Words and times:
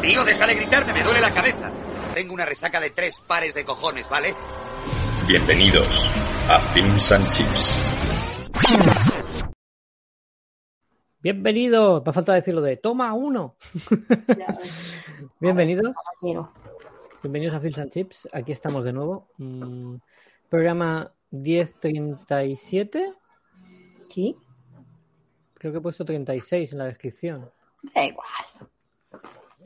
Tío, 0.00 0.24
deja 0.24 0.46
de 0.46 0.54
gritarme, 0.54 0.94
me 0.94 1.02
duele 1.04 1.20
la 1.20 1.32
cabeza. 1.32 1.70
Tengo 2.14 2.34
una 2.34 2.44
resaca 2.44 2.80
de 2.80 2.90
tres 2.90 3.20
pares 3.28 3.54
de 3.54 3.64
cojones, 3.64 4.08
¿vale? 4.08 4.28
Bienvenidos 5.28 6.10
a 6.48 6.60
Films 6.72 7.12
and 7.12 7.28
Chips. 7.28 7.76
Bienvenido, 11.20 12.02
me 12.04 12.12
falta 12.12 12.32
decirlo 12.34 12.62
de 12.62 12.78
toma 12.78 13.12
uno. 13.14 13.56
Bienvenidos. 15.40 15.94
Bienvenidos 17.22 17.54
a 17.54 17.60
Films 17.60 17.78
and 17.78 17.92
Chips. 17.92 18.28
Aquí 18.32 18.50
estamos 18.50 18.84
de 18.84 18.92
nuevo. 18.92 19.28
Mm, 19.38 19.96
programa 20.48 21.12
1037. 21.30 23.12
Sí. 24.08 24.36
Creo 25.54 25.70
que 25.70 25.78
he 25.78 25.82
puesto 25.82 26.04
36 26.04 26.72
en 26.72 26.78
la 26.78 26.86
descripción. 26.86 27.50
Da 27.94 28.04
igual. 28.04 28.71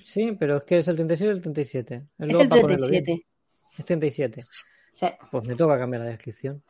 Sí, 0.06 0.32
pero 0.38 0.58
es 0.58 0.62
que 0.62 0.78
es 0.78 0.86
el 0.88 0.94
36 0.96 1.28
o 1.28 1.32
el 1.32 1.42
37. 1.42 1.94
Es 2.18 2.26
luego 2.28 2.42
el 2.42 2.48
ponerlo 2.48 2.88
bien. 2.88 3.04
37. 3.04 3.26
Es 3.78 3.84
37. 3.84 4.40
Sí. 4.92 5.06
Pues 5.32 5.48
me 5.48 5.56
toca 5.56 5.76
cambiar 5.78 6.02
la 6.04 6.08
descripción. 6.10 6.62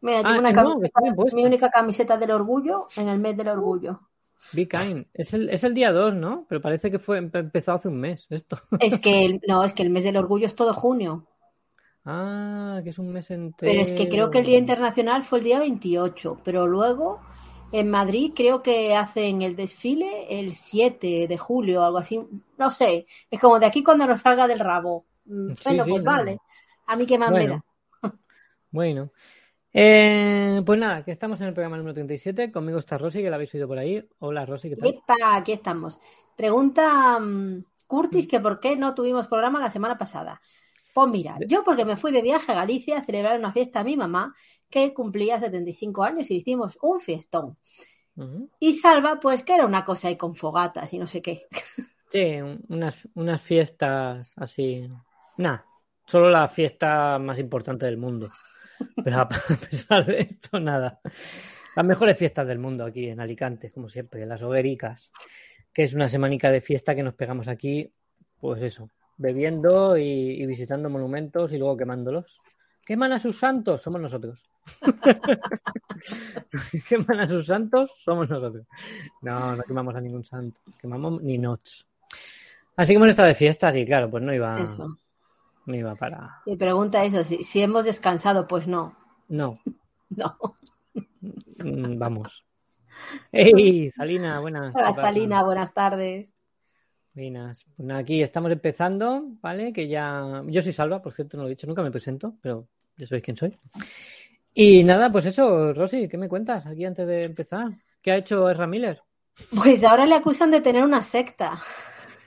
Mira, 0.00 0.20
Ah, 0.20 0.22
tengo 0.22 0.38
una 0.38 0.50
no, 0.50 0.80
que 0.80 0.88
camiseta, 0.90 1.36
mi 1.36 1.44
única 1.44 1.70
camiseta 1.70 2.16
del 2.16 2.30
orgullo 2.30 2.86
en 2.96 3.08
el 3.10 3.18
mes 3.18 3.36
del 3.36 3.48
orgullo. 3.48 4.00
Be 4.54 4.66
kind. 4.66 5.04
Es 5.12 5.34
el, 5.34 5.50
es 5.50 5.62
el 5.64 5.74
día 5.74 5.92
2, 5.92 6.14
¿no? 6.14 6.46
Pero 6.48 6.62
parece 6.62 6.90
que 6.90 6.98
fue 6.98 7.20
empe- 7.20 7.40
empezó 7.40 7.72
hace 7.72 7.88
un 7.88 7.98
mes 8.00 8.26
esto. 8.30 8.58
Es 8.80 8.98
que 8.98 9.26
el, 9.26 9.40
no, 9.46 9.62
es 9.62 9.74
que 9.74 9.82
el 9.82 9.90
mes 9.90 10.04
del 10.04 10.16
orgullo 10.16 10.46
es 10.46 10.54
todo 10.56 10.72
junio. 10.72 11.26
Ah, 12.06 12.80
que 12.82 12.90
es 12.90 12.98
un 12.98 13.12
mes 13.12 13.30
entero. 13.30 13.70
Pero 13.70 13.82
es 13.82 13.92
que 13.92 14.08
creo 14.08 14.30
que 14.30 14.38
el 14.38 14.46
Día 14.46 14.56
Internacional 14.58 15.22
fue 15.22 15.38
el 15.40 15.44
día 15.44 15.58
28, 15.58 16.40
pero 16.42 16.66
luego 16.66 17.20
en 17.72 17.90
Madrid 17.90 18.32
creo 18.34 18.62
que 18.62 18.94
hacen 18.96 19.42
el 19.42 19.56
desfile 19.56 20.26
el 20.40 20.54
7 20.54 21.26
de 21.28 21.38
julio 21.38 21.80
o 21.80 21.84
algo 21.84 21.98
así. 21.98 22.20
No 22.58 22.70
sé, 22.70 23.06
es 23.30 23.40
como 23.40 23.58
de 23.58 23.66
aquí 23.66 23.82
cuando 23.82 24.06
nos 24.06 24.20
salga 24.20 24.46
del 24.48 24.58
rabo. 24.58 25.06
Mm, 25.24 25.54
Sí, 25.54 25.62
Bueno, 25.64 25.84
sí, 25.84 25.90
pues 25.90 26.04
no. 26.04 26.10
vale. 26.12 26.38
A 26.86 26.96
mí 26.96 27.06
qué 27.06 27.18
más 27.18 27.34
me 27.34 27.46
da. 27.46 27.60
Bueno. 27.60 28.20
Bueno. 28.70 29.12
Eh, 29.72 30.62
pues 30.66 30.78
nada, 30.78 31.04
que 31.04 31.12
estamos 31.12 31.40
en 31.40 31.48
el 31.48 31.54
programa 31.54 31.76
número 31.76 31.94
37. 31.94 32.50
Conmigo 32.50 32.78
está 32.78 32.98
Rosy, 32.98 33.22
que 33.22 33.30
la 33.30 33.36
habéis 33.36 33.54
oído 33.54 33.68
por 33.68 33.78
ahí. 33.78 34.06
Hola, 34.18 34.44
Rosy, 34.46 34.70
¿qué 34.70 34.76
tal? 34.76 34.88
Epa, 34.88 35.36
aquí 35.36 35.52
estamos. 35.52 36.00
Pregunta 36.36 37.18
mm, 37.20 37.64
Curtis 37.86 38.26
que 38.26 38.40
por 38.40 38.58
qué 38.60 38.76
no 38.76 38.94
tuvimos 38.94 39.28
programa 39.28 39.60
la 39.60 39.70
semana 39.70 39.96
pasada. 39.96 40.40
Pues 40.92 41.08
mira, 41.08 41.38
yo 41.46 41.62
porque 41.64 41.84
me 41.84 41.96
fui 41.96 42.10
de 42.10 42.22
viaje 42.22 42.50
a 42.50 42.56
Galicia 42.56 42.98
a 42.98 43.04
celebrar 43.04 43.38
una 43.38 43.52
fiesta 43.52 43.80
a 43.80 43.84
mi 43.84 43.96
mamá 43.96 44.34
que 44.70 44.94
cumplía 44.94 45.40
75 45.40 46.02
años 46.04 46.30
y 46.30 46.36
hicimos 46.36 46.78
un 46.82 47.00
fiestón. 47.00 47.56
Y 48.58 48.74
Salva, 48.74 49.18
pues 49.18 49.42
que 49.44 49.54
era 49.54 49.66
una 49.66 49.84
cosa 49.84 50.08
ahí 50.08 50.16
con 50.16 50.34
fogatas 50.34 50.92
y 50.92 50.98
no 50.98 51.06
sé 51.06 51.22
qué. 51.22 51.46
Sí, 52.10 52.40
un- 52.40 52.64
unas, 52.68 52.96
unas 53.14 53.40
fiestas 53.42 54.32
así. 54.36 54.88
Nada, 55.36 55.64
solo 56.06 56.28
la 56.30 56.48
fiesta 56.48 57.18
más 57.18 57.38
importante 57.38 57.86
del 57.86 57.96
mundo. 57.96 58.30
Pero 59.02 59.18
a 59.18 59.22
a 59.22 59.28
pesar 59.70 60.04
de 60.06 60.20
esto, 60.22 60.58
nada. 60.60 61.00
Las 61.76 61.86
mejores 61.86 62.16
fiestas 62.18 62.46
del 62.48 62.58
mundo 62.58 62.84
aquí 62.84 63.08
en 63.08 63.20
Alicante, 63.20 63.70
como 63.70 63.88
siempre, 63.88 64.26
las 64.26 64.42
hoguericas, 64.42 65.12
que 65.72 65.84
es 65.84 65.94
una 65.94 66.08
semanica 66.08 66.50
de 66.50 66.60
fiesta 66.60 66.94
que 66.94 67.02
nos 67.02 67.14
pegamos 67.14 67.48
aquí, 67.48 67.92
pues 68.40 68.62
eso, 68.62 68.90
bebiendo 69.16 69.96
y, 69.96 70.02
y 70.42 70.46
visitando 70.46 70.90
monumentos 70.90 71.52
y 71.52 71.58
luego 71.58 71.76
quemándolos. 71.76 72.36
¿Queman 72.84 73.12
a 73.12 73.18
sus 73.20 73.38
santos? 73.38 73.82
Somos 73.82 74.00
nosotros. 74.00 74.42
¿Queman 76.88 77.20
a 77.20 77.28
sus 77.28 77.46
santos? 77.46 77.90
Somos 78.04 78.28
nosotros. 78.28 78.66
No, 79.22 79.56
no 79.56 79.62
quemamos 79.62 79.94
a 79.94 80.00
ningún 80.00 80.24
santo. 80.24 80.60
Quemamos 80.80 81.22
ni 81.22 81.38
noches. 81.38 81.86
Así 82.76 82.92
que 82.92 82.96
hemos 82.96 83.10
estado 83.10 83.28
de 83.28 83.34
fiestas 83.34 83.74
y 83.76 83.84
claro, 83.84 84.10
pues 84.10 84.22
no 84.22 84.32
iba, 84.32 84.54
Eso. 84.54 84.96
no 85.66 85.76
iba 85.76 85.94
para... 85.96 86.40
Y 86.46 86.56
pregunta 86.56 87.04
eso, 87.04 87.22
si, 87.24 87.44
si 87.44 87.60
hemos 87.60 87.84
descansado, 87.84 88.46
pues 88.46 88.66
no. 88.66 88.96
No, 89.28 89.60
No. 90.10 90.36
mm, 91.58 91.98
vamos. 91.98 92.44
¡Ey, 93.32 93.90
Salina! 93.90 94.40
Buenas. 94.40 94.74
¿qué 94.74 94.80
Hola? 94.80 94.94
Salina, 94.94 95.42
buenas 95.42 95.72
tardes. 95.72 96.34
Buenas. 97.14 97.64
Pues 97.76 97.90
aquí 97.90 98.22
estamos 98.22 98.50
empezando, 98.50 99.24
¿vale? 99.40 99.72
Que 99.72 99.88
ya... 99.88 100.42
Yo 100.46 100.62
soy 100.62 100.72
Salva, 100.72 101.02
por 101.02 101.12
cierto, 101.12 101.36
no 101.36 101.44
lo 101.44 101.48
he 101.48 101.50
dicho 101.50 101.66
nunca, 101.66 101.82
me 101.82 101.90
presento, 101.90 102.34
pero 102.40 102.66
ya 102.96 103.06
sabéis 103.06 103.24
quién 103.24 103.36
soy. 103.36 103.56
Y 104.54 104.82
nada, 104.84 105.10
pues 105.12 105.26
eso, 105.26 105.72
Rosy, 105.72 106.08
¿qué 106.08 106.18
me 106.18 106.28
cuentas 106.28 106.66
aquí 106.66 106.84
antes 106.84 107.06
de 107.06 107.22
empezar? 107.24 107.68
¿Qué 108.02 108.10
ha 108.12 108.16
hecho 108.16 108.48
Ezra 108.50 108.66
Miller? 108.66 109.00
Pues 109.54 109.84
ahora 109.84 110.06
le 110.06 110.14
acusan 110.16 110.50
de 110.50 110.60
tener 110.60 110.84
una 110.84 111.02
secta. 111.02 111.60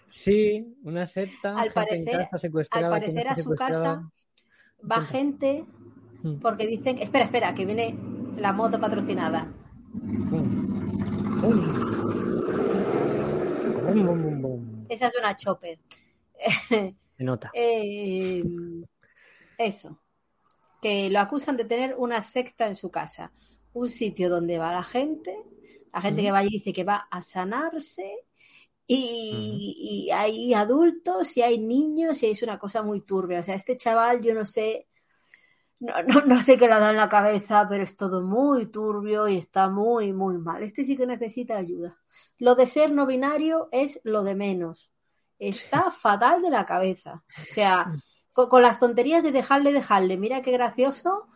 Sí, 0.09 0.75
una 0.83 1.05
secta. 1.05 1.55
Al 1.59 1.71
parecer- 1.71 2.29
casa 2.31 2.47
al 2.71 2.89
parecer 2.89 3.27
a 3.27 3.35
su 3.35 3.53
casa 3.55 4.09
Va 4.89 5.01
gente 5.01 5.65
Mm. 6.23 6.39
porque 6.39 6.67
dicen, 6.67 6.97
espera, 6.99 7.25
espera, 7.25 7.53
que 7.53 7.65
viene 7.65 7.97
la 8.37 8.53
moto 8.53 8.79
patrocinada. 8.79 9.51
Bum. 9.93 10.63
Esa 14.89 15.07
es 15.07 15.15
una 15.17 15.35
chopper. 15.35 15.79
Se 17.17 17.23
nota. 17.23 17.51
Eh, 17.53 18.43
eso. 19.57 19.99
Que 20.83 21.09
lo 21.09 21.19
acusan 21.19 21.57
de 21.57 21.65
tener 21.65 21.95
una 21.97 22.21
secta 22.21 22.67
en 22.67 22.75
su 22.75 22.91
casa. 22.91 23.31
Un 23.73 23.89
sitio 23.89 24.29
donde 24.29 24.59
va 24.59 24.71
la 24.71 24.83
gente, 24.83 25.35
la 25.93 26.01
gente 26.01 26.21
que 26.21 26.31
va 26.31 26.39
allí 26.39 26.49
dice 26.49 26.73
que 26.73 26.83
va 26.83 27.07
a 27.09 27.21
sanarse. 27.21 28.27
Y, 28.85 30.05
y 30.07 30.11
hay 30.11 30.53
adultos 30.53 31.37
y 31.37 31.41
hay 31.41 31.57
niños 31.57 32.21
y 32.21 32.27
es 32.27 32.43
una 32.43 32.59
cosa 32.59 32.83
muy 32.83 33.01
turbia. 33.01 33.39
O 33.39 33.43
sea, 33.43 33.55
este 33.55 33.77
chaval, 33.77 34.21
yo 34.21 34.35
no 34.35 34.45
sé, 34.45 34.87
no, 35.83 36.01
no, 36.03 36.21
no 36.25 36.41
sé 36.41 36.57
qué 36.57 36.67
le 36.67 36.73
ha 36.73 36.79
dado 36.79 36.91
en 36.91 36.97
la 36.97 37.09
cabeza, 37.09 37.65
pero 37.67 37.83
es 37.83 37.97
todo 37.97 38.21
muy 38.21 38.67
turbio 38.67 39.27
y 39.27 39.37
está 39.37 39.69
muy, 39.69 40.13
muy 40.13 40.37
mal. 40.37 40.63
Este 40.63 40.85
sí 40.85 40.95
que 40.95 41.05
necesita 41.05 41.57
ayuda. 41.57 41.97
Lo 42.39 42.55
de 42.55 42.67
ser 42.67 42.91
no 42.93 43.05
binario 43.05 43.67
es 43.71 43.99
lo 44.03 44.23
de 44.23 44.35
menos. 44.35 44.91
Está 45.39 45.91
fatal 45.91 46.41
de 46.41 46.49
la 46.49 46.65
cabeza. 46.65 47.23
O 47.49 47.53
sea, 47.53 47.93
con, 48.33 48.49
con 48.49 48.61
las 48.61 48.79
tonterías 48.79 49.23
de 49.23 49.31
dejarle, 49.31 49.71
dejarle. 49.71 50.17
Mira 50.17 50.41
qué 50.41 50.51
gracioso. 50.51 51.27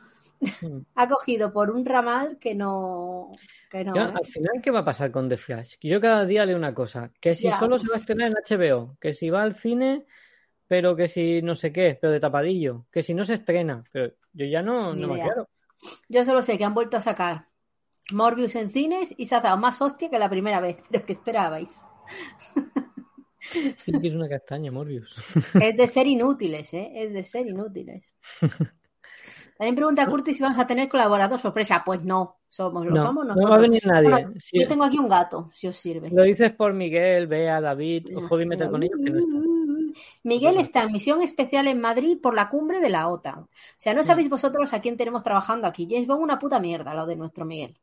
Mm. 0.61 0.79
Ha 0.95 1.07
cogido 1.07 1.51
por 1.51 1.71
un 1.71 1.85
ramal 1.85 2.37
que 2.39 2.53
no. 2.53 3.31
Que 3.69 3.83
no 3.83 3.95
¿eh? 3.95 4.13
al 4.15 4.25
final, 4.25 4.61
¿qué 4.61 4.71
va 4.71 4.79
a 4.79 4.85
pasar 4.85 5.11
con 5.11 5.27
The 5.29 5.37
Flash? 5.37 5.75
Que 5.79 5.87
Yo 5.87 5.99
cada 6.01 6.25
día 6.25 6.45
leo 6.45 6.57
una 6.57 6.73
cosa, 6.73 7.11
que 7.19 7.33
si 7.33 7.43
Ya. 7.43 7.59
solo 7.59 7.79
se 7.79 7.87
va 7.87 7.95
a 7.95 7.99
estrenar 7.99 8.31
en 8.31 8.35
HBO, 8.37 8.97
que 8.99 9.13
si 9.13 9.29
va 9.29 9.41
al 9.41 9.55
cine, 9.55 10.05
pero 10.67 10.95
que 10.95 11.07
si 11.07 11.41
no 11.41 11.55
sé 11.55 11.71
qué, 11.71 11.97
pero 11.99 12.11
de 12.11 12.19
tapadillo, 12.19 12.85
que 12.91 13.03
si 13.03 13.13
no 13.13 13.25
se 13.25 13.35
estrena, 13.35 13.83
pero 13.91 14.13
yo 14.33 14.45
ya 14.45 14.61
no, 14.61 14.93
no 14.93 15.07
me 15.07 15.21
aclaro. 15.21 15.49
Yo 16.07 16.25
solo 16.25 16.41
sé 16.41 16.57
que 16.57 16.65
han 16.65 16.73
vuelto 16.73 16.97
a 16.97 17.01
sacar 17.01 17.47
Morbius 18.11 18.55
en 18.55 18.69
cines 18.69 19.13
y 19.17 19.25
se 19.25 19.35
ha 19.35 19.41
dado 19.41 19.57
más 19.57 19.81
hostia 19.81 20.09
que 20.09 20.19
la 20.19 20.29
primera 20.29 20.59
vez. 20.59 20.77
Pero 20.89 21.05
¿qué 21.05 21.13
esperabais? 21.13 21.85
Sí 23.51 23.91
que 24.01 24.07
es 24.07 24.15
una 24.15 24.27
castaña, 24.27 24.71
Morbius. 24.71 25.13
Es 25.61 25.77
de 25.77 25.87
ser 25.87 26.07
inútiles, 26.07 26.73
¿eh? 26.73 26.91
Es 26.95 27.13
de 27.13 27.23
ser 27.23 27.47
inútiles. 27.47 28.13
También 29.57 29.75
pregunta 29.75 30.05
Curtis 30.09 30.37
si 30.37 30.43
vamos 30.43 30.59
a 30.59 30.67
tener 30.67 30.89
colaborador 30.89 31.39
sorpresa. 31.39 31.83
Pues 31.85 32.03
no, 32.03 32.39
somos, 32.49 32.85
No, 32.85 32.95
somos 33.01 33.25
no 33.25 33.33
nosotros. 33.35 33.51
va 33.51 33.55
a 33.55 33.59
venir 33.59 33.85
nadie. 33.85 34.09
Bueno, 34.09 34.33
Yo 34.53 34.67
tengo 34.67 34.83
aquí 34.83 34.99
un 34.99 35.07
gato, 35.07 35.49
si 35.53 35.67
os 35.67 35.75
sirve. 35.75 36.09
Lo 36.09 36.23
dices 36.23 36.51
por 36.53 36.73
Miguel, 36.73 37.27
Bea, 37.27 37.61
David, 37.61 38.07
podéis 38.27 38.49
meter 38.49 38.69
con 38.69 38.83
ellos 38.83 38.99
que 39.03 39.09
no 39.11 39.19
están. 39.19 39.57
Miguel 40.23 40.57
está 40.57 40.83
en 40.83 40.91
misión 40.91 41.21
especial 41.23 41.67
en 41.67 41.81
Madrid 41.81 42.19
por 42.21 42.35
la 42.35 42.49
cumbre 42.49 42.79
de 42.79 42.89
la 42.89 43.07
OTAN. 43.07 43.39
O 43.39 43.49
sea, 43.77 43.93
no 43.93 44.03
sabéis 44.03 44.29
vosotros 44.29 44.73
a 44.73 44.81
quién 44.81 44.95
tenemos 44.95 45.23
trabajando 45.23 45.65
aquí. 45.67 45.87
James 45.89 46.05
Bond, 46.05 46.21
una 46.21 46.37
puta 46.37 46.59
mierda, 46.59 46.93
lo 46.93 47.07
de 47.07 47.15
nuestro 47.15 47.45
Miguel. 47.45 47.79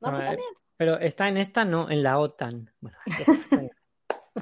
Una 0.00 0.12
puta 0.12 0.32
eh, 0.32 0.36
mierda. 0.36 0.60
Pero 0.76 0.98
está 0.98 1.28
en 1.28 1.36
esta, 1.36 1.64
no, 1.64 1.88
en 1.88 2.02
la 2.02 2.18
OTAN. 2.18 2.70
Bueno, 2.80 2.98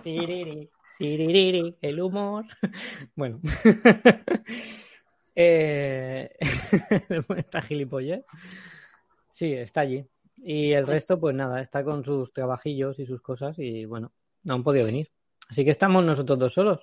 Tiriri, 0.02 0.70
tiririri, 0.98 1.76
el 1.80 2.00
humor. 2.00 2.46
Bueno. 3.16 3.40
eh... 5.34 6.30
está 7.36 7.62
gilipollez. 7.62 8.24
Sí, 9.30 9.52
está 9.52 9.82
allí. 9.82 10.06
Y 10.44 10.72
el 10.72 10.86
resto, 10.86 11.20
pues 11.20 11.34
nada, 11.34 11.60
está 11.60 11.84
con 11.84 12.04
sus 12.04 12.32
trabajillos 12.32 12.98
y 12.98 13.06
sus 13.06 13.20
cosas 13.20 13.58
y 13.58 13.84
bueno, 13.84 14.12
no 14.42 14.54
han 14.54 14.64
podido 14.64 14.86
venir. 14.86 15.10
Así 15.48 15.64
que 15.64 15.70
estamos 15.70 16.04
nosotros 16.04 16.38
dos 16.38 16.54
solos. 16.54 16.80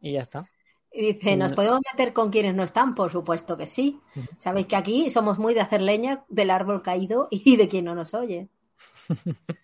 Y 0.00 0.12
ya 0.12 0.22
está. 0.22 0.48
Y 0.92 1.12
dice, 1.12 1.36
¿nos 1.36 1.52
podemos 1.52 1.80
meter 1.92 2.12
con 2.12 2.30
quienes 2.30 2.54
no 2.54 2.62
están? 2.62 2.94
Por 2.94 3.10
supuesto 3.10 3.56
que 3.56 3.66
sí. 3.66 4.00
Sabéis 4.38 4.66
que 4.66 4.76
aquí 4.76 5.10
somos 5.10 5.38
muy 5.38 5.52
de 5.52 5.60
hacer 5.60 5.82
leña 5.82 6.24
del 6.28 6.50
árbol 6.50 6.82
caído 6.82 7.26
y 7.30 7.56
de 7.56 7.68
quien 7.68 7.86
no 7.86 7.94
nos 7.96 8.14
oye. 8.14 8.48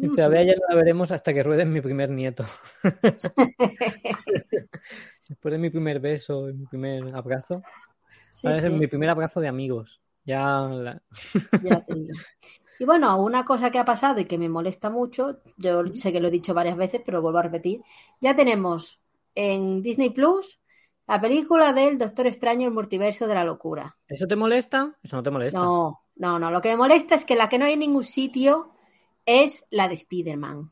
Dice, 0.00 0.22
a 0.22 0.28
ver, 0.28 0.46
ya 0.46 0.54
la 0.68 0.74
veremos 0.76 1.10
hasta 1.10 1.32
que 1.34 1.42
ruede 1.42 1.64
mi 1.64 1.80
primer 1.80 2.10
nieto. 2.10 2.44
Después 5.28 5.52
de 5.52 5.58
mi 5.58 5.70
primer 5.70 6.00
beso 6.00 6.48
y 6.48 6.54
mi 6.54 6.66
primer 6.66 7.14
abrazo. 7.14 7.66
Sí, 8.30 8.52
a 8.52 8.54
veces 8.54 8.72
sí. 8.72 8.72
mi 8.72 8.86
primer 8.88 9.10
abrazo 9.10 9.40
de 9.40 9.48
amigos. 9.48 10.00
Ya, 10.24 10.68
la- 10.70 11.02
Ya 11.58 11.84
te 11.84 11.94
digo. 11.94 12.18
Y 12.78 12.84
bueno, 12.86 13.22
una 13.22 13.44
cosa 13.46 13.70
que 13.70 13.78
ha 13.78 13.84
pasado 13.84 14.20
y 14.20 14.26
que 14.26 14.38
me 14.38 14.48
molesta 14.48 14.90
mucho, 14.90 15.40
yo 15.58 15.84
sé 15.94 16.12
que 16.12 16.20
lo 16.20 16.28
he 16.28 16.30
dicho 16.32 16.54
varias 16.54 16.76
veces, 16.78 17.02
pero 17.04 17.22
vuelvo 17.22 17.38
a 17.38 17.42
repetir, 17.44 17.82
ya 18.20 18.36
tenemos 18.36 19.00
en 19.34 19.82
Disney 19.82 20.10
Plus 20.10 20.60
la 21.08 21.20
película 21.20 21.72
del 21.72 21.98
Doctor 21.98 22.26
Extraño, 22.28 22.68
el 22.68 22.74
multiverso 22.74 23.26
de 23.28 23.34
la 23.34 23.44
locura. 23.44 23.98
¿Eso 24.08 24.26
te 24.28 24.36
molesta? 24.36 24.98
Eso 25.02 25.16
no 25.16 25.22
te 25.22 25.30
molesta. 25.30 25.74
No, 25.74 25.99
no, 26.20 26.38
no, 26.38 26.50
lo 26.50 26.60
que 26.60 26.68
me 26.70 26.76
molesta 26.76 27.14
es 27.14 27.24
que 27.24 27.34
la 27.34 27.48
que 27.48 27.58
no 27.58 27.64
hay 27.64 27.72
en 27.72 27.78
ningún 27.80 28.04
sitio 28.04 28.72
es 29.24 29.64
la 29.70 29.88
de 29.88 29.94
Spider-Man. 29.94 30.70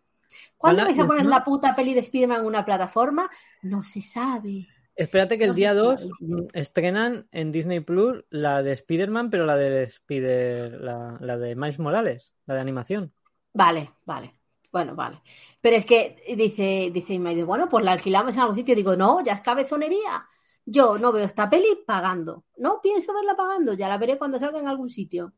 ¿Cuándo 0.59 0.85
vais 0.85 0.99
a 0.99 1.07
poner 1.07 1.25
la 1.27 1.43
puta 1.43 1.75
peli 1.75 1.95
de 1.95 2.01
Spider-Man 2.01 2.41
en 2.41 2.47
una 2.47 2.65
plataforma? 2.65 3.31
No 3.63 3.83
se 3.83 4.03
sabe. 4.03 4.69
Espérate 4.95 5.39
que 5.39 5.45
el 5.45 5.51
No 5.51 5.55
día 5.55 5.71
se 5.71 5.77
2 5.77 6.01
sabe. 6.01 6.49
estrenan 6.53 7.29
en 7.33 7.53
Disney 7.53 7.81
Plus 7.81 8.25
la 8.31 8.63
de 8.63 8.73
Spider-Man, 8.73 9.31
pero 9.31 9.47
la 9.47 9.57
de 9.57 9.85
Spider, 9.85 10.73
la, 10.81 11.17
la 11.21 11.39
de 11.39 11.55
Miles 11.57 11.79
Morales, 11.79 12.35
la 12.47 12.55
de 12.57 12.61
animación. 12.61 13.15
Vale, 13.53 13.93
vale. 14.05 14.35
Bueno, 14.71 14.95
vale. 14.95 15.23
Pero 15.61 15.77
es 15.77 15.87
que 15.87 16.17
dice, 16.37 16.91
dice 16.93 17.19
bueno, 17.45 17.69
pues 17.69 17.85
la 17.85 17.93
alquilamos 17.93 18.35
en 18.35 18.41
algún 18.43 18.57
sitio. 18.57 18.75
Digo, 18.77 18.97
no, 18.97 19.25
ya 19.25 19.33
es 19.35 19.41
cabezonería. 19.41 20.27
Yo 20.71 20.99
no 20.99 21.13
veo 21.13 21.25
esta 21.25 21.49
peli 21.49 21.79
pagando. 21.87 22.45
No 22.59 22.81
pienso 22.83 23.15
verla 23.15 23.35
pagando. 23.35 23.73
Ya 23.73 23.89
la 23.89 23.97
veré 23.97 24.19
cuando 24.19 24.39
salga 24.39 24.59
en 24.59 24.69
algún 24.69 24.91
sitio. 24.91 25.33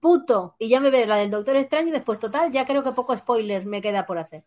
Puto. 0.00 0.56
Y 0.58 0.70
ya 0.70 0.80
me 0.80 0.88
veré 0.90 1.04
la 1.06 1.16
del 1.16 1.30
Doctor 1.30 1.56
Extraño 1.56 1.88
y 1.88 1.90
después, 1.90 2.18
total, 2.18 2.50
ya 2.50 2.64
creo 2.64 2.82
que 2.82 2.92
poco 2.92 3.14
spoiler 3.14 3.66
me 3.66 3.82
queda 3.82 4.06
por 4.06 4.16
hacer. 4.16 4.44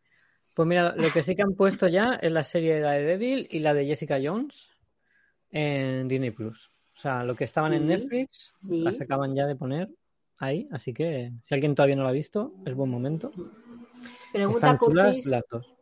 Pues 0.55 0.67
mira, 0.67 0.95
lo 0.95 1.11
que 1.11 1.21
sí 1.21 1.35
que 1.35 1.43
han 1.43 1.53
puesto 1.53 1.87
ya 1.87 2.15
es 2.19 2.31
la 2.31 2.43
serie 2.43 2.73
de 2.73 2.79
Daredevil 2.81 3.47
y 3.51 3.59
la 3.59 3.75
de 3.75 3.85
Jessica 3.85 4.19
Jones 4.23 4.71
en 5.51 6.07
Disney 6.07 6.31
Plus. 6.31 6.71
O 6.95 6.99
sea, 6.99 7.23
lo 7.23 7.35
que 7.35 7.43
estaban 7.43 7.73
en 7.73 7.85
Netflix 7.85 8.53
sí. 8.59 8.81
las 8.81 8.99
acaban 8.99 9.35
ya 9.35 9.45
de 9.45 9.55
poner 9.55 9.89
ahí, 10.39 10.67
así 10.71 10.93
que 10.93 11.31
si 11.43 11.53
alguien 11.53 11.75
todavía 11.75 11.95
no 11.95 12.03
la 12.03 12.09
ha 12.09 12.13
visto, 12.13 12.53
es 12.65 12.73
buen 12.73 12.89
momento. 12.89 13.31
Pregunta 14.31 14.71
Están 14.71 14.79
chulas 14.79 15.07
Curtis. 15.07 15.25
las 15.27 15.43
dos. 15.49 15.73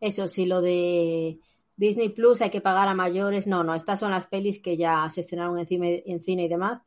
Eso, 0.00 0.28
si 0.28 0.44
lo 0.44 0.60
de 0.60 1.38
Disney 1.76 2.08
Plus 2.10 2.40
hay 2.40 2.50
que 2.50 2.60
pagar 2.60 2.86
a 2.88 2.94
mayores. 2.94 3.46
No, 3.46 3.64
no, 3.64 3.74
estas 3.74 4.00
son 4.00 4.10
las 4.12 4.26
pelis 4.26 4.60
que 4.60 4.76
ya 4.76 5.08
se 5.10 5.20
estrenaron 5.22 5.58
en 5.58 5.66
cine, 5.66 6.02
en 6.06 6.22
cine 6.22 6.44
y 6.44 6.48
demás. 6.48 6.82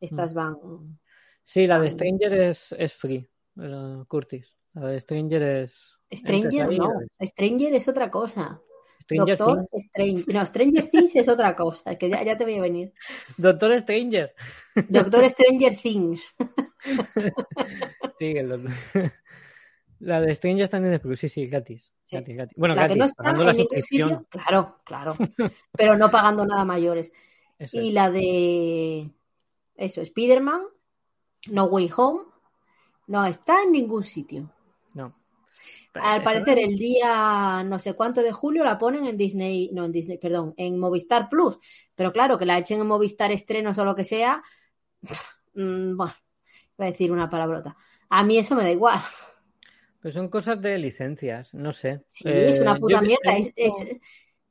Estas 0.00 0.32
Mm. 0.32 0.36
van. 0.36 0.56
Sí, 1.42 1.66
la 1.66 1.78
de. 1.78 1.90
Stranger 1.90 2.32
es, 2.34 2.72
es 2.78 2.92
free, 2.94 3.26
la 3.54 4.04
Curtis. 4.08 4.56
La 4.74 4.88
de 4.88 5.00
Stranger 5.00 5.42
es... 5.42 5.98
Stranger, 6.12 6.70
no. 6.78 6.90
Stranger 7.22 7.74
es 7.74 7.88
otra 7.88 8.10
cosa. 8.10 8.60
Stranger 9.04 9.38
Doctor 9.38 9.66
Things. 9.70 9.84
Strange. 9.84 10.24
No, 10.34 10.44
Stranger 10.46 10.90
Things 10.90 11.16
es 11.16 11.28
otra 11.28 11.54
cosa, 11.56 11.96
que 11.96 12.10
ya, 12.10 12.22
ya 12.24 12.36
te 12.36 12.44
voy 12.44 12.56
a 12.56 12.60
venir. 12.60 12.92
Doctor 13.38 13.78
Stranger. 13.78 14.34
Doctor 14.88 15.28
Stranger 15.30 15.76
Things. 15.78 16.34
Sí, 18.18 18.26
el 18.36 18.48
doctor- 18.48 19.12
La 20.00 20.20
de 20.20 20.34
Stranger 20.34 20.64
está 20.64 20.76
en 20.76 20.84
Disney 20.84 20.98
Plus, 20.98 21.20
sí, 21.20 21.28
sí, 21.28 21.46
gratis. 21.46 21.92
Sí. 22.04 22.16
gratis, 22.16 22.36
gratis. 22.36 22.56
Bueno, 22.56 22.74
la 22.74 22.82
gratis, 22.82 22.94
que 22.94 22.98
no 22.98 23.04
está 23.06 23.22
pagando 23.22 23.42
en 23.42 23.46
la 23.46 23.52
ningún 23.52 23.64
suscripción. 23.64 24.08
sitio. 24.08 24.26
Claro, 24.30 24.80
claro. 24.84 25.16
Pero 25.72 25.96
no 25.96 26.10
pagando 26.10 26.44
nada 26.46 26.64
mayores. 26.64 27.12
Eso 27.58 27.76
Y 27.80 27.88
es. 27.88 27.94
la 27.94 28.10
de. 28.10 29.10
Eso, 29.76 30.00
Spider-Man, 30.02 30.62
No 31.50 31.64
Way 31.64 31.90
Home, 31.96 32.24
no 33.06 33.24
está 33.26 33.62
en 33.62 33.72
ningún 33.72 34.02
sitio. 34.02 34.50
No. 34.94 35.14
Al 35.94 36.22
parecer, 36.22 36.58
el 36.58 36.76
día 36.76 37.62
no 37.64 37.78
sé 37.78 37.94
cuánto 37.94 38.22
de 38.22 38.32
julio 38.32 38.64
la 38.64 38.78
ponen 38.78 39.06
en 39.06 39.16
Disney, 39.16 39.70
no 39.72 39.84
en 39.84 39.92
Disney, 39.92 40.18
perdón, 40.18 40.54
en 40.56 40.78
Movistar 40.78 41.28
Plus. 41.28 41.58
Pero 41.94 42.12
claro, 42.12 42.38
que 42.38 42.46
la 42.46 42.58
echen 42.58 42.80
en 42.80 42.86
Movistar 42.86 43.32
estrenos 43.32 43.78
o 43.78 43.84
lo 43.84 43.94
que 43.94 44.04
sea, 44.04 44.42
mm, 45.54 45.96
bueno, 45.96 46.14
voy 46.76 46.86
a 46.86 46.90
decir 46.90 47.12
una 47.12 47.28
palabrota. 47.30 47.76
A 48.08 48.22
mí 48.22 48.38
eso 48.38 48.54
me 48.54 48.62
da 48.62 48.70
igual. 48.70 49.00
Pues 50.06 50.14
son 50.14 50.28
cosas 50.28 50.62
de 50.62 50.78
licencias, 50.78 51.52
no 51.52 51.72
sé. 51.72 52.00
Sí, 52.06 52.28
Eh, 52.28 52.50
es 52.50 52.60
una 52.60 52.76
puta 52.76 53.00
mierda. 53.02 53.34
visto- 53.34 53.54
Es- 53.56 53.80
es- 53.80 53.98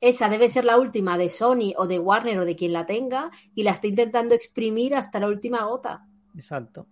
esa 0.02 0.28
debe 0.28 0.50
ser 0.50 0.66
la 0.66 0.76
última 0.76 1.16
de 1.16 1.30
Sony 1.30 1.72
o 1.78 1.86
de 1.86 1.98
Warner 1.98 2.38
o 2.40 2.44
de 2.44 2.54
quien 2.54 2.74
la 2.74 2.84
tenga 2.84 3.30
y 3.54 3.62
la 3.62 3.70
está 3.70 3.86
intentando 3.86 4.34
exprimir 4.34 4.94
hasta 4.94 5.18
la 5.18 5.28
última 5.28 5.64
gota. 5.64 6.06
Exacto. 6.36 6.88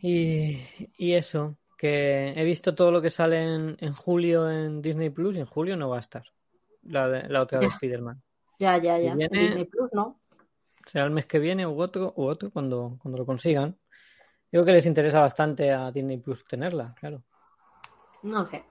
Y, 0.00 0.58
y 0.96 1.12
eso, 1.12 1.58
que 1.76 2.32
he 2.34 2.44
visto 2.44 2.74
todo 2.74 2.90
lo 2.90 3.02
que 3.02 3.10
sale 3.10 3.42
en, 3.42 3.76
en 3.78 3.92
julio 3.92 4.50
en 4.50 4.80
Disney 4.80 5.10
Plus 5.10 5.36
y 5.36 5.40
en 5.40 5.46
julio 5.46 5.76
no 5.76 5.90
va 5.90 5.98
a 5.98 6.00
estar. 6.00 6.24
La, 6.84 7.10
de- 7.10 7.28
la 7.28 7.42
otra 7.42 7.58
de. 7.60 7.66
Spider-Man. 7.66 8.22
Ya, 8.58 8.78
ya, 8.78 8.98
ya. 8.98 9.14
Viene- 9.14 9.38
Disney 9.38 9.64
Plus, 9.66 9.92
¿no? 9.92 10.18
Será 10.86 11.04
el 11.04 11.10
mes 11.10 11.26
que 11.26 11.38
viene 11.38 11.66
u 11.66 11.78
otro, 11.78 12.14
u 12.16 12.24
otro 12.24 12.50
cuando, 12.50 12.96
cuando 13.02 13.18
lo 13.18 13.26
consigan. 13.26 13.76
Yo 14.50 14.62
creo 14.62 14.64
que 14.64 14.72
les 14.72 14.86
interesa 14.86 15.20
bastante 15.20 15.70
a 15.70 15.90
Disney 15.90 16.18
Plus 16.18 16.44
tenerla, 16.46 16.94
claro. 16.98 17.22
No 18.22 18.46
sé. 18.46 18.64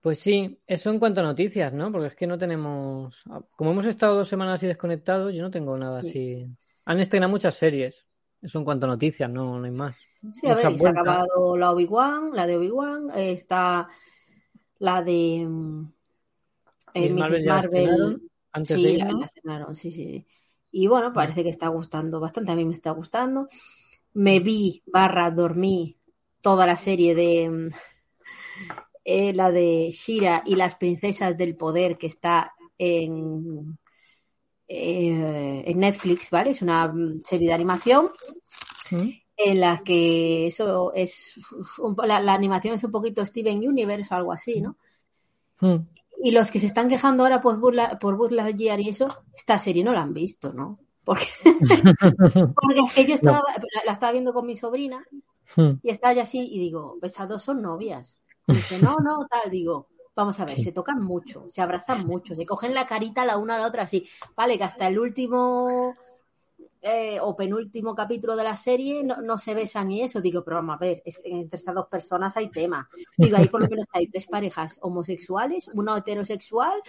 Pues 0.00 0.20
sí, 0.20 0.58
eso 0.66 0.90
en 0.90 0.98
cuanto 0.98 1.20
a 1.20 1.24
noticias, 1.24 1.72
¿no? 1.72 1.90
Porque 1.90 2.08
es 2.08 2.14
que 2.14 2.26
no 2.26 2.38
tenemos. 2.38 3.24
Como 3.56 3.70
hemos 3.72 3.86
estado 3.86 4.16
dos 4.16 4.28
semanas 4.28 4.54
así 4.54 4.66
desconectados, 4.66 5.32
yo 5.34 5.42
no 5.42 5.50
tengo 5.50 5.76
nada 5.76 6.00
Sí. 6.02 6.08
así. 6.08 6.46
Han 6.84 7.00
estrenado 7.00 7.30
muchas 7.30 7.54
series. 7.56 8.04
Eso 8.40 8.58
en 8.58 8.64
cuanto 8.64 8.86
a 8.86 8.90
noticias, 8.90 9.28
no, 9.28 9.58
no 9.58 9.64
hay 9.64 9.72
más. 9.72 9.96
Sí, 10.32 10.46
a 10.46 10.54
ver, 10.54 10.78
se 10.78 10.86
ha 10.86 10.90
acabado 10.90 11.56
la 11.56 11.70
Obi-Wan, 11.72 12.30
la 12.34 12.46
de 12.46 12.56
Obi-Wan, 12.56 13.10
eh, 13.16 13.32
está 13.32 13.88
la 14.78 15.02
de 15.02 15.46
mm, 15.48 15.92
eh, 16.94 17.10
Mrs. 17.12 17.44
Marvel 17.44 18.22
antes 18.52 18.76
Sí, 18.76 18.82
de 18.84 18.98
la, 18.98 19.10
la 19.42 19.74
sí. 19.74 19.90
sí. 19.90 20.26
Y 20.70 20.86
bueno, 20.86 21.12
parece 21.12 21.42
que 21.42 21.48
está 21.48 21.68
gustando 21.68 22.20
bastante. 22.20 22.52
A 22.52 22.54
mí 22.54 22.64
me 22.64 22.72
está 22.72 22.90
gustando. 22.90 23.48
Me 24.16 24.40
vi, 24.40 24.82
barra, 24.86 25.30
dormí 25.30 25.96
toda 26.40 26.66
la 26.66 26.76
serie 26.76 27.14
de 27.14 27.50
mm, 27.50 27.68
eh, 29.04 29.32
la 29.34 29.50
de 29.50 29.90
Shira 29.90 30.42
y 30.46 30.56
las 30.56 30.74
princesas 30.76 31.36
del 31.36 31.56
poder 31.56 31.98
que 31.98 32.06
está 32.06 32.54
en, 32.78 33.78
eh, 34.68 35.64
en 35.66 35.78
Netflix, 35.78 36.30
¿vale? 36.30 36.50
Es 36.50 36.62
una 36.62 36.88
mm, 36.88 37.20
serie 37.22 37.48
de 37.48 37.54
animación 37.54 38.08
en 39.36 39.60
la 39.60 39.82
que 39.84 40.46
eso 40.46 40.92
es 40.94 41.34
la, 42.04 42.20
la 42.20 42.34
animación 42.34 42.74
es 42.74 42.84
un 42.84 42.92
poquito 42.92 43.26
Steven 43.26 43.58
Universe 43.58 44.12
o 44.14 44.16
algo 44.16 44.32
así, 44.32 44.60
¿no? 44.60 44.76
Mm. 45.60 45.76
Y 46.22 46.30
los 46.30 46.50
que 46.50 46.58
se 46.58 46.66
están 46.66 46.88
quejando 46.88 47.24
ahora 47.24 47.40
por 47.40 47.58
Buzz, 47.60 47.76
por 48.00 48.58
y 48.58 48.88
eso, 48.88 49.06
esta 49.34 49.58
serie 49.58 49.84
no 49.84 49.92
la 49.92 50.02
han 50.02 50.14
visto, 50.14 50.52
¿no? 50.52 50.78
Porque, 51.06 51.26
porque 52.54 53.06
yo 53.06 53.14
estaba, 53.14 53.38
la, 53.38 53.82
la 53.86 53.92
estaba 53.92 54.12
viendo 54.12 54.34
con 54.34 54.44
mi 54.46 54.56
sobrina 54.56 55.04
Mm. 55.54 55.78
y 55.80 55.90
estaba 55.90 56.12
ya 56.12 56.24
así 56.24 56.40
y 56.40 56.58
digo, 56.58 56.98
esas 57.02 57.28
dos 57.28 57.40
son 57.40 57.62
novias. 57.62 58.20
Y 58.48 58.54
dice, 58.54 58.80
no, 58.82 58.98
no, 58.98 59.26
tal, 59.30 59.48
digo, 59.48 59.86
vamos 60.16 60.38
a 60.40 60.44
ver, 60.44 60.56
Sí. 60.56 60.64
se 60.64 60.72
tocan 60.72 61.00
mucho, 61.00 61.44
se 61.48 61.62
abrazan 61.62 62.04
mucho, 62.04 62.34
se 62.34 62.44
cogen 62.44 62.74
la 62.74 62.84
carita 62.86 63.24
la 63.24 63.36
una 63.38 63.54
a 63.54 63.58
la 63.60 63.68
otra 63.68 63.84
así. 63.84 64.06
Vale, 64.36 64.58
que 64.58 64.64
hasta 64.64 64.88
el 64.88 64.98
último 64.98 65.94
eh, 66.82 67.18
o 67.22 67.34
penúltimo 67.36 67.94
capítulo 67.94 68.34
de 68.34 68.42
la 68.44 68.56
serie 68.56 69.04
no, 69.04 69.22
no 69.22 69.38
se 69.38 69.54
besan 69.54 69.90
y 69.92 70.02
eso. 70.02 70.20
Digo, 70.20 70.42
pero 70.44 70.56
vamos 70.56 70.74
a 70.74 70.78
ver, 70.78 71.00
es- 71.04 71.22
entre 71.24 71.58
esas 71.60 71.74
dos 71.76 71.86
personas 71.86 72.36
hay 72.36 72.50
tema. 72.50 72.88
Digo, 73.16 73.36
ahí 73.36 73.46
por 73.48 73.60
lo 73.62 73.68
menos 73.68 73.86
hay 73.92 74.08
tres 74.08 74.26
parejas 74.26 74.78
homosexuales, 74.82 75.68
una 75.74 75.96
heterosexual 75.96 76.80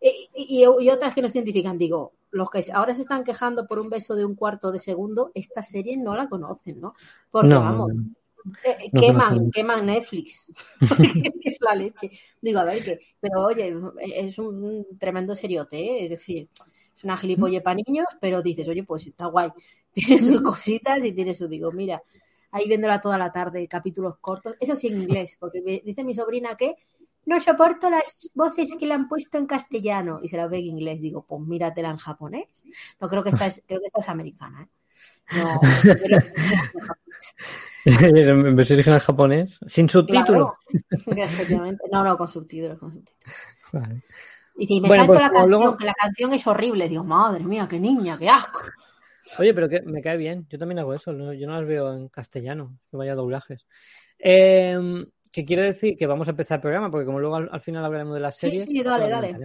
y, 0.00 0.28
y- 0.34 0.64
y 0.64 0.90
otras 0.90 1.14
que 1.14 1.22
no 1.22 1.28
se 1.28 1.38
identifican. 1.38 1.78
Digo, 1.78 2.12
los 2.30 2.50
que 2.50 2.64
ahora 2.72 2.94
se 2.94 3.02
están 3.02 3.24
quejando 3.24 3.66
por 3.66 3.80
un 3.80 3.90
beso 3.90 4.14
de 4.14 4.24
un 4.24 4.34
cuarto 4.34 4.72
de 4.72 4.78
segundo, 4.78 5.30
esta 5.34 5.62
serie 5.62 5.96
no 5.96 6.14
la 6.16 6.28
conocen, 6.28 6.80
¿no? 6.80 6.94
Porque 7.30 7.48
No, 7.48 7.60
vamos, 7.60 7.94
no, 7.94 8.04
eh, 8.64 8.90
No 8.92 9.00
queman, 9.00 9.50
queman 9.50 9.86
Netflix. 9.86 10.50
Es 11.44 11.58
la 11.60 11.74
leche. 11.74 12.10
Digo, 12.40 12.60
a 12.60 12.64
ver, 12.64 12.82
que, 12.84 13.00
pero 13.20 13.44
oye, 13.46 13.74
es 14.14 14.38
un 14.38 14.86
tremendo 14.98 15.34
seriote, 15.34 15.78
¿eh? 15.78 16.04
es 16.04 16.10
decir, 16.10 16.48
es 16.94 17.04
una 17.04 17.16
gilipolle 17.16 17.60
para 17.60 17.76
niños, 17.86 18.06
pero 18.20 18.42
dices, 18.42 18.68
oye, 18.68 18.84
pues 18.84 19.06
está 19.06 19.26
guay. 19.26 19.50
Tiene 19.92 20.18
sus 20.18 20.40
cositas 20.42 21.02
y 21.04 21.12
tiene 21.12 21.32
su, 21.34 21.48
digo, 21.48 21.72
mira, 21.72 22.02
ahí 22.50 22.68
viéndola 22.68 23.00
toda 23.00 23.16
la 23.18 23.32
tarde, 23.32 23.66
capítulos 23.66 24.18
cortos, 24.20 24.54
eso 24.60 24.76
sí 24.76 24.88
en 24.88 25.00
inglés, 25.02 25.36
porque 25.40 25.62
me 25.62 25.80
dice 25.84 26.04
mi 26.04 26.14
sobrina 26.14 26.54
que 26.56 26.74
no 27.26 27.40
soporto 27.40 27.90
las 27.90 28.30
voces 28.34 28.74
que 28.78 28.86
le 28.86 28.94
han 28.94 29.08
puesto 29.08 29.36
en 29.38 29.46
castellano 29.46 30.20
y 30.22 30.28
se 30.28 30.36
las 30.36 30.48
ve 30.50 30.58
en 30.58 30.66
inglés. 30.66 31.00
Digo, 31.00 31.24
pues 31.26 31.42
míratela 31.42 31.90
en 31.90 31.96
japonés. 31.98 32.64
No 33.00 33.08
creo 33.08 33.22
que 33.22 33.30
esta 33.30 33.46
es, 33.46 33.62
creo 33.66 33.80
que 33.80 33.86
esta 33.86 34.00
es 34.00 34.08
americana, 34.08 34.62
¿eh? 34.62 34.68
No, 35.36 35.60
pero- 35.82 36.18
en 37.84 38.56
versión 38.56 38.76
original 38.78 39.00
japonés, 39.00 39.58
sin 39.66 39.88
subtítulos. 39.88 40.52
Claro, 41.04 41.22
efectivamente. 41.24 41.84
No, 41.90 42.02
no, 42.04 42.16
con 42.16 42.28
subtítulos, 42.28 42.78
con 42.78 42.92
subtítulos. 42.92 43.34
Vale. 43.72 44.02
Y 44.58 44.66
si 44.66 44.80
me 44.80 44.88
Bueno, 44.88 45.02
salto 45.04 45.12
pues 45.18 45.22
la 45.22 45.30
canción, 45.30 45.50
luego- 45.50 45.76
que 45.76 45.84
la 45.84 45.94
canción 45.94 46.32
es 46.32 46.46
horrible, 46.46 46.88
digo, 46.88 47.04
madre 47.04 47.44
mía, 47.44 47.66
qué 47.68 47.78
niña, 47.78 48.16
qué 48.18 48.28
asco. 48.30 48.60
Oye, 49.38 49.52
pero 49.52 49.68
que 49.68 49.82
me 49.82 50.00
cae 50.00 50.16
bien. 50.16 50.46
Yo 50.48 50.58
también 50.58 50.78
hago 50.78 50.94
eso. 50.94 51.12
no- 51.12 51.32
Yo 51.32 51.46
no 51.48 51.54
las 51.58 51.66
veo 51.66 51.92
en 51.92 52.08
castellano, 52.08 52.78
que 52.90 52.96
vaya 52.96 53.14
doblajes. 53.14 53.66
Eh, 54.18 54.78
que 55.36 55.44
quiere 55.44 55.62
decir 55.64 55.96
que 55.98 56.06
vamos 56.06 56.26
a 56.28 56.30
empezar 56.30 56.56
el 56.56 56.62
programa, 56.62 56.90
porque 56.90 57.04
como 57.04 57.20
luego 57.20 57.36
al, 57.36 57.48
al 57.52 57.60
final 57.60 57.84
hablaremos 57.84 58.14
de 58.14 58.20
las 58.20 58.36
Sí, 58.36 58.46
series. 58.46 58.64
sí, 58.64 58.82
dale, 58.82 59.04
pues 59.04 59.10
dale. 59.12 59.36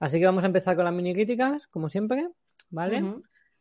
Así 0.00 0.18
que 0.18 0.24
vamos 0.24 0.42
a 0.44 0.46
empezar 0.46 0.74
con 0.76 0.84
las 0.86 0.94
mini 0.94 1.12
críticas, 1.12 1.66
como 1.66 1.88
siempre. 1.90 2.28
¿Vale? 2.70 3.02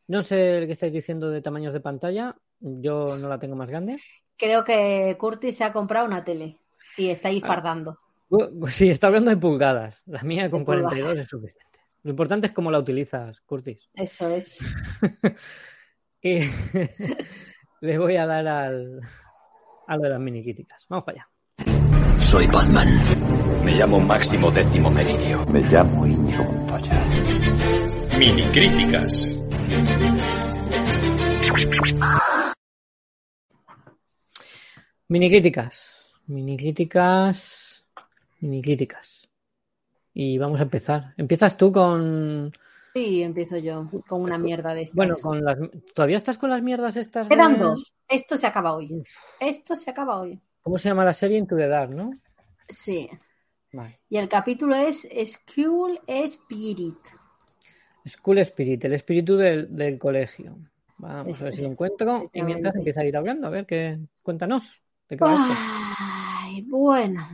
No 0.07 0.21
sé 0.21 0.63
qué 0.65 0.71
estáis 0.71 0.93
diciendo 0.93 1.29
de 1.29 1.41
tamaños 1.41 1.73
de 1.73 1.81
pantalla. 1.81 2.35
Yo 2.59 3.17
no 3.17 3.27
la 3.27 3.37
tengo 3.39 3.55
más 3.57 3.69
grande. 3.69 3.97
Creo 4.37 4.63
que 4.63 5.15
Curtis 5.19 5.57
se 5.57 5.65
ha 5.65 5.73
comprado 5.73 6.05
una 6.05 6.23
tele 6.23 6.59
y 6.97 7.09
está 7.09 7.27
Ah. 7.27 7.31
ahí 7.31 7.41
fardando. 7.41 7.99
Uh, 8.29 8.65
Sí, 8.67 8.89
está 8.89 9.07
hablando 9.07 9.29
de 9.29 9.37
pulgadas. 9.37 10.01
La 10.05 10.23
mía 10.23 10.49
con 10.49 10.61
De 10.61 10.65
pulgadas. 10.65 10.91
42 10.93 11.19
es 11.19 11.27
suficiente. 11.29 11.79
Lo 12.03 12.11
importante 12.11 12.47
es 12.47 12.53
cómo 12.53 12.71
la 12.71 12.79
utilizas, 12.79 13.41
Curtis. 13.41 13.89
Eso 13.93 14.29
es. 14.29 14.59
Y 16.25 16.39
le 17.81 17.97
voy 17.97 18.15
a 18.15 18.25
dar 18.25 18.47
al, 18.47 19.01
a 19.87 19.95
lo 19.97 20.03
de 20.03 20.09
las 20.09 20.19
mini 20.21 20.41
críticas. 20.41 20.85
Vamos 20.87 21.03
para 21.03 21.17
allá. 21.17 21.29
Soy 22.19 22.47
Batman. 22.47 22.87
Me 23.63 23.75
llamo 23.75 23.99
Máximo 23.99 24.51
Décimo 24.51 24.89
Meridio. 24.89 25.45
Me 25.47 25.61
llamo 25.61 26.05
Íñigo 26.05 26.43
Montoya. 26.43 27.05
Mini 28.17 28.43
críticas. 28.51 29.35
Mini 35.07 35.29
críticas. 35.29 36.11
Mini 36.27 36.57
críticas. 36.57 37.85
Mini 38.39 38.61
críticas. 38.61 39.27
Y 40.13 40.37
vamos 40.37 40.59
a 40.59 40.63
empezar. 40.63 41.13
Empiezas 41.17 41.57
tú 41.57 41.71
con. 41.71 42.51
Sí, 42.93 43.23
empiezo 43.23 43.57
yo 43.57 43.89
con 44.07 44.21
una 44.21 44.37
mierda 44.37 44.73
de 44.73 44.83
estas. 44.83 44.95
Bueno, 44.95 45.15
con 45.21 45.43
las. 45.43 45.57
¿Todavía 45.95 46.17
estás 46.17 46.37
con 46.37 46.49
las 46.49 46.61
mierdas 46.61 46.95
estas? 46.95 47.27
Quedan 47.27 47.53
de- 47.53 47.59
dos. 47.59 47.93
Esto 48.07 48.37
se 48.37 48.47
acaba 48.47 48.73
hoy. 48.73 49.03
Esto 49.39 49.75
se 49.75 49.89
acaba 49.89 50.19
hoy. 50.19 50.39
¿Cómo 50.63 50.77
se 50.77 50.89
llama 50.89 51.05
la 51.05 51.13
serie 51.13 51.37
Into 51.37 51.57
the 51.57 51.67
Dark, 51.67 51.91
no? 51.91 52.11
Sí. 52.69 53.09
Vale. 53.73 53.99
Y 54.09 54.17
el 54.17 54.29
capítulo 54.29 54.75
es 54.75 55.07
School 55.25 55.99
Spirit. 56.07 56.97
School 58.07 58.39
Spirit, 58.39 58.85
el 58.85 58.93
espíritu 58.93 59.35
del, 59.35 59.75
del 59.75 59.99
colegio. 59.99 60.57
Vamos 60.97 61.41
a 61.41 61.45
ver 61.45 61.53
si 61.53 61.61
lo 61.61 61.67
encuentro. 61.67 62.29
Y 62.33 62.41
mientras 62.43 62.75
empieza 62.75 63.01
a 63.01 63.05
ir 63.05 63.17
hablando, 63.17 63.47
a 63.47 63.49
ver 63.49 63.65
qué. 63.65 63.99
Cuéntanos. 64.21 64.81
¿De 65.09 65.17
qué? 65.17 65.23
Ay, 65.27 66.61
bueno. 66.61 67.27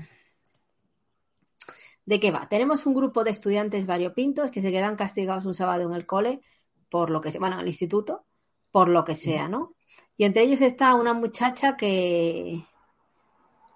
¿De 2.03 2.19
qué 2.19 2.31
va? 2.31 2.49
Tenemos 2.49 2.87
un 2.87 2.95
grupo 2.95 3.23
de 3.23 3.29
estudiantes 3.29 3.85
variopintos 3.85 4.49
que 4.49 4.61
se 4.61 4.71
quedan 4.71 4.95
castigados 4.95 5.45
un 5.45 5.53
sábado 5.53 5.83
en 5.83 5.93
el 5.93 6.07
cole, 6.07 6.41
por 6.89 7.11
lo 7.11 7.21
que 7.21 7.29
sea, 7.29 7.39
bueno, 7.39 7.57
en 7.57 7.61
el 7.61 7.67
instituto, 7.67 8.25
por 8.71 8.89
lo 8.89 9.03
que 9.03 9.13
sea, 9.13 9.47
¿no? 9.47 9.75
Y 10.17 10.23
entre 10.23 10.41
ellos 10.41 10.61
está 10.61 10.95
una 10.95 11.13
muchacha 11.13 11.77
que, 11.77 12.65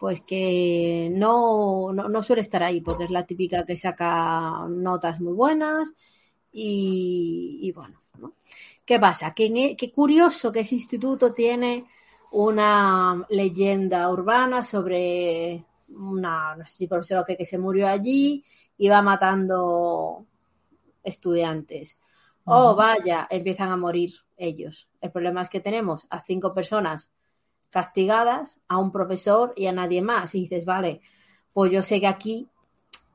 pues 0.03 0.19
que 0.21 1.09
no, 1.13 1.93
no, 1.93 2.09
no 2.09 2.23
suele 2.23 2.41
estar 2.41 2.61
ahí, 2.61 2.81
porque 2.81 3.05
es 3.05 3.09
la 3.09 3.25
típica 3.25 3.63
que 3.63 3.77
saca 3.77 4.67
notas 4.69 5.21
muy 5.21 5.31
buenas 5.31 5.93
y, 6.51 7.59
y 7.61 7.71
bueno, 7.71 8.01
¿no? 8.19 8.33
¿Qué 8.85 8.99
pasa? 8.99 9.33
Que, 9.33 9.45
en 9.45 9.55
e- 9.57 9.77
qué 9.77 9.93
curioso 9.93 10.51
que 10.51 10.59
ese 10.59 10.75
instituto 10.75 11.33
tiene 11.33 11.85
una 12.31 13.25
leyenda 13.29 14.09
urbana 14.11 14.61
sobre 14.61 15.63
una, 15.87 16.53
no 16.57 16.65
sé 16.65 16.73
si 16.73 16.87
profesora 16.87 17.21
o 17.21 17.25
qué, 17.25 17.37
que 17.37 17.45
se 17.45 17.57
murió 17.57 17.87
allí 17.87 18.43
y 18.77 18.89
va 18.89 19.01
matando 19.01 20.25
estudiantes. 21.03 21.97
Oh, 22.45 22.75
vaya, 22.75 23.25
empiezan 23.29 23.69
a 23.69 23.77
morir 23.77 24.11
ellos. 24.35 24.89
El 24.99 25.11
problema 25.13 25.43
es 25.43 25.49
que 25.49 25.61
tenemos 25.61 26.07
a 26.09 26.21
cinco 26.21 26.53
personas 26.53 27.13
castigadas, 27.73 28.59
a 28.67 28.77
un 28.77 28.91
profesor 28.91 29.51
y 29.55 29.65
a 29.65 29.71
nadie 29.71 30.03
más. 30.03 30.35
Y 30.35 30.41
dices, 30.41 30.63
vale, 30.63 31.01
pues 31.53 31.71
yo 31.71 31.81
sé 31.81 31.99
que 31.99 32.05
aquí 32.05 32.47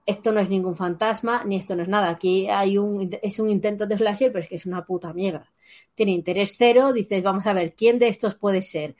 esto 0.04 0.32
no 0.32 0.40
es 0.40 0.50
ningún 0.50 0.74
fantasma 0.74 1.44
ni 1.44 1.54
esto 1.54 1.76
no 1.76 1.84
es 1.84 1.88
nada. 1.88 2.08
Aquí 2.08 2.48
hay 2.50 2.76
un, 2.76 3.08
es 3.22 3.38
un 3.38 3.50
intento 3.50 3.86
de 3.86 3.96
slasher, 3.96 4.32
pero 4.32 4.42
es 4.42 4.48
que 4.48 4.56
es 4.56 4.66
una 4.66 4.84
puta 4.84 5.12
mierda. 5.12 5.52
Tiene 5.94 6.10
interés 6.10 6.54
cero. 6.58 6.92
Dices, 6.92 7.22
vamos 7.22 7.46
a 7.46 7.52
ver, 7.52 7.74
¿quién 7.74 8.00
de 8.00 8.08
estos 8.08 8.34
puede 8.34 8.60
ser? 8.60 8.96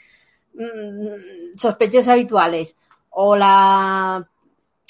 Mm, 0.55 1.57
sospechosos 1.57 2.07
habituales. 2.07 2.77
O 3.11 3.35
la, 3.35 4.31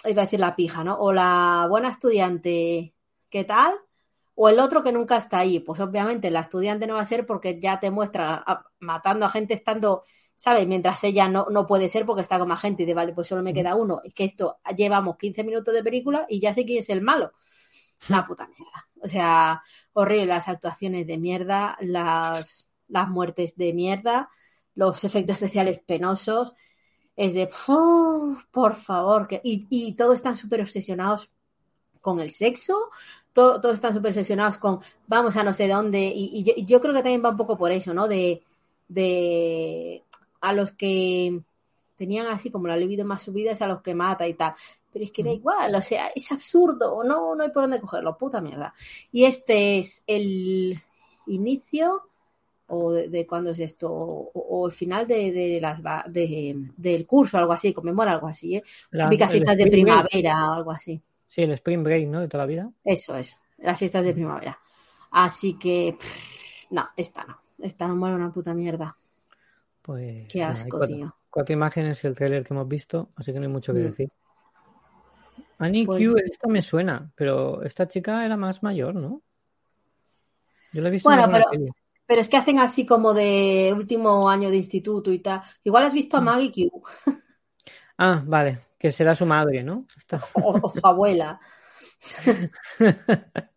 iba 0.04 0.22
a 0.22 0.24
decir 0.26 0.40
la 0.40 0.54
pija, 0.54 0.84
¿no? 0.84 0.98
O 0.98 1.14
la 1.14 1.66
buena 1.70 1.88
estudiante, 1.88 2.92
¿qué 3.30 3.44
tal? 3.44 3.74
O 4.34 4.50
el 4.50 4.58
otro 4.60 4.82
que 4.82 4.92
nunca 4.92 5.16
está 5.16 5.38
ahí. 5.38 5.60
Pues 5.60 5.80
obviamente 5.80 6.30
la 6.30 6.40
estudiante 6.40 6.86
no 6.86 6.96
va 6.96 7.00
a 7.00 7.06
ser 7.06 7.24
porque 7.24 7.58
ya 7.58 7.80
te 7.80 7.90
muestra 7.90 8.44
matando 8.80 9.24
a 9.24 9.30
gente 9.30 9.54
estando, 9.54 10.04
¿sabes? 10.38 10.66
Mientras 10.68 11.04
ella 11.04 11.28
no, 11.28 11.48
no 11.50 11.66
puede 11.68 11.90
ser 11.90 12.06
porque 12.06 12.22
está 12.22 12.38
con 12.40 12.48
más 12.48 12.62
gente 12.62 12.84
y 12.84 12.86
de 12.86 12.94
vale, 12.94 13.14
pues 13.14 13.28
solo 13.28 13.42
me 13.44 13.54
queda 13.54 13.76
uno. 13.76 14.02
Es 14.04 14.14
que 14.14 14.24
esto 14.24 14.58
llevamos 14.78 15.18
15 15.18 15.44
minutos 15.44 15.74
de 15.74 15.84
película 15.84 16.26
y 16.30 16.40
ya 16.40 16.54
sé 16.54 16.66
quién 16.66 16.80
es 16.80 16.90
el 16.90 17.02
malo. 17.02 17.32
Una 18.08 18.24
puta 18.26 18.46
mierda. 18.48 18.88
O 19.02 19.08
sea, 19.08 19.62
horrible 19.94 20.26
las 20.26 20.48
actuaciones 20.48 21.06
de 21.06 21.18
mierda, 21.18 21.76
las, 21.80 22.68
las 22.88 23.08
muertes 23.08 23.56
de 23.56 23.72
mierda, 23.72 24.30
los 24.74 25.04
efectos 25.04 25.36
especiales 25.36 25.80
penosos. 25.80 26.54
Es 27.16 27.34
de, 27.34 27.48
"Uf, 27.68 28.44
por 28.52 28.74
favor, 28.76 29.28
que... 29.28 29.40
y, 29.44 29.66
y 29.70 29.94
todos 29.96 30.14
están 30.16 30.36
súper 30.36 30.60
obsesionados 30.62 31.30
con 32.00 32.20
el 32.20 32.30
sexo, 32.30 32.90
todo- 33.32 33.60
todos 33.60 33.74
están 33.74 33.94
súper 33.94 34.10
obsesionados 34.12 34.58
con 34.58 34.80
vamos 35.06 35.36
a 35.36 35.44
no 35.44 35.52
sé 35.52 35.68
dónde, 35.68 36.00
y, 36.14 36.30
y 36.40 36.44
yo, 36.44 36.52
y 36.56 36.64
yo 36.66 36.80
creo 36.80 36.94
que 36.94 37.00
también 37.02 37.24
va 37.24 37.30
un 37.30 37.36
poco 37.36 37.56
por 37.58 37.72
eso, 37.72 37.92
¿no? 37.94 38.08
De, 38.08 38.42
de 38.88 40.04
a 40.40 40.52
los 40.52 40.72
que 40.72 41.40
tenían 41.96 42.26
así 42.26 42.50
como 42.50 42.68
la 42.68 42.76
libido 42.76 43.04
más 43.04 43.22
subida 43.22 43.52
es 43.52 43.62
a 43.62 43.66
los 43.66 43.82
que 43.82 43.94
mata 43.94 44.26
y 44.28 44.34
tal. 44.34 44.54
Pero 44.92 45.04
es 45.04 45.10
que 45.12 45.22
da 45.22 45.30
igual, 45.30 45.74
o 45.74 45.82
sea, 45.82 46.08
es 46.14 46.32
absurdo, 46.32 47.02
no, 47.04 47.34
no 47.34 47.42
hay 47.44 47.50
por 47.50 47.64
dónde 47.64 47.80
cogerlo, 47.80 48.16
puta 48.16 48.40
mierda. 48.40 48.72
Y 49.12 49.24
este 49.24 49.78
es 49.78 50.02
el 50.06 50.80
inicio 51.26 52.02
o 52.68 52.92
de, 52.92 53.08
de 53.08 53.26
cuándo 53.26 53.50
es 53.50 53.58
esto, 53.60 53.90
o, 53.90 54.30
o 54.34 54.66
el 54.66 54.72
final 54.72 55.06
de, 55.06 55.32
de 55.32 55.60
las 55.60 55.80
de- 56.12 56.54
del 56.76 57.06
curso, 57.06 57.38
algo 57.38 57.52
así, 57.52 57.72
conmemora 57.72 58.12
algo 58.12 58.28
así, 58.28 58.56
¿eh? 58.56 58.62
La- 58.90 59.04
Típicas 59.04 59.30
fiestas 59.30 59.56
de 59.56 59.64
Break. 59.64 59.72
primavera 59.72 60.50
o 60.50 60.54
algo 60.54 60.70
así. 60.72 61.00
Sí, 61.26 61.42
el 61.42 61.52
Spring 61.52 61.82
Break, 61.82 62.08
¿no? 62.08 62.20
De 62.20 62.28
toda 62.28 62.44
la 62.44 62.48
vida. 62.48 62.70
Eso 62.84 63.16
es, 63.16 63.40
las 63.58 63.78
fiestas 63.78 64.04
de 64.04 64.14
primavera. 64.14 64.58
Así 65.10 65.54
que, 65.58 65.96
pff, 65.98 66.66
no, 66.70 66.88
esta 66.96 67.24
no, 67.24 67.38
esta 67.62 67.88
no 67.88 67.96
mola 67.96 68.14
una 68.16 68.32
puta 68.32 68.52
mierda. 68.54 68.96
Pues. 69.88 70.28
Qué 70.28 70.44
asco, 70.44 70.76
cuatro, 70.76 70.94
tío. 70.96 71.14
cuatro 71.30 71.52
imágenes 71.54 72.04
y 72.04 72.06
el 72.08 72.14
trailer 72.14 72.44
que 72.44 72.52
hemos 72.52 72.68
visto, 72.68 73.08
así 73.16 73.32
que 73.32 73.38
no 73.40 73.46
hay 73.46 73.52
mucho 73.52 73.72
que 73.72 73.78
Mm. 73.78 73.82
decir. 73.84 74.12
Annie 75.60 75.86
Pues- 75.86 76.06
Q, 76.06 76.14
esta 76.26 76.46
me 76.46 76.60
suena, 76.60 77.10
pero 77.14 77.62
esta 77.62 77.88
chica 77.88 78.22
era 78.26 78.36
más 78.36 78.62
mayor, 78.62 78.94
¿no? 78.94 79.22
Yo 80.74 80.82
la 80.82 80.88
he 80.88 80.90
visto 80.92 81.08
Bueno, 81.08 81.24
en 81.24 81.30
pero-. 81.30 81.46
Pero 82.06 82.20
es 82.20 82.28
que 82.28 82.36
hacen 82.36 82.58
así 82.58 82.84
como 82.84 83.14
de 83.14 83.72
último 83.74 84.28
año 84.28 84.50
de 84.50 84.58
instituto 84.58 85.10
y 85.10 85.20
tal. 85.20 85.40
Igual 85.64 85.84
has 85.84 85.92
Mm. 85.94 85.96
visto 85.96 86.16
a 86.18 86.20
Maggie 86.20 86.52
Q 86.70 86.82
Ah, 87.96 88.22
vale, 88.26 88.66
que 88.78 88.92
será 88.92 89.14
su 89.14 89.24
madre, 89.24 89.62
¿no? 89.62 89.86
Está- 89.96 90.20
o, 90.34 90.60
o 90.62 90.68
su 90.68 90.86
abuela. 90.86 91.40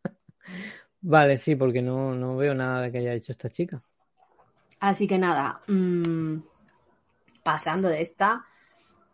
Vale, 1.04 1.36
sí, 1.38 1.56
porque 1.56 1.82
no, 1.82 2.14
no 2.16 2.38
veo 2.38 2.54
nada 2.54 2.84
de 2.84 2.92
que 2.92 3.00
haya 3.00 3.14
hecho 3.16 3.32
esta 3.34 3.50
chica. 3.50 3.82
Así 4.82 5.08
que 5.08 5.18
nada, 5.18 5.62
mm, 5.68 6.40
pasando 7.44 7.88
de 7.90 8.02
esta, 8.02 8.46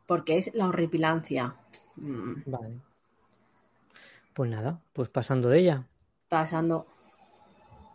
porque 0.07 0.37
es 0.37 0.51
la 0.53 0.67
horripilancia. 0.67 1.55
Mm, 1.97 2.43
Vale. 2.45 2.81
Pues 4.33 4.49
nada, 4.49 4.79
pues 4.93 5.09
pasando 5.09 5.49
de 5.49 5.59
ella. 5.59 5.87
pasando. 6.29 6.85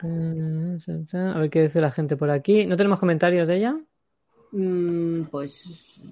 A 0.03 1.39
ver 1.39 1.51
qué 1.51 1.63
dice 1.63 1.81
la 1.81 1.93
gente 1.93 2.17
por 2.17 2.31
aquí. 2.31 2.67
¿No 2.67 2.77
tenemos 2.77 2.99
comentarios 3.01 3.47
de 3.49 3.57
ella? 3.57 3.77
mm, 4.53 5.25
pues, 5.31 6.03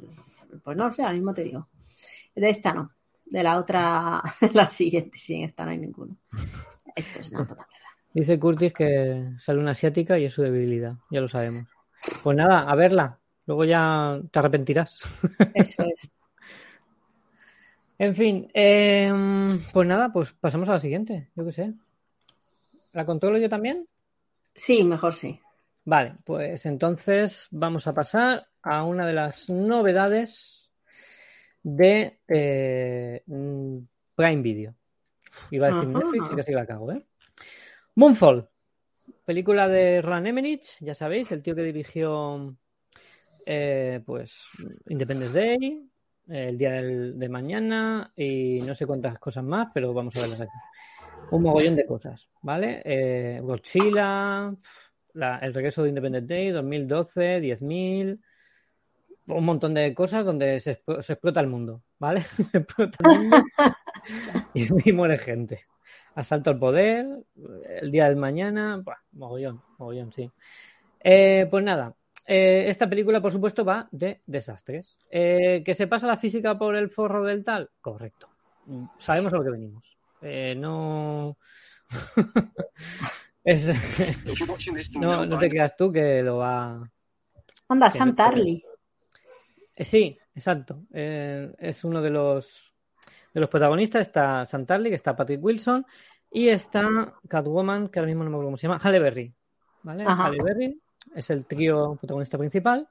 pues 0.63 0.77
no 0.77 0.93
sé, 0.93 1.03
ahora 1.03 1.15
mismo 1.15 1.35
te 1.35 1.45
digo. 1.45 1.69
De 2.35 2.49
esta 2.49 2.73
no. 2.75 2.93
De 3.27 3.43
la 3.43 3.59
otra, 3.59 4.23
la 4.55 4.69
siguiente, 4.69 5.17
sí, 5.19 5.37
en 5.37 5.45
esta 5.45 5.65
no 5.65 5.71
hay 5.73 5.79
ninguno. 5.79 6.17
Esto 6.95 7.21
es 7.21 7.31
una 7.31 7.47
puta 7.47 7.67
mierda. 7.71 7.80
Dice 8.13 8.39
Curtis 8.39 8.73
que 8.73 9.35
sale 9.39 9.61
una 9.61 9.71
asiática 9.71 10.19
y 10.19 10.25
es 10.25 10.35
su 10.35 10.43
debilidad, 10.43 10.95
ya 11.11 11.21
lo 11.21 11.29
sabemos. 11.29 11.67
Pues 12.23 12.37
nada, 12.37 12.63
a 12.63 12.75
verla. 12.75 13.19
Luego 13.47 13.65
ya 13.65 14.21
te 14.31 14.39
arrepentirás. 14.39 15.03
Eso 15.55 15.85
es. 15.85 16.11
En 17.99 18.15
fin, 18.15 18.51
eh, 18.55 19.13
pues 19.75 19.87
nada, 19.87 20.11
pues 20.11 20.33
pasamos 20.33 20.67
a 20.71 20.73
la 20.73 20.79
siguiente. 20.79 21.29
Yo 21.37 21.45
qué 21.45 21.53
sé. 21.53 21.75
¿La 22.95 23.05
controlo 23.05 23.37
yo 23.37 23.51
también? 23.51 23.87
Sí, 24.55 24.85
mejor 24.85 25.13
sí. 25.13 25.39
Vale, 25.85 26.15
pues 26.25 26.65
entonces 26.65 27.47
vamos 27.51 27.87
a 27.87 27.93
pasar 27.93 28.47
a 28.63 28.85
una 28.85 29.07
de 29.07 29.13
las 29.13 29.51
novedades 29.51 30.71
de 31.63 32.21
eh, 32.27 33.23
Prime 33.27 34.43
Video. 34.43 34.75
Iba 35.51 35.67
a 35.67 35.71
decir 35.75 35.91
Ajá. 35.91 35.99
Netflix 35.99 36.33
y 36.33 36.37
casi 36.37 36.53
la 36.53 36.65
cago, 36.65 36.93
¿eh? 36.93 37.05
Moonfall, 38.01 38.49
película 39.27 39.69
de 39.69 40.01
Ron 40.01 40.27
Emmerich, 40.27 40.65
ya 40.81 40.95
sabéis, 40.95 41.31
el 41.33 41.43
tío 41.43 41.55
que 41.55 41.63
dirigió 41.63 42.57
eh, 43.45 44.01
pues 44.07 44.41
Independence 44.89 45.39
Day, 45.39 45.87
el 46.29 46.57
día 46.57 46.71
del- 46.71 47.19
de 47.19 47.29
mañana 47.29 48.11
y 48.17 48.63
no 48.63 48.75
sé 48.75 48.87
cuántas 48.87 49.19
cosas 49.19 49.45
más, 49.45 49.69
pero 49.75 49.93
vamos 49.93 50.17
a 50.17 50.21
verlas 50.23 50.41
aquí. 50.41 50.51
Un 51.31 51.43
mogollón 51.43 51.77
de 51.77 51.85
cosas, 51.85 52.27
¿vale? 52.41 52.81
Eh, 52.87 53.39
Godzilla, 53.43 54.51
la- 55.13 55.39
el 55.41 55.53
regreso 55.53 55.83
de 55.83 55.91
Independence 55.91 56.27
Day, 56.35 56.49
2012, 56.53 57.39
10.000, 57.41 58.19
un 59.27 59.45
montón 59.45 59.75
de 59.75 59.93
cosas 59.93 60.25
donde 60.25 60.59
se, 60.61 60.83
se 61.03 61.13
explota 61.13 61.41
el 61.41 61.49
mundo, 61.49 61.83
¿vale? 61.99 62.23
Se 62.51 62.57
explota 62.61 62.97
el 63.05 63.11
mundo 63.11 63.37
y, 64.55 64.89
y 64.89 64.93
muere 64.95 65.19
gente. 65.19 65.67
Asalto 66.21 66.51
al 66.51 66.59
poder, 66.59 67.07
el 67.81 67.91
día 67.91 68.07
del 68.07 68.17
mañana, 68.17 68.77
buah, 68.85 68.97
mogollón, 69.13 69.63
mogollón, 69.79 70.13
sí. 70.13 70.31
Eh, 71.03 71.47
pues 71.51 71.65
nada, 71.65 71.95
eh, 72.27 72.65
esta 72.69 72.89
película, 72.89 73.23
por 73.23 73.33
supuesto, 73.33 73.65
va 73.65 73.89
de 73.91 74.21
desastres. 74.27 74.99
Eh, 75.11 75.63
¿Que 75.65 75.75
se 75.75 75.87
pasa 75.87 76.07
la 76.07 76.19
física 76.19 76.59
por 76.59 76.77
el 76.77 76.91
forro 76.91 77.25
del 77.25 77.43
tal? 77.43 77.71
Correcto. 77.81 78.29
Mm, 78.67 78.85
Sabemos 78.99 79.33
a 79.33 79.37
lo 79.39 79.45
que 79.45 79.51
venimos. 79.51 79.97
Eh, 80.21 80.55
no. 80.57 81.37
Es- 83.43 83.67
no, 85.01 85.25
no 85.25 85.39
te 85.39 85.49
creas 85.49 85.75
tú 85.75 85.91
que 85.91 86.23
lo 86.23 86.37
va. 86.37 86.87
Anda, 87.69 87.91
Sam 87.91 88.15
Tarly. 88.15 88.63
Eh, 89.75 89.85
sí, 89.85 90.19
exacto. 90.35 90.83
Eh, 90.93 91.51
es 91.59 91.83
uno 91.85 92.03
de 92.03 92.11
los 92.11 92.70
de 93.33 93.41
los 93.41 93.49
protagonistas. 93.49 94.03
Está 94.03 94.45
Sam 94.45 94.67
Tarly, 94.67 94.91
que 94.91 94.97
está 94.97 95.17
Patrick 95.17 95.43
Wilson, 95.43 95.85
y 96.31 96.49
está 96.49 97.15
Catwoman, 97.29 97.89
que 97.89 97.99
ahora 97.99 98.09
mismo 98.09 98.25
no 98.25 98.31
me 98.31 98.37
acuerdo 98.37 98.49
cómo 98.49 98.57
se 98.57 98.67
llama, 98.67 98.81
Halle 98.83 98.99
Berry. 98.99 99.35
¿Vale? 99.83 100.05
Ajá. 100.07 100.27
Halle 100.27 100.39
Berry 100.43 100.81
es 101.15 101.31
el 101.31 101.47
trío 101.47 101.97
protagonista 101.97 102.39
principal. 102.39 102.89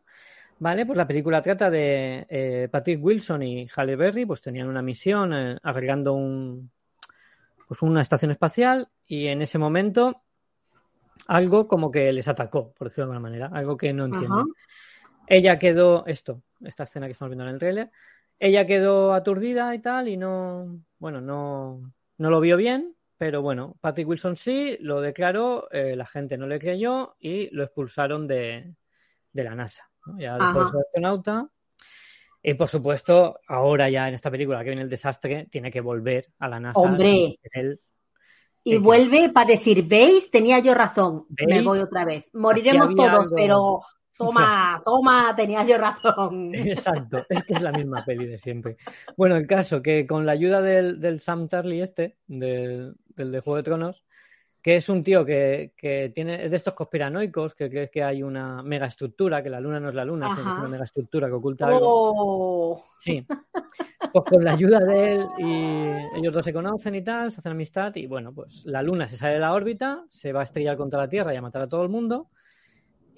¿Vale? 0.61 0.85
Pues 0.85 0.97
la 0.97 1.07
película 1.07 1.41
trata 1.41 1.69
de 1.69 2.25
eh, 2.29 2.67
Patrick 2.69 3.01
Wilson 3.01 3.43
y 3.43 3.67
Halle 3.73 3.95
Berry, 3.95 4.25
pues 4.25 4.41
tenían 4.41 4.67
una 4.67 4.81
misión 4.81 5.33
eh, 5.33 5.57
arreglando 5.63 6.13
un 6.13 6.69
pues 7.69 7.83
una 7.83 8.01
estación 8.01 8.31
espacial 8.31 8.89
y 9.05 9.27
en 9.27 9.43
ese 9.43 9.59
momento 9.59 10.23
algo 11.27 11.67
como 11.67 11.91
que 11.91 12.11
les 12.11 12.27
atacó, 12.27 12.73
por 12.73 12.87
decirlo 12.87 13.05
de 13.05 13.15
alguna 13.15 13.29
manera, 13.29 13.49
algo 13.53 13.77
que 13.77 13.93
no 13.93 14.05
entienden. 14.05 14.31
Ajá. 14.31 14.45
Ella 15.27 15.59
quedó, 15.59 16.03
esto, 16.07 16.41
esta 16.61 16.83
escena 16.83 17.05
que 17.05 17.11
estamos 17.11 17.29
viendo 17.29 17.43
en 17.43 17.51
el 17.51 17.59
trailer, 17.59 17.91
ella 18.39 18.65
quedó 18.65 19.13
aturdida 19.13 19.73
y 19.75 19.79
tal, 19.79 20.07
y 20.07 20.17
no, 20.17 20.79
bueno, 20.97 21.21
no, 21.21 21.91
no 22.17 22.29
lo 22.29 22.39
vio 22.39 22.57
bien, 22.57 22.95
pero 23.17 23.41
bueno, 23.41 23.75
Patrick 23.81 24.07
Wilson 24.07 24.37
sí, 24.37 24.77
lo 24.79 25.01
declaró, 25.01 25.69
eh, 25.71 25.95
la 25.95 26.05
gente 26.05 26.37
no 26.37 26.47
le 26.47 26.59
creyó 26.59 27.15
y 27.19 27.53
lo 27.53 27.63
expulsaron 27.63 28.27
de, 28.27 28.75
de 29.33 29.43
la 29.43 29.55
NASA. 29.55 29.89
¿no? 30.05 30.17
Ya 30.19 30.37
de 30.37 30.43
Ajá. 30.43 30.71
astronauta. 30.85 31.49
Y 32.41 32.53
por 32.53 32.69
supuesto, 32.69 33.39
ahora 33.47 33.89
ya 33.89 34.07
en 34.07 34.13
esta 34.13 34.31
película 34.31 34.59
que 34.59 34.69
viene 34.69 34.83
el 34.83 34.89
desastre, 34.89 35.47
tiene 35.51 35.69
que 35.69 35.81
volver 35.81 36.31
a 36.39 36.47
la 36.47 36.59
NASA. 36.61 36.79
Hombre. 36.79 37.09
y 37.09 37.39
ser 37.41 37.51
él. 37.65 37.81
Y 38.63 38.71
¿Qué 38.71 38.79
vuelve 38.79 39.29
para 39.29 39.49
decir, 39.49 39.85
¿veis? 39.85 40.31
Tenía 40.31 40.59
yo 40.59 40.73
razón. 40.73 41.25
¿Veis? 41.29 41.49
Me 41.49 41.61
voy 41.61 41.79
otra 41.79 42.05
vez. 42.05 42.29
Moriremos 42.33 42.93
todos, 42.95 43.09
algo. 43.09 43.35
pero 43.35 43.81
toma, 44.19 44.81
toma, 44.85 45.33
tenía 45.35 45.65
yo 45.65 45.77
razón. 45.77 46.53
Exacto, 46.53 47.25
es 47.29 47.43
que 47.43 47.53
es 47.53 47.61
la 47.61 47.71
misma 47.71 48.03
peli 48.05 48.27
de 48.27 48.37
siempre. 48.37 48.77
Bueno, 49.17 49.35
el 49.37 49.47
caso 49.47 49.81
que 49.81 50.05
con 50.05 50.25
la 50.25 50.33
ayuda 50.33 50.61
del, 50.61 50.99
del 50.99 51.19
Sam 51.19 51.47
Tarly 51.47 51.81
este, 51.81 52.17
del, 52.27 52.95
del 53.15 53.31
de 53.31 53.39
Juego 53.39 53.57
de 53.57 53.63
Tronos, 53.63 54.03
que 54.61 54.75
es 54.75 54.89
un 54.89 55.03
tío 55.03 55.23
que, 55.23 55.71
que 55.77 56.11
tiene, 56.13 56.43
es 56.43 56.51
de 56.51 56.57
estos 56.57 56.73
conspiranoicos, 56.73 57.55
que 57.55 57.69
cree 57.69 57.89
que 57.89 58.03
hay 58.03 58.21
una 58.21 58.61
megaestructura, 58.61 59.41
que 59.41 59.49
la 59.49 59.61
luna 59.61 59.79
no 59.79 59.87
es 59.87 59.95
la 59.95 60.03
luna, 60.03 60.27
sino 60.27 60.35
que 60.35 60.41
es 60.41 60.47
Ajá. 60.47 60.59
una 60.59 60.69
megaestructura 60.69 61.27
que 61.27 61.33
oculta 61.33 61.67
algo. 61.67 61.79
Oh, 61.81 62.85
Sí. 62.99 63.25
Pues 64.11 64.25
con 64.25 64.43
la 64.43 64.53
ayuda 64.53 64.79
de 64.79 65.15
él 65.15 65.27
y 65.37 66.17
ellos 66.17 66.33
dos 66.33 66.43
se 66.43 66.51
conocen 66.51 66.95
y 66.95 67.03
tal, 67.03 67.31
se 67.31 67.39
hacen 67.39 67.51
amistad 67.53 67.95
y 67.95 68.07
bueno, 68.07 68.33
pues 68.33 68.63
la 68.65 68.81
luna 68.81 69.07
se 69.07 69.15
sale 69.15 69.35
de 69.35 69.39
la 69.39 69.53
órbita, 69.53 70.03
se 70.09 70.33
va 70.33 70.41
a 70.41 70.43
estrellar 70.43 70.75
contra 70.75 70.99
la 70.99 71.07
Tierra 71.07 71.33
y 71.33 71.37
a 71.37 71.41
matar 71.41 71.61
a 71.61 71.69
todo 71.69 71.83
el 71.83 71.89
mundo. 71.89 72.27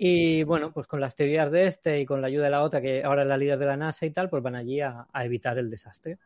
Y 0.03 0.41
bueno, 0.41 0.71
pues 0.73 0.87
con 0.87 0.99
las 0.99 1.15
teorías 1.15 1.51
de 1.51 1.67
este 1.67 1.99
y 1.99 2.07
con 2.07 2.21
la 2.21 2.27
ayuda 2.27 2.45
de 2.45 2.49
la 2.49 2.63
otra, 2.63 2.81
que 2.81 3.03
ahora 3.03 3.21
es 3.21 3.27
la 3.27 3.37
líder 3.37 3.59
de 3.59 3.67
la 3.67 3.77
NASA 3.77 4.03
y 4.07 4.09
tal, 4.09 4.31
pues 4.31 4.41
van 4.41 4.55
allí 4.55 4.81
a, 4.81 5.05
evitar 5.13 5.59
el 5.59 5.69
desastre. 5.69 6.17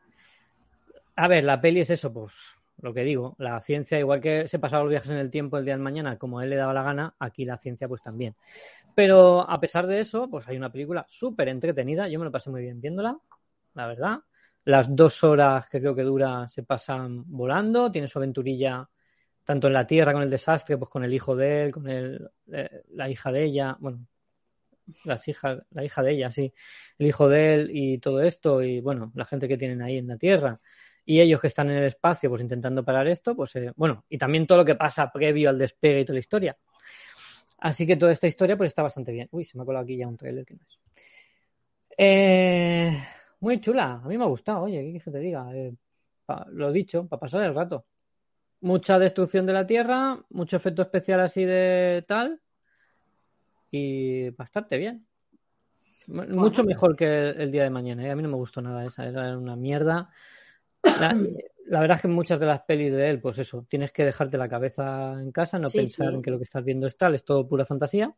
A 1.18 1.28
ver, 1.28 1.44
la 1.44 1.60
peli 1.60 1.82
es 1.82 1.90
eso, 1.90 2.14
pues 2.14 2.34
lo 2.82 2.94
que 2.94 3.04
digo, 3.04 3.36
la 3.38 3.60
ciencia, 3.60 4.00
igual 4.00 4.22
que 4.22 4.48
se 4.48 4.60
pasaba 4.60 4.84
los 4.84 4.92
viajes 4.92 5.12
en 5.12 5.18
el 5.18 5.30
tiempo 5.30 5.58
el 5.58 5.66
día 5.66 5.76
de 5.76 5.84
mañana, 5.84 6.18
como 6.18 6.42
él 6.42 6.52
le 6.52 6.56
daba 6.56 6.74
la 6.74 6.84
gana, 6.84 7.16
aquí 7.20 7.44
la 7.44 7.58
ciencia 7.58 7.90
pues 7.90 8.02
también. 8.02 8.34
Pero 8.96 9.42
a 9.42 9.60
pesar 9.60 9.88
de 9.88 10.00
eso, 10.00 10.30
pues 10.30 10.48
hay 10.48 10.56
una 10.56 10.72
película 10.72 11.06
súper 11.10 11.50
entretenida, 11.50 12.08
yo 12.08 12.18
me 12.18 12.24
lo 12.24 12.32
pasé 12.32 12.50
muy 12.50 12.62
bien 12.62 12.80
viéndola, 12.80 13.20
la 13.74 13.88
verdad. 13.88 14.20
Las 14.64 14.96
dos 14.96 15.22
horas 15.22 15.70
que 15.70 15.82
creo 15.82 15.94
que 15.94 16.04
dura 16.04 16.48
se 16.48 16.64
pasan 16.64 17.26
volando, 17.28 17.92
tiene 17.92 18.08
su 18.08 18.20
aventurilla 18.20 18.88
tanto 19.46 19.68
en 19.68 19.74
la 19.74 19.88
Tierra 19.88 20.14
con 20.14 20.24
el 20.24 20.30
desastre, 20.30 20.78
pues 20.78 20.90
con 20.90 21.04
el 21.04 21.14
hijo 21.14 21.36
de 21.36 21.66
él, 21.66 21.72
con 21.72 21.88
el, 21.90 22.30
eh, 22.52 22.84
la 22.92 23.10
hija 23.10 23.32
de 23.32 23.44
ella, 23.46 23.78
bueno, 23.80 24.06
las 25.04 25.28
hijas, 25.28 25.60
la 25.72 25.84
hija 25.84 26.04
de 26.04 26.12
ella, 26.14 26.32
sí, 26.32 26.54
el 27.00 27.08
hijo 27.08 27.28
de 27.30 27.54
él 27.56 27.70
y 27.74 27.98
todo 28.00 28.22
esto, 28.22 28.62
y 28.64 28.82
bueno, 28.82 29.12
la 29.16 29.26
gente 29.26 29.48
que 29.48 29.58
tienen 29.58 29.82
ahí 29.82 29.98
en 29.98 30.08
la 30.08 30.18
Tierra, 30.18 30.60
y 31.06 31.22
ellos 31.22 31.42
que 31.42 31.48
están 31.48 31.70
en 31.70 31.78
el 31.78 31.86
espacio, 31.86 32.30
pues 32.30 32.42
intentando 32.42 32.84
parar 32.84 33.08
esto, 33.08 33.36
pues 33.36 33.56
eh, 33.56 33.72
bueno, 33.76 34.06
y 34.10 34.18
también 34.18 34.48
todo 34.48 34.60
lo 34.60 34.66
que 34.66 34.76
pasa 34.76 35.12
previo 35.12 35.50
al 35.50 35.58
despegue 35.60 36.02
y 36.02 36.06
toda 36.06 36.16
la 36.16 36.20
historia. 36.20 36.58
Así 37.60 37.86
que 37.86 37.98
toda 37.98 38.12
esta 38.14 38.28
historia 38.28 38.56
pues 38.58 38.70
está 38.70 38.82
bastante 38.84 39.12
bien. 39.12 39.28
Uy, 39.32 39.44
se 39.46 39.58
me 39.58 39.64
ha 39.64 39.66
colado 39.66 39.84
aquí 39.84 39.98
ya 39.98 40.08
un 40.08 40.18
trailer 40.18 40.46
que 40.46 40.56
no 40.56 40.62
es. 40.68 40.80
Eh, 41.98 42.98
muy 43.40 43.60
chula, 43.62 44.02
a 44.04 44.08
mí 44.08 44.18
me 44.18 44.24
ha 44.24 44.28
gustado, 44.28 44.64
oye, 44.64 44.82
¿qué 44.94 45.00
que 45.00 45.12
te 45.12 45.20
diga? 45.20 45.50
Eh, 45.56 45.74
pa- 46.26 46.46
lo 46.52 46.72
dicho, 46.72 47.08
para 47.08 47.20
pasar 47.20 47.44
el 47.44 47.54
rato. 47.56 47.86
Mucha 48.62 48.98
destrucción 48.98 49.46
de 49.46 49.54
la 49.54 49.68
Tierra, 49.68 50.20
mucho 50.30 50.58
efecto 50.58 50.82
especial 50.82 51.20
así 51.20 51.46
de 51.46 52.04
tal, 52.08 52.42
y 53.72 54.30
bastante 54.32 54.78
bien. 54.78 55.06
Mucho 56.08 56.64
mejor 56.64 56.96
que 56.96 57.06
el, 57.06 57.42
el 57.42 57.52
día 57.52 57.64
de 57.64 57.70
mañana, 57.70 58.06
¿eh? 58.06 58.12
A 58.12 58.16
mí 58.16 58.24
no 58.24 58.30
me 58.30 58.36
gustó 58.36 58.62
nada 58.62 58.84
esa, 58.84 59.06
era 59.06 59.38
una 59.38 59.56
mierda. 59.56 60.10
La, 60.84 61.18
la 61.68 61.80
verdad 61.80 61.96
es 61.98 62.02
que 62.04 62.08
muchas 62.08 62.40
de 62.40 62.46
las 62.46 62.62
pelis 62.62 62.92
de 62.92 63.10
él, 63.10 63.20
pues 63.20 63.40
eso, 63.40 63.66
tienes 63.68 63.92
que 63.92 64.06
dejarte 64.06 64.38
la 64.38 64.48
cabeza 64.48 65.14
en 65.20 65.32
casa, 65.32 65.58
no 65.58 65.70
Sí, 65.70 65.80
pensar 65.80 66.10
sí. 66.10 66.16
en 66.16 66.22
que 66.22 66.32
lo 66.32 66.38
que 66.38 66.44
estás 66.44 66.64
viendo 66.64 66.88
es 66.88 66.96
tal, 66.96 67.16
es 67.16 67.26
todo 67.26 67.48
pura 67.48 67.66
fantasía, 67.66 68.14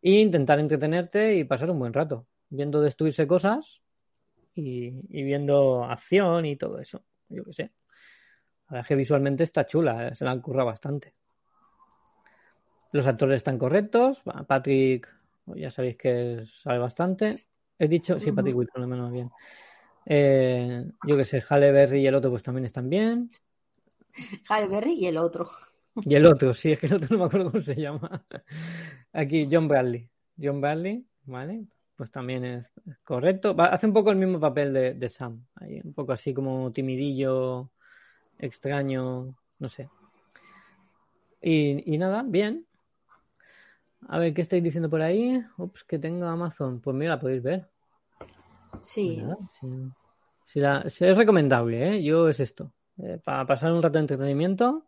e 0.00 0.10
intentar 0.10 0.58
entretenerte 0.60 1.34
y 1.34 1.44
pasar 1.44 1.70
un 1.70 1.78
buen 1.78 1.92
rato, 1.92 2.26
viendo 2.48 2.80
destruirse 2.80 3.26
cosas 3.26 3.82
y, 4.54 4.92
y 5.08 5.22
viendo 5.24 5.84
acción 5.84 6.46
y 6.46 6.56
todo 6.56 6.78
eso, 6.78 7.02
yo 7.28 7.44
qué 7.44 7.52
sé. 7.52 7.70
La 8.72 8.76
verdad 8.76 8.84
es 8.86 8.88
que 8.88 8.94
visualmente 8.96 9.44
está 9.44 9.66
chula, 9.66 10.08
eh, 10.08 10.14
se 10.14 10.24
la 10.24 10.30
han 10.30 10.40
currado 10.40 10.64
bastante. 10.64 11.12
Los 12.92 13.06
actores 13.06 13.36
están 13.36 13.58
correctos, 13.58 14.22
Patrick, 14.46 15.14
ya 15.56 15.70
sabéis 15.70 15.98
que 15.98 16.44
sabe 16.46 16.78
bastante. 16.78 17.44
He 17.78 17.86
dicho, 17.86 18.18
sí, 18.18 18.32
Patrick 18.32 18.56
Wilson, 18.56 18.80
lo 18.80 18.88
menos 18.88 19.12
bien. 19.12 19.30
Eh, 20.06 20.86
yo 21.06 21.16
qué 21.18 21.24
sé, 21.26 21.44
Halle 21.46 21.70
Berry 21.70 22.00
y 22.00 22.06
el 22.06 22.14
otro 22.14 22.30
pues 22.30 22.42
también 22.42 22.64
están 22.64 22.88
bien. 22.88 23.30
Halle 24.48 24.68
Berry 24.68 24.94
y 24.94 25.06
el 25.06 25.18
otro. 25.18 25.50
Y 25.96 26.14
el 26.14 26.24
otro, 26.24 26.54
sí, 26.54 26.72
es 26.72 26.80
que 26.80 26.86
el 26.86 26.94
otro 26.94 27.08
no 27.10 27.18
me 27.18 27.24
acuerdo 27.26 27.50
cómo 27.50 27.62
se 27.62 27.74
llama. 27.74 28.24
Aquí, 29.12 29.50
John 29.52 29.68
Bradley. 29.68 30.08
John 30.40 30.62
Bradley, 30.62 31.04
¿vale? 31.24 31.66
Pues 31.94 32.10
también 32.10 32.42
es, 32.46 32.72
correcto. 33.04 33.54
Va- 33.54 33.66
hace 33.66 33.86
un 33.86 33.92
poco 33.92 34.10
el 34.10 34.16
mismo 34.16 34.40
papel 34.40 34.72
de, 34.72 34.94
de 34.94 35.08
Sam. 35.10 35.44
Ahí, 35.56 35.78
un 35.84 35.92
poco 35.92 36.12
así 36.12 36.32
como 36.32 36.70
timidillo, 36.70 37.70
extraño, 38.42 39.34
no 39.58 39.68
sé. 39.68 39.88
Y, 41.42 41.94
y 41.94 41.98
nada, 41.98 42.22
bien. 42.26 42.66
A 44.08 44.18
ver, 44.18 44.32
¿qué 44.34 44.42
estáis 44.42 44.62
diciendo 44.62 44.88
por 44.90 45.02
ahí? 45.02 45.42
Ups, 45.56 45.82
que 45.84 45.98
tengo 45.98 46.26
Amazon. 46.26 46.80
Pues 46.80 46.94
mira, 46.94 47.12
la 47.16 47.20
podéis 47.20 47.42
ver. 47.42 47.68
Sí. 48.82 49.16
Nada, 49.16 49.36
sí. 49.60 49.66
Sí, 50.46 50.60
la- 50.60 50.82
es 50.86 51.16
recomendable, 51.16 51.96
¿eh? 51.96 52.02
Yo 52.02 52.28
es 52.28 52.40
esto. 52.40 52.72
Eh, 52.98 53.18
para 53.24 53.46
pasar 53.46 53.72
un 53.72 53.82
rato 53.82 53.94
de 53.94 54.00
entretenimiento. 54.00 54.84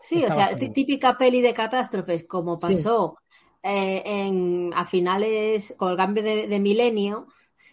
Sí, 0.00 0.24
o 0.24 0.30
sea, 0.30 0.56
típica 0.56 1.18
peli 1.18 1.42
de 1.42 1.52
catástrofes, 1.52 2.24
como 2.26 2.58
pasó 2.58 3.16
eh, 3.62 4.02
en, 4.06 4.72
a 4.74 4.86
finales, 4.86 5.74
con 5.76 5.90
el 5.90 5.96
cambio 5.96 6.22
de, 6.22 6.46
de 6.46 6.58
milenio, 6.60 7.26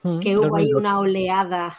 Mm, 0.04 0.20
que 0.20 0.38
hubo 0.38 0.56
ahí 0.58 0.66
2012. 0.66 0.88
una 0.88 1.00
oleada 1.00 1.78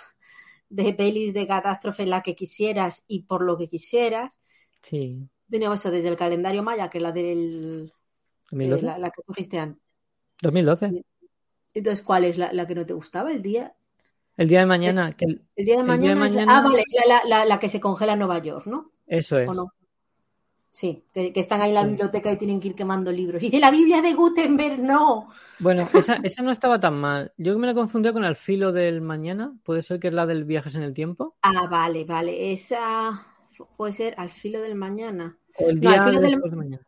de 0.68 0.92
pelis 0.94 1.32
de 1.34 1.46
catástrofe 1.46 2.04
la 2.06 2.22
que 2.22 2.34
quisieras 2.34 3.04
y 3.06 3.22
por 3.22 3.42
lo 3.42 3.56
que 3.56 3.68
quisieras. 3.68 4.38
Sí. 4.82 5.28
Teníamos 5.50 5.78
eso 5.80 5.90
desde 5.90 6.08
el 6.08 6.16
calendario 6.16 6.62
maya, 6.62 6.90
que 6.90 6.98
es 6.98 7.02
la 7.02 7.12
del 7.12 7.92
2012. 8.50 8.84
Eh, 8.84 8.86
la, 8.88 8.98
la 8.98 9.10
que 9.10 9.22
cogiste 9.22 9.58
antes. 9.58 9.82
2012. 10.42 11.04
Entonces, 11.74 12.04
¿cuál 12.04 12.24
es 12.24 12.38
la, 12.38 12.52
la 12.52 12.66
que 12.66 12.74
no 12.74 12.84
te 12.86 12.94
gustaba? 12.94 13.30
¿El 13.32 13.42
día? 13.42 13.74
El 14.36 14.48
día 14.48 14.60
de 14.60 14.66
mañana. 14.66 15.16
Que 15.16 15.24
el- 15.24 15.42
El 15.56 15.64
día 15.64 15.82
de 15.82 15.92
El 15.92 16.00
día 16.00 16.10
de 16.10 16.16
mañana. 16.16 16.58
Ah, 16.58 16.62
vale, 16.62 16.84
la- 17.26 17.44
la 17.44 17.58
que 17.58 17.68
se 17.68 17.80
congela 17.80 18.12
en 18.12 18.18
Nueva 18.20 18.38
York, 18.38 18.66
¿no? 18.66 18.92
Eso 19.06 19.38
es. 19.38 19.48
¿O 19.48 19.54
no? 19.54 19.72
Sí, 20.78 21.02
que, 21.12 21.32
que 21.32 21.40
están 21.40 21.60
ahí 21.60 21.70
en 21.70 21.74
la 21.74 21.82
Sí. 21.82 21.88
biblioteca 21.88 22.30
y 22.30 22.36
tienen 22.36 22.60
que 22.60 22.68
ir 22.68 22.76
quemando 22.76 23.10
libros. 23.10 23.42
Y 23.42 23.46
dice, 23.46 23.58
la 23.58 23.72
Biblia 23.72 24.00
de 24.00 24.14
Gutenberg, 24.14 24.78
no. 24.78 25.26
Bueno, 25.58 25.88
esa, 25.92 26.20
esa 26.22 26.40
no 26.44 26.52
estaba 26.52 26.78
tan 26.78 26.94
mal. 26.94 27.32
Yo 27.36 27.58
me 27.58 27.66
la 27.66 27.74
confundí 27.74 28.12
con 28.12 28.22
Al 28.22 28.36
filo 28.36 28.70
del 28.70 29.00
mañana. 29.00 29.52
Puede 29.64 29.82
ser 29.82 29.98
que 29.98 30.06
es 30.06 30.14
la 30.14 30.24
del 30.24 30.44
viajes 30.44 30.76
en 30.76 30.84
el 30.84 30.94
tiempo. 30.94 31.34
Ah, 31.42 31.66
vale, 31.68 32.04
vale. 32.04 32.52
Esa 32.52 33.26
puede 33.76 33.92
ser 33.92 34.14
al 34.18 34.30
filo 34.30 34.60
del 34.60 34.76
mañana. 34.76 35.36
El 35.58 35.80
No, 35.80 35.90
día 35.90 36.00
Al 36.04 36.10
filo 36.10 36.20
del- 36.20 36.40
mañana. 36.54 36.86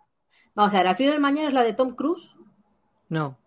Vamos 0.55 0.73
a 0.73 0.77
ver, 0.77 0.87
al 0.87 0.95
filo 0.95 1.11
del 1.11 1.21
mañana 1.21 1.49
es 1.49 1.55
la 1.55 1.65
de 1.65 1.73
Tom 1.73 1.97
Cruise, 1.97 2.31
No. 3.09 3.39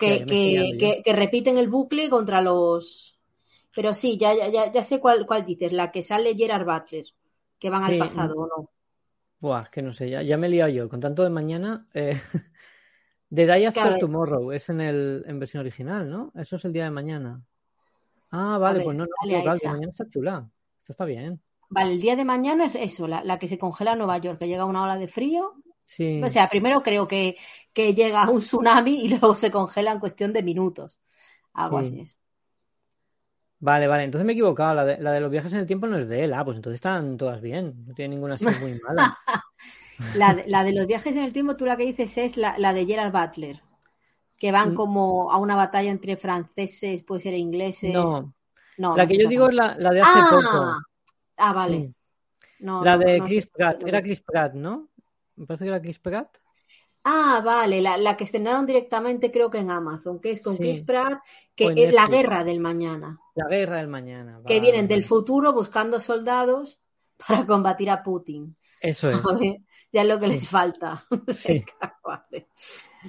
que, 0.00 0.14
Hostia, 0.14 0.26
que, 0.26 0.76
que, 0.80 1.02
que 1.04 1.12
repiten 1.12 1.58
el 1.58 1.68
bucle 1.68 2.10
contra 2.10 2.40
los. 2.40 3.16
Pero 3.72 3.94
sí, 3.94 4.18
ya, 4.18 4.34
ya, 4.34 4.72
ya, 4.72 4.82
sé 4.82 4.98
cuál, 4.98 5.26
cuál 5.26 5.44
dices, 5.46 5.72
la 5.72 5.92
que 5.92 6.02
sale 6.02 6.34
Gerard 6.34 6.66
Butler, 6.66 7.04
que 7.60 7.70
van 7.70 7.84
al 7.84 7.98
pasado, 7.98 8.34
¿o 8.34 8.46
no? 8.48 8.68
Buah, 9.40 9.70
que 9.70 9.82
no 9.82 9.92
sé, 9.92 10.10
ya, 10.10 10.22
ya 10.22 10.36
me 10.36 10.46
he 10.46 10.50
liado 10.50 10.70
yo. 10.70 10.88
Con 10.88 11.00
tanto 11.00 11.22
de 11.22 11.30
mañana. 11.30 11.86
Eh... 11.94 12.20
The 13.32 13.46
Day 13.46 13.64
After 13.64 13.82
Claro. 13.84 13.98
Tomorrow 14.00 14.50
es 14.52 14.68
en, 14.70 14.80
el, 14.80 15.22
en 15.26 15.38
versión 15.38 15.60
original, 15.60 16.10
¿no? 16.10 16.32
Eso 16.34 16.56
es 16.56 16.64
el 16.64 16.72
día 16.72 16.84
de 16.84 16.90
mañana. 16.90 17.40
Ah, 18.32 18.58
vale, 18.58 18.78
ver, 18.78 18.84
pues 18.86 18.96
no, 18.96 19.04
no, 19.04 19.10
de 19.28 19.38
esa. 19.38 19.70
mañana 19.72 19.90
está 19.90 20.08
chula. 20.08 20.50
Esto 20.80 20.92
está 20.92 21.04
bien. 21.04 21.40
Vale, 21.68 21.92
el 21.92 22.00
día 22.00 22.16
de 22.16 22.24
mañana 22.24 22.66
es 22.66 22.74
eso, 22.74 23.06
la, 23.06 23.22
la 23.22 23.38
que 23.38 23.46
se 23.46 23.56
congela 23.58 23.92
en 23.92 23.98
Nueva 23.98 24.18
York, 24.18 24.38
que 24.40 24.48
llega 24.48 24.64
una 24.64 24.82
ola 24.82 24.98
de 24.98 25.06
frío. 25.06 25.54
Sí. 25.86 26.20
O 26.24 26.28
sea, 26.28 26.48
primero 26.48 26.82
creo 26.82 27.06
que, 27.06 27.36
que 27.72 27.94
llega 27.94 28.28
un 28.28 28.40
tsunami 28.40 29.04
y 29.04 29.08
luego 29.10 29.34
se 29.36 29.50
congela 29.52 29.92
en 29.92 30.00
cuestión 30.00 30.32
de 30.32 30.42
minutos. 30.42 30.98
Algo 31.52 31.80
Sí. 31.80 31.86
así 31.86 32.00
es. 32.00 32.20
Vale, 33.60 33.86
vale, 33.86 34.04
entonces 34.04 34.24
me 34.24 34.32
he 34.32 34.34
equivocado. 34.34 34.74
La 34.74 34.84
de, 34.84 34.98
la 34.98 35.12
de 35.12 35.20
los 35.20 35.30
viajes 35.30 35.52
en 35.52 35.60
el 35.60 35.66
tiempo 35.66 35.86
no 35.86 35.98
es 35.98 36.08
de 36.08 36.24
él. 36.24 36.32
Ah, 36.32 36.44
pues 36.44 36.56
entonces 36.56 36.76
están 36.76 37.16
todas 37.18 37.40
bien. 37.40 37.84
No 37.86 37.94
tiene 37.94 38.14
ninguna 38.14 38.34
así 38.34 38.46
muy 38.60 38.78
mala. 38.86 39.16
La, 40.14 40.32
de- 40.32 40.44
la 40.46 40.64
de 40.64 40.72
los 40.72 40.86
viajes 40.86 41.14
en 41.14 41.24
el 41.24 41.32
tiempo, 41.34 41.56
tú 41.56 41.66
la 41.66 41.76
que 41.76 41.84
dices 41.84 42.16
es 42.16 42.38
la, 42.38 42.56
la 42.56 42.72
de 42.72 42.86
Gerard 42.86 43.12
Butler, 43.12 43.60
que 44.38 44.50
van 44.50 44.72
Mm. 44.72 44.74
como 44.74 45.30
a 45.30 45.36
una 45.36 45.56
batalla 45.56 45.90
entre 45.90 46.16
franceses, 46.16 47.02
puede 47.02 47.20
ser 47.20 47.34
ingleses. 47.34 47.92
No, 47.92 48.32
No, 48.78 48.96
la 48.96 49.02
no 49.02 49.08
que 49.08 49.18
yo 49.18 49.28
digo 49.28 49.50
es 49.50 49.54
la, 49.54 49.76
la 49.78 49.90
de 49.90 50.00
hace 50.00 50.20
poco. 50.30 50.56
Ah, 50.56 50.78
ah, 51.36 51.52
vale. 51.52 51.76
Sí. 51.76 51.94
No, 52.60 52.82
La 52.82 52.96
de 52.96 53.20
Chris 53.22 53.46
Pratt. 53.46 53.86
Era 53.86 54.00
Chris 54.00 54.22
Pratt, 54.22 54.54
¿no? 54.54 54.88
Me 55.36 55.44
parece 55.46 55.64
que 55.66 55.68
era 55.70 55.82
Chris 55.82 55.98
Pratt. 55.98 56.38
Ah, 57.04 57.40
vale, 57.44 57.80
la, 57.80 57.96
la 57.96 58.16
que 58.16 58.24
estrenaron 58.24 58.66
directamente 58.66 59.30
creo 59.30 59.48
que 59.50 59.58
en 59.58 59.70
Amazon, 59.70 60.20
que 60.20 60.30
es 60.32 60.42
con 60.42 60.54
Sí. 60.56 60.62
Chris 60.62 60.82
Pratt, 60.82 61.20
que 61.54 61.72
es 61.74 61.92
la 61.94 62.06
guerra 62.08 62.44
del 62.44 62.60
mañana, 62.60 63.18
La 63.34 63.48
guerra 63.48 63.76
del 63.78 63.88
mañana. 63.88 64.36
que 64.46 64.54
vale, 64.54 64.60
vienen 64.60 64.86
del 64.88 65.04
futuro 65.04 65.52
buscando 65.52 65.98
soldados 65.98 66.80
para 67.28 67.46
combatir 67.46 67.88
a 67.90 68.02
Putin. 68.02 68.56
Eso 68.80 69.10
es. 69.10 69.20
Ya 69.92 70.02
es 70.02 70.08
lo 70.08 70.20
que 70.20 70.26
Sí. 70.26 70.32
les 70.32 70.50
falta. 70.50 71.04
Sí. 71.36 71.64
Vale. 72.04 72.48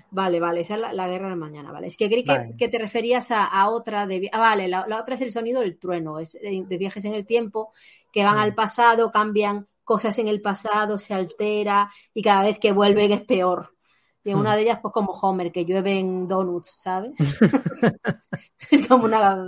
Vale, 0.10 0.40
vale, 0.40 0.62
esa 0.62 0.76
es 0.76 0.80
la, 0.82 0.94
la 0.94 1.08
guerra 1.10 1.28
del 1.28 1.38
mañana, 1.38 1.70
vale. 1.72 1.88
Es 1.88 1.98
que 1.98 2.08
creí 2.10 2.24
que, 2.24 2.32
Vale. 2.32 2.56
que 2.58 2.70
te 2.70 2.80
referías 2.80 3.30
a, 3.32 3.44
a 3.46 3.70
otra 3.70 4.08
de... 4.08 4.30
Ah, 4.32 4.40
vale, 4.40 4.70
la, 4.70 4.88
la 4.88 5.02
otra 5.02 5.16
es 5.16 5.22
el 5.22 5.32
sonido 5.32 5.60
del 5.60 5.78
trueno, 5.78 6.18
es 6.18 6.32
de, 6.42 6.78
viajes 6.78 7.04
en 7.04 7.14
el 7.14 7.26
tiempo, 7.26 7.74
que 8.10 8.24
van 8.24 8.38
Mm. 8.38 8.40
al 8.42 8.56
pasado, 8.56 9.12
cambian 9.12 9.68
cosas 9.84 10.18
en 10.20 10.30
el 10.30 10.42
pasado, 10.42 10.98
se 10.98 11.14
altera 11.14 11.92
y 12.14 12.22
cada 12.22 12.44
vez 12.44 12.58
que 12.58 12.72
vuelven 12.72 13.12
es 13.12 13.22
peor. 13.22 13.76
Y 14.24 14.32
en 14.32 14.38
una 14.38 14.56
de 14.56 14.62
ellas, 14.64 14.80
pues 14.82 14.94
como 14.94 15.12
Homer, 15.14 15.52
que 15.52 15.66
llueven 15.66 16.28
donuts, 16.28 16.76
¿sabes? 16.78 17.14
es 18.72 18.88
como 18.88 19.06
una... 19.06 19.44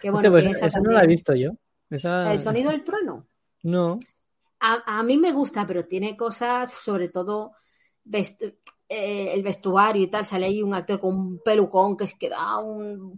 Que 0.00 0.10
Hostia, 0.10 0.12
bueno, 0.12 0.30
pues 0.30 0.44
que 0.44 0.50
esa 0.52 0.66
esa 0.66 0.80
no 0.80 0.92
la 0.92 1.02
he 1.04 1.06
visto 1.06 1.34
yo. 1.34 1.50
Esa... 1.90 2.32
El 2.32 2.40
sonido 2.40 2.70
del 2.70 2.84
trueno. 2.84 3.26
No. 3.62 3.98
A, 4.60 4.98
a 4.98 5.02
mí 5.02 5.18
me 5.18 5.32
gusta, 5.32 5.66
pero 5.66 5.84
tiene 5.86 6.16
cosas, 6.16 6.72
sobre 6.72 7.08
todo 7.08 7.52
vestu- 8.04 8.56
eh, 8.88 9.32
el 9.34 9.42
vestuario 9.42 10.02
y 10.02 10.06
tal. 10.06 10.24
Sale 10.24 10.46
ahí 10.46 10.62
un 10.62 10.74
actor 10.74 11.00
con 11.00 11.14
un 11.14 11.40
pelucón 11.44 11.96
que 11.96 12.04
es 12.04 12.14
que 12.14 12.28
da 12.28 12.58
un. 12.58 13.14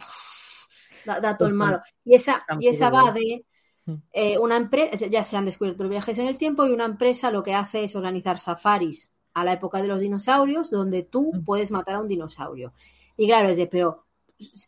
Da, 1.04 1.20
da 1.20 1.36
todo 1.36 1.48
el 1.48 1.54
malo. 1.54 1.80
Y 2.04 2.14
esa, 2.14 2.44
y 2.60 2.68
esa 2.68 2.90
va 2.90 3.12
de 3.12 3.44
Mm. 3.88 3.94
eh, 4.12 4.36
una 4.36 4.56
empresa, 4.58 5.06
ya 5.06 5.24
se 5.24 5.34
han 5.38 5.46
descubierto 5.46 5.82
los 5.82 5.88
viajes 5.90 6.18
en 6.18 6.26
el 6.26 6.36
tiempo, 6.36 6.66
y 6.66 6.72
una 6.72 6.84
empresa 6.84 7.30
lo 7.30 7.42
que 7.42 7.54
hace 7.54 7.84
es 7.84 7.96
organizar 7.96 8.38
safaris 8.38 9.10
a 9.34 9.44
la 9.44 9.52
época 9.54 9.80
de 9.82 9.88
los 9.88 10.00
dinosaurios, 10.00 10.70
donde 10.70 11.02
tú 11.02 11.32
puedes 11.44 11.70
matar 11.70 11.96
a 11.96 12.00
un 12.00 12.08
dinosaurio. 12.08 12.72
Y 13.16 13.26
claro, 13.26 13.48
es 13.48 13.56
de, 13.56 13.66
pero 13.66 14.04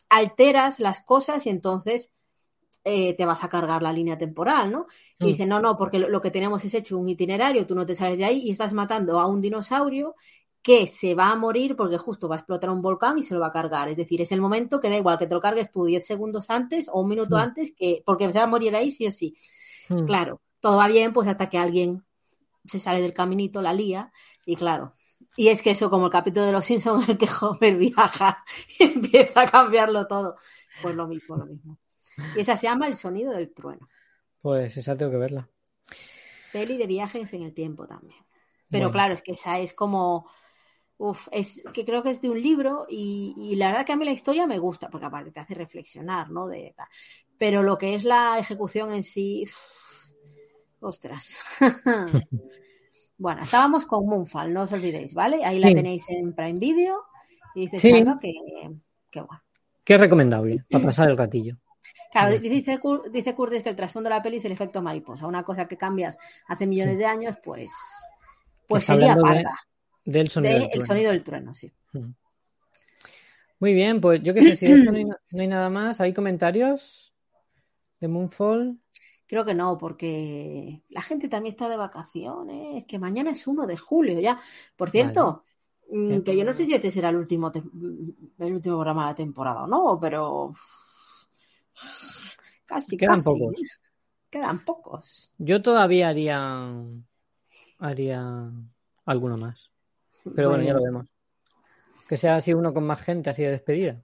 alteras 0.09 0.79
las 0.79 1.01
cosas 1.01 1.45
y 1.45 1.49
entonces 1.49 2.11
eh, 2.83 3.13
te 3.15 3.25
vas 3.25 3.43
a 3.43 3.49
cargar 3.49 3.83
la 3.83 3.93
línea 3.93 4.17
temporal, 4.17 4.71
¿no? 4.71 4.87
Y 5.19 5.25
Mm. 5.25 5.27
dice, 5.27 5.45
no, 5.45 5.59
no, 5.61 5.77
porque 5.77 5.99
lo, 5.99 6.09
lo 6.09 6.19
que 6.21 6.31
tenemos 6.31 6.63
es 6.65 6.73
hecho 6.73 6.97
un 6.97 7.09
itinerario, 7.09 7.67
tú 7.67 7.75
no 7.75 7.85
te 7.85 7.95
sales 7.95 8.17
de 8.17 8.25
ahí 8.25 8.39
y 8.43 8.51
estás 8.51 8.73
matando 8.73 9.19
a 9.19 9.27
un 9.27 9.41
dinosaurio 9.41 10.15
que 10.63 10.87
se 10.87 11.15
va 11.15 11.29
a 11.31 11.35
morir 11.35 11.75
porque 11.75 11.97
justo 11.97 12.27
va 12.27 12.35
a 12.35 12.39
explotar 12.39 12.69
un 12.69 12.81
volcán 12.81 13.17
y 13.17 13.23
se 13.23 13.33
lo 13.33 13.39
va 13.39 13.47
a 13.47 13.51
cargar. 13.51 13.89
Es 13.89 13.97
decir, 13.97 14.21
es 14.21 14.31
el 14.31 14.41
momento 14.41 14.79
que 14.79 14.89
da 14.89 14.97
igual 14.97 15.17
que 15.17 15.27
te 15.27 15.33
lo 15.35 15.41
cargues 15.41 15.71
tú 15.71 15.85
10 15.85 16.05
segundos 16.05 16.49
antes 16.49 16.89
o 16.91 17.01
un 17.01 17.09
minuto 17.09 17.35
Mm. 17.35 17.39
antes, 17.39 17.73
que 17.75 18.03
porque 18.05 18.31
se 18.31 18.37
va 18.39 18.45
a 18.45 18.47
morir 18.47 18.75
ahí 18.75 18.91
sí 18.91 19.07
o 19.07 19.11
sí. 19.11 19.35
Mm. 19.89 20.05
Claro, 20.05 20.41
todo 20.59 20.77
va 20.77 20.87
bien, 20.87 21.13
pues 21.13 21.27
hasta 21.27 21.49
que 21.49 21.57
alguien 21.57 22.03
se 22.65 22.79
sale 22.79 23.01
del 23.01 23.13
caminito, 23.13 23.61
la 23.61 23.73
lía, 23.73 24.11
y 24.45 24.55
claro. 24.55 24.95
Y 25.35 25.49
es 25.49 25.61
que 25.61 25.71
eso, 25.71 25.89
como 25.89 26.07
el 26.07 26.11
capítulo 26.11 26.45
de 26.45 26.51
los 26.51 26.65
Simpsons 26.65 27.05
en 27.05 27.11
el 27.11 27.17
que 27.17 27.27
Homer 27.41 27.77
viaja 27.77 28.43
y 28.79 28.83
empieza 28.85 29.41
a 29.41 29.47
cambiarlo 29.47 30.07
todo. 30.07 30.37
Pues 30.79 30.95
lo 30.95 31.07
mismo, 31.07 31.37
lo 31.37 31.45
mismo. 31.45 31.79
Y 32.33 32.41
esa 32.41 32.57
se 32.57 32.67
llama 32.67 32.87
El 32.87 32.95
sonido 32.95 33.33
del 33.33 33.53
trueno. 33.53 33.89
Pues 34.41 34.77
esa 34.77 34.95
tengo 34.95 35.11
que 35.11 35.17
verla. 35.17 35.49
Peli 36.51 36.77
de 36.77 36.87
viajes 36.87 37.33
en 37.33 37.43
el 37.43 37.53
tiempo 37.53 37.87
también. 37.87 38.19
Pero 38.69 38.91
Bueno. 38.91 38.91
claro, 38.91 39.13
es 39.13 39.21
que 39.21 39.31
esa 39.33 39.59
es 39.59 39.73
como. 39.73 40.29
Uf, 40.97 41.27
es 41.31 41.63
que 41.73 41.85
creo 41.85 42.03
que 42.03 42.11
es 42.11 42.21
de 42.21 42.29
un 42.29 42.41
libro 42.41 42.85
y, 42.89 43.35
y 43.37 43.55
la 43.57 43.69
verdad 43.71 43.85
que 43.85 43.93
a 43.93 43.97
mí 43.97 44.05
la 44.05 44.11
historia 44.11 44.47
me 44.47 44.59
gusta, 44.59 44.89
porque 44.89 45.07
aparte 45.07 45.31
te 45.31 45.39
hace 45.41 45.55
reflexionar, 45.55 46.29
¿no? 46.31 46.47
De, 46.47 46.75
pero 47.37 47.63
lo 47.63 47.77
que 47.77 47.95
es 47.95 48.05
la 48.05 48.39
ejecución 48.39 48.93
en 48.93 49.03
sí. 49.03 49.45
uf, 49.45 49.55
ostras. 50.81 51.37
bueno, 53.21 53.43
estábamos 53.43 53.85
con 53.85 54.05
Moonfall, 54.07 54.51
no 54.51 54.63
os 54.63 54.71
olvidéis, 54.71 55.13
¿vale? 55.13 55.45
Ahí 55.45 55.59
la 55.59 55.71
tenéis 55.73 56.09
en 56.09 56.33
Prime 56.33 56.57
Video. 56.59 57.03
Y 57.53 57.61
dice 57.61 57.77
Sí. 57.79 57.91
Salva 57.91 58.17
que, 58.19 58.33
que 59.11 59.21
bueno. 59.21 59.43
Qué 59.83 59.97
recomendable 59.97 60.63
para 60.69 60.85
pasar 60.85 61.09
el 61.09 61.17
ratillo. 61.17 61.55
Claro, 62.11 62.31
dice, 62.39 62.79
dice 63.11 63.33
Curtis 63.35 63.61
que 63.63 63.69
el 63.69 63.75
trasfondo 63.75 64.09
de 64.09 64.15
la 64.15 64.21
peli 64.23 64.37
es 64.37 64.45
el 64.45 64.51
efecto 64.53 64.81
mariposa. 64.81 65.27
Una 65.27 65.43
cosa 65.43 65.67
que 65.67 65.77
cambias 65.77 66.17
hace 66.47 66.65
millones 66.65 66.97
de 66.97 67.05
años, 67.05 67.35
pues, 67.43 67.71
pues 68.67 68.83
Está 68.83 68.95
sería 68.95 69.15
de- 69.15 69.21
parda. 69.21 69.59
Del 70.03 70.29
sonido 70.29 70.53
De 70.55 70.59
del 70.61 70.69
el 70.73 70.81
sonido 70.83 71.11
del 71.11 71.23
trueno, 71.23 71.53
sí. 71.53 71.71
Muy 73.59 73.73
bien, 73.75 74.01
pues 74.01 74.21
yo 74.23 74.33
qué 74.33 74.41
sé, 74.41 74.55
si 74.55 74.73
no 74.73 74.91
hay, 74.91 75.05
no 75.05 75.15
hay 75.41 75.47
nada 75.47 75.69
más, 75.69 76.01
¿hay 76.01 76.13
comentarios 76.13 77.13
de 77.99 78.07
Moonfall? 78.07 78.79
Creo 79.31 79.45
que 79.45 79.53
no, 79.53 79.77
porque 79.77 80.83
la 80.89 81.01
gente 81.01 81.29
también 81.29 81.53
está 81.53 81.69
de 81.69 81.77
vacaciones, 81.77 82.83
que 82.83 82.99
mañana 82.99 83.31
es 83.31 83.47
1 83.47 83.65
de 83.65 83.77
julio 83.77 84.19
ya. 84.19 84.37
Por 84.75 84.89
cierto, 84.89 85.45
mm, 85.89 86.19
que 86.19 86.35
yo 86.35 86.43
no 86.43 86.53
sé 86.53 86.65
si 86.65 86.73
este 86.73 86.91
será 86.91 87.07
el 87.07 87.15
último, 87.15 87.49
te- 87.49 87.63
el 88.39 88.53
último 88.53 88.75
programa 88.75 89.03
de 89.05 89.11
la 89.11 89.15
temporada 89.15 89.63
o 89.63 89.67
no, 89.67 89.97
pero 90.01 90.51
casi, 92.65 92.97
Quedan 92.97 93.23
casi. 93.23 93.23
pocos. 93.23 93.55
Quedan 94.29 94.65
pocos. 94.65 95.31
Yo 95.37 95.61
todavía 95.61 96.09
haría 96.09 96.73
haría 97.79 98.51
alguno 99.05 99.37
más. 99.37 99.71
Pero 100.35 100.49
bueno, 100.49 100.65
ya 100.65 100.73
lo 100.73 100.83
vemos. 100.83 101.05
Que 102.09 102.17
sea 102.17 102.35
así 102.35 102.53
uno 102.53 102.73
con 102.73 102.85
más 102.85 103.01
gente, 103.01 103.29
así 103.29 103.43
de 103.43 103.51
despedida. 103.51 104.01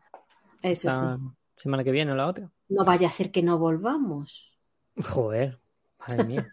Eso 0.62 0.88
La 0.88 1.18
sí. 1.18 1.24
semana 1.58 1.84
que 1.84 1.92
viene 1.92 2.14
o 2.14 2.16
la 2.16 2.28
otra. 2.28 2.50
No 2.70 2.86
vaya 2.86 3.10
a 3.10 3.12
ser 3.12 3.30
que 3.30 3.44
no 3.44 3.58
volvamos. 3.60 4.57
Joder, 5.04 5.60
madre 6.00 6.24
mía. 6.24 6.48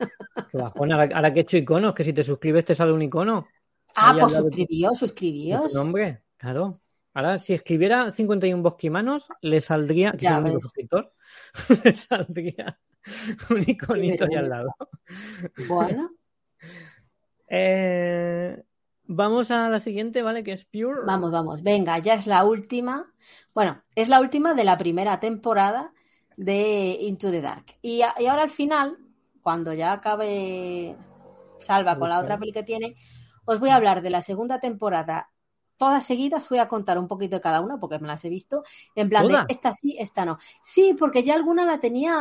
Qué 0.51 0.59
bajón. 0.59 0.93
Ahora, 0.93 1.15
ahora 1.17 1.33
que 1.33 1.41
he 1.41 1.43
hecho 1.43 1.57
iconos, 1.57 1.95
que 1.95 2.05
si 2.05 2.13
te 2.13 2.23
suscribes 2.23 2.65
te 2.65 2.75
sale 2.75 2.93
un 2.93 3.03
icono. 3.03 3.47
Ah, 3.97 4.17
pues 4.19 4.33
suscribíos, 4.33 4.99
suscribíos. 4.99 5.73
nombre, 5.75 6.23
claro. 6.37 6.81
Ahora, 7.15 7.39
si 7.39 7.55
escribiera 7.55 8.11
51 8.11 8.63
bosquimanos, 8.63 9.29
le 9.41 9.61
saldría, 9.61 10.13
que 10.13 10.27
es 10.27 10.33
el 10.33 10.39
único 10.39 10.61
suscriptor, 10.61 11.13
le 11.85 11.95
saldría 11.95 12.79
un 13.51 13.63
iconito 13.69 14.25
ahí 14.25 14.35
al 14.35 14.49
lado. 14.49 14.75
Bueno, 15.69 16.11
Eh, 17.49 18.63
vamos 19.05 19.51
a 19.51 19.69
la 19.69 19.79
siguiente, 19.81 20.23
¿vale? 20.23 20.43
Que 20.43 20.53
es 20.53 20.65
Pure. 20.65 21.03
vamos, 21.07 21.31
vamos. 21.31 21.63
Venga, 21.63 21.99
ya 21.99 22.15
es 22.15 22.27
la 22.27 22.45
última. 22.45 23.13
Bueno, 23.55 23.83
es 23.95 24.09
la 24.09 24.21
última 24.21 24.55
de 24.55 24.65
la 24.65 24.77
primera 24.79 25.21
temporada 25.21 25.93
de 26.37 26.97
Into 27.01 27.31
the 27.31 27.41
Dark. 27.41 27.77
Y, 27.83 28.03
a- 28.03 28.15
y 28.19 28.27
ahora 28.27 28.43
al 28.45 28.51
final, 28.51 28.99
cuando 29.43 29.73
ya 29.73 29.93
acabe 29.93 30.97
Salva 31.59 31.99
con 31.99 32.09
la 32.09 32.21
otra 32.21 32.39
peli 32.39 32.53
que 32.53 32.63
tiene, 32.63 32.97
os 33.45 33.59
voy 33.61 33.71
a 33.71 33.77
hablar 33.77 34.03
de 34.03 34.11
la 34.11 34.23
segunda 34.23 34.61
temporada 34.61 35.31
todas 35.77 36.05
seguidas 36.07 36.47
fui 36.47 36.59
a 36.59 36.69
contar 36.69 36.99
un 36.99 37.09
poquito 37.09 37.37
de 37.37 37.41
cada 37.43 37.61
una 37.61 37.79
porque 37.79 37.99
me 37.99 38.07
las 38.07 38.25
he 38.25 38.29
visto. 38.29 38.63
En 38.95 39.09
plan 39.09 39.27
¿Toda? 39.27 39.41
de 39.45 39.53
esta 39.53 39.73
sí, 39.73 39.97
esta 39.99 40.25
no. 40.25 40.39
Sí, 40.63 40.95
porque 40.99 41.23
ya 41.25 41.35
alguna 41.35 41.65
la 41.67 41.79
tenía 41.81 42.15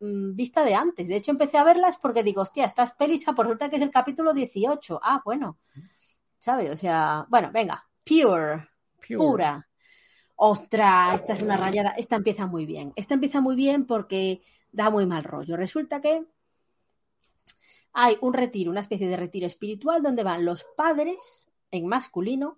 mm, 0.00 0.34
vista 0.34 0.64
de 0.64 0.74
antes. 0.74 1.08
De 1.08 1.16
hecho, 1.16 1.30
empecé 1.30 1.58
a 1.58 1.64
verlas 1.64 1.96
porque 1.98 2.22
digo, 2.24 2.42
hostia, 2.42 2.64
estas 2.66 2.92
pelis, 2.92 3.26
ah, 3.28 3.34
pues 3.34 3.46
resulta 3.46 3.68
que 3.70 3.76
es 3.76 3.82
el 3.82 3.90
capítulo 3.90 4.32
18. 4.32 5.00
Ah, 5.02 5.22
bueno. 5.24 5.58
¿Sabes? 6.38 6.70
O 6.70 6.76
sea, 6.76 7.26
bueno, 7.28 7.50
venga. 7.52 7.84
Pure, 8.04 8.68
Pure. 9.06 9.16
pura. 9.16 9.68
Ostras, 10.42 11.16
esta 11.16 11.34
es 11.34 11.42
una 11.42 11.58
rayada. 11.58 11.90
Esta 11.98 12.16
empieza 12.16 12.46
muy 12.46 12.64
bien. 12.64 12.94
Esta 12.96 13.12
empieza 13.12 13.42
muy 13.42 13.56
bien 13.56 13.84
porque 13.84 14.40
da 14.72 14.88
muy 14.88 15.04
mal 15.04 15.22
rollo. 15.22 15.54
Resulta 15.54 16.00
que 16.00 16.24
hay 17.92 18.16
un 18.22 18.32
retiro, 18.32 18.70
una 18.70 18.80
especie 18.80 19.06
de 19.06 19.18
retiro 19.18 19.46
espiritual 19.46 20.02
donde 20.02 20.24
van 20.24 20.46
los 20.46 20.64
padres 20.78 21.50
en 21.70 21.86
masculino 21.86 22.56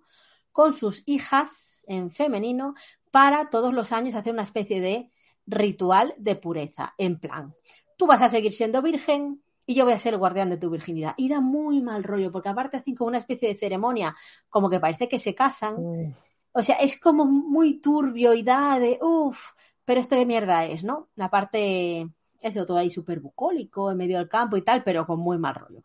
con 0.53 0.71
sus 0.71 1.03
hijas 1.07 1.83
en 1.89 2.09
femenino 2.09 2.73
para 3.11 3.49
todos 3.49 3.73
los 3.73 3.91
años 3.91 4.15
hacer 4.15 4.31
una 4.31 4.43
especie 4.43 4.79
de 4.79 5.11
ritual 5.45 6.13
de 6.17 6.37
pureza. 6.37 6.93
En 6.97 7.19
plan, 7.19 7.53
tú 7.97 8.07
vas 8.07 8.21
a 8.21 8.29
seguir 8.29 8.53
siendo 8.53 8.81
virgen 8.81 9.43
y 9.65 9.73
yo 9.73 9.83
voy 9.83 9.93
a 9.93 9.99
ser 9.99 10.13
el 10.13 10.19
guardián 10.19 10.49
de 10.49 10.57
tu 10.57 10.69
virginidad. 10.69 11.15
Y 11.17 11.27
da 11.27 11.41
muy 11.41 11.81
mal 11.81 12.05
rollo 12.05 12.31
porque 12.31 12.47
aparte 12.47 12.77
hacen 12.77 12.95
como 12.95 13.09
una 13.09 13.17
especie 13.17 13.49
de 13.49 13.57
ceremonia, 13.57 14.15
como 14.47 14.69
que 14.69 14.79
parece 14.79 15.09
que 15.09 15.19
se 15.19 15.35
casan. 15.35 16.15
Mm, 16.53 16.59
O 16.59 16.63
sea, 16.63 16.75
es 16.77 16.99
como 16.99 17.25
muy 17.25 17.79
turbio 17.79 18.33
y 18.33 18.43
da 18.43 18.79
de, 18.79 18.99
uff, 19.01 19.51
pero 19.85 19.99
esto 19.99 20.15
de 20.15 20.25
mierda 20.25 20.65
es, 20.65 20.83
¿no? 20.83 21.09
La 21.15 21.29
parte, 21.29 22.07
eso 22.41 22.65
todo 22.65 22.77
ahí 22.77 22.89
súper 22.89 23.19
bucólico, 23.19 23.91
en 23.91 23.97
medio 23.97 24.17
del 24.17 24.29
campo 24.29 24.57
y 24.57 24.61
tal, 24.61 24.83
pero 24.83 25.05
con 25.05 25.19
muy 25.19 25.37
mal 25.37 25.55
rollo. 25.55 25.83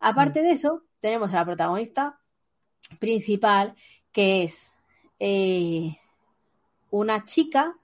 Aparte 0.00 0.42
de 0.42 0.52
eso, 0.52 0.84
tenemos 1.00 1.32
a 1.32 1.36
la 1.36 1.44
protagonista 1.44 2.20
principal, 2.98 3.74
que 4.12 4.44
es 4.44 4.74
eh, 5.18 5.96
una 6.90 7.24
chica, 7.24 7.76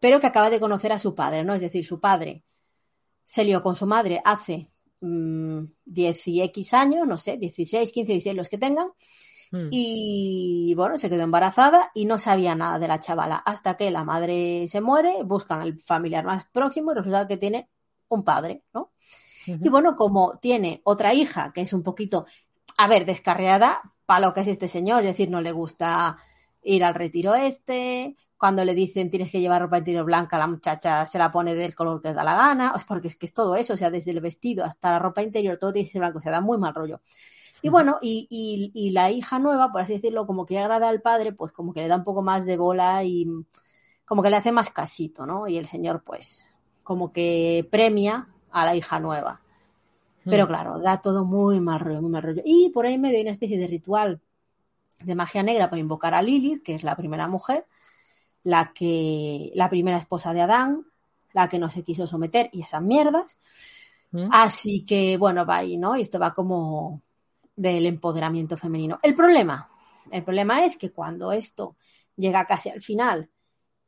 pero 0.00 0.20
que 0.20 0.26
acaba 0.26 0.50
de 0.50 0.60
conocer 0.60 0.92
a 0.92 0.98
su 0.98 1.14
padre, 1.14 1.44
¿no? 1.44 1.54
Es 1.54 1.60
decir, 1.60 1.84
su 1.84 2.00
padre 2.00 2.42
se 3.24 3.44
lió 3.44 3.60
con 3.62 3.74
su 3.74 3.86
madre 3.86 4.20
hace 4.24 4.70
mm, 5.00 5.64
10 5.84 6.28
y 6.28 6.42
X 6.42 6.74
años, 6.74 7.06
no 7.06 7.16
sé, 7.18 7.36
16, 7.38 7.92
15, 7.92 8.12
16, 8.12 8.36
los 8.36 8.48
que 8.48 8.58
tengan, 8.58 8.88
mm. 9.50 9.68
y 9.70 10.74
bueno, 10.76 10.98
se 10.98 11.08
quedó 11.08 11.22
embarazada 11.22 11.90
y 11.94 12.06
no 12.06 12.18
sabía 12.18 12.54
nada 12.54 12.78
de 12.78 12.88
la 12.88 13.00
chavala. 13.00 13.36
Hasta 13.36 13.76
que 13.76 13.90
la 13.90 14.04
madre 14.04 14.66
se 14.68 14.80
muere, 14.80 15.22
buscan 15.24 15.62
el 15.62 15.78
familiar 15.78 16.24
más 16.24 16.44
próximo 16.46 16.92
y 16.92 16.94
resulta 16.96 17.26
que 17.26 17.36
tiene 17.36 17.68
un 18.08 18.24
padre, 18.24 18.62
¿no? 18.72 18.92
Y 19.46 19.68
bueno, 19.68 19.94
como 19.94 20.38
tiene 20.38 20.80
otra 20.84 21.14
hija 21.14 21.52
que 21.52 21.60
es 21.60 21.72
un 21.72 21.84
poquito, 21.84 22.26
a 22.78 22.88
ver, 22.88 23.06
descarriada 23.06 23.94
para 24.04 24.26
lo 24.26 24.32
que 24.32 24.40
es 24.40 24.48
este 24.48 24.66
señor, 24.66 25.02
es 25.02 25.08
decir, 25.08 25.30
no 25.30 25.40
le 25.40 25.52
gusta 25.52 26.16
ir 26.62 26.82
al 26.82 26.94
retiro 26.94 27.34
este, 27.34 28.16
cuando 28.36 28.64
le 28.64 28.74
dicen 28.74 29.10
tienes 29.10 29.30
que 29.30 29.40
llevar 29.40 29.62
ropa 29.62 29.78
interior 29.78 30.04
blanca, 30.04 30.38
la 30.38 30.46
muchacha 30.46 31.06
se 31.06 31.18
la 31.18 31.30
pone 31.30 31.54
del 31.54 31.74
color 31.74 32.02
que 32.02 32.08
le 32.08 32.14
da 32.14 32.24
la 32.24 32.34
gana, 32.34 32.72
o 32.74 32.78
sea, 32.78 32.86
porque 32.86 33.08
es 33.08 33.16
que 33.16 33.26
es 33.26 33.32
todo 33.32 33.56
eso, 33.56 33.74
o 33.74 33.76
sea, 33.76 33.90
desde 33.90 34.10
el 34.10 34.20
vestido 34.20 34.64
hasta 34.64 34.90
la 34.90 34.98
ropa 34.98 35.22
interior, 35.22 35.56
todo 35.58 35.72
tiene 35.72 35.86
que 35.86 35.92
ser 35.92 36.00
blanco, 36.00 36.18
o 36.18 36.22
sea, 36.22 36.32
da 36.32 36.40
muy 36.40 36.58
mal 36.58 36.74
rollo. 36.74 37.00
Y 37.62 37.68
bueno, 37.68 37.98
y, 38.00 38.26
y, 38.30 38.70
y 38.74 38.90
la 38.90 39.10
hija 39.10 39.38
nueva, 39.38 39.72
por 39.72 39.80
así 39.80 39.94
decirlo, 39.94 40.26
como 40.26 40.46
que 40.46 40.58
agrada 40.58 40.88
al 40.88 41.00
padre, 41.02 41.32
pues 41.32 41.52
como 41.52 41.72
que 41.72 41.80
le 41.80 41.88
da 41.88 41.96
un 41.96 42.04
poco 42.04 42.22
más 42.22 42.44
de 42.46 42.56
bola 42.56 43.02
y 43.04 43.26
como 44.04 44.22
que 44.22 44.30
le 44.30 44.36
hace 44.36 44.52
más 44.52 44.70
casito, 44.70 45.26
¿no? 45.26 45.48
Y 45.48 45.56
el 45.56 45.66
señor, 45.66 46.02
pues, 46.04 46.46
como 46.84 47.12
que 47.12 47.66
premia 47.70 48.28
a 48.52 48.64
la 48.64 48.76
hija 48.76 49.00
nueva. 49.00 49.40
Pero 50.24 50.44
Mm. 50.44 50.48
claro, 50.48 50.78
da 50.80 51.00
todo 51.00 51.24
muy 51.24 51.60
mal 51.60 51.80
rollo, 51.80 52.02
muy 52.02 52.10
mal 52.10 52.22
rollo. 52.22 52.42
Y 52.44 52.70
por 52.70 52.86
ahí 52.86 52.94
en 52.94 53.00
medio 53.00 53.16
hay 53.16 53.22
una 53.22 53.32
especie 53.32 53.58
de 53.58 53.66
ritual 53.66 54.20
de 55.00 55.14
magia 55.14 55.42
negra 55.42 55.68
para 55.70 55.80
invocar 55.80 56.14
a 56.14 56.22
Lilith, 56.22 56.62
que 56.62 56.74
es 56.74 56.84
la 56.84 56.96
primera 56.96 57.28
mujer, 57.28 57.66
la 58.44 58.72
que, 58.72 59.50
la 59.54 59.68
primera 59.70 59.98
esposa 59.98 60.32
de 60.32 60.42
Adán, 60.42 60.86
la 61.32 61.48
que 61.48 61.58
no 61.58 61.70
se 61.70 61.82
quiso 61.84 62.06
someter 62.06 62.48
y 62.52 62.62
esas 62.62 62.82
mierdas. 62.82 63.38
Mm. 64.12 64.28
Así 64.32 64.84
que, 64.84 65.16
bueno, 65.18 65.44
va 65.46 65.58
ahí, 65.58 65.76
¿no? 65.76 65.96
Y 65.96 66.02
esto 66.02 66.18
va 66.18 66.32
como 66.34 67.02
del 67.56 67.86
empoderamiento 67.86 68.56
femenino. 68.56 68.98
El 69.02 69.14
problema, 69.16 69.70
el 70.10 70.24
problema 70.24 70.64
es 70.64 70.76
que 70.76 70.92
cuando 70.92 71.32
esto 71.32 71.76
llega 72.16 72.44
casi 72.46 72.70
al 72.70 72.82
final, 72.82 73.30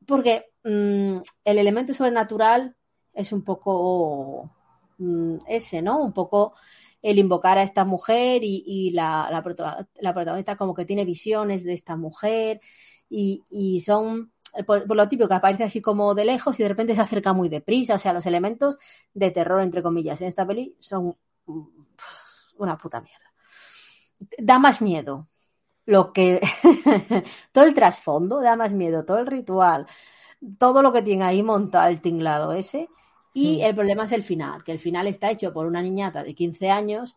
porque 0.06 0.46
mm, 0.64 1.18
el 1.44 1.58
elemento 1.58 1.94
sobrenatural 1.94 2.76
es 3.12 3.32
un 3.32 3.42
poco 3.44 4.50
mm, 4.98 5.38
ese, 5.48 5.82
¿no? 5.82 6.02
Un 6.02 6.12
poco 6.12 6.54
el 7.02 7.18
invocar 7.18 7.58
a 7.58 7.62
esta 7.62 7.84
mujer 7.84 8.40
y, 8.42 8.90
la, 8.92 9.28
la, 9.30 9.42
prota- 9.42 9.88
la 10.00 10.14
protagonista 10.14 10.56
como 10.56 10.74
que 10.74 10.84
tiene 10.84 11.04
visiones 11.04 11.64
de 11.64 11.72
esta 11.74 11.96
mujer 11.96 12.60
y, 13.08 13.44
y 13.50 13.80
son 13.80 14.32
por, 14.66 14.86
por 14.86 14.96
lo 14.96 15.08
típico 15.08 15.28
que 15.28 15.34
aparece 15.34 15.64
así 15.64 15.80
como 15.80 16.14
de 16.14 16.24
lejos 16.24 16.58
y 16.58 16.62
de 16.62 16.68
repente 16.70 16.94
se 16.94 17.02
acerca 17.02 17.32
muy 17.32 17.48
deprisa, 17.48 17.94
o 17.94 17.98
sea, 17.98 18.12
los 18.12 18.26
elementos 18.26 18.78
de 19.14 19.30
terror, 19.30 19.60
entre 19.62 19.82
comillas, 19.82 20.20
en 20.20 20.28
esta 20.28 20.46
peli 20.46 20.74
son 20.78 21.16
mm, 21.46 21.60
una 22.58 22.76
puta 22.76 23.00
mierda. 23.00 23.27
Da 24.38 24.58
más 24.58 24.82
miedo 24.82 25.28
lo 25.86 26.12
que 26.12 26.40
todo 27.52 27.64
el 27.64 27.74
trasfondo 27.74 28.40
da 28.40 28.56
más 28.56 28.74
miedo, 28.74 29.04
todo 29.04 29.18
el 29.18 29.26
ritual, 29.26 29.86
todo 30.58 30.82
lo 30.82 30.92
que 30.92 31.02
tiene 31.02 31.24
ahí 31.24 31.42
montado 31.42 31.88
el 31.88 32.00
tinglado 32.00 32.52
ese. 32.52 32.88
Y 33.34 33.62
el 33.62 33.74
problema 33.74 34.04
es 34.04 34.12
el 34.12 34.22
final, 34.24 34.64
que 34.64 34.72
el 34.72 34.80
final 34.80 35.06
está 35.06 35.30
hecho 35.30 35.52
por 35.52 35.66
una 35.66 35.82
niñata 35.82 36.22
de 36.24 36.34
15 36.34 36.70
años 36.70 37.16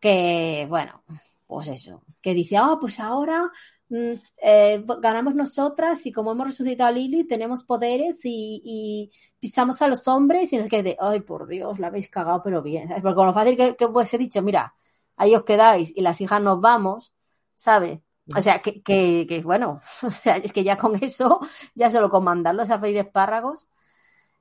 que, 0.00 0.66
bueno, 0.68 1.02
pues 1.46 1.68
eso, 1.68 2.02
que 2.20 2.34
dice, 2.34 2.56
ah, 2.56 2.76
pues 2.80 3.00
ahora 3.00 3.50
mm, 3.88 4.12
eh, 4.42 4.84
ganamos 5.00 5.34
nosotras 5.34 6.04
y 6.06 6.12
como 6.12 6.32
hemos 6.32 6.46
resucitado 6.48 6.88
a 6.88 6.92
Lily, 6.92 7.24
tenemos 7.24 7.64
poderes 7.64 8.20
y, 8.24 8.62
y 8.64 9.12
pisamos 9.40 9.80
a 9.82 9.88
los 9.88 10.06
hombres 10.08 10.52
y 10.52 10.58
nos 10.58 10.68
quede, 10.68 10.96
ay, 11.00 11.20
por 11.20 11.46
Dios, 11.46 11.78
la 11.78 11.88
habéis 11.88 12.08
cagado, 12.10 12.42
pero 12.42 12.62
bien. 12.62 12.88
¿sabes? 12.88 13.02
Porque 13.02 13.16
con 13.16 13.26
lo 13.26 13.34
fácil 13.34 13.56
que, 13.56 13.76
que 13.76 13.86
he 14.12 14.18
dicho, 14.18 14.42
mira, 14.42 14.74
ahí 15.16 15.34
os 15.34 15.44
quedáis 15.44 15.96
y 15.96 16.00
las 16.00 16.20
hijas 16.20 16.40
nos 16.42 16.60
vamos, 16.60 17.14
¿sabes? 17.54 18.00
O 18.34 18.40
sea, 18.40 18.62
que, 18.62 18.82
que, 18.82 19.42
bueno, 19.44 19.80
o 20.02 20.10
sea, 20.10 20.36
es 20.36 20.52
que 20.52 20.64
ya 20.64 20.76
con 20.76 20.96
eso, 21.02 21.40
ya 21.74 21.90
solo 21.90 22.08
con 22.08 22.24
mandarlos 22.24 22.70
a 22.70 22.78
freír 22.78 22.96
espárragos, 22.98 23.68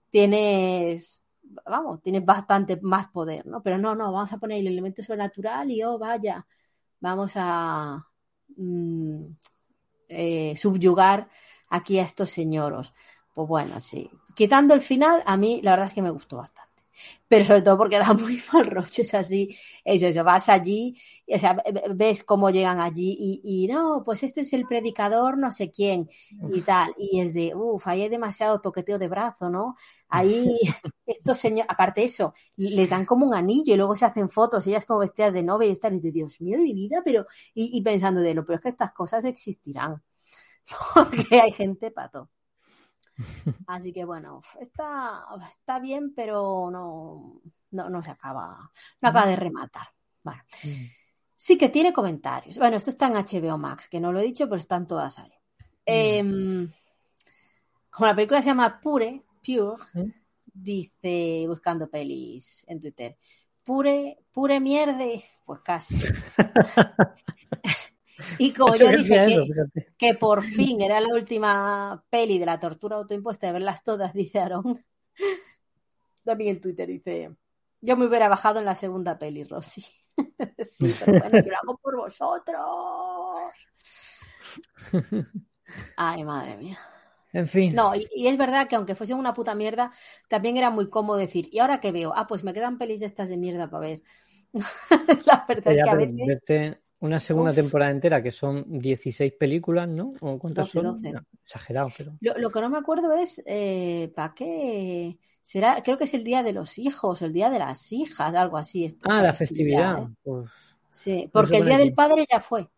tienes, 0.09 1.21
vamos, 1.65 2.01
tienes 2.01 2.23
bastante 2.25 2.79
más 2.81 3.07
poder, 3.07 3.45
¿no? 3.45 3.61
Pero 3.61 3.77
no, 3.77 3.95
no, 3.95 4.11
vamos 4.11 4.31
a 4.31 4.37
poner 4.37 4.59
el 4.59 4.67
elemento 4.67 5.03
sobrenatural 5.03 5.71
y, 5.71 5.83
oh, 5.83 5.97
vaya, 5.97 6.45
vamos 6.99 7.33
a 7.35 8.07
mm, 8.55 9.25
eh, 10.07 10.55
subyugar 10.55 11.29
aquí 11.69 11.99
a 11.99 12.03
estos 12.03 12.29
señoros. 12.29 12.93
Pues 13.33 13.47
bueno, 13.47 13.79
sí. 13.79 14.09
Quitando 14.35 14.73
el 14.73 14.81
final, 14.81 15.23
a 15.25 15.35
mí 15.37 15.59
la 15.63 15.71
verdad 15.71 15.87
es 15.87 15.93
que 15.93 16.01
me 16.01 16.11
gustó 16.11 16.37
bastante. 16.37 16.72
Pero 17.27 17.45
sobre 17.45 17.61
todo 17.61 17.77
porque 17.77 17.97
da 17.99 18.13
muy 18.13 18.41
mal 18.53 18.65
rollo, 18.65 18.87
es 19.03 19.13
así, 19.13 19.55
es 19.83 20.03
eso, 20.03 20.23
vas 20.23 20.49
allí, 20.49 20.95
o 21.27 21.37
sea, 21.39 21.57
ves 21.95 22.23
cómo 22.23 22.49
llegan 22.49 22.79
allí 22.79 23.15
y, 23.19 23.41
y 23.65 23.67
no, 23.67 24.03
pues 24.05 24.23
este 24.23 24.41
es 24.41 24.53
el 24.53 24.65
predicador 24.65 25.37
no 25.37 25.51
sé 25.51 25.71
quién 25.71 26.09
y 26.53 26.61
tal, 26.61 26.93
y 26.97 27.19
es 27.21 27.33
de, 27.33 27.53
uff, 27.55 27.87
ahí 27.87 28.01
hay 28.03 28.09
demasiado 28.09 28.61
toqueteo 28.61 28.97
de 28.99 29.07
brazo, 29.07 29.49
¿no? 29.49 29.75
Ahí, 30.09 30.57
estos 31.05 31.37
señores, 31.37 31.67
aparte 31.69 32.01
de 32.01 32.05
eso, 32.07 32.33
les 32.55 32.89
dan 32.89 33.05
como 33.05 33.25
un 33.27 33.33
anillo 33.35 33.73
y 33.73 33.77
luego 33.77 33.95
se 33.95 34.05
hacen 34.05 34.29
fotos, 34.29 34.67
ellas 34.67 34.85
como 34.85 34.99
vestidas 34.99 35.33
de 35.33 35.43
novia 35.43 35.67
y 35.67 35.71
están, 35.71 35.95
y 35.95 35.99
de 36.01 36.11
Dios 36.11 36.39
mío 36.41 36.57
de 36.57 36.63
mi 36.63 36.73
vida, 36.73 37.01
pero, 37.03 37.25
y, 37.53 37.77
y 37.77 37.81
pensando 37.81 38.21
de 38.21 38.33
lo, 38.33 38.45
pero 38.45 38.57
es 38.57 38.61
que 38.63 38.69
estas 38.69 38.93
cosas 38.93 39.25
existirán, 39.25 40.01
porque 40.95 41.41
hay 41.41 41.51
gente 41.51 41.91
pato. 41.91 42.29
Así 43.67 43.93
que 43.93 44.05
bueno, 44.05 44.41
está, 44.59 45.25
está 45.49 45.79
bien, 45.79 46.13
pero 46.15 46.69
no, 46.71 47.41
no, 47.71 47.89
no 47.89 48.03
se 48.03 48.11
acaba, 48.11 48.71
no 49.01 49.09
acaba 49.09 49.27
de 49.27 49.35
rematar. 49.35 49.87
Bueno, 50.23 50.41
sí 51.37 51.57
que 51.57 51.69
tiene 51.69 51.93
comentarios. 51.93 52.57
Bueno, 52.57 52.77
esto 52.77 52.89
está 52.89 53.07
en 53.07 53.15
HBO 53.15 53.57
Max, 53.57 53.87
que 53.89 53.99
no 53.99 54.11
lo 54.11 54.19
he 54.19 54.23
dicho, 54.23 54.45
pero 54.45 54.57
están 54.57 54.87
todas 54.87 55.19
ahí. 55.19 55.31
Eh, 55.85 56.67
como 57.89 58.07
la 58.07 58.15
película 58.15 58.41
se 58.41 58.47
llama 58.47 58.79
Pure, 58.79 59.23
Pure, 59.45 59.75
¿Mm? 59.93 60.11
dice, 60.45 61.45
buscando 61.47 61.89
pelis 61.89 62.65
en 62.67 62.79
Twitter, 62.79 63.17
Pure, 63.63 64.17
pure 64.31 64.59
mierde, 64.59 65.23
pues 65.45 65.61
casi. 65.61 65.95
y 68.43 68.51
como 68.51 68.75
yo 68.75 68.89
que 68.89 68.97
dije 68.97 69.15
que, 69.15 69.33
eso, 69.33 69.45
que 69.97 70.13
por 70.15 70.43
fin 70.43 70.81
era 70.81 70.99
la 70.99 71.13
última 71.13 72.03
peli 72.09 72.37
de 72.39 72.45
la 72.45 72.59
tortura 72.59 72.97
autoimpuesta 72.97 73.47
de 73.47 73.53
verlas 73.53 73.83
todas, 73.83 74.13
dice 74.13 74.39
Aaron. 74.39 74.83
También 76.23 76.55
en 76.55 76.61
Twitter 76.61 76.87
dice, 76.87 77.31
yo 77.81 77.97
me 77.97 78.05
hubiera 78.05 78.27
bajado 78.27 78.59
en 78.59 78.65
la 78.65 78.75
segunda 78.75 79.17
peli, 79.17 79.45
Rosy. 79.45 79.85
sí, 80.59 80.93
pero 80.99 81.19
bueno, 81.19 81.45
yo 81.45 81.51
lo 81.51 81.57
hago 81.57 81.77
por 81.77 81.97
vosotros. 81.97 82.61
Ay, 85.95 86.23
madre 86.23 86.57
mía. 86.57 86.79
En 87.31 87.47
fin. 87.47 87.73
No, 87.73 87.95
y, 87.95 88.07
y 88.13 88.27
es 88.27 88.37
verdad 88.37 88.67
que 88.67 88.75
aunque 88.75 88.95
fuese 88.95 89.13
una 89.13 89.33
puta 89.33 89.55
mierda, 89.55 89.91
también 90.27 90.57
era 90.57 90.69
muy 90.69 90.89
cómodo 90.89 91.17
decir, 91.17 91.49
¿y 91.51 91.59
ahora 91.59 91.79
qué 91.79 91.91
veo? 91.91 92.13
Ah, 92.15 92.27
pues 92.27 92.43
me 92.43 92.53
quedan 92.53 92.77
pelis 92.77 92.99
de 92.99 93.05
estas 93.05 93.29
de 93.29 93.37
mierda 93.37 93.69
para 93.69 93.87
ver. 93.87 94.03
la 95.25 95.45
verdad 95.47 95.73
es 95.73 95.83
que 95.83 95.89
a 95.89 95.95
veces... 95.95 96.82
una 97.03 97.19
segunda 97.19 97.51
Uf. 97.51 97.55
temporada 97.57 97.91
entera 97.91 98.23
que 98.23 98.31
son 98.31 98.65
16 98.79 99.33
películas, 99.33 99.87
¿no? 99.87 100.13
¿O 100.21 100.39
cuántas 100.39 100.71
12, 100.71 100.73
son? 100.73 100.83
12. 100.95 101.11
No, 101.13 101.21
exagerado, 101.43 101.89
pero. 101.97 102.13
Lo, 102.21 102.37
lo 102.37 102.49
que 102.51 102.61
no 102.61 102.69
me 102.69 102.77
acuerdo 102.77 103.13
es 103.13 103.41
¿para 104.15 104.33
qué? 104.33 105.17
Será, 105.41 105.81
creo 105.83 105.97
que 105.97 106.05
es 106.05 106.13
el 106.13 106.23
día 106.23 106.41
de 106.41 106.53
los 106.53 106.79
hijos, 106.79 107.21
el 107.21 107.33
día 107.33 107.49
de 107.49 107.59
las 107.59 107.91
hijas, 107.91 108.33
algo 108.33 108.57
así. 108.57 108.97
Ah, 109.03 109.21
la 109.21 109.33
festividad. 109.33 110.03
¿eh? 110.03 110.07
Pues, 110.23 110.49
Sí, 110.89 111.29
porque 111.33 111.57
el 111.57 111.65
día 111.65 111.77
del 111.77 111.93
padre 111.93 112.25
ya 112.31 112.39
fue. 112.39 112.69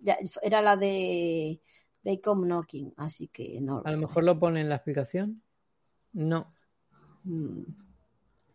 Ya, 0.00 0.18
era 0.42 0.60
la 0.60 0.76
de 0.76 1.60
They 2.02 2.20
Come 2.20 2.46
Knocking, 2.46 2.92
así 2.96 3.28
que 3.28 3.58
no. 3.62 3.80
a 3.84 3.92
lo 3.92 3.98
mejor 3.98 4.24
lo 4.24 4.38
pone 4.38 4.60
en 4.60 4.68
la 4.68 4.74
explicación. 4.76 5.42
No, 6.12 6.46
Mm. 7.26 7.62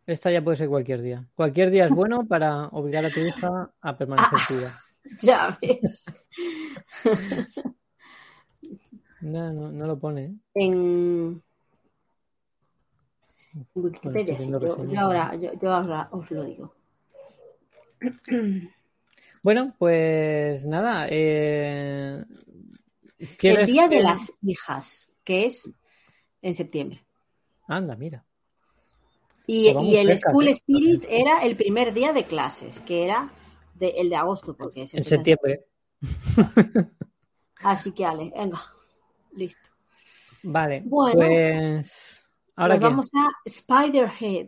esta 0.05 0.29
ya 0.31 0.43
puede 0.43 0.57
ser 0.57 0.69
cualquier 0.69 1.01
día. 1.01 1.25
Cualquier 1.33 1.71
día 1.71 1.85
es 1.85 1.89
bueno 2.07 2.27
para 2.27 2.67
obligar 2.67 3.05
a 3.05 3.09
tu 3.09 3.19
hija 3.21 3.71
a 3.81 3.97
permanecer 3.97 4.37
Ah. 4.67 4.79
Ya 5.21 5.57
ves. 5.61 6.05
No, 9.21 9.51
no, 9.51 9.71
no 9.71 9.87
lo 9.87 9.99
pone. 9.99 10.25
¿eh? 10.25 10.33
En 10.55 11.43
Wikipedia, 13.75 14.39
sí, 14.39 14.51
yo, 14.51 14.99
ahora, 14.99 15.35
yo, 15.35 15.51
yo 15.59 15.73
ahora 15.73 16.07
os 16.11 16.31
lo 16.31 16.43
digo. 16.43 16.73
Bueno, 19.41 19.73
pues 19.77 20.65
nada. 20.65 21.07
Eh... 21.09 22.21
El 23.17 23.37
¿quieres 23.37 23.67
día 23.67 23.87
de 23.87 24.01
las 24.01 24.33
hijas, 24.41 25.09
que 25.23 25.45
es 25.45 25.71
en 26.41 26.53
septiembre. 26.53 27.05
Anda, 27.67 27.95
mira. 27.95 28.25
Y, 29.47 29.69
y 29.81 29.95
el 29.95 30.07
cerca, 30.09 30.29
School 30.29 30.47
¿eh? 30.49 30.51
Spirit 30.51 31.05
era 31.09 31.43
el 31.43 31.55
primer 31.55 31.93
día 31.93 32.11
de 32.11 32.25
clases, 32.25 32.81
que 32.81 33.03
era 33.05 33.31
de- 33.79 33.89
el 33.97 34.09
de 34.09 34.15
agosto, 34.15 34.55
porque 34.55 34.81
En 34.93 35.03
septiembre. 35.03 35.65
Así 37.63 37.91
que, 37.93 38.05
Ale, 38.05 38.31
venga, 38.35 38.59
listo. 39.33 39.69
Vale, 40.43 40.81
Bueno. 40.85 41.19
pues 41.19 42.25
ahora 42.55 42.75
qué? 42.77 42.83
vamos 42.85 43.09
a 43.13 43.27
Spiderhead. 43.49 44.47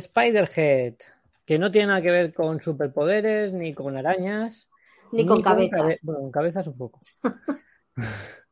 Spiderhead, 0.00 0.94
que 1.44 1.58
no 1.58 1.70
tiene 1.70 1.88
nada 1.88 2.02
que 2.02 2.10
ver 2.10 2.32
con 2.32 2.60
superpoderes 2.62 3.52
ni 3.52 3.74
con 3.74 3.96
arañas, 3.96 4.68
Ni 5.12 5.26
con 5.26 5.42
cabezas. 5.42 5.80
cabe- 5.80 5.96
bueno, 6.02 6.20
con 6.20 6.30
cabezas 6.30 6.66
un 6.68 6.76
poco. 6.76 7.00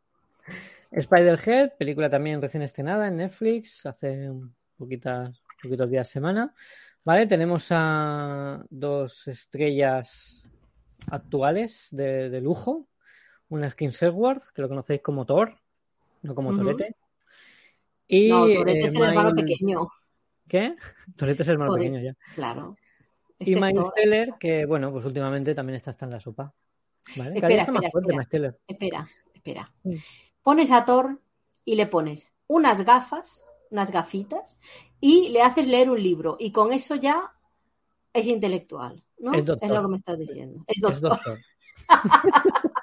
Spiderhead, 1.01 1.73
película 1.79 2.11
también 2.11 2.43
recién 2.43 2.63
estrenada 2.63 3.09
en 3.09 3.17
Netflix 3.17 3.87
hace 3.87 4.29
un 4.31 4.55
poquitas, 4.77 5.41
poquitos 5.63 5.89
días 5.91 6.09
semana. 6.09 6.55
Vale, 7.05 7.27
tenemos 7.27 7.67
a 7.71 8.65
dos 8.71 9.27
estrellas 9.29 10.49
actuales 11.11 11.89
de, 11.91 12.31
de 12.31 12.41
lujo. 12.41 12.87
Una 13.49 13.67
es 13.67 13.75
Hemsworth, 13.77 14.49
que 14.55 14.63
lo 14.63 14.69
conocéis 14.69 15.03
como 15.03 15.27
Thor, 15.27 15.59
no 16.23 16.35
como 16.35 16.51
Ujú. 16.51 16.59
Torete. 16.59 16.97
Y 18.07 18.29
no, 18.29 18.47
Tourette 18.47 18.77
eh, 18.77 18.87
es 18.87 18.95
el 18.95 19.03
hermano 19.03 19.35
pequeño, 19.35 19.89
¿Qué? 20.49 20.77
Torete 21.17 21.43
es 21.43 21.49
el 21.49 21.53
hermano 21.55 21.73
Torete. 21.73 21.91
pequeño 21.91 22.05
ya. 22.05 22.35
claro. 22.35 22.77
Y 23.39 23.55
Este 23.55 23.59
es 23.59 23.75
Miles. 23.75 23.93
Teller, 23.97 24.35
que 24.39 24.65
bueno, 24.67 24.93
pues 24.93 25.05
últimamente 25.05 25.55
también 25.55 25.77
está 25.77 25.91
hasta 25.91 26.05
en 26.05 26.13
la 26.13 26.21
sopa. 26.21 26.55
¿Vale? 27.17 27.41
Fuerte. 27.91 28.57
Espera, 28.69 29.09
espera. 29.35 29.73
Mm. 29.83 29.95
Pones 30.43 30.71
a 30.71 30.85
Thor 30.85 31.21
y 31.65 31.75
le 31.75 31.87
pones 31.87 32.35
unas 32.47 32.85
gafas, 32.85 33.47
unas 33.73 33.91
gafitas, 33.91 34.61
y 35.01 35.31
le 35.31 35.43
haces 35.43 35.67
leer 35.67 35.91
un 35.91 36.03
libro. 36.03 36.37
Y 36.39 36.53
con 36.53 36.73
eso 36.73 36.95
ya 36.95 37.33
es 38.13 38.27
intelectual, 38.27 39.03
¿no? 39.19 39.35
Es 39.35 39.47
lo 39.47 39.59
que 39.59 39.89
me 39.89 39.97
estás 39.97 40.19
diciendo. 40.19 40.65
Es 40.69 40.83
Es 40.83 41.01
doctor. 41.01 41.39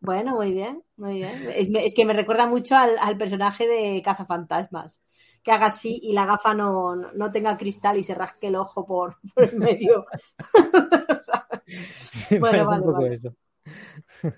Bueno, 0.00 0.34
muy 0.34 0.52
bien, 0.52 0.82
muy 0.96 1.14
bien. 1.14 1.48
Es, 1.54 1.68
es 1.72 1.94
que 1.94 2.04
me 2.04 2.12
recuerda 2.12 2.46
mucho 2.46 2.76
al, 2.76 2.98
al 2.98 3.16
personaje 3.16 3.68
de 3.68 4.02
Cazafantasmas. 4.02 5.00
Que 5.42 5.52
haga 5.52 5.66
así 5.66 5.98
y 6.02 6.12
la 6.12 6.26
gafa 6.26 6.52
no, 6.54 6.96
no, 6.96 7.30
tenga 7.30 7.56
cristal 7.56 7.96
y 7.96 8.02
se 8.02 8.14
rasque 8.14 8.48
el 8.48 8.56
ojo 8.56 8.86
por, 8.86 9.16
por 9.34 9.44
el 9.44 9.56
medio. 9.56 10.04
Parece 12.40 12.64
vale, 12.64 13.14
eso. 13.14 13.34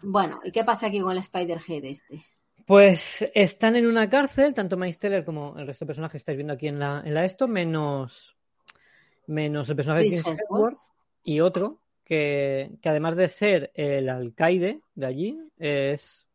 bueno, 0.03 0.41
¿y 0.45 0.53
qué 0.53 0.65
pasa 0.65 0.89
aquí 0.89 1.01
con 1.01 1.13
el 1.13 1.19
Spider-Head 1.19 1.85
este? 1.87 2.25
Pues 2.67 3.29
están 3.35 3.77
en 3.77 3.87
una 3.87 4.09
cárcel, 4.09 4.55
tanto 4.55 4.77
Miles 4.77 4.99
Teller 4.99 5.25
como 5.25 5.59
el 5.59 5.67
resto 5.67 5.85
de 5.85 5.89
personajes 5.89 6.13
que 6.13 6.19
estáis 6.19 6.37
viendo 6.37 6.53
aquí 6.55 6.69
en 6.69 6.79
la, 6.79 7.03
en 7.05 7.15
la 7.15 7.25
esto, 7.25 7.49
menos, 7.49 8.37
menos 9.27 9.69
el 9.69 9.77
personaje 9.77 10.09
de 10.09 10.17
Hemsworth. 10.17 10.79
Y 11.25 11.41
otro 11.41 11.81
que, 12.05 12.71
que 12.81 12.89
además 12.89 13.17
de 13.17 13.29
ser 13.29 13.71
el 13.75 14.09
alcaide 14.09 14.81
de 14.95 15.07
allí, 15.07 15.39
es 15.59 16.27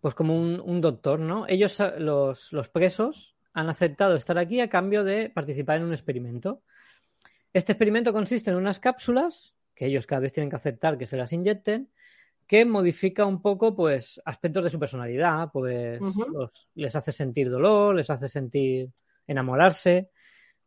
pues 0.00 0.14
como 0.14 0.38
un, 0.38 0.60
un 0.60 0.80
doctor, 0.80 1.18
¿no? 1.18 1.46
Ellos, 1.48 1.78
los, 1.98 2.52
los 2.52 2.68
presos, 2.68 3.34
han 3.54 3.70
aceptado 3.70 4.16
estar 4.16 4.36
aquí 4.36 4.60
a 4.60 4.68
cambio 4.68 5.04
de 5.04 5.30
participar 5.30 5.78
en 5.78 5.84
un 5.84 5.92
experimento. 5.92 6.62
Este 7.52 7.72
experimento 7.72 8.12
consiste 8.12 8.50
en 8.50 8.56
unas 8.56 8.80
cápsulas 8.80 9.54
que 9.74 9.86
ellos 9.86 10.06
cada 10.06 10.20
vez 10.20 10.32
tienen 10.32 10.50
que 10.50 10.56
aceptar 10.56 10.98
que 10.98 11.06
se 11.06 11.16
las 11.16 11.32
inyecten, 11.32 11.88
que 12.46 12.64
modifica 12.64 13.24
un 13.24 13.40
poco, 13.40 13.74
pues, 13.74 14.20
aspectos 14.24 14.64
de 14.64 14.70
su 14.70 14.78
personalidad, 14.78 15.48
pues, 15.52 16.00
los- 16.32 16.68
les 16.74 16.94
hace 16.94 17.12
sentir 17.12 17.50
dolor, 17.50 17.94
les 17.94 18.08
hace 18.10 18.28
sentir 18.28 18.90
enamorarse, 19.26 20.10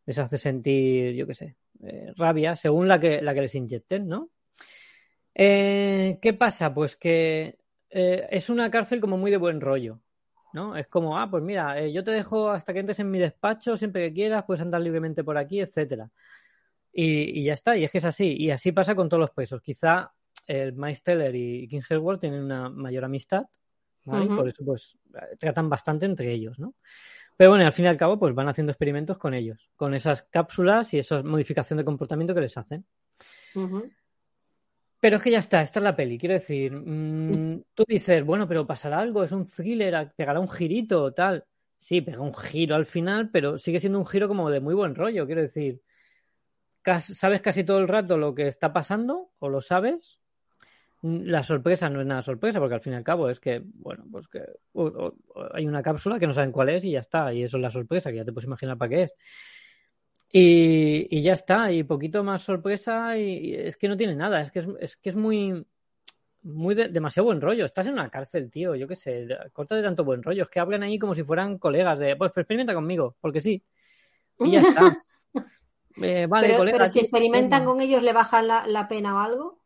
les 0.06 0.18
hace 0.18 0.38
sentir, 0.38 1.13
yo 1.13 1.28
qué 1.28 1.34
sé, 1.34 1.56
eh, 1.84 2.13
rabia, 2.16 2.56
según 2.56 2.88
la 2.88 3.00
que, 3.00 3.22
la 3.22 3.34
que 3.34 3.42
les 3.42 3.56
inyecten, 3.56 4.08
¿no? 4.08 4.30
Eh, 5.36 6.18
¿qué 6.22 6.34
pasa? 6.34 6.74
Pues 6.74 6.96
que 6.96 7.58
eh, 7.90 8.28
es 8.32 8.50
una 8.50 8.72
cárcel 8.72 9.00
como 9.00 9.18
muy 9.18 9.30
de 9.32 9.38
buen 9.38 9.62
rollo, 9.62 10.00
¿no? 10.54 10.76
Es 10.76 10.88
como, 10.88 11.20
ah, 11.20 11.30
pues 11.30 11.44
mira, 11.44 11.86
yo 11.88 12.04
te 12.04 12.12
dejo 12.12 12.50
hasta 12.50 12.74
que 12.74 12.80
entres 12.80 13.00
en 13.00 13.12
mi 13.12 13.20
despacho, 13.20 13.78
siempre 13.78 14.08
que 14.08 14.13
quieras, 14.13 14.46
puedes 14.46 14.62
andar 14.62 14.82
libremente 14.82 15.24
por 15.24 15.38
aquí, 15.38 15.60
etcétera. 15.60 16.10
Y, 16.92 17.40
y 17.42 17.44
ya 17.44 17.54
está, 17.54 17.78
y 17.78 17.84
es 17.84 17.92
que 17.92 18.00
es 18.00 18.06
así, 18.06 18.36
y 18.36 18.50
así 18.50 18.72
pasa 18.72 18.96
con 18.96 19.08
todos 19.08 19.22
los 19.22 19.32
presos. 19.32 19.62
Quizá 19.62 20.12
el 20.48 20.74
Miles 20.74 21.04
Teller 21.04 21.36
y 21.36 21.68
King 21.68 21.82
Hemsworth 21.88 22.22
tienen 22.22 22.44
una 22.44 22.70
mayor 22.70 23.06
amistad, 23.06 23.46
¿vale? 24.06 24.28
Por 24.28 24.48
eso 24.48 24.64
pues 24.66 24.98
tratan 25.38 25.70
bastante 25.70 26.06
entre 26.06 26.32
ellos, 26.32 26.58
¿no? 26.58 26.74
Pero 27.38 27.52
bueno, 27.52 27.66
al 27.68 27.74
fin 27.74 27.86
y 27.86 27.88
al 27.88 27.98
cabo, 27.98 28.18
pues 28.18 28.34
van 28.34 28.50
haciendo 28.50 28.72
experimentos 28.72 29.20
con 29.20 29.36
ellos, 29.36 29.70
con 29.76 29.94
esas 29.94 30.24
cápsulas 30.24 30.92
y 30.96 30.98
esa 30.98 31.22
modificación 31.22 31.78
de 31.78 31.86
comportamiento 31.86 32.34
que 32.34 32.42
les 32.42 32.58
hacen. 32.58 32.84
Pero 35.00 35.18
es 35.18 35.24
que 35.24 35.32
ya 35.32 35.38
está, 35.38 35.62
esta 35.62 35.80
es 35.80 35.84
la 35.84 35.96
peli. 35.96 36.18
Quiero 36.18 36.34
decir, 36.34 36.72
mm, 36.74 37.64
tú 37.76 37.86
dices, 37.88 38.26
bueno, 38.26 38.48
pero 38.48 38.66
pasará 38.66 39.00
algo, 39.00 39.24
es 39.24 39.32
un 39.32 39.46
thriller, 39.46 40.12
pegará 40.16 40.40
un 40.40 40.50
girito, 40.50 41.14
tal. 41.14 41.46
Sí, 41.78 42.02
pega 42.02 42.22
un 42.22 42.34
giro 42.34 42.76
al 42.76 42.88
final, 42.88 43.30
pero 43.30 43.60
sigue 43.60 43.80
siendo 43.80 44.00
un 44.00 44.08
giro 44.08 44.28
como 44.28 44.50
de 44.50 44.60
muy 44.60 44.74
buen 44.74 44.96
rollo. 44.96 45.28
Quiero 45.28 45.42
decir, 45.42 45.80
sabes 47.00 47.42
casi 47.42 47.64
todo 47.64 47.78
el 47.78 47.88
rato 47.88 48.18
lo 48.18 48.34
que 48.34 48.48
está 48.48 48.74
pasando, 48.74 49.30
o 49.38 49.50
lo 49.50 49.62
sabes. 49.62 50.20
La 51.04 51.44
sorpresa 51.44 51.90
no 51.90 52.02
es 52.02 52.08
nada 52.08 52.22
sorpresa, 52.24 52.60
porque 52.60 52.76
al 52.76 52.82
fin 52.82 52.94
y 52.94 52.96
al 52.96 53.04
cabo 53.04 53.30
es 53.30 53.40
que, 53.40 53.62
bueno, 53.64 54.04
pues 54.12 54.28
que 54.28 54.42
o- 54.74 54.84
o- 54.86 55.14
o 55.36 55.48
hay 55.54 55.66
una 55.68 55.84
cápsula 55.84 56.18
que 56.20 56.26
no 56.28 56.34
saben 56.34 56.52
cuál 56.52 56.70
es 56.70 56.84
y 56.86 56.92
ya 56.92 57.00
está. 57.00 57.32
Y 57.34 57.44
eso 57.44 57.58
es 57.58 57.62
la 57.62 57.70
sorpresa, 57.72 58.10
que 58.12 58.18
ya 58.18 58.26
te 58.26 58.32
puedes 58.34 58.48
imaginar 58.48 58.78
para 58.78 58.90
qué 58.90 59.04
es. 59.04 59.14
Y, 60.32 61.08
y 61.16 61.22
ya 61.22 61.34
está, 61.34 61.72
y 61.72 61.84
poquito 61.84 62.24
más 62.24 62.42
sorpresa, 62.42 63.18
y, 63.18 63.50
y 63.50 63.54
es 63.56 63.78
que 63.78 63.88
no 63.88 63.96
tiene 63.96 64.16
nada, 64.16 64.42
es 64.42 64.52
que 64.52 64.60
es, 64.60 64.68
es 64.82 64.98
que 64.98 65.10
es 65.10 65.16
muy, 65.16 65.66
muy 66.44 66.76
de- 66.76 66.90
demasiado 66.90 67.26
buen 67.28 67.40
rollo. 67.42 67.64
Estás 67.66 67.88
en 67.88 67.94
una 67.94 68.10
cárcel, 68.10 68.50
tío, 68.52 68.76
yo 68.76 68.88
qué 68.88 68.96
sé, 68.96 69.28
corta 69.54 69.76
de 69.76 69.84
tanto 69.84 70.04
buen 70.04 70.22
rollo. 70.24 70.44
Es 70.44 70.50
que 70.50 70.60
hablan 70.60 70.84
ahí 70.84 71.00
como 71.00 71.16
si 71.16 71.24
fueran 71.24 71.58
colegas 71.58 71.98
de, 72.00 72.16
pues 72.18 72.32
experimenta 72.36 72.74
conmigo, 72.74 73.16
porque 73.22 73.40
sí. 73.42 73.64
Y 74.40 74.52
ya 74.52 74.62
está. 74.62 74.82
Eh, 76.00 76.28
vale, 76.28 76.46
pero, 76.50 76.58
colega, 76.60 76.78
pero 76.78 76.92
si 76.92 77.00
experimentan 77.00 77.66
con 77.66 77.82
ellos, 77.82 78.04
¿le 78.04 78.14
bajan 78.14 78.48
la, 78.48 78.68
la 78.68 78.88
pena 78.88 79.16
o 79.16 79.18
algo? 79.18 79.57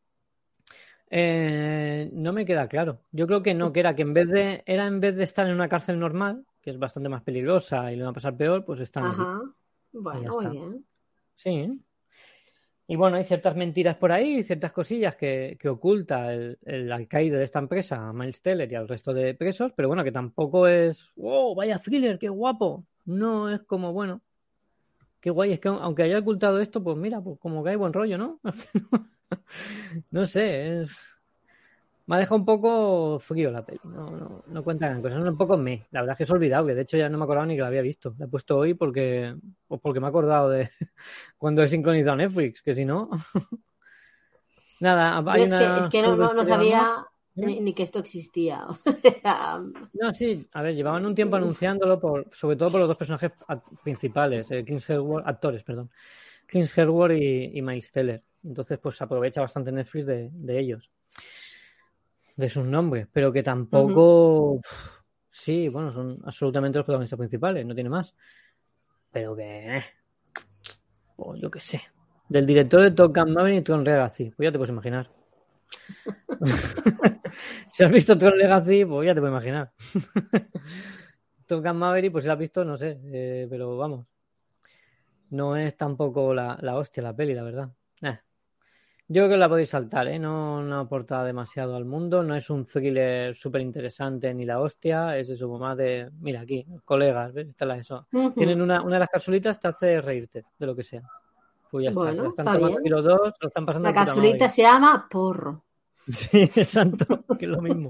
Eh, 1.13 2.10
no 2.13 2.32
me 2.32 2.45
queda 2.45 2.69
claro. 2.69 3.02
Yo 3.12 3.28
creo 3.28 3.43
que 3.43 3.54
no, 3.54 3.74
que 3.74 3.82
era 3.82 3.95
que 3.95 4.02
en 4.02 4.14
vez 4.14 4.30
de, 4.30 4.64
era 4.66 4.88
en 4.88 5.01
vez 5.01 5.18
de 5.18 5.26
estar 5.26 5.45
en 5.45 5.53
una 5.53 5.68
cárcel 5.68 5.99
normal, 5.99 6.45
que 6.62 6.70
es 6.72 6.80
bastante 6.80 7.09
más 7.09 7.22
peligrosa 7.22 7.91
y 7.91 7.97
le 7.97 8.03
va 8.03 8.12
a 8.12 8.14
pasar 8.14 8.38
peor, 8.38 8.64
pues 8.64 8.80
están. 8.80 9.03
Ajá. 9.03 9.41
Bueno, 9.91 10.20
muy 10.22 10.30
está. 10.30 10.49
bien. 10.49 10.86
Sí. 11.36 11.82
Y 12.88 12.95
bueno, 12.95 13.18
hay 13.18 13.26
ciertas 13.26 13.57
mentiras 13.57 13.97
por 13.97 14.14
ahí, 14.14 14.41
ciertas 14.43 14.72
cosillas 14.72 15.16
que, 15.18 15.57
que 15.59 15.70
oculta 15.70 16.34
el, 16.34 16.57
el 16.64 16.89
alcaide 16.91 17.38
de 17.38 17.43
esta 17.43 17.59
empresa, 17.59 18.07
a 18.07 18.14
Miles 18.14 18.41
Teller 18.41 18.72
y 18.72 18.76
al 18.76 18.88
resto 18.88 19.14
de 19.14 19.34
presos, 19.34 19.74
pero 19.74 19.89
bueno, 19.89 20.03
que 20.03 20.12
tampoco 20.12 20.68
es, 20.68 21.12
wow, 21.16 21.55
vaya 21.55 21.78
thriller, 21.78 22.18
qué 22.18 22.30
guapo. 22.30 22.86
No 23.05 23.49
es 23.49 23.62
como, 23.64 23.91
bueno, 23.93 24.22
qué 25.20 25.30
guay, 25.30 25.53
es 25.53 25.59
que 25.59 25.70
aunque 25.70 26.03
haya 26.03 26.20
ocultado 26.20 26.59
esto, 26.59 26.84
pues 26.84 26.97
mira, 26.97 27.22
pues 27.22 27.38
como 27.39 27.64
que 27.64 27.72
hay 27.72 27.76
buen 27.76 27.93
rollo, 27.93 28.18
¿no? 28.18 28.39
No 30.11 30.25
sé, 30.25 30.82
es... 30.82 30.97
Me 32.07 32.15
ha 32.15 32.19
dejado 32.19 32.38
un 32.38 32.45
poco 32.45 33.19
frío 33.19 33.51
la 33.51 33.65
peli, 33.65 33.79
no, 33.86 34.11
no, 34.11 34.43
no 34.45 34.63
cuenta 34.63 34.88
gran 34.88 35.01
cosa, 35.01 35.17
un 35.17 35.38
poco 35.38 35.55
me. 35.55 35.86
La 35.91 36.01
verdad 36.01 36.13
es 36.13 36.17
que 36.17 36.23
es 36.23 36.32
olvidado, 36.32 36.65
que 36.65 36.73
de 36.75 36.82
hecho 36.82 36.97
ya 36.97 37.07
no 37.07 37.17
me 37.17 37.23
acordaba 37.23 37.45
ni 37.45 37.55
que 37.55 37.61
la 37.61 37.67
había 37.67 37.82
visto. 37.82 38.15
La 38.17 38.25
he 38.25 38.27
puesto 38.27 38.57
hoy 38.57 38.73
porque, 38.73 39.36
pues 39.67 39.79
porque 39.82 39.99
me 40.01 40.07
he 40.07 40.09
acordado 40.09 40.49
de 40.49 40.69
cuando 41.38 41.63
he 41.63 41.67
sincronizado 41.67 42.17
Netflix, 42.17 42.61
que 42.61 42.75
si 42.75 42.84
no... 42.86 43.09
Nada, 44.82 45.23
hay 45.32 45.43
es 45.43 45.53
que, 45.53 45.63
una 45.63 45.77
es 45.77 45.88
que 45.88 46.01
no, 46.01 46.15
no- 46.15 46.34
no 46.34 46.43
sabía 46.43 46.82
más. 46.82 47.05
ni, 47.36 47.61
ni 47.61 47.73
que 47.73 47.84
esto 47.84 47.99
existía. 47.99 48.65
No, 49.93 50.13
sí, 50.13 50.47
a 50.53 50.61
ver, 50.61 50.73
llevaban 50.73 51.05
un 51.05 51.13
tiempo 51.13 51.36
anunciándolo, 51.36 51.99
por, 51.99 52.27
sobre 52.34 52.55
todo 52.55 52.71
por 52.71 52.79
los 52.79 52.88
dos 52.89 52.97
personajes 52.97 53.32
principales, 53.84 54.49
eh, 54.51 54.63
Kings 54.65 54.89
actores, 55.23 55.63
perdón, 55.63 55.91
Kings 56.49 56.77
Hemsworth 56.77 57.13
y, 57.15 57.57
y 57.57 57.61
Miles 57.61 57.91
Teller. 57.91 58.23
Entonces, 58.44 58.80
pues 58.80 58.96
se 58.96 59.04
aprovecha 59.04 59.42
bastante 59.42 59.72
Netflix 59.72 60.06
de, 60.06 60.30
de 60.32 60.60
ellos, 60.60 60.89
de 62.36 62.50
sus 62.50 62.66
nombres, 62.66 63.08
pero 63.12 63.32
que 63.32 63.44
tampoco, 63.44 64.60
sí, 65.30 65.68
bueno, 65.70 65.92
son 65.92 66.20
absolutamente 66.24 66.80
los 66.80 66.86
protagonistas 66.86 67.18
principales, 67.18 67.66
no 67.66 67.76
tiene 67.76 67.89
más, 67.89 68.16
pero 69.12 69.36
que, 69.36 69.78
eh, 69.78 69.84
pues 71.16 71.39
yo 71.39 71.52
qué 71.52 71.60
sé, 71.60 71.82
del 72.30 72.46
director 72.46 72.82
de 72.82 72.92
Top 72.92 73.16
Gun 73.16 73.34
Maverick 73.34 73.60
y 73.60 73.64
Tron 73.64 73.84
Legacy, 73.84 74.32
pues 74.32 74.48
ya 74.48 74.52
te 74.52 74.58
puedes 74.58 74.72
imaginar. 74.72 75.12
si 77.72 77.84
has 77.84 77.92
visto 77.92 78.18
Tron 78.18 78.38
Legacy, 78.38 78.86
pues 78.86 79.06
ya 79.06 79.14
te 79.14 79.20
puedes 79.20 79.34
imaginar. 79.34 79.72
Top 81.46 81.64
Gun 81.64 81.78
Maverick, 81.78 82.12
pues 82.12 82.24
si 82.24 82.28
la 82.28 82.34
has 82.34 82.39
visto, 82.39 82.64
no 82.64 82.78
sé, 82.78 83.00
eh, 83.12 83.48
pero 83.50 83.78
vamos. 83.78 84.08
No 85.30 85.56
es 85.56 85.76
tampoco 85.78 86.34
la, 86.34 86.58
la 86.62 86.78
hostia 86.78 87.04
la 87.04 87.16
peli, 87.16 87.34
la 87.34 87.44
verdad. 87.44 87.70
Eh. 88.02 88.20
Yo 89.14 89.24
creo 89.24 89.30
que 89.32 89.38
la 89.38 89.49
podéis 89.49 89.70
saltar, 89.70 90.07
¿eh? 90.07 90.18
No, 90.18 90.64
no 90.64 90.80
aporta 90.80 91.22
demasiado 91.26 91.76
al 91.76 91.84
mundo, 91.84 92.24
no 92.24 92.34
es 92.34 92.49
un 92.49 92.64
thriller 92.64 93.36
súper 93.36 93.59
interesante 93.59 94.34
ni 94.34 94.45
la 94.45 94.62
hostia, 94.62 95.18
es 95.18 95.30
eso, 95.30 95.49
más 95.57 95.76
de, 95.76 96.09
mira 96.22 96.39
aquí, 96.39 96.66
colegas, 96.86 97.34
¿ves? 97.34 97.49
Esta 97.49 97.66
es 97.66 97.68
la 97.68 97.76
eso. 97.76 98.07
Tienen 98.34 98.62
una, 98.62 98.82
una 98.82 98.95
de 98.95 98.99
las 99.01 99.09
capsulitas 99.09 99.59
te 99.59 99.68
hace 99.68 99.99
reírte 99.99 100.45
de 100.57 100.66
lo 100.66 100.74
que 100.74 100.84
sea. 100.84 101.01
Pues 101.70 101.84
ya 101.84 101.89
está, 101.89 101.99
Bueno, 101.99 102.24
lo 102.24 102.30
están 102.30 102.47
está 102.47 102.57
tomando 102.57 102.89
los 102.89 103.03
dos, 103.03 103.34
lo 103.41 103.47
están 103.49 103.66
pasando 103.66 103.89
La 103.89 103.93
capsulita 103.93 104.47
se 104.47 104.62
llama 104.62 105.07
porro. 105.09 105.66
Sí, 106.07 106.43
exacto, 106.55 107.26
que 107.38 107.45
es 107.45 107.51
lo 107.51 107.62
mismo. 107.62 107.89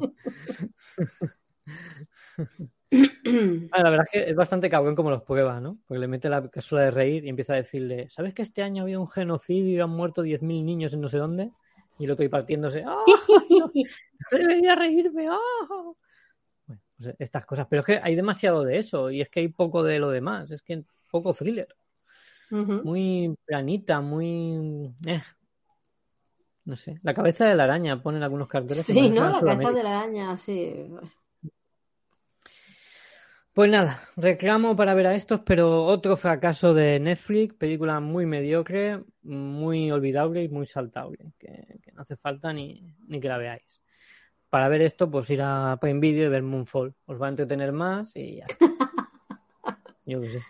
Ah, 3.72 3.84
la 3.84 3.90
verdad 3.90 4.06
es 4.06 4.12
que 4.12 4.30
es 4.30 4.36
bastante 4.36 4.70
cabrón 4.70 4.96
como 4.96 5.10
los 5.10 5.24
prueba, 5.24 5.62
¿no? 5.62 5.78
Porque 5.88 6.00
le 6.00 6.08
mete 6.08 6.28
la 6.30 6.46
cápsula 6.50 6.82
de 6.82 6.92
reír 6.92 7.26
y 7.26 7.30
empieza 7.30 7.54
a 7.54 7.58
decirle, 7.58 8.10
¿sabes 8.10 8.34
que 8.34 8.42
este 8.42 8.64
año 8.64 8.82
ha 8.82 8.84
habido 8.84 9.00
un 9.00 9.10
genocidio 9.10 9.78
y 9.78 9.80
han 9.80 9.90
muerto 9.90 10.24
10.000 10.24 10.66
niños 10.66 10.94
en 10.94 11.02
no 11.02 11.08
sé 11.08 11.18
dónde? 11.18 11.52
Y 11.98 12.06
el 12.06 12.12
otro 12.12 12.24
ahí 12.24 12.30
partiéndose, 12.30 12.84
¡ah! 12.86 13.04
no, 13.50 13.72
debería 14.32 14.76
reírme! 14.76 15.28
¡ah! 15.30 15.38
Bueno, 16.66 16.82
pues 16.98 17.16
estas 17.20 17.46
cosas. 17.46 17.68
Pero 17.70 17.82
es 17.82 17.86
que 17.86 18.00
hay 18.04 18.16
demasiado 18.16 18.64
de 18.64 18.78
eso 18.78 19.10
y 19.10 19.22
es 19.22 19.30
que 19.30 19.40
hay 19.40 19.48
poco 19.48 19.84
de 19.84 20.00
lo 20.00 20.10
demás. 20.10 20.52
Es 20.52 20.62
que 20.62 20.84
poco 21.10 21.34
thriller. 21.34 21.68
Muy 22.50 23.34
planita, 23.46 24.02
muy... 24.02 24.94
eh. 25.06 25.24
No 26.66 26.76
sé. 26.76 27.00
La 27.02 27.14
cabeza 27.14 27.46
de 27.46 27.56
la 27.56 27.64
araña 27.64 28.02
ponen 28.02 28.24
algunos 28.24 28.48
carteles. 28.48 28.86
Sí, 28.86 29.10
¿no? 29.10 29.30
La 29.30 29.40
cabeza 29.40 29.72
de 29.72 29.84
la 29.84 30.00
araña, 30.00 30.36
sí. 30.36 30.92
Pues 33.54 33.70
nada, 33.70 34.00
reclamo 34.16 34.76
para 34.78 34.94
ver 34.94 35.08
a 35.08 35.16
estos, 35.16 35.42
pero 35.42 35.84
otro 35.86 36.16
fracaso 36.16 36.74
de 36.74 37.00
Netflix, 37.00 37.54
película 37.56 38.00
muy 38.00 38.26
mediocre, 38.26 39.04
muy 39.24 39.92
olvidable 39.92 40.44
y 40.44 40.48
muy 40.50 40.68
saltable, 40.68 41.34
que, 41.38 41.80
que 41.84 41.92
no 41.92 42.02
hace 42.02 42.16
falta 42.16 42.54
ni, 42.54 42.96
ni 43.08 43.20
que 43.20 43.28
la 43.28 43.38
veáis. 43.38 43.82
Para 44.50 44.70
ver 44.70 44.82
esto, 44.82 45.12
pues 45.12 45.30
ir 45.30 45.42
a 45.42 45.78
Prime 45.82 46.00
Video 46.00 46.28
y 46.28 46.30
ver 46.30 46.44
Moonfall. 46.44 46.94
Os 47.06 47.22
va 47.22 47.26
a 47.26 47.30
entretener 47.30 47.72
más 47.74 48.16
y 48.16 48.38
ya. 48.38 48.46
Yo 50.06 50.22
qué 50.22 50.30
sé. 50.30 50.42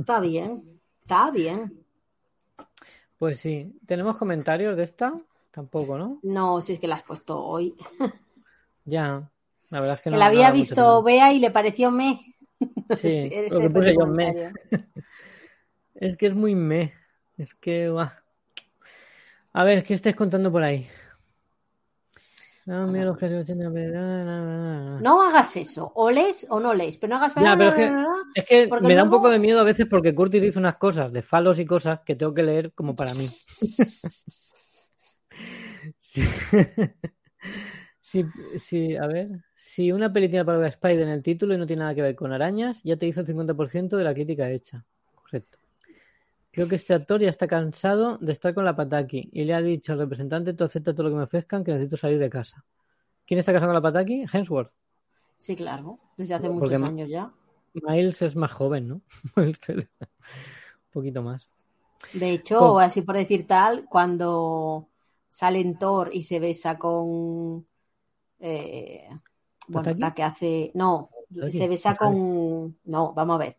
Está 0.00 0.20
bien. 0.20 0.80
Está 1.02 1.30
bien. 1.30 1.84
Pues 3.18 3.40
sí, 3.40 3.78
¿tenemos 3.86 4.16
comentarios 4.16 4.76
de 4.76 4.84
esta? 4.84 5.12
Tampoco, 5.50 5.98
¿no? 5.98 6.18
No, 6.22 6.60
si 6.60 6.74
es 6.74 6.78
que 6.80 6.88
la 6.88 6.96
has 6.96 7.02
puesto 7.02 7.42
hoy. 7.42 7.74
Ya, 8.84 9.30
la 9.70 9.80
verdad 9.80 9.96
es 9.96 10.00
que 10.02 10.04
Que 10.04 10.10
no. 10.10 10.18
la 10.18 10.26
había 10.26 10.50
visto. 10.50 11.02
Bea 11.02 11.32
y 11.32 11.38
le 11.40 11.50
pareció 11.50 11.90
me. 11.90 12.36
Sí, 12.96 13.30
lo 13.50 13.60
que 13.60 13.70
puse 13.70 13.94
yo, 13.94 14.06
me. 14.06 14.52
Es 15.94 16.16
que 16.16 16.26
es 16.26 16.34
muy 16.34 16.54
me. 16.54 16.94
Es 17.36 17.54
que 17.54 17.88
va. 17.88 18.22
A 19.52 19.64
ver, 19.64 19.82
¿qué 19.82 19.94
estáis 19.94 20.14
contando 20.14 20.52
por 20.52 20.62
ahí? 20.62 20.88
No, 22.66 22.86
mira 22.86 23.06
los 23.06 23.18
que 23.18 23.28
No, 23.28 25.00
No 25.00 25.22
hagas 25.22 25.56
eso. 25.56 25.90
O 25.94 26.10
lees 26.10 26.46
o 26.50 26.60
no 26.60 26.74
lees. 26.74 26.98
Pero 26.98 27.10
no 27.10 27.16
hagas. 27.16 27.34
Ya, 27.34 27.56
pero 27.56 27.70
es 27.70 27.76
que- 27.76 27.92
Es 28.34 28.44
que 28.44 28.68
me 28.82 28.94
da 28.94 29.04
un 29.04 29.10
poco 29.10 29.30
de 29.30 29.38
miedo 29.38 29.60
a 29.60 29.64
veces 29.64 29.86
porque 29.88 30.14
Curtis 30.14 30.42
dice 30.42 30.58
unas 30.58 30.76
cosas 30.76 31.10
de 31.12 31.22
falos 31.22 31.58
y 31.58 31.66
cosas 31.66 32.00
que 32.04 32.14
tengo 32.14 32.34
que 32.34 32.42
leer 32.42 32.72
como 32.74 32.94
para 32.94 33.14
mí. 33.14 33.26
Sí, 38.00 38.24
sí, 38.58 38.96
a 38.96 39.06
ver. 39.06 39.28
Si 39.60 39.90
una 39.90 40.12
peli 40.12 40.28
tiene 40.28 40.42
la 40.42 40.46
palabra 40.46 40.68
Spider 40.68 41.00
en 41.00 41.08
el 41.08 41.20
título 41.20 41.52
y 41.52 41.58
no 41.58 41.66
tiene 41.66 41.80
nada 41.80 41.92
que 41.92 42.00
ver 42.00 42.14
con 42.14 42.32
arañas, 42.32 42.80
ya 42.84 42.96
te 42.96 43.06
hizo 43.06 43.22
el 43.22 43.26
50% 43.26 43.96
de 43.96 44.04
la 44.04 44.14
crítica 44.14 44.48
hecha. 44.48 44.84
Correcto. 45.16 45.58
Creo 46.52 46.68
que 46.68 46.76
este 46.76 46.94
actor 46.94 47.20
ya 47.20 47.28
está 47.28 47.48
cansado 47.48 48.18
de 48.18 48.30
estar 48.30 48.54
con 48.54 48.64
la 48.64 48.76
pataki 48.76 49.30
y 49.32 49.42
le 49.42 49.54
ha 49.54 49.60
dicho 49.60 49.92
al 49.92 49.98
representante, 49.98 50.54
tú 50.54 50.62
acepta 50.62 50.92
todo 50.92 51.02
lo 51.02 51.10
que 51.10 51.16
me 51.16 51.24
ofrezcan, 51.24 51.64
que 51.64 51.72
necesito 51.72 51.96
salir 51.96 52.20
de 52.20 52.30
casa. 52.30 52.64
¿Quién 53.26 53.40
está 53.40 53.52
casado 53.52 53.70
con 53.70 53.74
la 53.74 53.82
pataki? 53.82 54.26
Hemsworth. 54.32 54.72
Sí, 55.38 55.56
claro. 55.56 55.98
Desde 56.16 56.36
hace 56.36 56.46
Porque 56.46 56.76
muchos 56.76 56.82
años 56.88 57.08
ya. 57.08 57.32
Miles 57.74 58.22
es 58.22 58.36
más 58.36 58.52
joven, 58.52 58.86
¿no? 58.86 59.02
Un 59.36 59.88
poquito 60.92 61.20
más. 61.20 61.50
De 62.12 62.30
hecho, 62.30 62.78
así 62.78 63.02
por 63.02 63.16
decir 63.16 63.44
tal, 63.44 63.86
cuando 63.88 64.88
sale 65.28 65.58
en 65.58 65.76
Thor 65.80 66.10
y 66.12 66.22
se 66.22 66.38
besa 66.38 66.78
con. 66.78 67.66
eh, 68.38 69.08
bueno, 69.68 69.94
la 69.98 70.14
que 70.14 70.22
hace. 70.22 70.70
No, 70.74 71.10
se 71.50 71.68
besa 71.68 71.94
con. 71.96 72.76
No, 72.84 73.12
vamos 73.12 73.36
a 73.36 73.38
ver. 73.38 73.56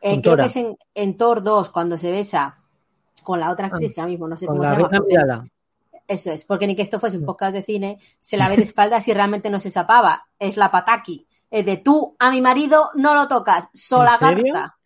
Eh, 0.00 0.20
creo 0.20 0.36
que 0.36 0.44
es 0.44 0.56
en, 0.56 0.76
en 0.94 1.16
Thor 1.16 1.42
2 1.42 1.70
cuando 1.70 1.96
se 1.96 2.10
besa 2.10 2.58
con 3.22 3.40
la 3.40 3.50
otra 3.50 3.68
actriz, 3.68 3.94
que 3.94 4.00
ahora 4.00 4.10
mismo 4.10 4.28
no 4.28 4.36
sé 4.36 4.44
Ah, 4.44 4.48
cómo 4.48 4.62
se 4.62 5.16
llama. 5.16 5.44
Eso 6.06 6.30
es, 6.30 6.44
porque 6.44 6.66
ni 6.66 6.76
que 6.76 6.82
esto 6.82 7.00
fuese 7.00 7.16
un 7.16 7.24
podcast 7.24 7.54
de 7.54 7.62
cine, 7.62 7.98
se 8.20 8.36
la 8.36 8.48
ve 8.50 8.56
de 8.56 8.62
espaldas 8.62 9.08
y 9.08 9.14
realmente 9.14 9.48
no 9.48 9.58
se 9.58 9.70
zapaba. 9.70 10.26
Es 10.38 10.56
la 10.56 10.70
pataki. 10.70 11.26
Es 11.50 11.64
de 11.64 11.78
tú 11.78 12.14
a 12.18 12.30
mi 12.30 12.40
marido 12.40 12.90
no 12.94 13.14
lo 13.14 13.28
tocas, 13.28 13.70
sola 13.72 14.18
garta. 14.20 14.76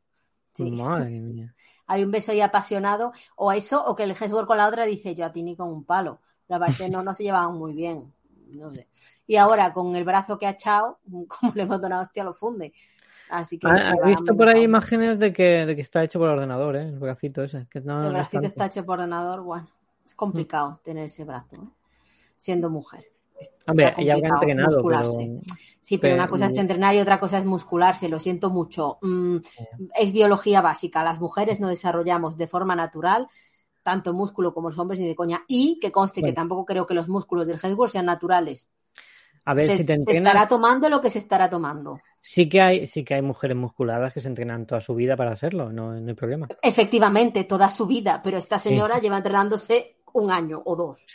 Sí. 0.52 0.70
Madre 0.70 1.10
mía. 1.10 1.54
Hay 1.86 2.04
un 2.04 2.10
beso 2.10 2.32
ahí 2.32 2.40
apasionado, 2.40 3.12
o 3.34 3.50
eso, 3.50 3.82
o 3.84 3.96
que 3.96 4.04
el 4.04 4.10
Hemsworth 4.10 4.46
con 4.46 4.58
la 4.58 4.68
otra 4.68 4.84
dice 4.84 5.14
yo 5.14 5.24
a 5.24 5.32
ti 5.32 5.42
ni 5.42 5.56
con 5.56 5.70
un 5.70 5.84
palo. 5.84 6.20
La 6.46 6.58
parte 6.58 6.88
no, 6.88 7.02
no 7.02 7.14
se 7.14 7.24
llevaban 7.24 7.54
muy 7.54 7.72
bien. 7.72 8.12
No 8.50 8.72
sé. 8.72 8.88
Y 9.26 9.36
ahora 9.36 9.72
con 9.72 9.94
el 9.96 10.04
brazo 10.04 10.38
que 10.38 10.46
ha 10.46 10.50
echado, 10.50 10.98
como 11.28 11.52
le 11.54 11.62
hemos 11.62 11.80
donado 11.80 12.02
hostia, 12.02 12.24
lo 12.24 12.32
funde. 12.32 12.72
Así 13.30 13.58
que 13.58 13.68
¿Has 13.68 13.84
se 13.84 13.90
has 13.90 14.04
visto 14.04 14.34
por 14.34 14.48
ahí 14.48 14.62
imágenes 14.62 15.18
de 15.18 15.32
que, 15.32 15.66
de 15.66 15.76
que 15.76 15.82
está 15.82 16.02
hecho 16.02 16.18
por 16.18 16.30
ordenador, 16.30 16.76
¿eh? 16.76 16.82
El 16.88 16.98
bracito 16.98 17.42
ese. 17.42 17.66
Que 17.70 17.80
no, 17.82 18.06
El 18.06 18.12
bracito 18.12 18.46
está 18.46 18.66
hecho 18.66 18.84
por 18.86 18.98
ordenador, 18.98 19.42
bueno, 19.42 19.68
es 20.06 20.14
complicado 20.14 20.80
tener 20.82 21.04
ese 21.04 21.24
brazo, 21.24 21.56
¿eh? 21.56 21.68
siendo 22.38 22.70
mujer. 22.70 23.04
Hombre, 23.66 23.94
ella 23.98 24.14
habrá 24.14 24.28
entrenado, 24.30 24.68
muscularse. 24.78 25.16
pero... 25.44 25.56
Sí, 25.80 25.98
pero 25.98 26.12
Pero- 26.14 26.22
una 26.22 26.30
cosa 26.30 26.46
es 26.46 26.56
entrenar 26.56 26.94
y 26.94 27.00
otra 27.00 27.20
cosa 27.20 27.38
es 27.38 27.44
muscularse, 27.44 28.08
lo 28.08 28.18
siento 28.18 28.50
mucho. 28.50 28.98
Mm, 29.02 29.36
es 29.94 30.12
biología 30.12 30.60
básica. 30.60 31.04
Las 31.04 31.20
mujeres 31.20 31.60
no 31.60 31.68
desarrollamos 31.68 32.36
de 32.36 32.48
forma 32.48 32.74
natural 32.74 33.28
tanto 33.88 34.12
músculo 34.12 34.52
como 34.52 34.68
los 34.68 34.78
hombres 34.78 35.00
ni 35.00 35.06
de 35.06 35.14
coña. 35.14 35.44
Y 35.48 35.78
que 35.80 35.90
conste 35.90 36.22
que 36.22 36.34
tampoco 36.34 36.66
creo 36.66 36.84
que 36.84 36.92
los 36.92 37.08
músculos 37.08 37.46
del 37.46 37.58
Hemsworth 37.62 37.92
sean 37.92 38.04
naturales. 38.04 38.70
A 39.46 39.54
ver, 39.54 39.66
se, 39.66 39.78
si 39.78 39.86
te 39.86 39.86
se 39.86 39.94
entrenas... 39.94 40.26
estará 40.26 40.46
tomando 40.46 40.90
lo 40.90 41.00
que 41.00 41.08
se 41.08 41.18
estará 41.18 41.48
tomando. 41.48 41.98
Sí 42.20 42.50
que 42.50 42.60
hay, 42.60 42.86
sí 42.86 43.02
que 43.02 43.14
hay 43.14 43.22
mujeres 43.22 43.56
musculadas 43.56 44.12
que 44.12 44.20
se 44.20 44.28
entrenan 44.28 44.66
toda 44.66 44.82
su 44.82 44.94
vida 44.94 45.16
para 45.16 45.32
hacerlo, 45.32 45.72
no, 45.72 45.98
no 45.98 46.06
hay 46.06 46.14
problema. 46.14 46.48
Efectivamente, 46.60 47.44
toda 47.44 47.70
su 47.70 47.86
vida, 47.86 48.20
pero 48.22 48.36
esta 48.36 48.58
señora 48.58 48.98
lleva 48.98 49.16
entrenándose 49.16 49.96
un 50.12 50.30
año 50.30 50.60
o 50.66 50.76
dos. 50.76 51.06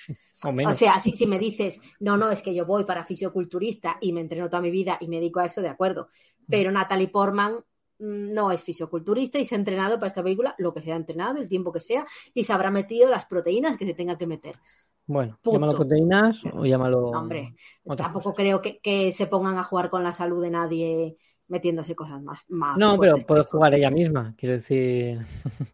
O 0.43 0.51
menos. 0.51 0.73
O 0.73 0.75
sea, 0.75 0.99
si, 0.99 1.11
si 1.11 1.27
me 1.27 1.37
dices, 1.37 1.79
no, 1.99 2.17
no, 2.17 2.31
es 2.31 2.41
que 2.41 2.55
yo 2.55 2.65
voy 2.65 2.85
para 2.85 3.05
fisioculturista 3.05 3.97
y 4.01 4.13
me 4.13 4.21
entreno 4.21 4.49
toda 4.49 4.61
mi 4.61 4.71
vida 4.71 4.97
y 4.99 5.07
me 5.07 5.17
dedico 5.17 5.39
a 5.39 5.45
eso, 5.45 5.61
de 5.61 5.69
acuerdo. 5.69 6.09
Pero 6.49 6.71
Natalie 6.71 7.09
Portman 7.09 7.53
mm, 7.53 7.57
no 7.99 8.51
es 8.51 8.61
fisioculturista 8.61 9.39
y 9.39 9.45
se 9.45 9.55
ha 9.55 9.57
entrenado 9.57 9.95
para 9.95 10.07
esta 10.07 10.23
película 10.23 10.55
lo 10.57 10.73
que 10.73 10.81
se 10.81 10.91
ha 10.91 10.95
entrenado, 10.95 11.39
el 11.39 11.49
tiempo 11.49 11.71
que 11.71 11.79
sea, 11.79 12.05
y 12.33 12.43
se 12.43 12.53
habrá 12.53 12.71
metido 12.71 13.09
las 13.09 13.25
proteínas 13.25 13.77
que 13.77 13.85
se 13.85 13.93
tenga 13.93 14.17
que 14.17 14.27
meter. 14.27 14.57
bueno, 15.05 15.37
punto. 15.41 15.59
llámalo 15.59 15.77
proteínas 15.77 16.41
o 16.53 16.65
llámalo... 16.65 17.09
Hombre, 17.09 17.55
tampoco 17.97 18.31
cosas. 18.31 18.35
creo 18.35 18.61
que, 18.61 18.79
que 18.79 19.11
se 19.11 19.27
pongan 19.27 19.57
a 19.57 19.63
jugar 19.63 19.89
con 19.89 20.03
la 20.03 20.13
salud 20.13 20.41
de 20.41 20.49
nadie 20.49 21.17
metiéndose 21.47 21.95
cosas 21.95 22.21
más. 22.21 22.43
más 22.49 22.77
No, 22.77 22.97
pero 22.97 23.15
puede 23.17 23.43
jugar 23.43 23.73
ella 23.73 23.89
misma, 23.91 24.33
quiero 24.37 24.55
decir... 24.55 25.19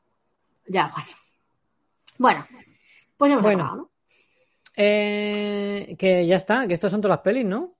Ya, 0.72 0.91
bueno. 0.93 1.07
Bueno, 2.20 2.45
pues 3.17 3.30
ya 3.30 3.34
hemos 3.34 3.43
Bueno. 3.43 3.63
acabado, 3.63 3.82
¿no? 3.84 3.91
Eh, 4.76 5.95
que 5.97 6.28
ya 6.28 6.36
está, 6.36 6.67
que 6.67 6.76
estas 6.76 6.91
son 6.91 7.01
todas 7.01 7.17
las 7.17 7.24
pelis, 7.24 7.43
¿no? 7.45 7.76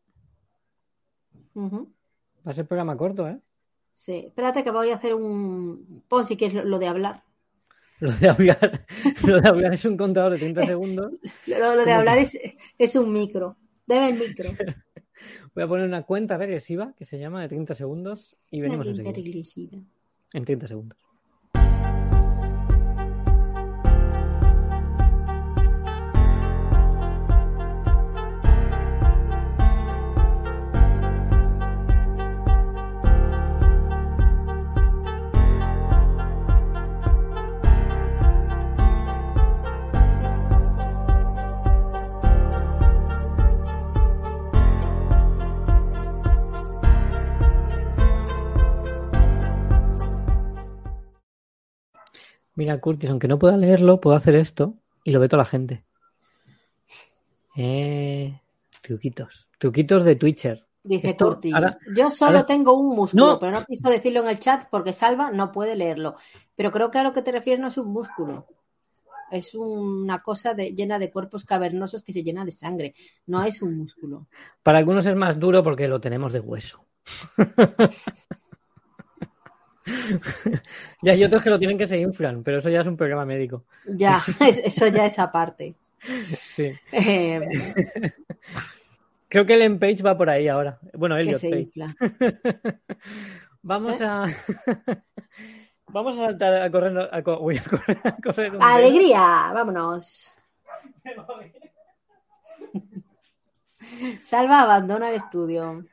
Va 1.56 2.52
a 2.52 2.54
ser 2.54 2.66
programa 2.66 2.98
corto, 2.98 3.28
¿eh? 3.28 3.40
Sí, 4.00 4.24
espérate 4.28 4.64
que 4.64 4.72
voy 4.72 4.92
a 4.92 4.96
hacer 4.96 5.14
un... 5.14 6.04
Pon 6.08 6.26
si 6.26 6.38
quieres 6.38 6.64
lo- 6.64 6.80
de 6.80 6.88
hablar. 6.88 7.24
Lo 8.00 8.14
de 8.14 8.30
hablar, 8.30 8.86
lo 9.28 9.42
de 9.42 9.50
hablar 9.50 9.74
es 9.74 9.84
un 9.84 9.98
contador 9.98 10.32
de 10.32 10.40
30 10.40 10.66
segundos. 10.66 11.12
Lo, 11.48 11.76
lo 11.76 11.84
de 11.84 11.92
hablar 11.92 12.18
es, 12.18 12.38
es 12.78 12.96
un 12.96 13.12
micro. 13.12 13.58
Debe 13.86 14.08
el 14.08 14.18
micro. 14.18 14.52
Voy 15.54 15.64
a 15.66 15.68
poner 15.68 15.86
una 15.86 16.04
cuenta 16.04 16.38
regresiva 16.38 16.94
que 16.98 17.04
se 17.04 17.20
llama 17.20 17.42
de 17.42 17.50
30 17.50 17.76
segundos 17.76 18.38
y 18.50 18.62
venimos 18.62 18.88
enseguida. 18.88 19.12
En 20.32 20.46
30 20.46 20.68
segundos. 20.68 20.98
Mira, 52.60 52.78
Curtis, 52.82 53.10
aunque 53.10 53.30
no 53.30 53.40
pueda 53.40 53.56
leerlo, 53.56 54.02
puedo 54.02 54.18
hacer 54.18 54.36
esto 54.36 54.74
y 55.06 55.12
lo 55.12 55.22
ve 55.22 55.30
toda 55.30 55.44
la 55.44 55.50
gente. 55.50 55.86
Eh, 57.56 58.38
truquitos. 58.84 59.48
Truquitos 59.58 60.04
de 60.04 60.18
Twitcher. 60.18 60.66
Dice 60.84 61.12
Esto, 61.12 61.28
Curtis. 61.30 61.54
ahora- 61.54 61.72
Yo 61.96 62.10
solo 62.10 62.32
ahora- 62.40 62.46
tengo 62.46 62.74
un 62.74 62.94
músculo, 62.98 63.28
No. 63.28 63.40
pero 63.40 63.54
no 63.54 63.64
quiso 63.66 63.90
decirlo 63.90 64.20
en 64.24 64.28
el 64.28 64.40
chat 64.40 64.66
porque 64.70 64.92
Salva 64.92 65.32
no 65.32 65.54
puede 65.54 65.78
leerlo. 65.78 66.16
Pero 66.58 66.70
creo 66.70 66.92
que 66.92 66.98
a 66.98 67.04
lo 67.04 67.14
que 67.14 67.22
te 67.22 67.32
refieres 67.32 67.62
no 67.62 67.70
es 67.70 67.78
un 67.78 67.94
músculo. 67.94 68.46
Es 69.32 69.56
una 69.56 70.22
cosa 70.22 70.54
de- 70.54 70.74
llena 70.74 71.00
de 71.00 71.12
cuerpos 71.12 71.46
cavernosos 71.46 72.04
que 72.04 72.12
se 72.12 72.24
llena 72.24 72.44
de 72.44 72.52
sangre. 72.52 72.94
No 73.28 73.42
es 73.42 73.62
un 73.62 73.78
músculo. 73.78 74.28
Para 74.64 74.80
algunos 74.80 75.06
es 75.06 75.16
más 75.16 75.40
duro 75.40 75.64
porque 75.64 75.88
lo 75.88 76.02
tenemos 76.02 76.34
de 76.34 76.42
hueso. 76.42 76.84
ya 81.02 81.12
hay 81.14 81.24
otros 81.24 81.44
que 81.44 81.50
lo 81.50 81.60
tienen 81.60 81.78
que 81.78 81.88
se 81.88 81.98
inflan, 81.98 82.44
pero 82.44 82.58
eso 82.60 82.70
ya 82.70 82.82
es 82.82 82.88
un 82.88 82.98
programa 82.98 83.26
médico. 83.26 83.64
Ya, 83.86 84.22
es- 84.42 84.60
eso 84.60 84.88
ya 84.88 85.06
es 85.06 85.18
aparte. 85.20 85.74
Sí. 86.56 86.72
Eh, 86.92 87.42
Creo 89.28 89.46
que 89.46 89.54
el 89.54 89.78
Page 89.78 90.02
va 90.02 90.18
por 90.18 90.30
ahí 90.30 90.48
ahora. 90.48 90.80
Bueno, 90.94 91.16
que 91.16 91.22
Elliot 91.22 91.40
se 91.40 91.50
Page. 91.50 91.62
infla. 91.62 91.96
Vamos 93.62 94.02
¿Eh? 94.02 94.06
a. 94.06 94.26
Vamos 95.90 96.18
a 96.18 96.26
saltar 96.28 96.62
a 96.64 96.72
correr. 96.72 97.10
A, 97.12 97.22
co- 97.22 97.40
uy, 97.40 97.58
a 97.58 97.64
correr, 97.64 97.98
a 98.04 98.16
correr 98.16 98.52
un 98.52 98.58
velo. 98.60 98.66
Alegría, 98.66 99.52
vámonos. 99.54 100.34
Salva 104.22 104.62
abandona 104.62 105.10
el 105.10 105.16
estudio. 105.16 105.86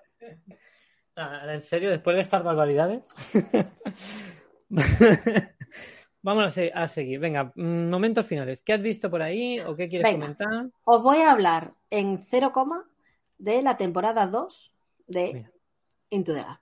Ah, 1.17 1.43
¿En 1.53 1.63
serio? 1.63 1.91
Después 1.91 2.15
de 2.17 2.23
estas 2.23 2.43
barbaridades. 2.45 3.03
Vamos 6.23 6.45
a, 6.47 6.51
se- 6.51 6.73
a 6.75 6.89
seguir. 6.89 7.21
Venga, 7.21 7.53
mm, 7.55 7.89
momentos 7.89 8.27
finales. 8.27 8.61
¿Qué 8.63 8.73
has 8.73 8.83
visto 8.83 9.09
por 9.11 9.23
ahí 9.23 9.61
o 9.61 9.77
qué 9.77 9.89
quieres 9.89 10.11
Venga. 10.11 10.27
comentar? 10.35 10.67
Os 10.85 11.03
voy 11.03 11.19
a 11.19 11.31
hablar 11.31 11.73
en 11.91 12.19
cero 12.19 12.51
coma 12.53 12.85
de 13.39 13.63
la 13.63 13.77
temporada 13.77 14.27
2 14.27 14.73
de 15.07 15.33
Mira. 15.35 15.51
Into 16.11 16.33
the 16.35 16.41
Dark. 16.41 16.61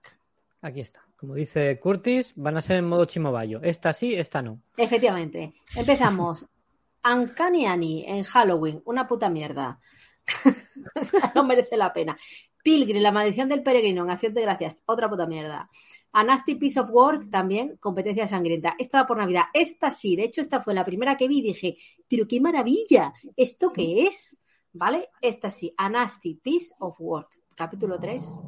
Aquí 0.60 0.80
está. 0.80 1.00
Como 1.16 1.34
dice 1.34 1.80
Curtis, 1.80 2.32
van 2.36 2.56
a 2.58 2.62
ser 2.62 2.76
en 2.76 2.84
modo 2.86 3.06
chimobayo. 3.06 3.60
Esta 3.62 3.92
sí, 3.94 4.14
esta 4.14 4.42
no. 4.42 4.60
Efectivamente. 4.76 5.54
Empezamos. 5.74 6.46
Uncanny 7.10 7.66
Annie 7.66 8.04
en 8.06 8.22
Halloween. 8.24 8.82
Una 8.84 9.06
puta 9.08 9.28
mierda. 9.30 9.78
No 11.34 11.44
merece 11.44 11.76
la 11.76 11.92
pena. 11.92 12.16
Pilgrim, 12.64 13.02
la 13.02 13.12
maldición 13.12 13.50
del 13.50 13.62
peregrino 13.62 14.04
en 14.04 14.10
Acción 14.10 14.32
de 14.32 14.40
Gracias. 14.40 14.78
Otra 14.86 15.10
puta 15.10 15.26
mierda. 15.26 15.68
A 16.12 16.24
Nasty 16.24 16.54
Piece 16.54 16.80
of 16.80 16.88
Work 16.90 17.28
también, 17.28 17.76
competencia 17.76 18.26
sangrienta. 18.26 18.74
Esta 18.78 19.02
va 19.02 19.06
por 19.06 19.18
Navidad. 19.18 19.44
Esta 19.52 19.90
sí, 19.90 20.16
de 20.16 20.24
hecho, 20.24 20.40
esta 20.40 20.62
fue 20.62 20.72
la 20.72 20.82
primera 20.82 21.18
que 21.18 21.28
vi 21.28 21.40
y 21.40 21.42
dije, 21.42 21.76
pero 22.08 22.26
qué 22.26 22.40
maravilla, 22.40 23.12
¿esto 23.36 23.70
qué 23.70 24.06
es? 24.06 24.40
¿Vale? 24.72 25.10
Esta 25.20 25.50
sí, 25.50 25.74
A 25.76 25.90
Nasty 25.90 26.36
Piece 26.36 26.74
of 26.78 26.96
Work, 27.00 27.38
capítulo 27.54 28.00
3. 28.00 28.40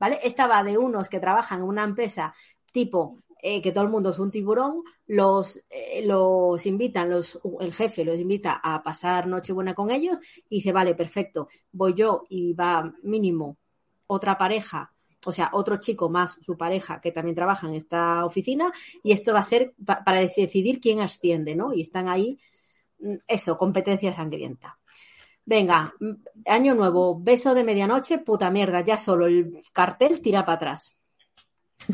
¿Vale? 0.00 0.18
Esta 0.24 0.48
va 0.48 0.64
de 0.64 0.76
unos 0.76 1.08
que 1.08 1.20
trabajan 1.20 1.60
en 1.60 1.68
una 1.68 1.84
empresa 1.84 2.34
tipo 2.72 3.22
eh, 3.42 3.60
que 3.62 3.72
todo 3.72 3.84
el 3.84 3.90
mundo 3.90 4.10
es 4.10 4.18
un 4.20 4.30
tiburón, 4.30 4.84
los, 5.08 5.58
eh, 5.70 6.02
los 6.06 6.64
invitan, 6.66 7.10
los, 7.10 7.40
el 7.60 7.74
jefe 7.74 8.04
los 8.04 8.20
invita 8.20 8.60
a 8.62 8.82
pasar 8.82 9.26
Nochebuena 9.26 9.74
con 9.74 9.90
ellos 9.90 10.18
y 10.48 10.56
dice, 10.56 10.72
vale, 10.72 10.94
perfecto, 10.94 11.48
voy 11.72 11.94
yo 11.94 12.24
y 12.30 12.54
va 12.54 12.94
mínimo 13.02 13.58
otra 14.06 14.36
pareja, 14.38 14.92
o 15.24 15.32
sea, 15.32 15.50
otro 15.52 15.76
chico 15.78 16.08
más 16.08 16.38
su 16.40 16.56
pareja 16.56 17.00
que 17.00 17.12
también 17.12 17.34
trabaja 17.36 17.68
en 17.68 17.74
esta 17.74 18.24
oficina 18.24 18.72
y 19.02 19.12
esto 19.12 19.32
va 19.32 19.40
a 19.40 19.42
ser 19.44 19.74
pa- 19.84 20.02
para 20.04 20.20
decidir 20.20 20.80
quién 20.80 21.00
asciende, 21.00 21.54
¿no? 21.56 21.72
Y 21.74 21.82
están 21.82 22.08
ahí, 22.08 22.38
mm, 23.00 23.16
eso, 23.28 23.58
competencia 23.58 24.12
sangrienta. 24.12 24.78
Venga, 25.44 25.94
mm, 26.00 26.12
año 26.46 26.74
nuevo, 26.74 27.20
beso 27.20 27.54
de 27.54 27.64
medianoche, 27.64 28.18
puta 28.18 28.50
mierda, 28.50 28.80
ya 28.82 28.98
solo 28.98 29.26
el 29.26 29.60
cartel 29.72 30.20
tira 30.22 30.44
para 30.44 30.56
atrás. 30.56 30.96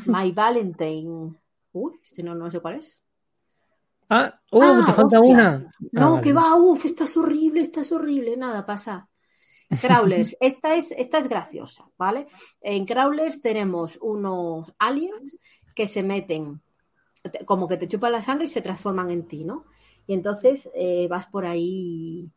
My 0.06 0.30
Valentine. 0.32 1.34
Uy, 1.72 2.00
este 2.02 2.22
no, 2.22 2.34
no 2.34 2.50
sé 2.50 2.60
cuál 2.60 2.76
es. 2.76 3.00
Ah, 4.10 4.40
¡uh! 4.52 4.60
Ah, 4.62 4.82
te 4.86 4.92
falta 4.92 5.18
hostia. 5.20 5.20
una. 5.20 5.72
No, 5.92 6.06
Ah, 6.06 6.08
vale. 6.10 6.20
que 6.22 6.32
va, 6.32 6.54
uff, 6.56 6.84
esta 6.84 7.04
es 7.04 7.16
horrible, 7.16 7.60
esta 7.60 7.80
es 7.82 7.92
horrible. 7.92 8.36
Nada, 8.36 8.64
pasa. 8.64 9.08
Crawlers, 9.80 10.36
esta 10.40 10.74
es, 10.76 10.92
esta 10.92 11.18
es 11.18 11.28
graciosa, 11.28 11.84
¿vale? 11.98 12.26
En 12.62 12.86
Crawlers 12.86 13.40
tenemos 13.42 13.98
unos 14.00 14.72
aliens 14.78 15.38
que 15.74 15.86
se 15.86 16.02
meten, 16.02 16.60
te- 17.30 17.44
como 17.44 17.68
que 17.68 17.76
te 17.76 17.86
chupan 17.88 18.12
la 18.12 18.22
sangre 18.22 18.46
y 18.46 18.48
se 18.48 18.62
transforman 18.62 19.10
en 19.10 19.28
ti, 19.28 19.44
¿no? 19.44 19.66
Y 20.06 20.14
entonces 20.14 20.70
eh, 20.74 21.06
vas 21.08 21.26
por 21.26 21.44
ahí, 21.44 22.32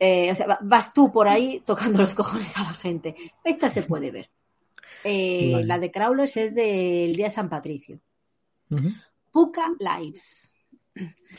eh, 0.00 0.30
o 0.32 0.34
sea, 0.34 0.46
va- 0.46 0.58
vas 0.62 0.92
tú 0.92 1.10
por 1.12 1.28
ahí 1.28 1.60
tocando 1.60 2.00
los 2.00 2.14
cojones 2.14 2.56
a 2.56 2.62
la 2.62 2.72
gente. 2.72 3.14
Esta 3.44 3.68
se 3.68 3.82
puede 3.82 4.10
ver. 4.10 4.30
Eh, 5.04 5.50
Vale. 5.52 5.64
La 5.66 5.78
de 5.78 5.90
Crawlers 5.90 6.36
es 6.36 6.54
del 6.54 7.14
Día 7.14 7.26
de 7.26 7.30
San 7.30 7.48
Patricio. 7.48 8.00
Ujú. 8.70 8.88
Puka 9.32 9.72
Lives. 9.78 10.52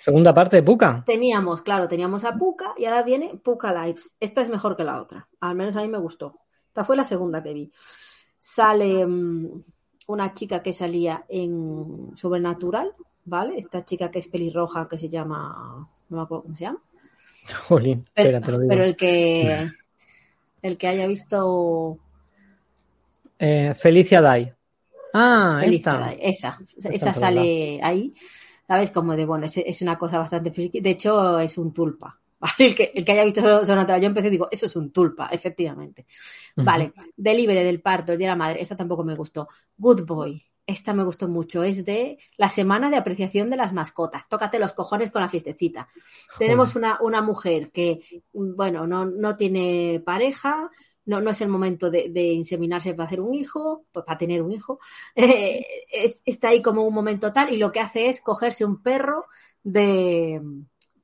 Segunda 0.04 0.34
parte 0.34 0.56
de 0.58 0.64
Puka. 0.64 1.04
Teníamos, 1.06 1.62
claro, 1.62 1.88
teníamos 1.88 2.24
a 2.24 2.34
Puka 2.34 2.74
y 2.78 2.86
ahora 2.86 3.04
viene 3.04 3.36
Puka 3.44 3.74
Lives. 3.74 4.16
Esta 4.20 4.42
es 4.42 4.50
mejor 4.50 4.78
que 4.78 4.84
la 4.86 5.02
otra. 5.02 5.28
Al 5.42 5.56
menos 5.56 5.76
a 5.76 5.82
mí 5.82 5.88
me 5.90 5.98
gustó. 5.98 6.40
Esta 6.68 6.86
fue 6.86 6.96
la 6.96 7.04
segunda 7.04 7.44
que 7.44 7.54
vi. 7.54 7.72
Sale 8.38 9.06
mm, 9.06 9.64
una 10.08 10.34
chica 10.34 10.62
que 10.64 10.72
salía 10.72 11.26
en 11.28 12.12
Sobrenatural, 12.16 12.94
¿vale? 13.26 13.58
Esta 13.58 13.84
chica 13.84 14.10
que 14.10 14.20
es 14.20 14.28
pelirroja, 14.30 14.88
que 14.88 14.98
se 14.98 15.10
llama. 15.10 15.90
No 16.08 16.18
me 16.18 16.24
acuerdo 16.24 16.44
cómo 16.44 16.56
se 16.56 16.64
llama. 16.64 16.82
Jolín, 17.68 18.08
Pero, 18.14 18.30
espera, 18.38 18.42
te 18.46 18.52
lo 18.54 18.60
digo. 18.60 18.70
pero 18.70 18.84
el 18.84 18.96
que. 18.96 19.70
El 20.62 20.78
que 20.78 20.88
haya 20.88 21.08
visto. 21.08 21.98
Eh, 23.40 23.74
Felicia 23.78 24.22
Day. 24.22 24.54
Ah, 25.14 25.58
Felicidad, 25.62 26.14
esta. 26.20 26.58
esa. 26.58 26.60
Esta 26.78 26.90
Esa 26.90 27.10
es 27.12 27.20
sale 27.20 27.80
ahí. 27.82 28.14
¿Sabes? 28.68 28.92
Como 28.92 29.16
de, 29.16 29.26
bueno, 29.26 29.46
es, 29.48 29.58
es 29.58 29.82
una 29.82 29.98
cosa 29.98 30.20
bastante 30.20 30.52
friki. 30.52 30.82
De 30.82 30.92
hecho, 30.92 31.40
es 31.40 31.58
un 31.58 31.74
tulpa. 31.74 32.20
¿vale? 32.40 32.54
El 32.60 32.76
que, 32.76 32.92
el 32.94 33.04
que 33.04 33.12
haya 33.12 33.24
visto 33.24 33.42
Sobrenatural, 33.42 34.02
yo 34.02 34.08
empecé 34.08 34.28
y 34.28 34.32
digo, 34.32 34.48
eso 34.52 34.66
es 34.66 34.76
un 34.76 34.92
tulpa, 34.92 35.28
efectivamente. 35.32 36.06
Vale, 36.56 36.94
Delivery 37.16 37.64
del 37.64 37.82
parto, 37.82 38.12
el 38.12 38.18
día 38.18 38.28
de 38.28 38.32
la 38.34 38.38
madre, 38.38 38.62
esta 38.62 38.78
tampoco 38.78 39.04
me 39.04 39.16
gustó. 39.16 39.50
Good 39.78 40.06
Boy, 40.06 40.42
esta 40.66 40.94
me 40.94 41.04
gustó 41.04 41.28
mucho, 41.28 41.64
es 41.64 41.84
de 41.84 42.18
la 42.38 42.48
semana 42.48 42.90
de 42.90 42.98
apreciación 42.98 43.50
de 43.50 43.58
las 43.58 43.74
mascotas. 43.74 44.30
Tócate 44.30 44.60
los 44.60 44.74
cojones 44.74 45.12
con 45.12 45.22
la 45.22 45.30
fiestecita. 45.30 45.90
Tenemos 46.38 46.76
una, 46.76 47.00
una 47.02 47.22
mujer 47.22 47.72
que, 47.72 48.02
bueno, 48.32 48.88
no, 48.88 49.06
no 49.06 49.36
tiene 49.36 50.02
pareja, 50.06 50.70
no, 51.10 51.22
no 51.22 51.32
es 51.32 51.42
el 51.42 51.50
momento 51.50 51.90
de, 51.90 52.08
inseminarse 52.34 52.94
para 52.94 53.08
hacer 53.08 53.22
un 53.22 53.34
hijo, 53.34 53.86
pues 53.92 54.06
para 54.06 54.18
tener 54.18 54.42
un 54.42 54.52
hijo. 54.52 54.80
Es- 55.92 56.22
está 56.26 56.50
ahí 56.50 56.62
como 56.62 56.84
un 56.86 56.94
momento 56.94 57.34
tal 57.34 57.54
y 57.54 57.58
lo 57.58 57.72
que 57.72 57.80
hace 57.80 58.10
es 58.10 58.22
cogerse 58.22 58.66
un 58.66 58.82
perro 58.82 59.26
de 59.64 60.42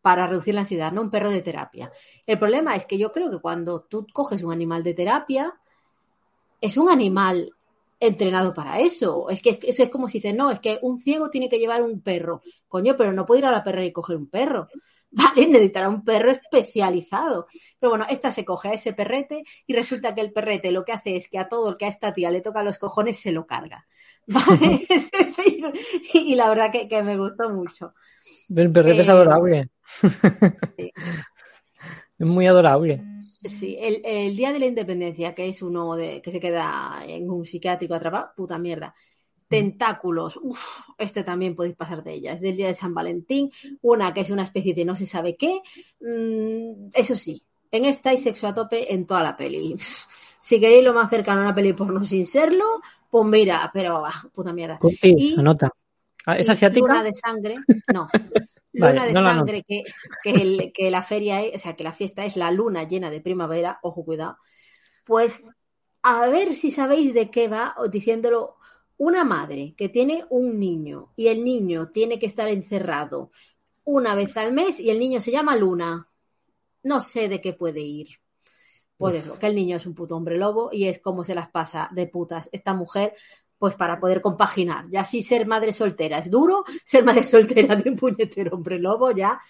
para 0.01 0.27
reducir 0.27 0.53
la 0.53 0.61
ansiedad, 0.61 0.91
¿no? 0.91 1.01
Un 1.01 1.09
perro 1.09 1.29
de 1.31 1.41
terapia. 1.41 1.91
El 2.27 2.37
problema 2.39 2.75
es 2.75 2.85
que 2.85 2.97
yo 2.99 3.11
creo 3.11 3.29
que 3.31 3.39
cuando 3.39 3.81
tú 3.81 4.05
coges 4.13 4.43
un 4.43 4.51
animal 4.53 4.83
de 4.83 4.93
terapia, 4.93 5.55
es 6.61 6.77
un 6.77 6.89
animal 6.89 7.51
entrenado 7.99 8.53
para 8.53 8.79
eso. 8.79 9.29
Es 9.29 9.41
que 9.41 9.51
es, 9.51 9.79
es 9.79 9.89
como 9.89 10.07
si 10.09 10.17
dices, 10.19 10.35
no, 10.35 10.51
es 10.51 10.59
que 10.59 10.79
un 10.81 10.99
ciego 10.99 11.29
tiene 11.29 11.49
que 11.49 11.59
llevar 11.59 11.81
un 11.83 12.01
perro. 12.01 12.41
Coño, 12.67 12.95
pero 12.97 13.13
no 13.13 13.25
puede 13.25 13.39
ir 13.41 13.45
a 13.45 13.51
la 13.51 13.63
perra 13.63 13.85
y 13.85 13.91
coger 13.93 14.17
un 14.17 14.27
perro. 14.29 14.67
Vale, 15.17 15.47
necesitará 15.47 15.89
un 15.89 16.03
perro 16.03 16.31
especializado. 16.31 17.47
Pero 17.79 17.91
bueno, 17.91 18.05
esta 18.09 18.31
se 18.31 18.43
coge 18.45 18.69
a 18.69 18.73
ese 18.73 18.93
perrete 18.93 19.43
y 19.67 19.73
resulta 19.73 20.13
que 20.13 20.21
el 20.21 20.33
perrete 20.33 20.71
lo 20.71 20.83
que 20.83 20.91
hace 20.93 21.15
es 21.15 21.27
que 21.29 21.39
a 21.39 21.47
todo 21.47 21.69
el 21.69 21.77
que 21.77 21.85
a 21.85 21.89
esta 21.89 22.13
tía 22.13 22.31
le 22.31 22.41
toca 22.41 22.63
los 22.63 22.77
cojones 22.79 23.19
se 23.19 23.31
lo 23.31 23.45
carga. 23.47 23.87
¿Vale? 24.27 24.85
Es 24.89 25.11
decir, 25.11 25.65
y 26.13 26.35
la 26.35 26.49
verdad 26.49 26.71
que, 26.71 26.87
que 26.87 27.03
me 27.03 27.17
gustó 27.17 27.49
mucho. 27.49 27.93
El 28.55 28.71
perrete 28.71 29.03
es 29.03 29.07
Eh, 29.07 29.09
adorable. 29.09 29.69
sí. 30.77 30.91
Es 32.17 32.27
muy 32.27 32.45
adorable. 32.47 33.01
Sí, 33.43 33.77
el, 33.79 34.01
el 34.03 34.35
Día 34.35 34.51
de 34.53 34.59
la 34.59 34.65
Independencia, 34.65 35.35
que 35.35 35.47
es 35.47 35.61
uno 35.61 35.95
de 35.95 36.21
que 36.21 36.31
se 36.31 36.39
queda 36.39 37.01
en 37.05 37.29
un 37.29 37.45
psiquiátrico 37.45 37.93
atrapado, 37.93 38.31
puta 38.35 38.57
mierda. 38.57 38.95
Tentáculos, 39.47 40.37
uff, 40.41 40.59
este 40.97 41.23
también 41.23 41.55
podéis 41.55 41.75
pasar 41.75 42.03
de 42.03 42.13
ella. 42.13 42.33
Es 42.33 42.41
del 42.41 42.55
día 42.55 42.67
de 42.67 42.73
San 42.73 42.93
Valentín, 42.93 43.51
una 43.81 44.13
que 44.13 44.21
es 44.21 44.29
una 44.31 44.43
especie 44.43 44.73
de 44.73 44.85
no 44.85 44.95
se 44.95 45.05
sabe 45.05 45.35
qué. 45.35 45.61
Mm, 45.99 46.89
eso 46.93 47.15
sí, 47.15 47.43
en 47.71 47.85
esta 47.85 48.09
hay 48.09 48.17
sexo 48.17 48.47
a 48.47 48.53
tope 48.53 48.93
en 48.93 49.05
toda 49.05 49.23
la 49.23 49.35
peli. 49.37 49.75
Si 50.37 50.59
queréis 50.59 50.83
lo 50.83 50.93
más 50.93 51.09
cercano 51.09 51.39
a 51.41 51.45
una 51.45 51.55
peli 51.55 51.73
porno 51.73 52.03
sin 52.03 52.23
serlo, 52.23 52.65
pues 53.09 53.25
mira, 53.25 53.71
pero 53.73 54.05
ah, 54.05 54.29
puta 54.31 54.53
mierda. 54.53 54.77
Curtis, 54.77 55.15
Y- 55.17 55.39
anota. 55.39 55.71
Ah, 56.27 56.37
¿Es 56.37 56.47
asiática? 56.47 56.85
Luna 56.87 57.01
de 57.03 57.13
sangre, 57.13 57.55
no. 57.91 58.07
Vale, 58.73 58.93
Luna 58.93 59.05
de 59.07 59.13
no 59.13 59.21
sangre, 59.23 59.63
que, 59.67 59.81
que, 60.23 60.29
el- 60.29 60.71
que 60.71 60.91
la 60.91 61.01
feria 61.01 61.41
es, 61.41 61.55
o 61.55 61.59
sea, 61.59 61.75
que 61.75 61.83
la 61.83 61.93
fiesta 61.93 62.25
es 62.25 62.37
la 62.37 62.51
luna 62.51 62.83
llena 62.83 63.09
de 63.09 63.21
primavera, 63.21 63.79
ojo, 63.81 64.05
cuidado. 64.05 64.37
Pues 65.03 65.41
a 66.03 66.27
ver 66.27 66.53
si 66.53 66.69
sabéis 66.69 67.15
de 67.15 67.31
qué 67.31 67.47
va, 67.47 67.73
o 67.79 67.87
diciéndolo, 67.87 68.57
una 68.97 69.23
madre 69.23 69.73
que 69.77 69.89
tiene 69.89 70.25
un 70.29 70.59
niño 70.59 71.11
y 71.15 71.27
el 71.27 71.43
niño 71.43 71.89
tiene 71.89 72.17
que 72.19 72.25
estar 72.25 72.47
encerrado 72.47 73.31
una 73.83 74.15
vez 74.15 74.35
al 74.37 74.51
mes 74.53 74.79
y 74.79 74.89
el 74.89 74.99
niño 74.99 75.21
se 75.21 75.31
llama 75.31 75.55
Luna. 75.55 76.07
No 76.83 77.01
sé 77.01 77.27
de 77.27 77.41
qué 77.41 77.53
puede 77.53 77.81
ir. 77.81 78.07
Pues 78.97 79.15
eso, 79.15 79.37
que 79.37 79.47
el 79.47 79.55
niño 79.55 79.75
es 79.75 79.85
un 79.85 79.93
puto 79.93 80.15
hombre 80.15 80.37
lobo 80.37 80.69
y 80.71 80.85
es 80.85 80.99
como 80.99 81.23
se 81.25 81.35
las 81.35 81.49
pasa 81.49 81.89
de 81.91 82.07
putas 82.07 82.47
esta 82.53 82.73
mujer, 82.73 83.13
pues 83.57 83.75
para 83.75 83.99
poder 83.99 84.21
compaginar. 84.21 84.85
Ya 84.89 85.03
si 85.03 85.21
ser 85.21 85.45
madre 85.45 85.73
soltera 85.73 86.19
es 86.19 86.31
duro, 86.31 86.63
ser 86.85 87.03
madre 87.03 87.23
soltera 87.23 87.75
de 87.75 87.89
un 87.89 87.97
puñetero 87.97 88.55
hombre 88.55 88.79
lobo 88.79 89.11
ya. 89.11 89.41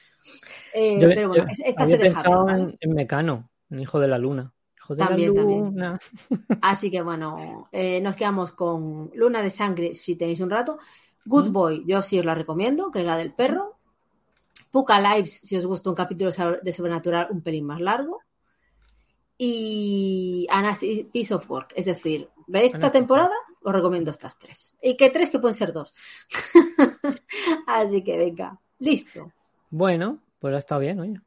Eh, 0.73 0.99
Yo- 0.99 1.09
pero 1.09 1.27
bueno, 1.29 1.45
yo 1.47 1.63
esta 1.63 1.85
se 1.85 1.97
deja 1.99 2.23
en, 2.57 2.75
en 2.79 2.93
Mecano, 2.95 3.49
Hijo 3.69 3.99
de 3.99 4.07
la 4.07 4.17
Luna. 4.17 4.51
También, 4.97 5.33
también. 5.33 5.99
Así 6.61 6.91
que 6.91 7.01
bueno, 7.01 7.67
eh, 7.71 8.01
nos 8.01 8.15
quedamos 8.15 8.51
con 8.51 9.11
Luna 9.13 9.41
de 9.41 9.49
Sangre 9.49 9.93
si 9.93 10.15
tenéis 10.15 10.39
un 10.39 10.49
rato. 10.49 10.77
Good 11.25 11.49
Mm. 11.49 11.53
Boy, 11.53 11.83
yo 11.87 12.01
sí 12.01 12.19
os 12.19 12.25
la 12.25 12.35
recomiendo, 12.35 12.91
que 12.91 12.99
es 12.99 13.05
la 13.05 13.17
del 13.17 13.33
perro. 13.33 13.77
Puka 14.69 14.99
Lives, 14.99 15.39
si 15.39 15.55
os 15.55 15.65
gusta 15.65 15.89
un 15.89 15.95
capítulo 15.95 16.31
de 16.61 16.73
Sobrenatural 16.73 17.27
un 17.31 17.41
pelín 17.41 17.65
más 17.65 17.79
largo. 17.79 18.21
Y 19.37 20.47
Anna's 20.49 20.81
Piece 21.11 21.33
of 21.33 21.49
Work, 21.49 21.73
es 21.75 21.85
decir, 21.85 22.29
de 22.47 22.65
esta 22.65 22.91
temporada 22.91 23.35
os 23.63 23.73
recomiendo 23.73 24.11
estas 24.11 24.37
tres. 24.37 24.73
Y 24.81 24.95
que 24.95 25.09
tres 25.09 25.29
que 25.29 25.39
pueden 25.39 25.55
ser 25.55 25.73
dos. 25.73 25.93
Así 27.67 28.03
que 28.03 28.17
venga, 28.17 28.59
listo. 28.79 29.31
Bueno, 29.69 30.19
pues 30.39 30.53
ha 30.53 30.59
estado 30.59 30.81
bien, 30.81 30.99
oye. 30.99 31.19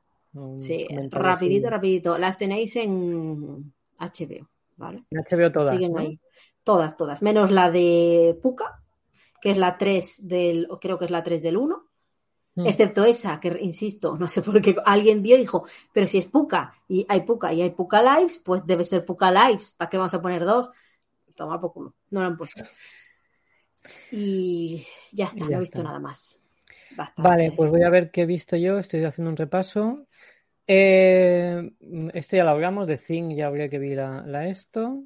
Sí, 0.58 0.86
rapidito, 1.10 1.68
así. 1.68 1.74
rapidito. 1.74 2.18
Las 2.18 2.38
tenéis 2.38 2.76
en 2.76 3.72
HBO, 3.98 4.48
¿vale? 4.76 5.04
En 5.10 5.18
HBO 5.18 5.52
todas. 5.52 5.70
Siguen 5.70 5.92
¿no? 5.92 5.98
ahí. 6.00 6.20
Todas, 6.62 6.96
todas. 6.96 7.22
Menos 7.22 7.50
la 7.50 7.70
de 7.70 8.38
Puka, 8.42 8.82
que 9.40 9.50
es 9.50 9.58
la 9.58 9.78
3 9.78 10.26
del, 10.28 10.68
creo 10.80 10.98
que 10.98 11.06
es 11.06 11.10
la 11.10 11.22
3 11.22 11.42
del 11.42 11.56
1. 11.56 11.84
Mm. 12.56 12.66
Excepto 12.66 13.04
esa, 13.04 13.38
que 13.40 13.56
insisto, 13.60 14.16
no 14.18 14.28
sé 14.28 14.42
por 14.42 14.60
qué 14.60 14.76
alguien 14.84 15.22
vio 15.22 15.36
y 15.36 15.40
dijo, 15.40 15.64
pero 15.92 16.06
si 16.06 16.18
es 16.18 16.26
Puka 16.26 16.74
y 16.88 17.06
hay 17.08 17.22
Puka 17.22 17.52
y 17.52 17.62
hay 17.62 17.70
Puka 17.70 18.02
Lives, 18.02 18.38
pues 18.38 18.66
debe 18.66 18.84
ser 18.84 19.04
Puka 19.04 19.30
Lives. 19.30 19.72
¿Para 19.72 19.88
qué 19.88 19.96
vamos 19.96 20.14
a 20.14 20.20
poner 20.22 20.44
dos? 20.44 20.70
Toma 21.34 21.60
por 21.60 21.72
culo. 21.72 21.94
No 22.10 22.20
lo 22.20 22.26
han 22.26 22.36
puesto. 22.36 22.64
Y 24.10 24.84
ya 25.12 25.26
está, 25.26 25.44
Y 25.44 25.48
no 25.48 25.56
he 25.56 25.60
visto 25.60 25.78
está. 25.78 25.84
nada 25.84 26.00
más. 26.00 26.40
Bastante 26.96 27.22
Vale, 27.22 27.52
pues 27.56 27.70
voy 27.70 27.82
a 27.84 27.90
ver 27.90 28.10
qué 28.10 28.22
he 28.22 28.26
visto 28.26 28.56
yo. 28.56 28.78
Estoy 28.78 29.04
haciendo 29.04 29.30
un 29.30 29.36
repaso. 29.36 30.07
Eh, 30.70 31.72
esto 32.12 32.36
ya 32.36 32.44
lo 32.44 32.50
hablamos, 32.50 32.86
de 32.86 32.98
Thing 32.98 33.34
ya 33.34 33.46
hablé 33.46 33.70
que 33.70 33.78
vi 33.78 33.94
la, 33.94 34.46
esto. 34.46 35.02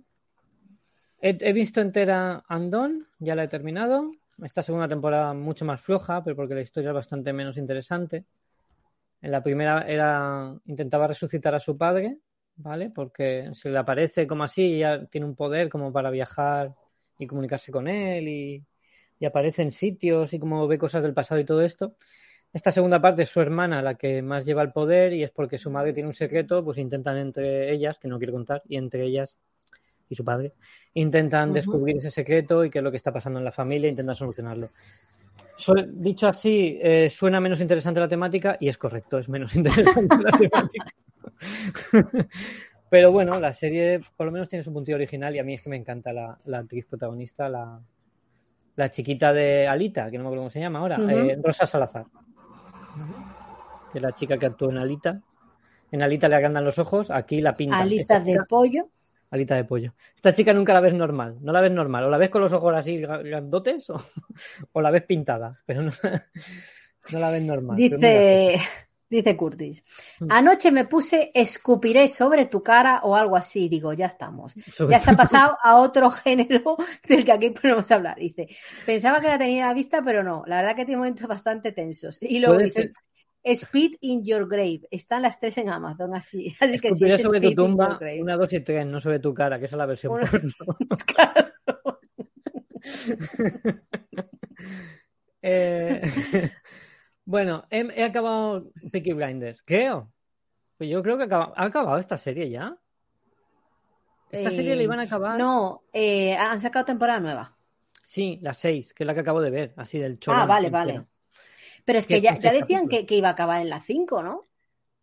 He, 1.20 1.52
visto 1.52 1.80
entera 1.80 2.42
Andon, 2.48 3.06
ya 3.20 3.36
la 3.36 3.44
he 3.44 3.48
terminado. 3.48 4.10
Esta 4.42 4.62
segunda 4.62 4.88
temporada 4.88 5.32
mucho 5.34 5.64
más 5.64 5.80
floja, 5.80 6.24
pero 6.24 6.34
porque 6.34 6.56
la 6.56 6.62
historia 6.62 6.90
es 6.90 6.94
bastante 6.94 7.32
menos 7.32 7.56
interesante. 7.56 8.24
En 9.20 9.30
la 9.30 9.40
primera 9.40 9.82
era 9.86 10.52
intentaba 10.66 11.06
resucitar 11.06 11.54
a 11.54 11.60
su 11.60 11.78
padre, 11.78 12.18
¿vale? 12.56 12.90
Porque 12.90 13.50
se 13.54 13.70
le 13.70 13.78
aparece 13.78 14.26
como 14.26 14.42
así, 14.42 14.78
ya 14.80 15.06
tiene 15.06 15.28
un 15.28 15.36
poder 15.36 15.68
como 15.68 15.92
para 15.92 16.10
viajar 16.10 16.74
y 17.18 17.28
comunicarse 17.28 17.70
con 17.70 17.86
él 17.86 18.26
y 18.28 18.66
aparece 19.24 19.62
en 19.62 19.70
sitios 19.70 20.32
y 20.32 20.40
como 20.40 20.66
ve 20.66 20.76
cosas 20.78 21.04
del 21.04 21.14
pasado 21.14 21.40
y 21.40 21.44
todo 21.44 21.62
esto. 21.62 21.94
Esta 22.52 22.70
segunda 22.70 23.00
parte 23.00 23.22
es 23.22 23.30
su 23.30 23.40
hermana 23.40 23.80
la 23.80 23.94
que 23.94 24.20
más 24.20 24.44
lleva 24.44 24.62
el 24.62 24.72
poder 24.72 25.14
y 25.14 25.22
es 25.22 25.30
porque 25.30 25.56
su 25.56 25.70
madre 25.70 25.92
tiene 25.92 26.08
un 26.08 26.14
secreto, 26.14 26.62
pues 26.62 26.76
intentan 26.78 27.16
entre 27.16 27.72
ellas, 27.72 27.98
que 27.98 28.08
no 28.08 28.18
quiero 28.18 28.34
contar, 28.34 28.62
y 28.68 28.76
entre 28.76 29.04
ellas 29.04 29.38
y 30.08 30.14
su 30.14 30.24
padre, 30.24 30.52
intentan 30.92 31.54
descubrir 31.54 31.96
ese 31.96 32.10
secreto 32.10 32.64
y 32.64 32.70
qué 32.70 32.78
es 32.78 32.84
lo 32.84 32.90
que 32.90 32.98
está 32.98 33.10
pasando 33.10 33.38
en 33.38 33.46
la 33.46 33.52
familia 33.52 33.88
intentan 33.88 34.14
solucionarlo. 34.14 34.68
Dicho 35.86 36.28
así, 36.28 36.78
eh, 36.82 37.08
suena 37.08 37.40
menos 37.40 37.60
interesante 37.60 38.00
la 38.00 38.08
temática 38.08 38.58
y 38.60 38.68
es 38.68 38.76
correcto, 38.76 39.18
es 39.18 39.28
menos 39.30 39.54
interesante 39.56 40.16
la 40.22 40.36
temática. 40.36 40.86
Pero 42.90 43.10
bueno, 43.10 43.40
la 43.40 43.54
serie 43.54 44.00
por 44.14 44.26
lo 44.26 44.32
menos 44.32 44.50
tiene 44.50 44.62
su 44.62 44.70
puntillo 44.70 44.96
original 44.96 45.34
y 45.34 45.38
a 45.38 45.44
mí 45.44 45.54
es 45.54 45.62
que 45.62 45.70
me 45.70 45.76
encanta 45.76 46.12
la, 46.12 46.36
la 46.44 46.58
actriz 46.58 46.84
protagonista, 46.84 47.48
la, 47.48 47.80
la 48.76 48.90
chiquita 48.90 49.32
de 49.32 49.66
Alita, 49.66 50.10
que 50.10 50.18
no 50.18 50.24
me 50.24 50.28
acuerdo 50.28 50.42
cómo 50.42 50.50
se 50.50 50.60
llama 50.60 50.80
ahora, 50.80 50.98
eh, 51.10 51.38
Rosa 51.42 51.64
Salazar. 51.64 52.04
Que 53.92 53.98
es 53.98 54.02
la 54.02 54.12
chica 54.12 54.38
que 54.38 54.46
actuó 54.46 54.70
en 54.70 54.78
Alita. 54.78 55.20
En 55.90 56.02
Alita 56.02 56.28
le 56.28 56.36
agrandan 56.36 56.64
los 56.64 56.78
ojos, 56.78 57.10
aquí 57.10 57.40
la 57.42 57.54
pintan. 57.56 57.80
Alitas 57.82 58.00
Esta 58.02 58.20
de 58.20 58.32
chica- 58.32 58.46
pollo. 58.48 58.88
Alita 59.30 59.54
de 59.56 59.64
pollo. 59.64 59.94
Esta 60.14 60.34
chica 60.34 60.52
nunca 60.52 60.74
la 60.74 60.80
ves 60.80 60.92
normal, 60.94 61.38
no 61.40 61.52
la 61.52 61.60
ves 61.62 61.72
normal. 61.72 62.04
O 62.04 62.10
la 62.10 62.18
ves 62.18 62.28
con 62.30 62.42
los 62.42 62.52
ojos 62.52 62.74
así 62.74 62.98
grandotes 62.98 63.88
o, 63.90 63.96
o 64.72 64.80
la 64.80 64.90
ves 64.90 65.04
pintada, 65.04 65.58
pero 65.64 65.82
no, 65.82 65.92
no 67.12 67.18
la 67.18 67.30
ves 67.30 67.42
normal. 67.42 67.76
Dice, 67.76 68.58
dice 69.08 69.36
Curtis. 69.36 69.84
Mm. 70.20 70.26
Anoche 70.30 70.70
me 70.70 70.84
puse 70.84 71.30
escupiré 71.34 72.08
sobre 72.08 72.44
tu 72.46 72.62
cara 72.62 73.00
o 73.04 73.14
algo 73.16 73.36
así. 73.36 73.68
Digo, 73.70 73.92
ya 73.94 74.06
estamos. 74.06 74.52
sobre 74.72 74.92
Ya 74.92 75.00
se 75.00 75.10
ha 75.10 75.16
pasado 75.16 75.56
a 75.62 75.76
otro 75.76 76.10
género 76.10 76.76
del 77.08 77.24
que 77.24 77.32
aquí 77.32 77.50
podemos 77.50 77.90
hablar. 77.90 78.16
Dice, 78.18 78.48
pensaba 78.84 79.18
que 79.20 79.28
la 79.28 79.38
tenía 79.38 79.64
a 79.64 79.68
la 79.68 79.74
vista, 79.74 80.02
pero 80.02 80.22
no. 80.22 80.42
La 80.46 80.56
verdad 80.56 80.76
que 80.76 80.84
tiene 80.84 80.98
momentos 80.98 81.26
bastante 81.26 81.72
tensos. 81.72 82.18
Y 82.22 82.38
luego 82.38 82.58
dice, 82.58 82.92
Speed 83.44 83.96
in 84.00 84.24
Your 84.24 84.46
Grave. 84.48 84.82
Están 84.90 85.22
las 85.22 85.38
tres 85.38 85.58
en 85.58 85.68
Amazon, 85.70 86.14
así. 86.14 86.54
Así 86.60 86.78
que 86.78 86.94
sí, 86.94 87.10
es 87.10 87.22
sobre 87.22 87.38
Speed 87.38 87.56
tu 87.56 87.62
tumba, 87.66 87.98
una, 88.20 88.36
dos 88.36 88.52
y 88.52 88.60
tres, 88.60 88.86
no 88.86 89.00
sobre 89.00 89.18
tu 89.18 89.34
cara, 89.34 89.58
que 89.58 89.64
esa 89.66 89.76
es 89.76 89.78
la 89.78 89.86
versión 89.86 90.12
Una- 90.12 90.30
porno. 90.30 90.52
Claro. 91.06 91.52
Eh, 95.44 96.00
bueno, 97.24 97.64
he, 97.68 97.80
he 97.96 98.04
acabado 98.04 98.70
Peaky 98.92 99.12
Blinders, 99.12 99.60
creo. 99.64 100.12
Pues 100.78 100.88
yo 100.88 101.02
creo 101.02 101.18
que 101.18 101.24
acaba- 101.24 101.52
ha 101.56 101.64
acabado 101.64 101.98
esta 101.98 102.16
serie 102.16 102.48
ya. 102.48 102.76
Esta 104.30 104.50
serie 104.50 104.72
Eh, 104.72 104.76
la 104.76 104.82
iban 104.84 105.00
a 105.00 105.02
acabar. 105.02 105.38
No, 105.38 105.82
eh, 105.92 106.34
han 106.36 106.60
sacado 106.60 106.84
temporada 106.84 107.18
nueva. 107.20 107.56
Sí, 108.04 108.38
la 108.40 108.54
seis, 108.54 108.92
que 108.94 109.02
es 109.02 109.06
la 109.06 109.14
que 109.14 109.20
acabo 109.20 109.40
de 109.40 109.50
ver, 109.50 109.74
así 109.76 109.98
del 109.98 110.18
chorro. 110.20 110.38
Ah, 110.38 110.46
vale, 110.46 110.70
vale. 110.70 111.04
Pero 111.84 111.98
es 111.98 112.06
Que 112.06 112.20
ya, 112.20 112.34
decían 112.36 112.88
que, 112.88 113.06
que 113.06 113.16
iba 113.16 113.28
a 113.28 113.32
acabar 113.32 113.60
en 113.60 113.70
la 113.70 113.80
5, 113.80 114.22
¿no? 114.22 114.46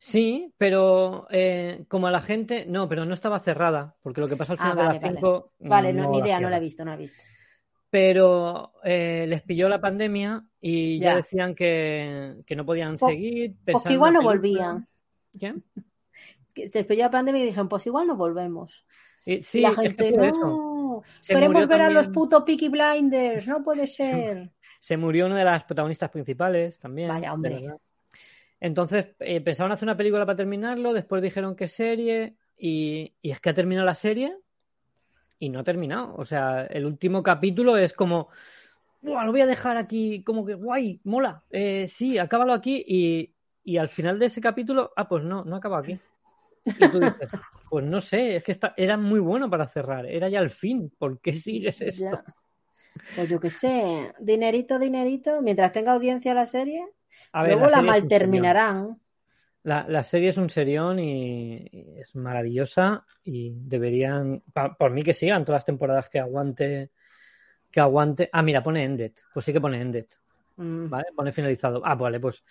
Sí, 0.01 0.53
pero 0.57 1.27
eh, 1.29 1.83
como 1.89 2.07
a 2.07 2.11
la 2.11 2.21
gente, 2.21 2.65
no, 2.65 2.87
pero 2.87 3.03
no 3.05 3.13
estaba 3.13 3.39
cerrada, 3.39 3.97
porque 4.01 4.21
lo 4.21 4.29
que 4.29 4.37
pasa 4.37 4.53
al 4.53 4.59
Ah, 4.59 4.71
final 4.71 4.77
vale, 4.77 4.99
de 4.99 5.05
las 5.05 5.13
5 5.15 5.51
Vale, 5.59 5.93
no, 5.93 6.09
ni 6.09 6.19
idea, 6.19 6.39
no 6.39 6.49
la 6.49 6.57
he 6.57 6.61
visto, 6.61 6.85
no 6.85 6.91
la 6.91 6.95
he 6.95 6.99
visto. 6.99 7.21
Pero 7.89 8.73
eh, 8.83 9.25
les 9.27 9.41
pilló 9.41 9.67
la 9.67 9.81
pandemia 9.81 10.45
y 10.61 10.99
ya, 10.99 11.11
Ya. 11.11 11.15
decían 11.17 11.55
que, 11.55 12.35
que 12.45 12.55
no 12.55 12.65
podían 12.65 12.95
Po- 12.97 13.07
seguir. 13.07 13.51
Pues 13.51 13.57
que 13.57 13.71
pensando 13.73 13.93
igual 13.93 14.13
no 14.13 14.21
volvían. 14.21 14.87
¿Qué? 15.37 15.55
Se 16.67 16.79
despedió 16.79 17.05
la 17.05 17.11
pandemia 17.11 17.41
y 17.41 17.45
dijeron, 17.45 17.67
pues 17.67 17.85
igual 17.85 18.07
no 18.07 18.15
volvemos. 18.15 18.85
Y- 19.25 19.43
sí, 19.43 19.61
la 19.61 19.69
es 19.69 19.75
que 19.75 19.81
gente, 19.89 20.13
fue 20.13 20.31
no, 20.31 21.03
queremos 21.27 21.67
ver 21.67 21.81
a 21.81 21.89
los 21.89 22.07
putos 22.09 22.43
Peaky 22.43 22.69
Blinders, 22.69 23.47
no 23.47 23.63
puede 23.63 23.87
ser. 23.87 24.51
Se 24.79 24.97
murió 24.97 25.25
una 25.25 25.37
de 25.37 25.45
las 25.45 25.63
protagonistas 25.63 26.09
principales 26.09 26.79
también. 26.79 27.09
Vaya, 27.09 27.33
hombre. 27.33 27.67
Entonces 28.59 29.15
eh, 29.19 29.41
pensaban 29.41 29.71
hacer 29.71 29.85
una 29.85 29.97
película 29.97 30.25
para 30.25 30.35
terminarlo, 30.35 30.93
después 30.93 31.21
dijeron 31.21 31.55
que 31.55 31.67
serie 31.67 32.35
y, 32.57 33.13
y 33.21 33.31
es 33.31 33.39
que 33.39 33.49
ha 33.49 33.53
terminado 33.53 33.85
la 33.85 33.95
serie 33.95 34.37
y 35.37 35.49
no 35.49 35.59
ha 35.59 35.63
terminado. 35.63 36.15
O 36.15 36.25
sea, 36.25 36.65
el 36.65 36.85
último 36.85 37.23
capítulo 37.23 37.77
es 37.77 37.93
como, 37.93 38.29
"Buah, 39.01 39.25
lo 39.25 39.31
voy 39.31 39.41
a 39.41 39.45
dejar 39.45 39.77
aquí, 39.77 40.23
como 40.23 40.45
que 40.45 40.55
guay, 40.55 40.99
mola. 41.05 41.43
Eh, 41.49 41.87
sí, 41.87 42.17
acábalo 42.17 42.51
aquí 42.53 42.83
y, 42.85 43.33
y 43.63 43.77
al 43.77 43.87
final 43.87 44.19
de 44.19 44.25
ese 44.25 44.41
capítulo, 44.41 44.91
ah, 44.97 45.07
pues 45.07 45.23
no, 45.23 45.45
no 45.45 45.55
acaba 45.55 45.79
aquí. 45.79 45.97
Y 46.65 46.89
tú 46.89 46.99
dices, 46.99 47.29
pues 47.69 47.85
no 47.85 48.01
sé, 48.01 48.35
es 48.35 48.43
que 48.43 48.51
está, 48.51 48.73
era 48.75 48.97
muy 48.97 49.19
bueno 49.21 49.49
para 49.49 49.67
cerrar, 49.67 50.05
era 50.05 50.27
ya 50.27 50.39
el 50.39 50.49
fin, 50.49 50.91
¿por 50.97 51.19
qué 51.21 51.33
sigues 51.33 51.81
esto? 51.81 52.21
Pues 53.15 53.29
yo 53.29 53.39
qué 53.39 53.49
sé, 53.49 54.13
dinerito, 54.19 54.79
dinerito, 54.79 55.41
mientras 55.41 55.71
tenga 55.71 55.93
audiencia 55.93 56.33
la 56.33 56.45
serie, 56.45 56.85
A 57.33 57.43
ver, 57.43 57.51
Luego 57.53 57.67
la, 57.67 57.79
es 57.79 57.83
mal 57.85 58.07
terminarán. 58.07 58.99
La, 59.63 59.85
la 59.87 60.03
serie 60.03 60.29
es 60.29 60.37
un 60.37 60.49
serión 60.49 60.99
y, 60.99 61.67
y 61.71 61.99
es 61.99 62.15
maravillosa 62.15 63.05
y 63.23 63.51
deberían, 63.55 64.41
pa- 64.53 64.73
por 64.75 64.91
mí 64.91 65.03
que 65.03 65.13
sigan 65.13 65.43
todas 65.43 65.57
las 65.59 65.65
temporadas 65.65 66.09
que 66.09 66.19
aguante, 66.19 66.91
que 67.71 67.79
aguante. 67.81 68.29
Ah, 68.33 68.41
mira, 68.43 68.63
pone 68.63 68.83
Ended. 68.85 69.13
Pues 69.33 69.45
sí 69.45 69.53
que 69.53 69.61
pone 69.61 69.81
Ended, 69.81 70.07
Mm. 70.57 70.89
¿vale? 70.89 71.07
Pone 71.15 71.31
finalizado. 71.33 71.81
Ah, 71.85 71.95
vale, 71.95 72.19
pues 72.19 72.43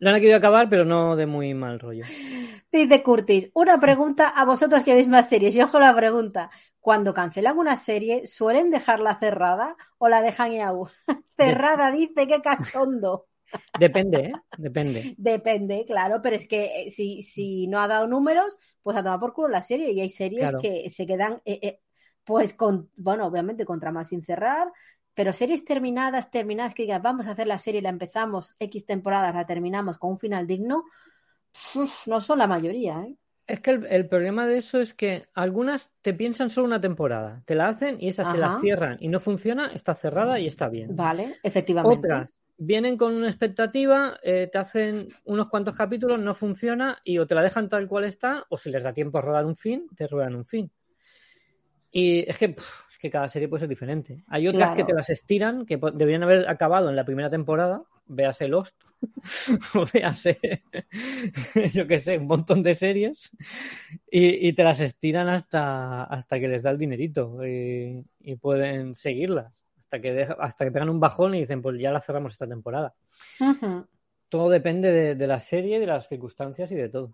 lo 0.00 0.10
han 0.10 0.16
querido 0.16 0.36
acabar, 0.38 0.68
pero 0.68 0.84
no 0.84 1.16
de 1.16 1.26
muy 1.26 1.54
mal 1.54 1.80
rollo. 1.80 2.04
Dice 2.72 3.02
Curtis, 3.02 3.50
una 3.54 3.78
pregunta 3.78 4.28
a 4.30 4.44
vosotros 4.44 4.82
que 4.84 4.94
veis 4.94 5.08
más 5.08 5.28
series. 5.28 5.54
Y 5.56 5.62
ojo 5.62 5.78
la 5.80 5.94
pregunta. 5.94 6.50
Cuando 6.82 7.14
cancelan 7.14 7.58
una 7.58 7.76
serie, 7.78 8.26
¿suelen 8.26 8.70
dejarla 8.70 9.18
cerrada 9.18 9.76
o 9.98 10.08
la 10.10 10.22
dejan 10.22 10.52
en 10.52 10.62
agua? 10.62 10.92
cerrada, 11.38 11.90
dice, 11.92 12.26
qué 12.28 12.42
cachondo. 12.42 13.28
Depende, 13.78 14.18
¿eh? 14.18 14.32
Depende. 14.56 15.16
Depende, 15.16 15.84
claro, 15.86 16.20
pero 16.22 16.36
es 16.36 16.48
que 16.48 16.86
eh, 16.86 16.90
si, 16.90 17.22
si 17.22 17.66
no 17.68 17.80
ha 17.80 17.88
dado 17.88 18.06
números, 18.08 18.58
pues 18.82 18.96
a 18.96 19.02
tomar 19.02 19.20
por 19.20 19.32
culo 19.34 19.48
la 19.48 19.60
serie. 19.60 19.92
Y 19.92 20.00
hay 20.00 20.10
series 20.10 20.50
Claro. 20.50 20.60
que 20.60 20.90
se 20.90 21.06
quedan, 21.06 21.42
eh, 21.44 21.58
eh, 21.62 21.80
pues 22.24 22.54
con, 22.54 22.90
bueno, 22.96 23.26
obviamente 23.26 23.64
con 23.64 23.80
tramas 23.80 24.08
sin 24.08 24.22
cerrar, 24.24 24.72
pero 25.14 25.32
series 25.32 25.64
terminadas, 25.64 26.30
terminadas, 26.30 26.74
que 26.74 26.84
digas, 26.84 27.02
vamos 27.02 27.26
a 27.26 27.32
hacer 27.32 27.46
la 27.46 27.58
serie, 27.58 27.82
la 27.82 27.90
empezamos 27.90 28.54
X 28.58 28.86
temporadas, 28.86 29.34
la 29.34 29.46
terminamos 29.46 29.98
con 29.98 30.12
un 30.12 30.18
final 30.18 30.46
digno, 30.46 30.84
no 32.06 32.20
son 32.20 32.38
la 32.38 32.46
mayoría, 32.46 33.02
¿eh? 33.02 33.16
Es 33.46 33.60
que 33.60 33.72
el, 33.72 33.86
el 33.86 34.08
problema 34.08 34.46
de 34.46 34.58
eso 34.58 34.80
es 34.80 34.94
que 34.94 35.26
algunas 35.34 35.90
te 36.00 36.14
piensan 36.14 36.48
solo 36.48 36.66
una 36.66 36.80
temporada, 36.80 37.42
te 37.44 37.54
la 37.54 37.68
hacen 37.68 37.96
y 38.00 38.08
esa 38.08 38.30
se 38.30 38.38
la 38.38 38.58
cierran 38.60 38.96
y 39.00 39.08
no 39.08 39.18
funciona, 39.20 39.72
está 39.72 39.94
cerrada 39.94 40.38
y 40.38 40.46
está 40.46 40.68
bien. 40.68 40.94
Vale, 40.94 41.36
efectivamente. 41.42 42.06
Otras 42.06 42.28
vienen 42.64 42.96
con 42.96 43.14
una 43.14 43.26
expectativa, 43.28 44.20
eh, 44.22 44.48
te 44.50 44.58
hacen 44.58 45.08
unos 45.24 45.48
cuantos 45.48 45.74
capítulos, 45.74 46.20
no 46.20 46.34
funciona 46.34 46.98
y 47.02 47.18
o 47.18 47.26
te 47.26 47.34
la 47.34 47.42
dejan 47.42 47.68
tal 47.68 47.88
cual 47.88 48.04
está 48.04 48.46
o 48.50 48.56
si 48.56 48.70
les 48.70 48.84
da 48.84 48.92
tiempo 48.92 49.18
a 49.18 49.22
rodar 49.22 49.44
un 49.44 49.56
fin, 49.56 49.88
te 49.96 50.06
ruedan 50.06 50.36
un 50.36 50.44
fin. 50.46 50.70
Y 51.90 52.20
es 52.30 52.38
que, 52.38 52.54
es 52.56 52.98
que 53.00 53.10
cada 53.10 53.28
serie 53.28 53.48
puede 53.48 53.60
ser 53.60 53.68
diferente. 53.68 54.22
Hay 54.28 54.46
otras 54.46 54.70
Claro. 54.70 54.76
que 54.76 54.84
te 54.84 54.94
las 54.94 55.10
estiran, 55.10 55.66
que 55.66 55.76
deberían 55.76 56.22
haber 56.22 56.48
acabado 56.48 56.88
en 56.88 56.96
la 56.96 57.04
primera 57.04 57.28
temporada, 57.28 57.82
véase 58.06 58.48
Lost, 58.48 58.76
o 59.74 59.84
véase, 59.92 60.38
yo 61.74 61.86
qué 61.86 61.98
sé, 61.98 62.18
un 62.18 62.26
montón 62.26 62.62
de 62.62 62.74
series, 62.74 63.30
y, 64.10 64.48
y 64.48 64.52
te 64.52 64.64
las 64.64 64.80
estiran 64.80 65.28
hasta, 65.28 66.04
hasta 66.04 66.38
que 66.38 66.48
les 66.48 66.62
da 66.62 66.70
el 66.70 66.78
dinerito 66.78 67.44
y, 67.46 68.04
y 68.20 68.36
pueden 68.36 68.94
seguirlas. 68.94 69.62
Hasta 69.78 70.00
que, 70.00 70.12
deja- 70.14 70.36
hasta 70.40 70.64
que 70.64 70.72
pegan 70.72 70.88
un 70.88 71.00
bajón 71.00 71.34
y 71.34 71.40
dicen, 71.40 71.60
pues 71.60 71.78
ya 71.78 71.92
la 71.92 72.00
cerramos 72.00 72.32
esta 72.32 72.46
temporada. 72.46 72.94
Todo 74.30 74.48
depende 74.48 74.90
de, 74.90 75.14
de 75.14 75.26
la 75.26 75.38
serie, 75.38 75.78
de 75.78 75.86
las 75.86 76.08
circunstancias 76.08 76.70
y 76.72 76.74
de 76.76 76.88
todo. 76.88 77.12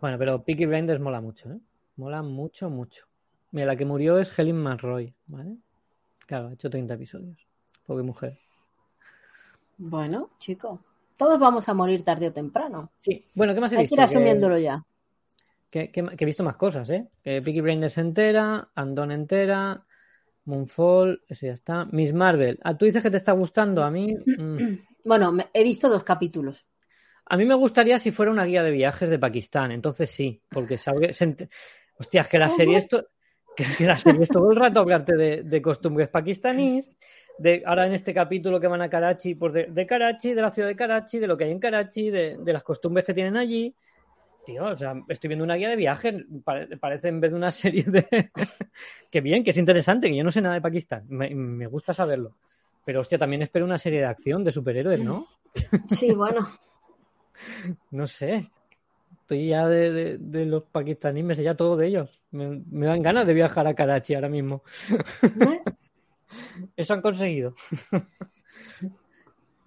Bueno, 0.00 0.18
pero 0.18 0.42
Peaky 0.42 0.66
Blinders 0.66 1.00
mola 1.00 1.20
mucho, 1.20 1.50
¿eh? 1.52 1.58
Mola 1.96 2.22
mucho, 2.22 2.70
mucho. 2.70 3.04
Mira, 3.52 3.66
la 3.66 3.76
que 3.76 3.84
murió 3.84 4.18
es 4.18 4.38
Helen 4.38 4.56
McRoy, 4.56 5.14
¿vale? 5.26 5.56
Claro, 6.26 6.48
ha 6.48 6.52
hecho 6.54 6.68
30 6.70 6.94
episodios. 6.94 7.46
Pobre 7.86 8.02
mujer. 8.02 8.38
Bueno, 9.78 10.30
chico, 10.38 10.80
todos 11.16 11.38
vamos 11.38 11.68
a 11.68 11.74
morir 11.74 12.02
tarde 12.02 12.28
o 12.28 12.32
temprano. 12.32 12.92
Sí, 13.00 13.24
bueno, 13.34 13.54
¿qué 13.54 13.60
más 13.60 13.72
he 13.72 13.76
Hay 13.76 13.80
que 13.80 13.82
visto? 13.84 13.94
ir 13.94 13.98
Que- 14.00 14.04
asumiéndolo 14.04 14.58
ya. 14.58 14.82
que, 15.70 15.90
que- 15.90 16.02
que 16.16 16.24
he 16.24 16.26
visto 16.26 16.44
más 16.44 16.56
cosas, 16.56 16.88
¿eh? 16.90 17.08
Que 17.22 17.42
Peaky 17.42 17.60
Blinders 17.60 17.98
entera, 17.98 18.70
Andon 18.74 19.10
entera, 19.12 19.84
Moonfall, 20.44 21.22
eso 21.28 21.46
ya 21.46 21.52
está. 21.52 21.84
Miss 21.86 22.12
Marvel. 22.14 22.58
Ah, 22.62 22.76
tú 22.76 22.84
dices 22.84 23.02
que 23.02 23.10
te 23.10 23.16
está 23.16 23.32
gustando. 23.32 23.82
A 23.82 23.90
mí, 23.90 24.14
mm, 24.14 24.56
Bueno, 25.04 25.32
me- 25.32 25.48
he 25.52 25.62
visto 25.64 25.88
dos 25.88 26.04
capítulos. 26.04 26.64
a 27.28 27.36
mí 27.36 27.44
me 27.44 27.54
gustaría 27.56 27.98
si 27.98 28.12
fuera 28.12 28.30
una 28.32 28.44
guía 28.44 28.62
de 28.62 28.70
viajes 28.70 29.10
de 29.10 29.18
Pakistán. 29.18 29.72
Entonces 29.72 30.08
sí, 30.10 30.40
porque 30.48 30.78
sabe, 30.78 31.12
se 31.12 31.26
ent- 31.26 31.48
que 32.30 32.38
la 32.38 32.48
serie 32.48 32.76
esto, 32.78 33.08
que, 33.56 33.96
serie 33.96 34.22
es 34.22 34.28
todo 34.28 34.50
el 34.50 34.56
rato 34.56 34.80
hablarte 34.80 35.16
de, 35.16 35.42
de 35.42 35.62
costumbres 35.62 36.08
pakistaníes. 36.08 36.90
De, 37.38 37.62
ahora 37.66 37.86
en 37.86 37.92
este 37.92 38.14
capítulo 38.14 38.58
que 38.58 38.66
van 38.66 38.80
a 38.80 38.88
Karachi, 38.88 39.34
pues 39.34 39.52
de, 39.52 39.64
de 39.66 39.86
Karachi, 39.86 40.32
de 40.32 40.40
la 40.42 40.50
ciudad 40.50 40.68
de 40.68 40.76
Karachi, 40.76 41.18
de 41.18 41.26
lo 41.26 41.36
que 41.36 41.44
hay 41.44 41.50
en 41.50 41.58
Karachi, 41.60 42.10
de, 42.10 42.38
de 42.38 42.52
las 42.52 42.62
costumbres 42.64 43.04
que 43.04 43.12
tienen 43.12 43.36
allí. 43.36 43.74
Tío, 44.46 44.64
o 44.64 44.76
sea, 44.76 44.94
estoy 45.08 45.28
viendo 45.28 45.44
una 45.44 45.56
guía 45.56 45.68
de 45.68 45.76
viaje, 45.76 46.24
pare- 46.44 46.76
parece 46.78 47.08
en 47.08 47.20
vez 47.20 47.32
de 47.32 47.36
una 47.36 47.50
serie 47.50 47.82
de... 47.82 48.30
que 49.10 49.20
bien, 49.20 49.42
que 49.44 49.50
es 49.50 49.56
interesante, 49.56 50.08
que 50.08 50.16
yo 50.16 50.24
no 50.24 50.30
sé 50.30 50.40
nada 50.40 50.54
de 50.54 50.60
Pakistán, 50.62 51.04
me, 51.08 51.34
me 51.34 51.66
gusta 51.66 51.92
saberlo. 51.92 52.36
Pero 52.84 53.00
hostia, 53.00 53.18
también 53.18 53.42
espero 53.42 53.64
una 53.64 53.76
serie 53.78 53.98
de 53.98 54.06
acción 54.06 54.44
de 54.44 54.52
superhéroes, 54.52 55.00
¿no? 55.02 55.26
Sí, 55.88 56.14
bueno. 56.14 56.48
No 57.90 58.06
sé. 58.06 58.48
Estoy 59.26 59.48
ya 59.48 59.66
de, 59.66 59.90
de- 59.90 60.18
de 60.18 60.46
los 60.46 60.62
pakistaníes, 60.62 61.26
me 61.26 61.34
sé 61.34 61.42
ya 61.42 61.56
todo 61.56 61.76
de 61.76 61.88
ellos. 61.88 62.22
Me, 62.30 62.62
me 62.70 62.86
dan 62.86 63.02
ganas 63.02 63.26
de 63.26 63.34
viajar 63.34 63.66
a 63.66 63.74
Karachi 63.74 64.14
ahora 64.14 64.28
mismo. 64.28 64.62
¿eh? 64.92 65.62
Eso 66.76 66.94
han 66.94 67.02
conseguido. 67.02 67.54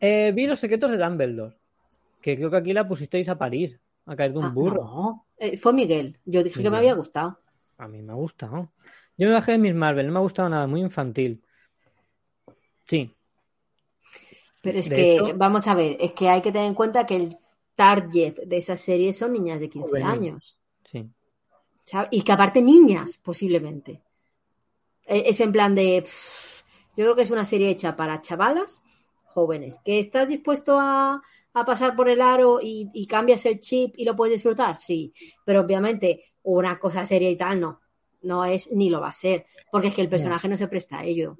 Eh, 0.02 0.32
vi 0.34 0.48
los 0.48 0.58
secretos 0.60 0.92
de 0.92 0.98
Dumbledore, 0.98 1.58
que 2.22 2.38
creo 2.38 2.50
que 2.50 2.56
aquí 2.56 2.72
la 2.72 2.88
pusisteis 2.88 3.28
a 3.28 3.38
parir, 3.38 3.82
a 4.06 4.16
caer 4.16 4.32
de 4.32 4.40
un 4.40 4.46
Ah, 4.46 4.50
burro. 4.50 4.84
no. 4.86 5.26
Eh, 5.38 5.58
fue 5.58 5.74
Miguel. 5.74 6.18
Yo 6.24 6.42
dije 6.42 6.64
que 6.64 6.70
me 6.70 6.78
había 6.78 6.94
gustado. 6.94 7.38
A 7.78 7.86
mí 7.90 8.02
me 8.02 8.14
ha 8.14 8.16
gustado. 8.16 8.72
Yo 9.18 9.28
me 9.28 9.34
bajé 9.34 9.52
de 9.54 9.58
Miss 9.58 9.76
Marvel, 9.76 10.08
no 10.08 10.14
me 10.14 10.20
ha 10.20 10.22
gustado 10.22 10.48
nada, 10.48 10.68
muy 10.68 10.80
infantil. 10.80 11.44
Sí, 12.88 13.14
Pero 14.62 14.80
es 14.80 14.88
De 14.88 14.96
que, 14.96 15.16
hecho- 15.18 15.34
vamos 15.36 15.68
a 15.68 15.76
ver, 15.76 15.98
es 16.00 16.14
que 16.14 16.30
hay 16.30 16.42
que 16.42 16.54
tener 16.54 16.68
en 16.70 16.76
cuenta 16.76 17.06
que 17.06 17.18
el 17.18 17.38
target 17.84 18.36
de 18.52 18.58
esa 18.58 18.76
serie 18.76 19.14
son 19.14 19.32
niñas 19.34 19.60
de 19.62 19.70
15 19.70 19.88
Juvenil. 19.88 20.08
años. 20.10 20.58
sí. 20.92 21.08
Y 22.12 22.22
que 22.22 22.32
aparte 22.34 22.62
niñas, 22.62 23.18
posiblemente. 23.24 23.92
E- 25.06 25.24
Es 25.32 25.40
en 25.40 25.52
plan 25.52 25.74
de. 25.74 26.04
pff, 26.04 26.62
yo 26.96 27.04
creo 27.06 27.16
que 27.16 27.24
es 27.24 27.32
una 27.32 27.46
serie 27.46 27.70
hecha 27.70 27.96
para 27.96 28.22
chavalas 28.22 28.84
jóvenes. 29.26 29.80
¿Que 29.84 29.98
estás 29.98 30.28
dispuesto 30.28 30.78
a, 30.80 31.22
a 31.54 31.66
pasar 31.66 31.96
por 31.96 32.08
el 32.10 32.22
aro 32.22 32.60
y, 32.62 32.90
y 32.94 33.08
cambias 33.08 33.46
el 33.48 33.60
chip 33.60 33.96
y 33.98 34.04
lo 34.06 34.16
puedes 34.16 34.34
disfrutar? 34.36 34.78
Sí. 34.78 35.12
Pero 35.46 35.62
obviamente, 35.62 36.26
una 36.44 36.78
cosa 36.78 37.06
seria 37.08 37.30
y 37.32 37.36
tal, 37.38 37.60
no. 37.60 37.80
No 38.22 38.44
es 38.46 38.72
ni 38.72 38.90
lo 38.92 39.00
va 39.00 39.08
a 39.10 39.12
ser. 39.14 39.46
Porque 39.72 39.88
es 39.88 39.94
que 39.96 40.02
el 40.02 40.10
personaje 40.10 40.48
no 40.48 40.58
se 40.58 40.68
presta 40.68 41.00
a 41.00 41.06
ello. 41.06 41.38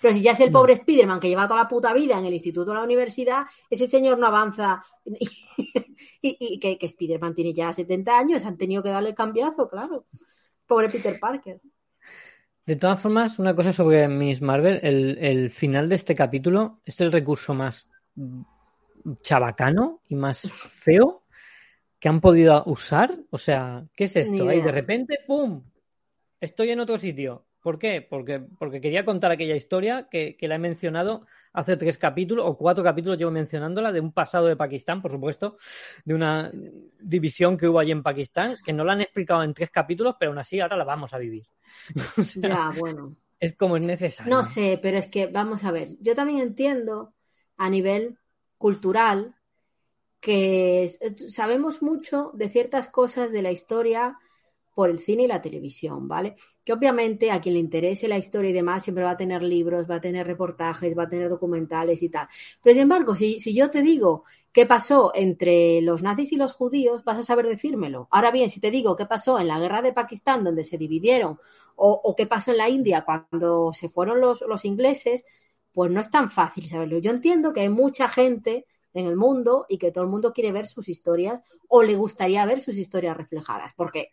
Pero 0.00 0.14
si 0.14 0.22
ya 0.22 0.32
es 0.32 0.40
el 0.40 0.50
pobre 0.50 0.76
Spiderman 0.76 1.20
que 1.20 1.28
lleva 1.28 1.48
toda 1.48 1.62
la 1.62 1.68
puta 1.68 1.92
vida 1.92 2.18
en 2.18 2.26
el 2.26 2.34
instituto 2.34 2.70
o 2.70 2.74
la 2.74 2.82
universidad, 2.82 3.44
ese 3.70 3.88
señor 3.88 4.18
no 4.18 4.26
avanza. 4.26 4.82
y, 5.04 5.88
y 6.20 6.58
que, 6.58 6.78
que 6.78 6.88
Spiderman 6.88 7.34
tiene 7.34 7.52
ya 7.52 7.72
70 7.72 8.18
años, 8.18 8.44
han 8.44 8.56
tenido 8.56 8.82
que 8.82 8.90
darle 8.90 9.10
el 9.10 9.14
cambiazo, 9.14 9.68
claro. 9.68 10.06
Pobre 10.66 10.88
Peter 10.88 11.18
Parker. 11.20 11.60
De 12.66 12.76
todas 12.76 13.00
formas, 13.00 13.38
una 13.38 13.54
cosa 13.54 13.72
sobre 13.72 14.08
Miss 14.08 14.42
Marvel, 14.42 14.80
el, 14.82 15.18
el 15.18 15.50
final 15.50 15.88
de 15.88 15.94
este 15.94 16.16
capítulo 16.16 16.80
es 16.84 17.00
el 17.00 17.12
recurso 17.12 17.54
más 17.54 17.88
chabacano 19.22 20.00
y 20.08 20.16
más 20.16 20.40
feo 20.82 21.22
que 21.98 22.08
han 22.08 22.20
podido 22.20 22.62
usar. 22.66 23.16
O 23.30 23.38
sea, 23.38 23.84
¿qué 23.94 24.04
es 24.04 24.16
esto? 24.16 24.48
Ahí 24.48 24.60
de 24.60 24.72
repente, 24.72 25.18
¡pum! 25.26 25.62
Estoy 26.40 26.70
en 26.70 26.80
otro 26.80 26.98
sitio. 26.98 27.46
¿Por 27.66 27.80
qué? 27.80 28.00
Porque, 28.00 28.38
porque 28.38 28.80
quería 28.80 29.04
contar 29.04 29.32
aquella 29.32 29.56
historia 29.56 30.06
que, 30.08 30.36
que 30.36 30.46
la 30.46 30.54
he 30.54 30.58
mencionado 30.60 31.26
hace 31.52 31.76
tres 31.76 31.98
capítulos 31.98 32.44
o 32.46 32.56
cuatro 32.56 32.84
capítulos 32.84 33.18
llevo 33.18 33.32
mencionándola 33.32 33.90
de 33.90 33.98
un 33.98 34.12
pasado 34.12 34.46
de 34.46 34.54
Pakistán, 34.54 35.02
por 35.02 35.10
supuesto, 35.10 35.56
de 36.04 36.14
una 36.14 36.52
división 37.00 37.56
que 37.56 37.66
hubo 37.66 37.80
allí 37.80 37.90
en 37.90 38.04
Pakistán, 38.04 38.56
que 38.64 38.72
no 38.72 38.84
la 38.84 38.92
han 38.92 39.00
explicado 39.00 39.42
en 39.42 39.52
tres 39.52 39.70
capítulos, 39.70 40.14
pero 40.16 40.30
aún 40.30 40.38
así 40.38 40.60
ahora 40.60 40.76
la 40.76 40.84
vamos 40.84 41.12
a 41.12 41.18
vivir. 41.18 41.48
O 42.16 42.22
sea, 42.22 42.48
Ya, 42.48 42.70
bueno. 42.78 43.16
es 43.40 43.56
como 43.56 43.76
es 43.76 43.84
necesario. 43.84 44.32
No 44.32 44.44
sé, 44.44 44.78
pero 44.80 44.98
es 44.98 45.08
que, 45.08 45.26
vamos 45.26 45.64
a 45.64 45.72
ver, 45.72 45.88
yo 46.00 46.14
también 46.14 46.38
entiendo 46.38 47.14
a 47.56 47.68
nivel 47.68 48.16
cultural 48.58 49.34
que 50.20 50.88
sabemos 51.30 51.82
mucho 51.82 52.30
de 52.32 52.48
ciertas 52.48 52.86
cosas 52.86 53.32
de 53.32 53.42
la 53.42 53.50
historia 53.50 54.20
por 54.76 54.90
el 54.90 54.98
cine 54.98 55.22
y 55.22 55.26
la 55.26 55.40
televisión, 55.40 56.06
¿vale? 56.06 56.34
Que 56.62 56.74
obviamente 56.74 57.30
a 57.30 57.40
quien 57.40 57.54
le 57.54 57.60
interese 57.60 58.08
la 58.08 58.18
historia 58.18 58.50
y 58.50 58.52
demás 58.52 58.84
siempre 58.84 59.04
va 59.04 59.12
a 59.12 59.16
tener 59.16 59.42
libros, 59.42 59.90
va 59.90 59.94
a 59.94 60.00
tener 60.02 60.26
reportajes, 60.26 60.96
va 60.96 61.04
a 61.04 61.08
tener 61.08 61.30
documentales 61.30 62.02
y 62.02 62.10
tal. 62.10 62.28
Pero 62.62 62.74
sin 62.74 62.82
embargo, 62.82 63.16
si, 63.16 63.38
si 63.38 63.54
yo 63.54 63.70
te 63.70 63.80
digo 63.80 64.24
qué 64.52 64.66
pasó 64.66 65.12
entre 65.14 65.80
los 65.80 66.02
nazis 66.02 66.30
y 66.32 66.36
los 66.36 66.52
judíos, 66.52 67.04
vas 67.04 67.18
a 67.18 67.22
saber 67.22 67.46
decírmelo. 67.46 68.06
Ahora 68.10 68.30
bien, 68.30 68.50
si 68.50 68.60
te 68.60 68.70
digo 68.70 68.96
qué 68.96 69.06
pasó 69.06 69.40
en 69.40 69.48
la 69.48 69.58
guerra 69.58 69.80
de 69.80 69.94
Pakistán, 69.94 70.44
donde 70.44 70.62
se 70.62 70.76
dividieron, 70.76 71.38
o, 71.74 72.14
qué 72.14 72.26
pasó 72.26 72.50
en 72.50 72.58
la 72.58 72.68
India 72.68 73.06
cuando 73.06 73.72
se 73.72 73.88
fueron 73.88 74.20
los, 74.20 74.42
los 74.42 74.66
ingleses, 74.66 75.24
pues 75.72 75.90
no 75.90 76.00
es 76.00 76.10
tan 76.10 76.30
fácil 76.30 76.68
saberlo. 76.68 76.98
Yo 76.98 77.12
entiendo 77.12 77.54
que 77.54 77.60
hay 77.62 77.70
mucha 77.70 78.08
gente 78.08 78.66
en 78.96 79.06
el 79.06 79.16
mundo 79.16 79.66
y 79.68 79.78
que 79.78 79.92
todo 79.92 80.04
el 80.04 80.10
mundo 80.10 80.32
quiere 80.32 80.52
ver 80.52 80.66
sus 80.66 80.88
historias 80.88 81.40
o 81.68 81.82
le 81.82 81.94
gustaría 81.96 82.44
ver 82.46 82.60
sus 82.60 82.76
historias 82.76 83.16
reflejadas, 83.16 83.72
porque, 83.74 84.10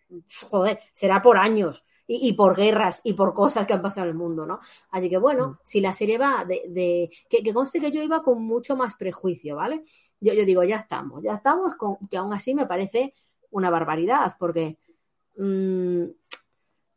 joder, 0.49 0.79
será 0.93 1.21
por 1.21 1.37
años 1.37 1.85
Y, 2.05 2.27
y 2.27 2.33
por 2.33 2.53
guerras 2.57 2.99
y 3.05 3.13
por 3.13 3.33
cosas 3.33 3.65
que 3.65 3.71
han 3.73 3.81
pasado 3.81 4.05
en 4.07 4.11
el 4.11 4.17
mundo, 4.17 4.45
¿no? 4.45 4.59
Así 4.91 5.09
que 5.09 5.17
bueno, 5.17 5.53
Mm. 5.53 5.57
si 5.63 5.79
la 5.79 5.93
serie 5.93 6.17
va 6.17 6.43
de, 6.45 6.63
de- 6.67 7.09
que, 7.29 7.41
que 7.41 7.53
conste 7.53 7.79
que 7.79 7.91
yo 7.91 8.03
iba 8.03 8.21
con 8.21 8.43
mucho 8.43 8.75
más 8.75 8.95
prejuicio, 8.95 9.55
¿vale? 9.55 9.83
Yo, 10.19 10.33
yo 10.33 10.43
digo, 10.45 10.63
ya 10.65 10.75
estamos, 10.75 11.23
ya 11.23 11.35
estamos, 11.35 11.75
con, 11.75 11.95
que 12.11 12.17
aún 12.17 12.33
así 12.33 12.53
me 12.55 12.65
parece 12.67 13.13
una 13.51 13.69
barbaridad, 13.69 14.35
porque 14.37 14.77
mm, 15.37 16.05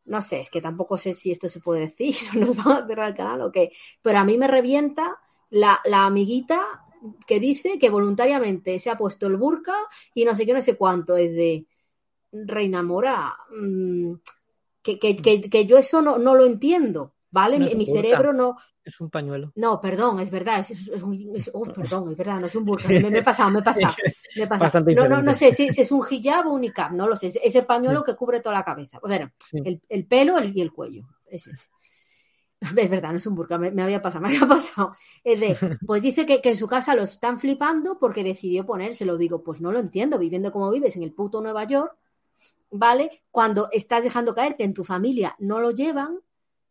no 0.06 0.22
sé, 0.22 0.40
es 0.40 0.50
que 0.50 0.60
tampoco 0.60 0.96
sé 0.96 1.12
si 1.12 1.32
esto 1.32 1.48
se 1.48 1.60
puede 1.60 1.80
decir, 1.82 2.14
nos 2.38 2.56
van 2.56 2.84
a 2.84 2.86
cerrar 2.86 3.08
el 3.08 3.16
canal 3.16 3.40
o 3.42 3.52
qué, 3.52 3.72
pero 4.02 4.18
a 4.18 4.24
mí 4.24 4.38
me 4.38 4.46
revienta 4.48 5.18
la, 5.50 5.80
la 5.84 6.06
amiguita 6.06 6.85
que 7.26 7.40
dice 7.40 7.78
que 7.78 7.90
voluntariamente 7.90 8.78
se 8.78 8.90
ha 8.90 8.96
puesto 8.98 9.26
el 9.26 9.36
burka 9.36 9.74
y 10.14 10.24
no 10.24 10.34
sé 10.34 10.46
qué, 10.46 10.52
no 10.52 10.62
sé 10.62 10.76
cuánto, 10.76 11.16
es 11.16 11.32
de 11.34 11.66
Reina 12.32 12.82
Mora, 12.82 13.36
mm, 13.56 14.12
que, 14.82 14.98
que, 14.98 15.16
que, 15.16 15.40
que 15.40 15.66
yo 15.66 15.78
eso 15.78 16.02
no, 16.02 16.18
no 16.18 16.34
lo 16.34 16.44
entiendo, 16.46 17.14
¿vale? 17.30 17.58
No 17.58 17.66
mi 17.76 17.86
cerebro 17.86 18.32
no, 18.32 18.56
Es 18.84 19.00
un 19.00 19.10
pañuelo. 19.10 19.52
no, 19.56 19.80
perdón, 19.80 20.20
es 20.20 20.30
verdad, 20.30 20.60
es, 20.60 20.70
es- 20.70 21.50
oh, 21.52 21.64
perdón, 21.74 22.10
es 22.12 22.16
verdad, 22.16 22.40
no 22.40 22.46
es 22.46 22.54
un 22.54 22.64
burka, 22.64 22.88
me, 22.88 23.10
me 23.10 23.18
he 23.18 23.22
pasado, 23.22 23.50
me 23.50 23.60
he 23.60 23.62
pasado, 23.62 23.94
me 24.36 24.42
he 24.44 24.46
pasado. 24.46 24.84
No, 24.94 25.08
no, 25.08 25.22
no 25.22 25.34
sé 25.34 25.52
si, 25.52 25.70
si 25.70 25.80
es 25.82 25.90
un 25.92 26.02
hijab 26.08 26.46
o 26.46 26.52
un 26.52 26.60
niqab, 26.60 26.92
no 26.92 27.08
lo 27.08 27.16
sé, 27.16 27.28
es 27.28 27.38
ese 27.42 27.62
pañuelo 27.62 28.04
que 28.04 28.14
cubre 28.14 28.40
toda 28.40 28.54
la 28.56 28.64
cabeza. 28.64 28.98
Bueno, 29.00 29.30
Sí. 29.50 29.58
el, 29.64 29.80
el 29.88 30.06
pelo 30.06 30.38
el- 30.38 30.56
y 30.56 30.60
el 30.60 30.72
cuello, 30.72 31.04
es 31.26 31.46
ese. 31.48 31.68
Es 32.78 32.90
verdad, 32.90 33.10
no 33.10 33.16
es 33.18 33.26
un 33.26 33.34
burka, 33.34 33.58
me, 33.58 33.70
me 33.70 33.82
había 33.82 34.00
pasado, 34.02 34.22
me 34.26 34.28
había 34.28 34.46
pasado. 34.46 34.92
Es 35.22 35.40
de, 35.40 35.56
pues 35.86 36.02
dice 36.02 36.24
que, 36.26 36.40
que 36.40 36.50
en 36.50 36.56
su 36.56 36.66
casa 36.66 36.94
lo 36.94 37.02
están 37.02 37.38
flipando 37.38 37.98
porque 37.98 38.24
decidió 38.24 38.64
ponérselo. 38.66 39.16
Digo, 39.16 39.42
pues 39.42 39.60
no 39.60 39.72
lo 39.72 39.78
entiendo, 39.78 40.18
viviendo 40.18 40.52
como 40.52 40.70
vives 40.70 40.96
en 40.96 41.02
el 41.02 41.12
puto 41.12 41.40
Nueva 41.40 41.64
York, 41.64 41.94
¿vale? 42.70 43.22
Cuando 43.30 43.68
estás 43.72 44.04
dejando 44.04 44.34
caer 44.34 44.56
que 44.56 44.64
en 44.64 44.74
tu 44.74 44.84
familia 44.84 45.36
no 45.38 45.60
lo 45.60 45.70
llevan, 45.70 46.18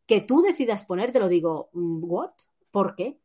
que 0.06 0.22
tú 0.22 0.42
decidas 0.42 0.84
ponértelo, 0.84 1.28
digo, 1.28 1.70
mm, 1.74 2.04
¿what? 2.04 2.32
¿Por 2.72 2.96
qué? 2.96 3.20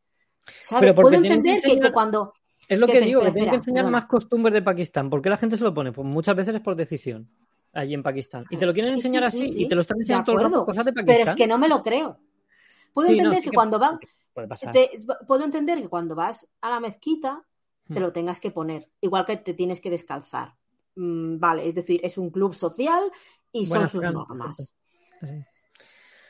¿Sabes? 0.61 0.93
Puedo 0.93 1.09
que 1.09 1.15
entender 1.17 1.61
que, 1.61 1.91
cuando. 1.91 2.33
Es 2.67 2.79
lo 2.79 2.87
Que- 2.87 3.01
digo, 3.01 3.21
que 3.21 3.31
tienen 3.31 3.49
que 3.49 3.55
enseñar 3.57 3.89
más 3.91 4.05
costumbres 4.05 4.53
de 4.53 4.61
Pakistán. 4.61 5.09
¿Por 5.09 5.21
qué 5.21 5.29
la 5.29 5.37
gente 5.37 5.57
se 5.57 5.63
lo 5.63 5.73
pone? 5.73 5.91
Pues 5.91 6.07
muchas 6.07 6.35
veces 6.35 6.55
es 6.55 6.61
por 6.61 6.75
decisión, 6.75 7.29
allí 7.73 7.93
en 7.93 8.01
Pakistán. 8.03 8.45
Y 8.49 8.57
te 8.57 8.65
lo 8.65 8.73
quieren 8.73 8.91
Sí, 8.93 8.99
enseñar 8.99 9.23
sí, 9.29 9.37
sí, 9.37 9.43
así 9.43 9.51
sí. 9.53 9.63
y 9.63 9.67
te 9.67 9.75
lo 9.75 9.81
están 9.81 9.99
enseñando 9.99 10.25
todo 10.25 10.35
el 10.37 10.43
rato 10.43 10.55
acuerdo, 10.61 10.65
cosas 10.65 10.85
de 10.85 10.93
Pakistán. 10.93 11.15
Pero 11.17 11.31
es 11.31 11.35
que 11.37 11.47
no 11.47 11.57
me 11.57 11.67
lo 11.67 11.81
creo. 11.81 12.17
Puedo 12.93 13.07
Sí, 13.09 13.13
no, 13.15 13.17
entender 13.23 13.39
sí 13.39 13.43
que, 13.45 13.49
que- 13.51 13.55
cuando 13.55 13.79
van, 13.79 13.99
te- 14.71 14.99
puedo 15.27 15.43
entender 15.43 15.81
que 15.81 15.89
cuando 15.89 16.15
vas 16.15 16.47
a 16.61 16.69
la 16.69 16.79
mezquita 16.79 17.45
te 17.87 17.99
Hmm. 17.99 18.03
lo 18.03 18.11
tengas 18.13 18.39
que 18.39 18.51
poner, 18.51 18.89
igual 19.01 19.25
que 19.25 19.37
te 19.37 19.53
tienes 19.53 19.81
que 19.81 19.89
descalzar. 19.89 20.55
Mm, 20.95 21.39
vale, 21.39 21.67
es 21.67 21.75
decir, 21.75 21.99
es 22.03 22.17
un 22.17 22.29
club 22.29 22.53
social 22.53 23.11
y 23.51 23.65
son 23.65 23.69
Buenas, 23.69 23.91
sus 23.91 24.03
normas. 24.03 24.73
Sí. 25.19 25.27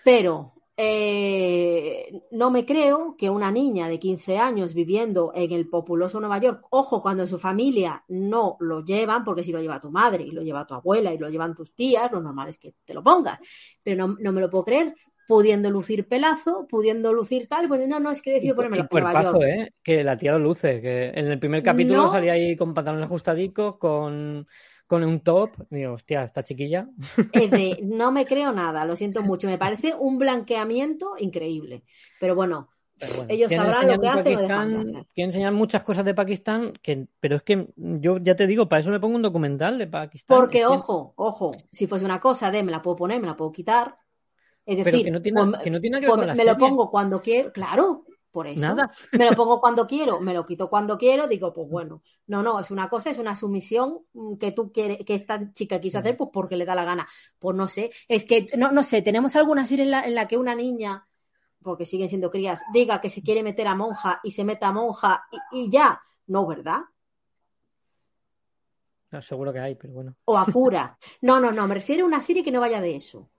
Pero 0.03 0.53
eh, 0.77 2.23
no 2.31 2.49
me 2.49 2.65
creo 2.65 3.15
que 3.17 3.29
una 3.29 3.51
niña 3.51 3.87
de 3.87 3.99
15 3.99 4.37
años 4.37 4.73
viviendo 4.73 5.31
en 5.35 5.51
el 5.51 5.69
populoso 5.69 6.19
Nueva 6.19 6.39
York, 6.39 6.65
ojo, 6.71 7.01
cuando 7.01 7.23
en 7.23 7.29
su 7.29 7.37
familia 7.37 8.03
no 8.07 8.57
lo 8.59 8.83
llevan, 8.83 9.23
porque 9.23 9.43
si 9.43 9.51
lo 9.51 9.61
lleva 9.61 9.79
tu 9.79 9.91
madre 9.91 10.23
y 10.23 10.31
lo 10.31 10.41
lleva 10.41 10.65
tu 10.65 10.73
abuela 10.73 11.13
y 11.13 11.17
lo 11.19 11.29
llevan 11.29 11.53
tus 11.53 11.73
tías, 11.75 12.11
lo 12.11 12.19
normal 12.21 12.49
es 12.49 12.57
que 12.57 12.73
te 12.83 12.93
lo 12.93 13.03
pongas. 13.03 13.37
Pero 13.83 14.07
no, 14.07 14.15
no 14.19 14.31
me 14.31 14.41
lo 14.41 14.49
puedo 14.49 14.65
creer, 14.65 14.95
pudiendo 15.31 15.71
lucir 15.71 16.09
pelazo, 16.09 16.67
pudiendo 16.67 17.13
lucir 17.13 17.47
tal, 17.47 17.69
pues 17.69 17.87
no, 17.87 18.01
no, 18.01 18.11
es 18.11 18.21
que 18.21 18.33
decido 18.33 18.61
en 18.63 18.69
Nueva 18.69 18.87
cuerpazo, 18.89 19.39
York. 19.39 19.43
¿eh? 19.43 19.73
Que 19.81 20.03
la 20.03 20.17
tía 20.17 20.33
lo 20.33 20.39
luce. 20.39 20.81
Que 20.81 21.05
en 21.15 21.27
el 21.27 21.39
primer 21.39 21.63
capítulo 21.63 22.01
No. 22.03 22.11
salía 22.11 22.33
ahí 22.33 22.57
con 22.57 22.73
pantalones 22.73 23.05
ajustadicos, 23.05 23.77
con, 23.77 24.45
con 24.87 25.05
un 25.05 25.21
top. 25.21 25.51
Digo, 25.69 25.93
hostia, 25.93 26.23
esta 26.23 26.43
chiquilla. 26.43 26.89
Es 27.31 27.49
de, 27.49 27.79
no 27.83 28.11
me 28.11 28.25
creo 28.25 28.51
nada, 28.51 28.83
lo 28.83 28.97
siento 28.97 29.21
mucho, 29.21 29.47
me 29.47 29.57
parece 29.57 29.95
un 29.97 30.17
blanqueamiento 30.17 31.13
increíble. 31.17 31.83
Pero 32.19 32.35
bueno, 32.35 32.67
Pero 32.99 33.13
bueno, 33.13 33.27
ellos 33.29 33.49
sabrán 33.53 33.87
lo 33.87 34.01
que 34.01 34.07
hacen 34.09 34.35
o 34.35 34.41
dejan 34.41 34.73
de 34.73 34.79
hacer. 34.81 35.05
Quieren 35.15 35.29
enseñar 35.29 35.53
muchas 35.53 35.85
cosas 35.85 36.03
de 36.03 36.13
Pakistán, 36.13 36.73
que, 36.81 37.07
pero 37.21 37.37
es 37.37 37.43
que 37.43 37.69
yo 37.77 38.17
ya 38.17 38.35
te 38.35 38.47
digo, 38.47 38.67
para 38.67 38.81
eso 38.81 38.91
me 38.91 38.99
pongo 38.99 39.15
un 39.15 39.21
documental 39.21 39.77
de 39.77 39.87
Pakistán. 39.87 40.37
Porque, 40.37 40.65
ojo, 40.65 41.13
ojo, 41.15 41.51
si 41.71 41.87
fuese 41.87 42.03
una 42.03 42.19
cosa 42.19 42.51
de 42.51 42.63
me 42.63 42.71
la 42.71 42.81
puedo 42.81 42.97
poner, 42.97 43.21
me 43.21 43.27
la 43.27 43.37
puedo 43.37 43.53
quitar. 43.53 43.95
Es 44.71 44.77
Pero 44.77 44.97
decir, 44.97 45.05
que 45.05 45.11
no 45.11 45.21
tiene, 45.21 45.45
pues, 45.45 45.63
que 45.63 45.69
no 45.69 45.81
tiene 45.81 45.99
que 45.99 46.05
ver 46.05 46.15
pues 46.15 46.19
con 46.19 46.27
la 46.27 46.35
me 46.35 46.45
lo 46.45 46.57
pongo 46.57 46.89
cuando 46.89 47.21
quiero, 47.21 47.51
claro, 47.51 48.05
por 48.31 48.47
eso. 48.47 48.61
Nada. 48.61 48.89
Me 49.11 49.29
lo 49.29 49.35
pongo 49.35 49.59
cuando 49.59 49.85
quiero, 49.85 50.21
me 50.21 50.33
lo 50.33 50.45
quito 50.45 50.69
cuando 50.69 50.97
quiero, 50.97 51.27
digo, 51.27 51.51
pues 51.51 51.67
bueno, 51.69 52.01
no, 52.27 52.41
no, 52.41 52.57
es 52.57 52.71
una 52.71 52.87
cosa, 52.87 53.09
es 53.09 53.17
una 53.17 53.35
sumisión 53.35 53.99
mm, 54.13 54.37
que 54.37 54.53
tú 54.53 54.71
quieres, 54.71 54.99
que 55.05 55.13
esta 55.13 55.51
chica 55.51 55.81
quiso 55.81 55.99
hacer, 55.99 56.15
pues 56.15 56.29
porque 56.31 56.55
le 56.55 56.63
da 56.63 56.73
la 56.73 56.85
gana. 56.85 57.05
Pues 57.37 57.53
no 57.55 57.67
sé, 57.67 57.91
es 58.07 58.23
que, 58.23 58.47
no, 58.57 58.71
no 58.71 58.83
sé, 58.83 59.01
tenemos 59.01 59.35
alguna 59.35 59.65
serie 59.65 59.83
en 59.83 59.91
la, 59.91 60.03
en 60.03 60.15
la 60.15 60.25
que 60.29 60.37
una 60.37 60.55
niña, 60.55 61.05
porque 61.61 61.85
siguen 61.85 62.07
siendo 62.07 62.31
crías, 62.31 62.61
diga 62.71 63.01
que 63.01 63.09
se 63.09 63.21
quiere 63.21 63.43
meter 63.43 63.67
a 63.67 63.75
monja 63.75 64.21
y 64.23 64.31
se 64.31 64.45
meta 64.45 64.69
a 64.69 64.71
monja 64.71 65.25
y, 65.51 65.65
y 65.65 65.69
ya, 65.69 66.01
no, 66.27 66.47
¿verdad? 66.47 66.83
No, 69.11 69.21
seguro 69.21 69.51
que 69.51 69.59
hay, 69.59 69.75
pero 69.75 69.91
bueno. 69.93 70.15
O 70.23 70.37
a 70.37 70.45
cura. 70.45 70.97
No, 71.19 71.41
no, 71.41 71.51
no, 71.51 71.67
me 71.67 71.75
refiero 71.75 72.05
a 72.05 72.07
una 72.07 72.21
serie 72.21 72.43
que 72.43 72.51
no 72.51 72.61
vaya 72.61 72.79
de 72.79 72.95
eso. 72.95 73.29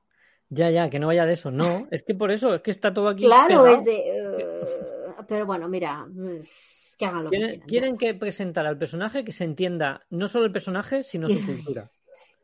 Ya, 0.54 0.70
ya, 0.70 0.90
que 0.90 0.98
no 0.98 1.06
vaya 1.06 1.24
de 1.24 1.32
eso. 1.32 1.50
No, 1.50 1.86
es 1.90 2.02
que 2.02 2.14
por 2.14 2.30
eso, 2.30 2.54
es 2.54 2.60
que 2.60 2.70
está 2.72 2.92
todo 2.92 3.08
aquí. 3.08 3.22
Claro, 3.24 3.62
pegado. 3.64 3.68
es 3.68 3.84
de. 3.84 3.96
eh, 3.96 4.44
pero 5.26 5.46
bueno, 5.46 5.66
mira, 5.68 6.06
que 6.98 7.06
hagan 7.06 7.24
lo 7.24 7.30
que 7.30 7.36
Quieren, 7.38 7.50
quieran. 7.52 7.60
ya 7.60 7.66
quieren 7.66 7.96
que 7.96 8.14
presentar 8.14 8.66
al 8.66 8.76
personaje 8.76 9.24
que 9.24 9.32
se 9.32 9.44
entienda 9.44 10.02
no 10.10 10.28
solo 10.28 10.44
el 10.44 10.52
personaje, 10.52 11.04
sino 11.04 11.28
su 11.28 11.34
cultura. 11.46 11.90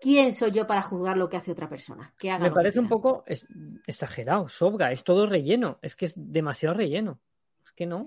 ¿Quién 0.01 0.33
soy 0.33 0.53
yo 0.53 0.67
para 0.67 0.81
juzgar 0.81 1.17
lo 1.19 1.29
que 1.29 1.37
hace 1.37 1.51
otra 1.53 1.69
persona? 1.69 2.15
Que 2.19 2.31
haga 2.31 2.45
Me 2.45 2.49
lo 2.49 2.55
que 2.55 2.59
parece 2.61 2.79
un 2.79 2.87
quieran. 2.87 3.03
poco 3.03 3.25
es- 3.27 3.47
exagerado, 3.87 4.49
sobra, 4.49 4.91
es 4.93 5.05
todo 5.05 5.27
relleno, 5.27 5.79
es 5.83 5.95
que 5.97 6.07
es 6.07 6.15
demasiado 6.17 6.77
relleno. 6.77 7.21
Es 7.65 7.73
que 7.73 7.85
no. 7.85 8.05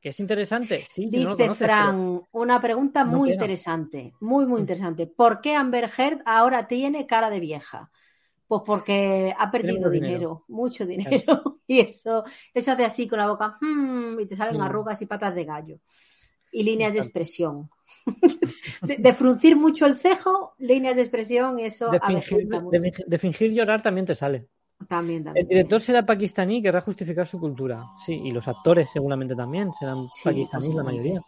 Que 0.00 0.08
es 0.08 0.18
interesante, 0.18 0.84
sí, 0.90 1.06
no 1.10 1.10
Dice 1.36 1.42
conoces, 1.42 1.58
Fran, 1.66 2.22
una 2.32 2.58
pregunta 2.60 3.04
no 3.04 3.18
muy 3.18 3.32
interesante, 3.32 4.14
muy, 4.20 4.46
muy 4.46 4.60
interesante. 4.62 5.06
¿Por 5.06 5.42
qué 5.42 5.54
Amber 5.54 5.90
Heard 5.96 6.22
ahora 6.24 6.66
tiene 6.66 7.06
cara 7.06 7.28
de 7.28 7.38
vieja? 7.38 7.90
Pues 8.50 8.62
porque 8.66 9.32
ha 9.38 9.48
perdido 9.48 9.88
dinero, 9.88 10.08
dinero. 10.08 10.44
mucho 10.48 10.84
dinero. 10.84 11.60
Y 11.68 11.78
eso, 11.78 12.24
eso 12.52 12.72
hace 12.72 12.84
así 12.84 13.06
con 13.06 13.20
la 13.20 13.28
boca, 13.28 13.56
"Hmm", 13.60 14.18
y 14.18 14.26
te 14.26 14.34
salen 14.34 14.60
Mm. 14.60 14.64
arrugas 14.64 15.00
y 15.00 15.06
patas 15.06 15.32
de 15.36 15.44
gallo. 15.44 15.76
Y 16.50 16.64
líneas 16.64 16.92
de 16.94 16.98
expresión. 16.98 17.70
de, 18.82 18.96
de 18.96 19.12
fruncir 19.12 19.56
mucho 19.56 19.86
el 19.86 19.94
cejo, 19.94 20.54
líneas 20.58 20.96
de 20.96 21.02
expresión, 21.02 21.60
eso 21.60 21.90
de, 21.92 22.00
fingir, 22.00 22.48
mucho. 22.48 22.70
de 22.70 22.80
fingir- 22.80 23.04
de 23.06 23.18
fingir 23.20 23.52
llorar 23.52 23.82
también 23.82 24.04
te 24.06 24.16
sale. 24.16 24.48
También, 24.88 25.22
también. 25.22 25.44
El 25.46 25.48
director 25.48 25.80
será 25.80 26.04
pakistaní 26.04 26.56
y 26.58 26.62
querrá 26.62 26.80
justificar 26.80 27.28
su 27.28 27.38
cultura. 27.38 27.84
Sí, 28.04 28.14
y 28.14 28.32
los 28.32 28.48
actores 28.48 28.90
seguramente 28.92 29.36
también 29.36 29.70
serán 29.78 30.02
Sí, 30.12 30.24
pakistaníes 30.24 30.74
la 30.74 30.82
mayoría. 30.82 31.20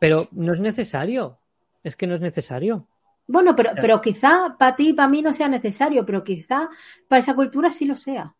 Pero 0.00 0.26
no 0.32 0.52
es 0.52 0.58
necesario. 0.58 1.38
Es 1.84 1.94
que 1.94 2.08
no 2.08 2.16
es 2.16 2.20
necesario. 2.20 2.88
Bueno, 3.34 3.54
pero, 3.56 3.70
pero 3.80 4.00
quizá 4.06 4.56
para 4.58 4.74
ti 4.76 4.90
y 4.90 4.92
para 4.94 5.08
mí 5.08 5.22
no 5.22 5.32
sea 5.32 5.48
necesario, 5.48 6.04
pero 6.06 6.24
quizá 6.24 6.68
para 7.08 7.20
esa 7.20 7.34
cultura 7.34 7.70
sí 7.70 7.84
lo 7.86 7.96
sea. 7.96 8.34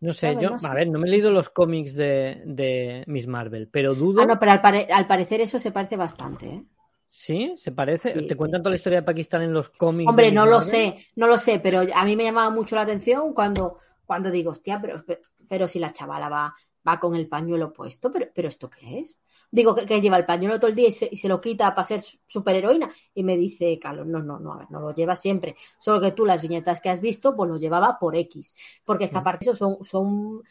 No 0.00 0.12
sé, 0.12 0.36
¿Sabes? 0.36 0.38
yo, 0.38 0.50
No 0.50 0.60
sé. 0.60 0.70
a 0.70 0.74
ver, 0.74 0.88
no 0.88 0.98
me 0.98 1.06
he 1.08 1.10
leído 1.10 1.30
los 1.30 1.48
cómics 1.50 1.94
de, 1.94 2.42
de 2.46 3.04
Miss 3.06 3.26
Marvel, 3.26 3.68
pero 3.70 3.94
dudo. 3.94 4.22
Ah, 4.22 4.24
no, 4.28 4.34
pero 4.40 4.50
al, 4.52 4.60
pare- 4.60 4.88
al 4.92 5.06
parecer 5.06 5.40
eso 5.40 5.58
se 5.60 5.70
parece 5.72 5.96
bastante, 5.96 6.46
¿eh? 6.48 6.64
¿Sí? 7.08 7.54
¿Se 7.58 7.72
parece? 7.72 8.12
Sí, 8.12 8.22
¿Te 8.22 8.36
sí. 8.36 8.36
cuentan 8.36 8.62
toda 8.62 8.70
la 8.70 8.76
historia 8.76 9.00
de 9.00 9.06
Pakistán 9.06 9.42
en 9.42 9.52
los 9.52 9.70
cómics? 9.70 10.14
Hombre, 10.14 10.30
no 10.32 10.46
lo 10.46 10.60
sé, 10.60 11.06
no 11.16 11.26
lo 11.26 11.36
sé, 11.38 11.58
pero 11.58 11.80
a 11.94 12.04
mí 12.04 12.16
me 12.16 12.24
llamaba 12.24 12.50
mucho 12.50 12.76
la 12.76 12.82
atención 12.82 13.34
cuando, 13.34 13.78
cuando 14.04 14.30
digo, 14.30 14.50
hostia, 14.52 14.80
pero, 14.80 15.04
pero, 15.04 15.20
pero 15.48 15.66
si 15.68 15.78
la 15.80 15.92
chavala 15.92 16.28
va, 16.28 16.54
va 16.86 17.00
con 17.00 17.14
el 17.14 17.28
pañuelo 17.28 17.72
puesto, 17.72 18.10
pero, 18.10 18.26
pero 18.34 18.48
¿esto 18.48 18.70
qué 18.70 18.98
es? 18.98 19.20
Digo 19.50 19.74
que, 19.74 19.86
que 19.86 20.00
lleva 20.00 20.16
el 20.18 20.26
pañuelo 20.26 20.58
todo 20.58 20.68
el 20.70 20.76
día 20.76 20.88
y 20.88 20.92
se, 20.92 21.08
y 21.10 21.16
se 21.16 21.28
lo 21.28 21.40
quita 21.40 21.74
para 21.74 21.84
ser 21.86 22.00
su- 22.02 22.18
superheroína. 22.26 22.90
Y 23.14 23.22
me 23.24 23.36
dice, 23.36 23.78
Carlos, 23.78 24.06
no, 24.06 24.22
no, 24.22 24.38
no, 24.40 24.52
a 24.54 24.58
ver, 24.58 24.70
no 24.70 24.80
lo 24.80 24.92
lleva 24.94 25.16
siempre. 25.16 25.56
Solo 25.78 26.00
que 26.00 26.12
tú 26.12 26.26
las 26.26 26.42
viñetas 26.42 26.80
que 26.80 26.90
has 26.90 27.00
visto, 27.00 27.34
pues 27.36 27.48
lo 27.50 27.56
llevaba 27.58 27.98
por 27.98 28.16
X. 28.16 28.54
Porque 28.84 29.04
es 29.06 29.10
que 29.10 29.18
aparte 29.18 29.50
eso 29.50 29.56
son, 29.56 29.84
son 29.84 30.42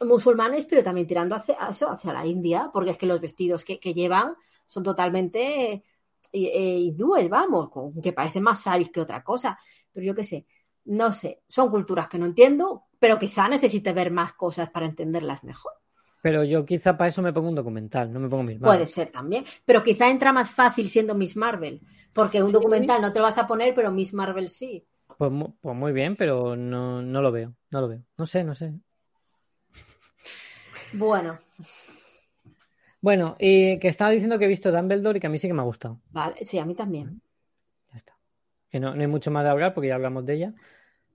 musulmanes, 0.00 0.66
pero 0.66 0.82
también 0.82 1.06
tirando 1.06 1.36
hacia, 1.36 1.54
hacia 1.56 2.12
la 2.12 2.26
India, 2.26 2.70
porque 2.72 2.90
es 2.92 2.98
que 2.98 3.06
los 3.06 3.20
vestidos 3.20 3.64
que, 3.64 3.78
que 3.78 3.94
llevan 3.94 4.34
son 4.66 4.82
totalmente 4.82 5.72
eh, 5.72 5.82
eh, 6.32 6.78
hindúes, 6.78 7.28
vamos, 7.28 7.68
con- 7.70 8.00
que 8.00 8.12
parecen 8.12 8.42
más 8.42 8.62
saris 8.62 8.90
que 8.90 9.00
otra 9.00 9.22
cosa. 9.22 9.58
Pero 9.92 10.06
yo 10.06 10.14
qué 10.14 10.24
sé, 10.24 10.46
no 10.84 11.12
sé, 11.12 11.42
son 11.48 11.70
culturas 11.70 12.08
que 12.08 12.18
no 12.18 12.26
entiendo, 12.26 12.84
pero 13.02 13.18
quizá 13.18 13.48
necesite 13.48 13.92
ver 13.92 14.12
más 14.12 14.32
cosas 14.32 14.70
para 14.70 14.86
entenderlas 14.86 15.42
mejor. 15.42 15.72
Pero 16.22 16.44
yo 16.44 16.64
quizá 16.64 16.96
para 16.96 17.08
eso 17.08 17.20
me 17.20 17.32
pongo 17.32 17.48
un 17.48 17.56
documental, 17.56 18.12
no 18.12 18.20
me 18.20 18.28
pongo 18.28 18.44
Miss 18.44 18.60
Marvel. 18.60 18.76
Puede 18.76 18.86
ser 18.86 19.10
también, 19.10 19.44
pero 19.66 19.82
quizá 19.82 20.08
entra 20.08 20.32
más 20.32 20.54
fácil 20.54 20.88
siendo 20.88 21.16
Miss 21.16 21.36
Marvel, 21.36 21.80
porque 22.12 22.40
un 22.40 22.46
Sí. 22.46 22.52
documental 22.52 23.02
no 23.02 23.12
te 23.12 23.18
lo 23.18 23.24
vas 23.24 23.38
a 23.38 23.48
poner, 23.48 23.74
pero 23.74 23.90
Miss 23.90 24.14
Marvel 24.14 24.48
sí. 24.48 24.86
Pues, 25.18 25.32
pues 25.60 25.76
muy 25.76 25.92
bien, 25.92 26.14
pero 26.14 26.54
no, 26.54 27.02
no 27.02 27.22
lo 27.22 27.32
veo, 27.32 27.56
no 27.72 27.80
lo 27.80 27.88
veo. 27.88 28.02
No 28.16 28.26
sé, 28.26 28.44
no 28.44 28.54
sé. 28.54 28.72
Bueno, 30.92 31.38
Bueno, 33.00 33.34
y 33.40 33.80
que 33.80 33.88
estaba 33.88 34.12
diciendo 34.12 34.38
que 34.38 34.44
he 34.44 34.48
visto 34.48 34.70
Dumbledore 34.70 35.18
y 35.18 35.20
que 35.20 35.26
a 35.26 35.30
mí 35.30 35.40
sí 35.40 35.48
que 35.48 35.54
me 35.54 35.62
ha 35.62 35.64
gustado. 35.64 35.98
vale, 36.12 36.44
sí, 36.44 36.56
a 36.60 36.64
mí 36.64 36.76
también. 36.76 37.20
Ya 37.90 37.96
está. 37.96 38.16
Que 38.70 38.78
no, 38.78 38.94
no 38.94 39.00
hay 39.00 39.08
mucho 39.08 39.30
más 39.32 39.42
de 39.44 39.50
hablar 39.50 39.74
porque 39.74 39.88
ya 39.88 39.96
hablamos 39.96 40.24
de 40.24 40.34
ella. 40.34 40.54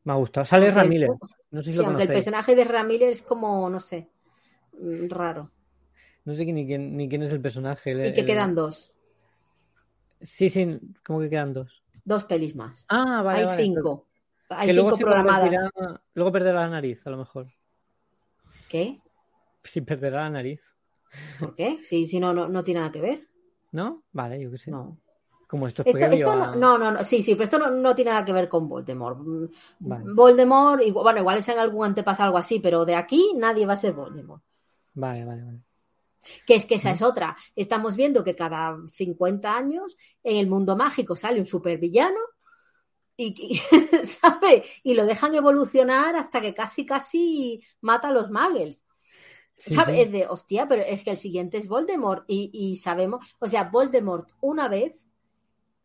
Me 0.04 0.14
ha 0.14 0.16
gustado. 0.16 0.46
Sale 0.46 0.72
Ramírez. 0.72 1.10
No 1.52 1.62
sé 1.62 1.72
si 1.72 1.78
Sí, 1.78 1.82
lo 1.84 1.88
aunque 1.90 2.04
el 2.04 2.10
personaje 2.10 2.56
de 2.56 2.64
Ramírez 2.66 3.10
es 3.10 3.22
como, 3.22 3.70
no 3.70 3.80
sé, 3.80 4.10
mm, 4.74 5.10
raro. 5.10 5.52
No 6.26 6.36
sé 6.36 6.46
ni 6.46 6.66
quién, 6.68 6.98
ni 6.98 7.08
quién 7.08 7.24
es 7.24 7.32
el 7.32 7.42
personaje. 7.42 7.92
el- 7.92 8.06
Y 8.08 8.14
que 8.14 8.20
el- 8.22 8.26
quedan 8.26 8.54
dos. 8.54 8.94
Sí, 10.22 10.50
sí, 10.50 10.80
como 11.06 11.20
que 11.20 11.30
quedan 11.30 11.54
dos. 11.54 11.84
Dos 12.04 12.24
pelis 12.26 12.56
más. 12.56 12.86
Ah, 12.90 13.22
vale. 13.22 13.40
Hay 13.40 13.46
vale. 13.46 13.64
cinco. 13.64 14.08
Hay 14.50 14.68
que 14.68 14.74
luego 14.74 14.90
cinco 14.90 14.98
se 14.98 15.04
programadas. 15.04 15.70
Luego 16.14 16.32
perderá 16.32 16.62
la 16.62 16.70
nariz, 16.70 17.06
a 17.06 17.10
lo 17.12 17.18
mejor. 17.18 17.48
¿Qué? 18.68 19.00
Sí, 19.64 19.82
perderá 19.82 20.24
la 20.24 20.30
nariz. 20.32 20.62
¿Por 21.40 21.56
qué? 21.56 21.80
Si, 21.84 22.06
si 22.06 22.20
no, 22.20 22.34
no, 22.34 22.48
no 22.48 22.64
tiene 22.64 22.80
nada 22.82 22.92
que 22.92 23.02
ver. 23.02 23.28
¿No? 23.72 24.04
Vale, 24.12 24.42
yo 24.42 24.52
qué 24.52 24.58
sé. 24.58 24.72
No. 24.72 24.98
Como 25.48 25.66
esto 25.68 25.82
es 25.84 25.88
Esto, 25.96 26.00
previo 26.00 26.18
esto 26.28 26.32
a- 26.44 26.56
no, 26.58 26.78
no, 26.78 26.92
no, 26.92 27.04
sí, 27.06 27.24
sí, 27.24 27.34
pero 27.36 27.46
esto 27.46 27.58
no, 27.58 27.72
no 27.72 27.96
tiene 27.96 28.12
nada 28.12 28.26
que 28.26 28.34
ver 28.34 28.50
con 28.50 28.68
Voldemort. 28.68 29.18
Mm, 29.20 29.46
Vale. 29.80 30.04
Voldemort, 30.14 30.82
igual- 30.84 31.04
bueno, 31.04 31.20
igual 31.20 31.38
es 31.38 31.48
en 31.48 31.60
algún 31.60 31.86
antepasado 31.86 32.26
algo 32.28 32.38
así, 32.38 32.60
pero 32.60 32.84
de 32.86 32.96
aquí 32.96 33.34
nadie 33.36 33.66
va 33.66 33.74
a 33.74 33.78
ser 33.78 33.94
Voldemort. 33.94 34.44
Vale, 34.94 35.24
vale, 35.26 35.44
vale. 35.44 35.62
Que 36.46 36.56
es 36.56 36.66
que 36.66 36.76
esa 36.76 36.92
es 36.92 37.02
otra. 37.02 37.38
Estamos 37.56 37.96
viendo 37.96 38.24
que 38.24 38.36
cada 38.36 38.78
50 38.88 39.56
años 39.56 39.96
en 40.24 40.38
el 40.38 40.48
mundo 40.48 40.76
mágico 40.76 41.16
sale 41.16 41.40
un 41.40 41.46
supervillano 41.46 42.20
y, 43.16 43.34
y- 43.38 43.58
¿sabe? 44.06 44.64
Y 44.84 44.94
lo 44.96 45.06
dejan 45.06 45.34
evolucionar 45.34 46.16
hasta 46.18 46.42
que 46.42 46.54
casi, 46.54 46.86
casi 46.86 47.64
mata 47.82 48.10
a 48.10 48.12
los 48.12 48.30
muggles. 48.32 48.86
Sí, 49.56 49.74
¿Sabe? 49.74 49.94
sí. 49.96 50.02
Es 50.02 50.12
de, 50.12 50.28
hostia, 50.28 50.68
pero 50.68 50.82
es 50.84 51.04
que 51.04 51.12
el 51.12 51.18
siguiente 51.18 51.58
es 51.58 51.68
Voldemort 51.68 52.26
y, 52.28 52.50
y 52.54 52.76
sabemos, 52.76 53.26
o 53.40 53.48
sea, 53.48 53.64
Voldemort 53.66 54.30
una 54.42 54.68
vez 54.68 55.04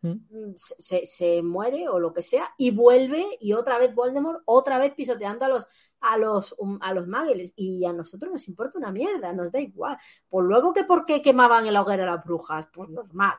Mm. 0.03 0.55
se, 0.57 1.07
se- 1.07 1.42
muere 1.42 1.88
o 1.88 2.00
lo 2.00 2.12
que 2.12 2.22
sea 2.22 2.48
y 2.59 2.72
vuelve 2.72 3.24
y 3.40 3.53
otra 3.53 3.78
vez 3.78 3.94
Voldemort, 3.94 4.42
otra 4.46 4.76
vez 4.78 4.92
pisoteando 4.94 5.44
a 5.44 5.48
los 5.48 5.66
a 6.00 6.16
los 6.18 6.55
um, 6.59 6.76
a 6.82 6.92
los 6.92 7.07
muggles 7.07 7.53
y 7.55 7.84
a 7.84 7.92
nosotros 7.92 8.32
nos 8.32 8.48
importa 8.48 8.78
una 8.78 8.90
mierda, 8.90 9.32
nos 9.32 9.53
da 9.53 9.61
igual. 9.61 9.96
Pues 10.28 10.44
luego 10.44 10.72
que 10.72 10.82
por 10.82 11.07
qué 11.07 11.22
quemaban 11.22 11.66
en 11.66 11.74
la 11.74 11.82
hoguera 11.82 12.03
a 12.03 12.16
las 12.16 12.24
brujas, 12.24 12.66
pues 12.72 12.90
normal. 12.90 13.36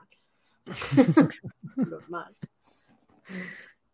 normal. 1.76 2.36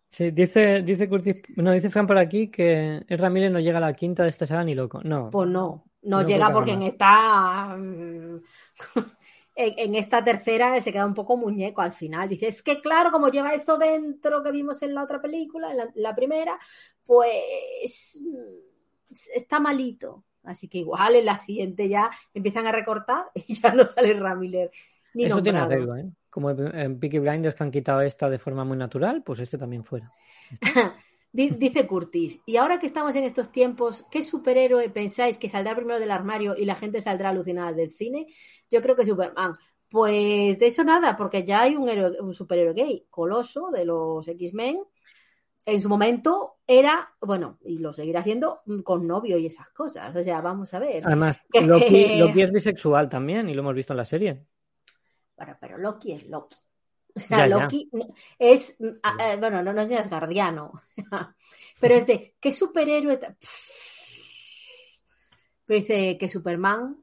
Sí, 0.08 0.32
dice, 0.32 0.82
dice 0.82 1.08
Curtis, 1.08 1.42
no, 1.56 1.72
dice 1.72 1.90
Fran 1.90 2.06
por 2.08 2.18
aquí 2.18 2.50
que 2.50 3.04
el 3.08 3.18
Ramírez 3.18 3.52
no 3.52 3.60
llega 3.60 3.78
a 3.78 3.82
la 3.82 3.94
quinta 3.94 4.24
de 4.24 4.30
esta 4.30 4.46
saga 4.46 4.64
ni 4.64 4.76
loco. 4.76 5.02
No, 5.04 5.30
Pues 5.32 5.48
no, 5.48 5.86
no, 6.02 6.22
No 6.22 6.28
llega 6.28 6.52
porque 6.52 6.72
en 6.74 6.84
esta 6.84 7.76
en, 9.60 9.74
en 9.78 9.96
esta 9.96 10.24
tercera 10.24 10.80
se 10.82 10.92
queda 10.92 11.06
un 11.06 11.14
poco 11.14 11.38
muñeco 11.38 11.82
al 11.82 11.94
final. 11.94 12.30
Dice, 12.30 12.48
es 12.48 12.64
que 12.64 12.82
claro, 12.82 13.12
como 13.12 13.30
lleva 13.30 13.54
eso 13.54 13.78
dentro 13.78 14.42
que 14.42 14.52
vimos 14.52 14.82
en 14.82 14.94
la 14.96 15.04
otra 15.04 15.22
película, 15.22 15.72
en 15.72 15.78
la, 15.78 15.90
la 15.96 16.16
primera, 16.16 16.58
pues 17.06 18.22
mm, 18.22 19.14
está 19.36 19.60
malito. 19.60 20.24
Así 20.44 20.68
que 20.68 20.80
igual 20.80 21.16
en 21.16 21.26
la 21.26 21.38
siguiente 21.38 21.90
ya 21.90 22.10
empiezan 22.34 22.66
a 22.68 22.72
recortar 22.72 23.26
y 23.36 23.60
ya 23.60 23.74
no 23.74 23.86
sale 23.86 24.14
Ramiller 24.14 24.72
ni 25.14 25.26
eso 25.26 25.42
tiene 25.42 25.60
arreglo, 25.60 25.96
¿eh? 25.98 26.10
Como 26.30 26.52
en 26.52 27.00
Peaky 27.00 27.20
Blinders 27.20 27.56
que 27.56 27.64
han 27.64 27.72
quitado 27.72 28.02
esta 28.02 28.30
de 28.30 28.38
forma 28.38 28.64
muy 28.64 28.78
natural, 28.78 29.24
pues 29.24 29.40
este 29.40 29.58
también 29.58 29.84
fuera. 29.84 30.12
Dice 31.32 31.86
Curtis, 31.86 32.42
y 32.48 32.58
ahora 32.58 32.80
que 32.80 32.88
estamos 32.88 33.16
en 33.16 33.24
estos 33.24 33.52
tiempos, 33.52 34.04
¿qué 34.10 34.24
superhéroe 34.24 34.90
pensáis 34.90 35.38
que 35.38 35.48
saldrá 35.48 35.76
primero 35.76 36.00
del 36.00 36.10
armario 36.10 36.56
y 36.58 36.66
la 36.66 36.74
gente 36.74 37.02
saldrá 37.02 37.30
alucinada 37.30 37.72
del 37.72 37.92
cine? 37.92 38.26
Yo 38.70 38.82
creo 38.82 38.96
que 38.96 39.06
Superman. 39.06 39.54
Pues 39.92 40.58
de 40.60 40.68
eso 40.68 40.84
nada, 40.84 41.16
porque 41.16 41.44
ya 41.46 41.62
hay 41.62 41.76
un, 41.76 41.88
héroe- 41.88 42.20
un 42.20 42.34
superhéroe 42.34 42.74
gay, 42.74 43.06
Coloso 43.10 43.70
de 43.72 43.86
los 43.86 44.28
X-Men. 44.28 44.80
En 45.66 45.82
su 45.82 45.90
momento 45.90 46.58
era, 46.66 47.14
bueno, 47.22 47.60
y 47.64 47.78
lo 47.78 47.94
seguirá 47.94 48.24
siendo 48.24 48.62
mm, 48.66 48.80
con 48.80 49.06
novio 49.06 49.38
y 49.38 49.46
esas 49.46 49.70
cosas. 49.70 50.16
O 50.16 50.24
sea, 50.24 50.42
vamos 50.42 50.74
a 50.74 50.80
ver. 50.80 51.04
Además, 51.06 51.40
Loki, 51.54 52.18
Loki 52.20 52.42
es 52.42 52.52
bisexual 52.52 53.08
también 53.08 53.50
y 53.50 53.54
lo 53.54 53.62
hemos 53.62 53.76
visto 53.76 53.94
en 53.94 53.98
la 53.98 54.06
serie. 54.06 54.46
Bueno, 55.38 55.58
pero 55.60 55.78
Loki 55.78 56.12
es 56.14 56.28
Loki. 56.28 56.58
O 57.16 57.20
sea, 57.20 57.48
Ya. 57.48 57.48
Loki 57.48 57.90
es, 58.38 58.76
mm, 58.80 58.86
eh, 59.20 59.38
bueno, 59.40 59.62
no, 59.64 59.74
no 59.74 59.82
es 59.82 59.88
ni 59.88 59.96
asgardiano, 59.96 60.82
pero 61.80 61.96
es 61.96 62.06
de, 62.08 62.36
¿qué 62.40 62.52
superhéroe? 62.52 63.18
Pero 65.66 65.80
dice 65.80 66.18
que 66.18 66.30
Superman, 66.30 66.98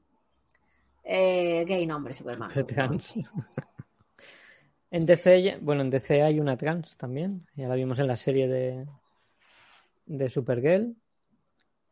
eh, 1.04 1.64
gay 1.66 1.86
nombre 1.86 2.14
Superman. 2.14 2.50
Trans. 2.66 3.14
En 4.90 5.04
DC, 5.04 5.58
bueno, 5.60 5.82
en 5.82 5.90
DC 5.90 6.22
hay 6.22 6.40
una 6.40 6.56
trans 6.56 6.96
también. 6.96 7.46
Ya 7.54 7.68
la 7.68 7.74
vimos 7.74 7.98
en 7.98 8.06
la 8.06 8.16
serie 8.16 8.48
de, 8.48 8.86
de 10.06 10.30
Supergirl. 10.30 10.94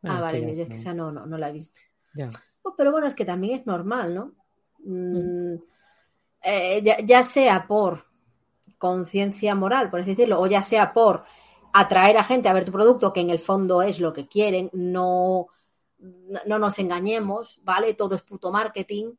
Bueno, 0.01 0.17
Ah, 0.17 0.21
vale, 0.21 0.55
yo 0.55 0.63
es 0.63 0.69
que 0.69 0.75
esa 0.75 0.93
no, 0.93 1.11
no, 1.11 1.25
no 1.25 1.37
la 1.37 1.49
he 1.49 1.53
visto. 1.53 1.79
ya. 2.13 2.29
Oh, 2.63 2.73
pero 2.75 2.91
bueno, 2.91 3.05
es 3.07 3.13
que 3.13 3.25
también 3.25 3.59
es 3.59 3.65
normal, 3.67 4.15
¿no? 4.15 4.33
Mm, 4.79 5.55
eh, 6.45 6.83
ya, 7.05 7.23
sea 7.23 7.65
por 7.67 8.05
conciencia 8.77 9.55
moral, 9.55 9.89
por 9.89 10.01
así 10.01 10.11
decirlo, 10.11 10.39
o 10.39 10.47
ya 10.47 10.61
sea 10.61 10.93
por 10.93 11.25
atraer 11.73 12.17
a 12.17 12.23
gente 12.23 12.47
a 12.47 12.53
ver 12.53 12.65
tu 12.65 12.71
producto, 12.71 13.11
que 13.11 13.21
en 13.21 13.31
el 13.31 13.39
fondo 13.39 13.81
es 13.81 13.99
lo 13.99 14.13
que 14.13 14.27
quieren, 14.27 14.69
no, 14.73 15.47
no, 15.97 16.39
no 16.45 16.59
nos 16.59 16.79
engañemos, 16.79 17.59
¿vale? 17.63 17.93
Todo 17.95 18.15
es 18.15 18.21
puto 18.21 18.51
marketing. 18.51 19.13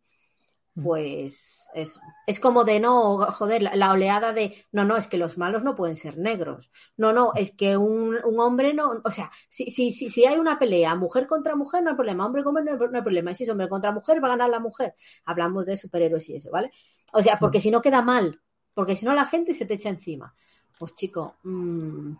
Pues 0.82 1.70
eso. 1.74 2.00
Es 2.26 2.38
como 2.38 2.64
de 2.64 2.80
no, 2.80 3.16
joder, 3.32 3.62
la, 3.62 3.92
oleada 3.92 4.34
de 4.34 4.62
no, 4.72 4.84
no, 4.84 4.98
es 4.98 5.06
que 5.06 5.16
los 5.16 5.38
malos 5.38 5.64
no 5.64 5.74
pueden 5.74 5.96
ser 5.96 6.18
negros. 6.18 6.70
No, 6.98 7.14
no, 7.14 7.32
es 7.34 7.52
que 7.52 7.78
un, 7.78 8.14
un 8.22 8.40
hombre 8.40 8.74
no. 8.74 9.00
O 9.02 9.10
sea, 9.10 9.30
si, 9.48 9.70
si, 9.70 9.90
si, 9.90 10.10
si 10.10 10.26
hay 10.26 10.36
una 10.38 10.58
pelea 10.58 10.94
mujer 10.94 11.26
contra 11.26 11.56
mujer, 11.56 11.82
no 11.82 11.90
hay 11.90 11.96
problema. 11.96 12.26
Hombre 12.26 12.44
contra 12.44 12.60
hombre, 12.60 12.76
no 12.76 12.84
hay, 12.84 12.90
no 12.90 12.98
hay 12.98 13.02
problema. 13.02 13.30
Y 13.30 13.34
si 13.34 13.44
es 13.44 13.50
hombre 13.50 13.70
contra 13.70 13.90
mujer, 13.90 14.22
va 14.22 14.28
a 14.28 14.30
ganar 14.32 14.50
la 14.50 14.60
mujer. 14.60 14.94
Hablamos 15.24 15.64
de 15.64 15.78
superhéroes 15.78 16.28
y 16.28 16.36
eso, 16.36 16.50
¿vale? 16.50 16.70
O 17.14 17.22
sea, 17.22 17.38
porque 17.38 17.60
si 17.60 17.70
no 17.70 17.80
queda 17.80 18.02
mal. 18.02 18.42
Porque 18.74 18.96
si 18.96 19.06
no, 19.06 19.14
la 19.14 19.24
gente 19.24 19.54
se 19.54 19.64
te 19.64 19.74
echa 19.74 19.88
encima. 19.88 20.34
Pues 20.78 20.94
chico. 20.94 21.36
mm. 21.44 22.12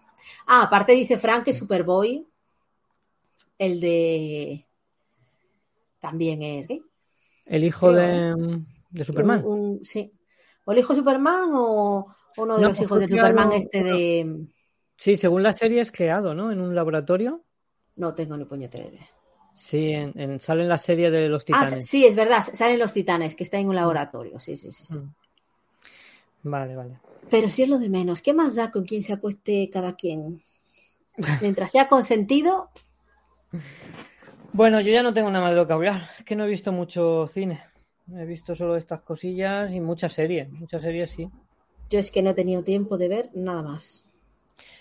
Ah, 0.47 0.63
aparte 0.63 0.93
dice 0.93 1.19
Frank 1.19 1.45
que 1.45 1.53
Superboy, 1.53 2.27
el 3.59 3.81
de. 3.81 4.67
También 6.01 6.43
es 6.43 6.67
gay. 6.69 6.83
El 7.47 7.65
hijo 7.65 7.93
de, 7.93 8.63
de 8.91 9.05
Superman. 9.05 9.45
Un- 9.45 9.61
un- 9.79 9.85
sí. 9.85 10.13
O 10.65 10.73
el 10.73 10.79
hijo 10.79 10.93
de 10.93 10.99
Superman 11.01 11.51
o 11.55 12.07
uno 12.37 12.57
de 12.57 12.63
No, 12.63 12.69
los 12.69 12.81
hijos 12.83 13.01
de 13.01 13.09
Superman, 13.09 13.53
este 13.53 13.83
de. 13.85 14.47
Sí, 14.99 15.17
según 15.17 15.43
la 15.43 15.55
serie 15.55 15.81
es 15.81 15.93
creado, 15.93 16.35
¿no? 16.35 16.51
En 16.51 16.61
un 16.61 16.75
laboratorio. 16.75 17.45
No 17.97 18.13
tengo 18.15 18.37
ni 18.37 18.45
puñetera 18.45 18.87
idea. 18.87 19.07
Sí, 19.55 19.91
en, 19.91 20.13
en- 20.19 20.41
sale 20.41 20.63
en 20.63 20.69
la 20.69 20.79
serie 20.79 21.11
de 21.11 21.29
los 21.29 21.43
Ah, 21.45 21.47
titanes. 21.65 21.87
sí, 21.87 22.05
es 22.05 22.15
verdad, 22.15 22.43
salen 22.53 22.79
los 22.79 22.93
titanes, 22.93 23.35
que 23.35 23.45
está 23.45 23.59
en 23.59 23.69
un 23.69 23.77
laboratorio. 23.77 24.39
Sí, 24.39 24.57
sí, 24.57 24.71
sí. 24.71 24.85
sí. 24.85 24.99
Mm. 24.99 25.15
Vale, 26.45 26.77
vale. 26.77 26.99
Pero 27.31 27.49
sí 27.49 27.63
es 27.63 27.69
lo 27.69 27.79
de 27.79 27.89
menos. 27.89 28.23
¿Qué 28.23 28.33
más 28.35 28.55
da 28.55 28.71
con 28.71 28.85
quién 28.85 29.03
se 29.03 29.13
acueste 29.13 29.69
cada 29.73 29.95
quien? 29.97 30.43
Mientras 31.41 31.73
sea 31.73 31.89
consentido, 31.89 32.71
Bueno, 34.57 34.81
yo 34.81 34.91
ya 34.91 35.03
no 35.03 35.13
tengo 35.13 35.29
nada 35.31 35.45
más 35.45 35.53
de 35.53 35.59
lo 35.59 35.67
que 35.67 35.75
hablar. 35.75 36.09
Es 36.19 36.25
que 36.25 36.35
no 36.35 36.45
he 36.45 36.49
visto 36.49 36.73
mucho 36.73 37.27
cine. 37.27 37.63
He 38.11 38.25
visto 38.25 38.55
solo 38.55 38.77
estas 38.77 39.03
cosillas 39.03 39.71
y 39.71 39.81
muchas 39.81 40.15
series. 40.15 40.51
Muchas 40.51 40.81
series 40.81 41.11
sí. 41.11 41.29
yo 41.91 41.99
es 41.99 42.11
que 42.11 42.23
no 42.23 42.31
he 42.31 42.35
tenido 42.35 42.63
tiempo 42.65 42.97
de 42.97 43.09
ver 43.09 43.31
nada 43.35 43.61
más. 43.61 44.07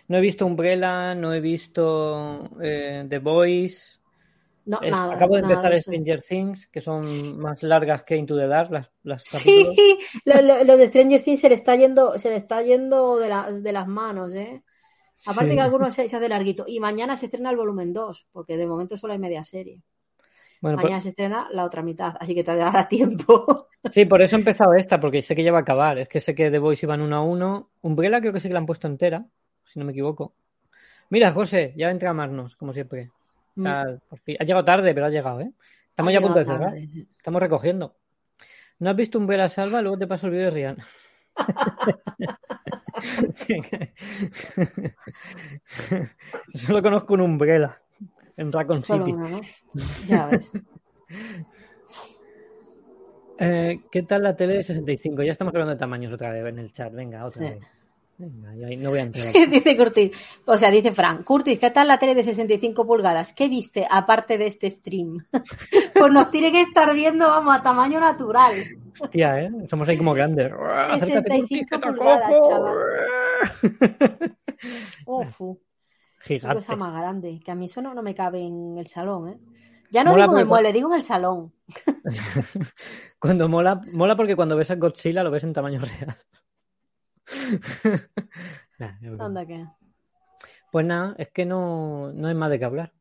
No 0.07 0.17
he 0.17 0.21
visto 0.21 0.45
Umbrella, 0.45 1.13
no 1.13 1.33
he 1.33 1.41
visto 1.41 2.49
eh, 2.61 3.05
The 3.09 3.19
Boys. 3.19 3.99
No, 4.65 4.79
nada. 4.79 5.13
acabo 5.13 5.35
de 5.35 5.41
nada 5.41 5.55
empezar. 5.55 5.77
Stranger 5.77 6.23
Things, 6.23 6.67
que 6.67 6.79
son 6.79 7.37
más 7.37 7.61
largas 7.61 8.03
que 8.03 8.15
Into 8.15 8.37
the 8.37 8.47
Dark, 8.47 8.71
las, 8.71 8.89
las 9.03 9.23
Sí, 9.25 9.75
lo, 10.25 10.41
lo- 10.41 10.63
lo 10.63 10.77
de 10.77 10.87
Stranger 10.87 11.21
Things 11.21 11.41
se 11.41 11.49
le 11.49 11.55
está 11.55 11.75
yendo, 11.75 12.17
se 12.17 12.29
le 12.29 12.37
está 12.37 12.61
yendo 12.61 13.17
de, 13.17 13.27
la- 13.27 13.51
de 13.51 13.71
las 13.73 13.87
manos, 13.87 14.33
¿eh? 14.35 14.63
Aparte 15.25 15.51
Sí. 15.51 15.55
que 15.55 15.61
algunos 15.61 15.93
se, 15.93 16.07
se 16.07 16.15
hace 16.15 16.29
larguito. 16.29 16.65
Y 16.67 16.79
mañana 16.79 17.15
se 17.15 17.25
estrena 17.25 17.49
el 17.49 17.57
volumen 17.57 17.93
2, 17.93 18.27
porque 18.31 18.57
de 18.57 18.67
momento 18.67 18.97
solo 18.97 19.13
hay 19.13 19.19
media 19.19 19.43
serie. 19.43 19.81
Bueno, 20.61 20.77
Mañana 20.77 20.95
por- 20.95 21.01
se 21.03 21.09
estrena 21.09 21.47
la 21.51 21.63
otra 21.65 21.81
mitad, 21.83 22.15
así 22.19 22.33
que 22.33 22.43
te 22.43 22.55
dará 22.55 22.87
tiempo. 22.89 23.67
sí, 23.89 24.05
por 24.05 24.21
eso 24.21 24.35
he 24.35 24.39
empezado 24.39 24.73
esta, 24.73 24.99
porque 24.99 25.21
sé 25.21 25.35
que 25.35 25.43
ya 25.43 25.51
va 25.51 25.59
a 25.59 25.61
acabar. 25.61 25.97
Es 25.99 26.07
que 26.09 26.19
sé 26.19 26.33
que 26.35 26.49
The 26.51 26.59
Boys 26.59 26.81
iban 26.83 27.01
uno 27.01 27.15
a 27.17 27.21
uno. 27.21 27.69
Umbrella 27.81 28.19
creo 28.19 28.33
que 28.33 28.39
sí 28.39 28.47
que 28.47 28.53
la 28.53 28.59
han 28.59 28.65
puesto 28.65 28.87
entera, 28.87 29.25
si 29.65 29.79
no 29.79 29.85
me 29.85 29.91
equivoco. 29.91 30.33
Mira, 31.09 31.31
José, 31.31 31.73
ya 31.77 31.91
entra 31.91 32.09
a 32.09 32.11
amarnos, 32.11 32.55
como 32.55 32.73
siempre. 32.73 33.11
Fin- 33.53 33.67
Ha 33.67 34.43
llegado 34.43 34.65
tarde, 34.65 34.93
pero 34.93 35.05
ha 35.05 35.09
llegado, 35.09 35.39
¿eh? 35.41 35.51
Estamos 35.89 36.09
Ha 36.09 36.13
ya 36.13 36.19
a 36.19 36.21
punto 36.21 36.39
de 36.39 36.45
cerrar. 36.45 36.69
tarde. 36.71 36.87
Estamos 37.17 37.41
recogiendo. 37.41 37.95
¿No 38.79 38.89
has 38.89 38.95
visto 38.95 39.17
Umbrella 39.19 39.47
Salva? 39.47 39.81
Luego 39.81 39.97
te 39.97 40.07
paso 40.07 40.25
el 40.25 40.33
vídeo 40.33 40.45
de 40.45 40.51
Rian. 40.51 40.77
Solo 46.53 46.81
conozco 46.81 47.13
un 47.13 47.21
Umbrella 47.21 47.81
en 48.37 48.51
Raccoon 48.51 48.81
Solo 48.81 49.05
City. 49.05 49.17
Ya 50.07 50.27
ves. 50.27 50.51
Eh, 53.37 53.81
¿Qué 53.91 54.01
tal 54.03 54.23
la 54.23 54.33
tele 54.33 54.53
de 54.53 54.63
65? 54.63 55.21
Ya 55.21 55.33
estamos 55.33 55.53
hablando 55.53 55.73
de 55.73 55.77
tamaños 55.79 56.13
otra 56.13 56.31
vez 56.31 56.45
en 56.45 56.57
el 56.57 56.71
chat. 56.71 56.93
Venga, 56.93 57.19
otra 57.25 57.31
Sí. 57.33 57.43
vez. 57.43 57.59
Venga, 58.17 58.55
yo 58.55 58.67
ahí 58.67 58.77
no 58.77 58.91
voy 58.91 58.99
a 58.99 59.01
entrar. 59.01 59.25
dice 59.51 59.75
Curtis, 59.75 60.11
o 60.45 60.57
sea, 60.57 60.71
dice 60.71 60.93
Frank, 60.93 61.25
Curtis, 61.25 61.59
¿qué 61.59 61.69
tal 61.69 61.89
la 61.89 61.99
tele 61.99 62.15
de 62.15 62.23
65 62.23 62.87
pulgadas? 62.87 63.33
¿Qué 63.33 63.49
viste 63.49 63.85
aparte 63.91 64.37
de 64.37 64.47
este 64.47 64.69
stream? 64.69 65.25
pues 65.31 66.13
nos 66.13 66.31
tiene 66.31 66.49
que 66.53 66.61
estar 66.61 66.93
viendo, 66.93 67.27
vamos, 67.27 67.53
a 67.57 67.61
tamaño 67.61 67.99
natural. 67.99 68.53
Hostia, 68.99 69.41
¿eh? 69.43 69.51
Somos 69.67 69.87
ahí 69.89 69.97
como 69.97 70.13
grandes. 70.13 70.51
Acércate, 70.91 71.39
Curtis, 71.39 71.67
65 71.67 71.67
que 71.69 71.77
te 71.77 71.87
pulgadas. 71.87 72.33
Uf, 75.05 75.39
qué 76.23 76.35
Gigantes. 76.35 76.65
cosa 76.65 76.75
más 76.75 76.93
grande, 76.93 77.39
que 77.43 77.51
a 77.51 77.55
mí 77.55 77.65
eso 77.65 77.81
no, 77.81 77.93
no 77.93 78.01
me 78.01 78.15
cabe 78.15 78.41
en 78.41 78.77
el 78.77 78.87
salón, 78.87 79.29
¿eh? 79.29 79.39
Ya 79.91 80.03
no 80.03 80.11
Mola 80.11 80.23
digo 80.23 80.33
en 80.35 80.41
el 80.41 80.47
mueble, 80.47 80.73
digo 80.73 80.89
en 80.89 80.95
el 80.95 81.03
salón. 81.03 81.53
Cuando 83.19 83.47
mola, 83.47 83.81
mola 83.93 84.15
porque 84.15 84.35
cuando 84.35 84.55
ves 84.55 84.71
a 84.71 84.75
Godzilla 84.75 85.23
lo 85.23 85.31
ves 85.31 85.43
en 85.43 85.53
tamaño 85.53 85.79
real. 85.79 86.17
Nah. 88.77 88.97
Anda 89.19 89.45
que. 89.45 89.65
Pues 90.71 90.85
nada, 90.85 91.15
es 91.17 91.29
que 91.31 91.45
no, 91.45 92.11
no 92.11 92.27
hay 92.27 92.35
más 92.35 92.49
de 92.49 92.59
qué 92.59 92.65
hablar. 92.65 92.91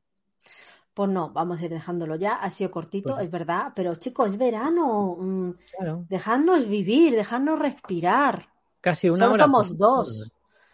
Pues 0.94 1.10
no, 1.10 1.30
vamos 1.30 1.60
a 1.60 1.64
ir 1.64 1.70
dejándolo 1.72 2.14
ya. 2.16 2.34
Ha 2.36 2.50
sido 2.50 2.70
cortito, 2.70 3.14
Pues- 3.14 3.24
es 3.24 3.30
verdad, 3.30 3.72
pero 3.74 3.94
chicos, 3.96 4.28
es 4.32 4.38
verano. 4.38 5.16
mm, 5.18 5.50
Claro, 5.76 6.06
Dejadnos 6.08 6.68
vivir, 6.68 7.14
dejadnos 7.16 7.58
respirar. 7.58 8.48
casi 8.80 9.08
una 9.10 9.18
Solo 9.18 9.32
hora. 9.34 9.44
somos 9.44 9.76
dos. 9.76 10.32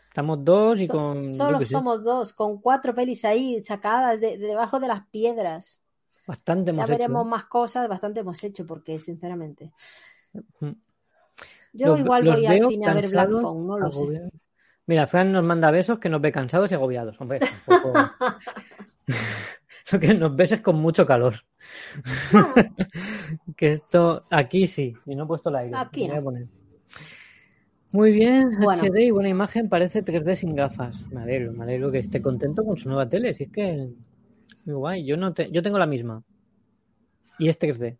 Estamos 0.08 0.44
dos 0.44 0.78
y 0.78 0.86
So- 0.86 0.92
con. 0.92 1.32
Solo 1.32 1.58
sé, 1.60 1.66
somos 1.66 2.02
dos, 2.04 2.32
con 2.34 2.60
cuatro 2.60 2.94
pelis 2.94 3.24
ahí 3.24 3.62
sacadas 3.62 4.20
de, 4.20 4.36
de 4.36 4.46
debajo 4.48 4.78
de 4.80 4.88
las 4.88 5.06
piedras. 5.06 5.82
Bastante 6.26 6.66
Ya 6.70 6.72
hemos 6.74 6.84
hecho. 6.90 6.98
veremos 6.98 7.26
¿eh? 7.26 7.28
más 7.30 7.44
cosas, 7.46 7.88
bastante 7.88 8.20
hemos 8.20 8.42
hecho, 8.44 8.66
porque 8.66 8.98
sinceramente. 8.98 9.72
Mm. 10.60 10.70
Yo 11.72 11.86
Los- 11.86 12.00
igual 12.00 12.24
los 12.24 12.36
voy 12.36 12.46
al 12.46 12.68
cine 12.68 12.86
a 12.88 12.94
ver 12.94 13.08
Black 13.08 13.30
Phone, 13.30 13.66
no 13.66 13.78
lo 13.78 13.90
sé. 13.92 14.30
Mira, 14.86 15.06
Fran 15.06 15.30
nos 15.32 15.44
manda 15.44 15.70
besos 15.70 15.98
que 16.00 16.08
nos 16.08 16.20
ve 16.20 16.30
cansados 16.32 16.70
y 16.72 16.74
agobiados. 16.74 17.18
Hombre, 17.20 17.38
tampoco- 17.38 17.92
Lo 19.92 19.98
que 20.00 20.14
nos 20.14 20.34
ves 20.36 20.52
es 20.52 20.60
con 20.60 20.76
mucho 20.76 21.06
calor. 21.06 21.34
que 23.56 23.72
esto, 23.72 24.24
aquí 24.30 24.66
sí, 24.66 24.94
y 25.06 25.14
no 25.14 25.24
he 25.24 25.26
puesto 25.26 25.50
el 25.50 25.56
aire. 25.56 25.76
Aquí 25.76 26.08
voy 26.08 26.16
a 26.16 26.22
poner. 26.22 26.46
Muy 27.92 28.12
bien, 28.12 28.50
Bueno. 28.60 28.82
HD 28.84 29.04
y 29.06 29.10
buena 29.10 29.28
imagen, 29.28 29.68
parece 29.68 30.02
3D 30.02 30.36
sin 30.36 30.54
gafas. 30.54 31.04
Me 31.10 31.22
alegro, 31.22 31.52
me 31.52 31.64
alegro 31.64 31.90
que 31.90 31.98
esté 31.98 32.22
contento 32.22 32.64
con 32.64 32.76
su 32.76 32.88
nueva 32.88 33.08
tele. 33.08 33.34
Si 33.34 33.44
es 33.44 33.50
que, 33.50 33.88
muy 34.64 34.74
guay. 34.74 35.04
Yo, 35.04 35.16
no 35.16 35.34
te- 35.34 35.50
yo 35.50 35.60
tengo 35.62 35.78
la 35.78 35.86
misma. 35.86 36.22
Y 37.38 37.48
es 37.48 37.58
3D. 37.58 37.98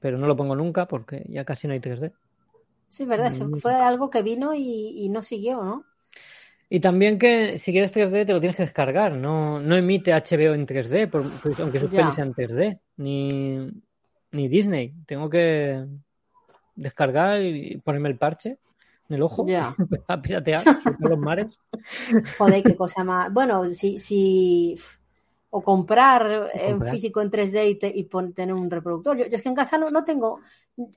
Pero 0.00 0.18
no 0.18 0.26
lo 0.26 0.36
pongo 0.36 0.56
nunca 0.56 0.86
porque 0.86 1.24
ya 1.28 1.44
casi 1.44 1.68
no 1.68 1.74
hay 1.74 1.80
3D. 1.80 2.12
Sí, 2.88 3.04
verdad, 3.04 3.28
eso 3.28 3.46
Mm. 3.48 3.58
fue 3.58 3.74
algo 3.74 4.10
que 4.10 4.22
vino 4.22 4.54
y, 4.54 4.94
y 4.96 5.08
no 5.08 5.22
siguió, 5.22 5.62
¿no? 5.62 5.84
Y 6.68 6.80
también 6.80 7.18
que 7.18 7.58
si 7.58 7.70
quieres 7.72 7.92
3D 7.92 8.24
te 8.24 8.32
lo 8.32 8.40
tienes 8.40 8.56
que 8.56 8.64
descargar, 8.64 9.12
no, 9.12 9.60
no 9.60 9.76
emite 9.76 10.12
HBO 10.12 10.54
en 10.54 10.66
3D, 10.66 11.06
por- 11.06 11.30
pues, 11.40 11.58
aunque 11.60 11.78
sus 11.78 11.90
pelis 11.90 12.14
sean 12.14 12.34
3D, 12.34 12.80
ni, 12.96 13.70
ni 14.32 14.48
Disney. 14.48 14.92
Tengo 15.06 15.30
que 15.30 15.84
descargar 16.74 17.40
y 17.40 17.78
ponerme 17.78 18.08
el 18.08 18.18
parche 18.18 18.58
en 19.08 19.16
el 19.16 19.22
ojo, 19.22 19.46
Ya. 19.46 19.74
a 20.08 20.20
piratear, 20.20 20.64
los 21.00 21.18
mares. 21.18 21.46
Joder, 22.38 22.62
qué 22.64 22.74
cosa 22.76 23.04
más. 23.04 23.32
Bueno, 23.32 23.64
si, 23.66 23.98
si 23.98 24.76
o 25.50 25.62
comprar 25.62 26.50
en 26.54 26.70
comprar. 26.72 26.92
físico 26.92 27.20
en 27.20 27.30
3D 27.30 27.68
y, 27.68 27.74
te- 27.76 27.92
y 27.94 28.04
pon- 28.04 28.32
tener 28.34 28.54
un 28.54 28.68
reproductor. 28.70 29.16
Yo, 29.16 29.26
yo 29.26 29.36
es 29.36 29.42
que 29.42 29.48
en 29.48 29.54
casa 29.54 29.78
no, 29.78 29.90
no 29.90 30.04
tengo, 30.04 30.40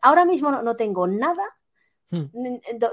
ahora 0.01 0.25
mismo 0.25 0.49
no, 0.51 0.63
no 0.63 0.75
tengo 0.75 1.07
nada 1.07 1.43
Hmm. 2.11 2.25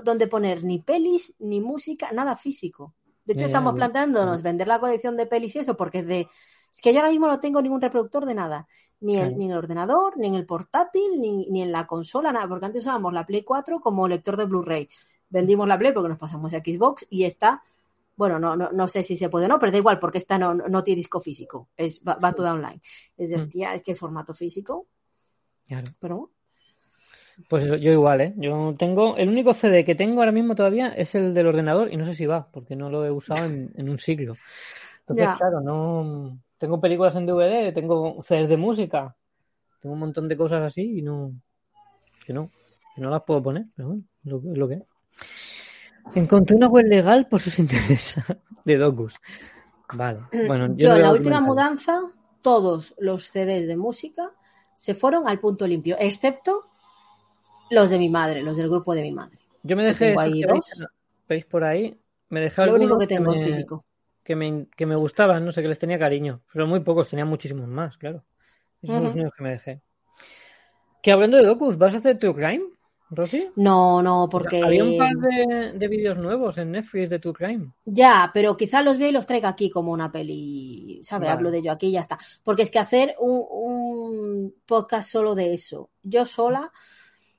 donde 0.04 0.26
poner 0.26 0.62
ni 0.62 0.78
pelis, 0.80 1.34
ni 1.38 1.60
música, 1.60 2.12
nada 2.12 2.36
físico. 2.36 2.94
De 3.24 3.32
hecho, 3.32 3.46
estamos 3.46 3.74
planteándonos 3.74 4.42
vender 4.42 4.68
la 4.68 4.78
colección 4.78 5.16
de 5.16 5.26
pelis 5.26 5.56
y 5.56 5.60
eso, 5.60 5.76
porque 5.76 6.00
es 6.00 6.06
de. 6.06 6.28
Es 6.72 6.80
que 6.82 6.92
yo 6.92 7.00
ahora 7.00 7.10
mismo 7.10 7.26
no 7.26 7.40
tengo 7.40 7.62
ningún 7.62 7.80
reproductor 7.80 8.26
de 8.26 8.34
nada. 8.34 8.68
Ni, 9.00 9.16
el, 9.16 9.36
ni 9.36 9.46
en 9.46 9.50
el 9.52 9.58
ordenador, 9.58 10.16
ni 10.16 10.28
en 10.28 10.34
el 10.34 10.46
portátil, 10.46 11.20
ni, 11.20 11.46
ni 11.50 11.62
en 11.62 11.72
la 11.72 11.86
consola, 11.86 12.30
nada. 12.32 12.46
Porque 12.48 12.66
antes 12.66 12.82
usábamos 12.82 13.12
la 13.12 13.26
Play 13.26 13.42
4 13.42 13.80
como 13.80 14.06
lector 14.06 14.36
de 14.36 14.44
Blu-ray. 14.44 14.88
Vendimos 15.28 15.66
la 15.66 15.76
Play 15.78 15.92
porque 15.92 16.08
nos 16.10 16.18
pasamos 16.18 16.52
a 16.54 16.58
Xbox 16.58 17.06
y 17.10 17.24
está. 17.24 17.62
Bueno, 18.16 18.38
no, 18.38 18.56
no, 18.56 18.70
no 18.72 18.88
sé 18.88 19.02
si 19.02 19.16
se 19.16 19.28
puede 19.28 19.46
o 19.46 19.48
no, 19.48 19.58
pero 19.58 19.72
da 19.72 19.78
igual 19.78 19.98
porque 19.98 20.18
esta 20.18 20.38
no, 20.38 20.54
no, 20.54 20.68
no 20.68 20.82
tiene 20.82 20.96
disco 20.98 21.20
físico. 21.20 21.68
Es, 21.76 22.00
va, 22.06 22.14
va 22.16 22.32
toda 22.32 22.52
online. 22.54 22.80
Es 23.16 23.30
de, 23.30 23.36
Mm. 23.36 23.40
hostia, 23.42 23.74
es 23.74 23.82
que 23.82 23.90
el 23.92 23.96
formato 23.96 24.34
físico. 24.34 24.86
Claro. 25.66 25.84
Pero 26.00 26.16
bueno. 26.16 26.35
Pues 27.48 27.64
eso, 27.64 27.76
yo 27.76 27.92
igual, 27.92 28.20
¿eh? 28.22 28.34
Yo 28.36 28.74
tengo, 28.78 29.16
el 29.16 29.28
único 29.28 29.52
CD 29.52 29.84
que 29.84 29.94
tengo 29.94 30.20
ahora 30.20 30.32
mismo 30.32 30.54
todavía 30.54 30.88
es 30.88 31.14
el 31.14 31.34
del 31.34 31.46
ordenador 31.46 31.92
y 31.92 31.96
no 31.96 32.06
sé 32.06 32.14
si 32.14 32.26
va, 32.26 32.48
porque 32.50 32.76
no 32.76 32.88
lo 32.88 33.04
he 33.04 33.10
usado 33.10 33.44
en, 33.44 33.70
en 33.76 33.88
un 33.88 33.98
siglo. 33.98 34.36
Entonces, 35.00 35.26
Ya. 35.26 35.36
claro, 35.36 35.60
no, 35.60 36.38
tengo 36.58 36.80
películas 36.80 37.14
en 37.14 37.26
DVD, 37.26 37.72
tengo 37.72 38.22
CDs 38.22 38.48
de 38.48 38.56
música, 38.56 39.14
tengo 39.80 39.92
un 39.92 40.00
montón 40.00 40.28
de 40.28 40.36
cosas 40.36 40.62
así 40.62 40.98
y 40.98 41.02
no, 41.02 41.32
que 42.24 42.32
no, 42.32 42.50
que 42.94 43.02
no 43.02 43.10
las 43.10 43.22
puedo 43.22 43.42
poner, 43.42 43.66
pero 43.76 43.88
bueno, 43.88 44.02
lo, 44.24 44.38
es 44.38 44.58
lo 44.58 44.68
que 44.68 44.74
es. 44.74 44.82
Encontré 46.14 46.56
una 46.56 46.68
web 46.68 46.86
legal 46.86 47.28
por 47.28 47.40
si 47.40 47.50
os 47.50 47.58
interesa, 47.58 48.24
de 48.64 48.76
Docus. 48.76 49.14
Vale, 49.92 50.20
bueno, 50.46 50.74
yo 50.76 50.92
a 50.92 50.98
la 50.98 51.12
última 51.12 51.40
mudanza, 51.40 52.00
todos 52.42 52.94
los 52.98 53.30
CDs 53.30 53.66
de 53.66 53.76
música 53.76 54.32
se 54.74 54.94
fueron 54.94 55.28
al 55.28 55.38
punto 55.38 55.66
limpio, 55.66 55.96
excepto 55.98 56.70
los 57.70 57.90
de 57.90 57.98
mi 57.98 58.08
madre, 58.08 58.42
los 58.42 58.56
del 58.56 58.68
grupo 58.68 58.94
de 58.94 59.02
mi 59.02 59.12
madre. 59.12 59.38
Yo 59.62 59.76
me 59.76 59.84
dejé, 59.84 60.08
tengo 60.08 60.20
ahí 60.20 60.42
veis, 61.28 61.44
por 61.44 61.64
ahí, 61.64 61.96
me 62.28 62.40
dejé 62.40 62.66
Lo 62.66 62.74
único 62.74 62.98
que 62.98 63.06
tengo 63.06 63.32
me- 63.32 63.42
físico. 63.42 63.84
que 64.22 64.36
me, 64.36 64.66
que 64.76 64.86
me 64.86 64.94
gustaban, 64.96 65.44
no 65.44 65.50
sé, 65.52 65.62
que 65.62 65.68
les 65.68 65.78
tenía 65.78 65.98
cariño. 65.98 66.40
Pero 66.52 66.66
muy 66.66 66.80
pocos, 66.80 67.08
tenía 67.08 67.24
muchísimos 67.24 67.66
más, 67.68 67.96
claro. 67.98 68.24
Esos 68.82 68.94
son 68.94 69.04
los 69.04 69.14
únicos 69.14 69.34
que 69.34 69.42
me 69.42 69.50
dejé. 69.50 69.80
Que 71.02 71.12
hablando 71.12 71.36
de 71.36 71.44
docus, 71.44 71.78
¿vas 71.78 71.94
a 71.94 71.98
hacer 71.98 72.18
True 72.18 72.34
Crime, 72.34 72.64
Rosy? 73.10 73.48
No, 73.56 74.02
no, 74.02 74.28
porque 74.30 74.62
Había 74.62 74.84
un 74.84 74.98
par 74.98 75.14
de, 75.16 75.72
de 75.74 75.88
vídeos 75.88 76.18
nuevos 76.18 76.58
en 76.58 76.72
Netflix 76.72 77.10
de 77.10 77.18
True 77.20 77.32
Crime. 77.34 77.72
ya, 77.84 78.30
pero 78.34 78.56
quizás 78.56 78.84
los 78.84 78.98
vea 78.98 79.08
y 79.08 79.12
los 79.12 79.26
traiga 79.26 79.48
aquí 79.48 79.70
como 79.70 79.92
una 79.92 80.10
peli, 80.10 81.00
¿sabes? 81.04 81.28
Vale. 81.28 81.36
Hablo 81.38 81.50
de 81.50 81.58
ello 81.58 81.72
aquí 81.72 81.88
y 81.88 81.92
ya 81.92 82.00
está. 82.00 82.18
Porque 82.42 82.62
es 82.62 82.70
que 82.70 82.78
hacer 82.80 83.14
un, 83.20 83.44
un 83.50 84.54
podcast 84.66 85.08
solo 85.10 85.34
de 85.34 85.52
eso, 85.54 85.90
yo 86.02 86.24
sola, 86.24 86.72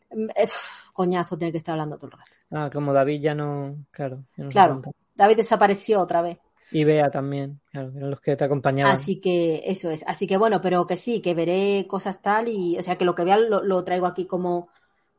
pf, 0.09 0.91
coñazo 0.93 1.37
tener 1.37 1.51
que 1.51 1.57
estar 1.57 1.73
hablando 1.73 1.97
todo 1.97 2.11
el 2.11 2.17
rato. 2.17 2.31
Ah, 2.51 2.69
como 2.71 2.93
David 2.93 3.21
ya 3.21 3.35
no, 3.35 3.85
claro. 3.91 4.23
ya 4.35 4.43
no 4.43 4.49
se 4.49 4.53
Claro. 4.53 4.81
David 5.15 5.37
desapareció 5.37 5.99
otra 6.01 6.21
vez. 6.21 6.37
Y 6.71 6.83
Bea 6.83 7.09
también, 7.09 7.61
claro, 7.71 7.91
eran 7.95 8.09
los 8.11 8.19
que 8.19 8.35
te 8.35 8.43
acompañaban. 8.43 8.93
Así 8.93 9.21
que 9.21 9.63
eso 9.65 9.89
es. 9.89 10.03
Así 10.05 10.27
que 10.27 10.37
bueno, 10.37 10.59
pero 10.61 10.85
que 10.85 10.97
sí, 10.97 11.21
que 11.21 11.33
veré 11.33 11.85
cosas 11.87 12.21
tal 12.21 12.49
y, 12.49 12.77
o 12.77 12.81
sea, 12.81 12.97
que 12.97 13.05
lo 13.05 13.15
que 13.15 13.23
vea 13.23 13.37
lo, 13.37 13.63
lo 13.63 13.83
traigo 13.85 14.05
aquí 14.05 14.25
como, 14.25 14.69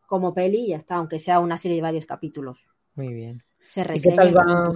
como 0.06 0.34
peli 0.34 0.66
y 0.66 0.68
ya 0.68 0.76
está, 0.76 0.96
aunque 0.96 1.18
sea 1.18 1.40
una 1.40 1.56
serie 1.56 1.76
de 1.76 1.82
varios 1.82 2.06
capítulos. 2.06 2.58
Muy 2.94 3.14
bien. 3.14 3.42
Se 3.64 3.80
¿Y 3.80 4.00
qué 4.00 4.12
tal 4.12 4.36
va. 4.36 4.72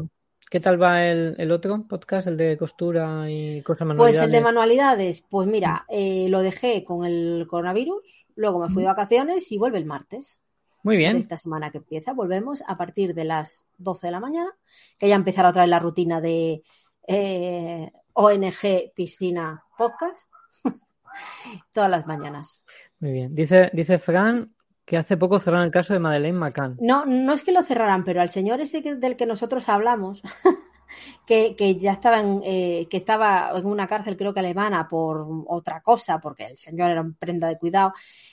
Qué 0.53 0.61
tal 0.61 0.81
va 0.81 1.07
el, 1.07 1.35
el 1.39 1.51
otro 1.51 1.83
podcast, 1.89 2.27
el 2.27 2.37
de 2.37 2.59
costura 2.59 3.25
y 3.31 3.63
cosas 3.63 3.87
Pues 3.87 3.89
manualidades? 3.89 4.27
el 4.27 4.33
de 4.33 4.41
manualidades, 4.43 5.23
pues 5.23 5.49
mira, 5.49 5.87
eh, 5.89 6.27
lo 6.29 6.43
dejé 6.43 6.85
con 6.85 7.07
el 7.07 7.47
coronavirus, 7.49 8.27
luego 8.37 8.59
me 8.59 8.69
fui 8.69 8.83
de 8.83 8.89
vacaciones 8.89 9.51
y 9.51 9.57
vuelve 9.57 9.79
el 9.79 9.87
martes. 9.87 10.43
Muy 10.83 10.99
bien. 10.99 11.17
esta 11.17 11.39
semana 11.39 11.71
que 11.71 11.79
empieza. 11.79 12.13
Volvemos 12.13 12.63
a 12.67 12.77
partir 12.77 13.15
de 13.15 13.25
las 13.25 13.65
12 13.79 14.09
de 14.09 14.11
la 14.11 14.21
mañana, 14.21 14.51
que 14.99 15.09
ya 15.09 15.15
empezará 15.15 15.49
otra 15.49 15.63
vez 15.63 15.71
la 15.71 15.79
rutina 15.79 16.21
de 16.21 16.63
eh, 17.09 17.91
ONG 18.13 18.93
Piscina 18.95 19.65
Podcast. 19.79 20.29
Todas 21.73 21.89
las 21.89 22.07
mañanas. 22.07 22.63
Muy 23.01 23.13
bien. 23.13 23.35
Dice, 23.35 23.71
dice 23.73 23.99
Fran 23.99 24.53
que 24.85 24.97
hace 24.97 25.17
poco 25.17 25.39
cerraron 25.39 25.67
el 25.67 25.71
caso 25.73 25.93
de 25.93 25.99
Madeleine 26.01 26.39
McCann. 26.39 26.77
No, 26.81 27.05
no 27.07 27.33
es 27.33 27.45
que 27.45 27.53
lo 27.53 27.63
cerraran, 27.63 28.05
pero 28.05 28.21
al 28.21 28.29
señor 28.29 28.61
ese 28.61 28.83
que- 28.83 28.97
del 28.97 29.17
que 29.17 29.27
nosotros 29.27 29.69
hablamos, 29.69 30.23
que, 31.27 31.55
que 31.57 31.77
ya 31.77 31.93
estaba 31.93 32.21
en, 32.21 32.41
eh, 32.45 32.87
que 32.91 32.97
estaba 32.97 33.53
en 33.57 33.67
una 33.67 33.87
cárcel, 33.87 34.17
creo 34.17 34.35
que 34.35 34.41
alemana, 34.41 34.89
por 34.89 35.27
otra 35.49 35.81
cosa, 35.81 36.21
porque 36.21 36.47
el 36.47 36.59
señor 36.59 36.91
era 36.91 37.01
un 37.01 37.15
prenda 37.15 37.49
de 37.49 37.59
cuidado, 37.59 37.93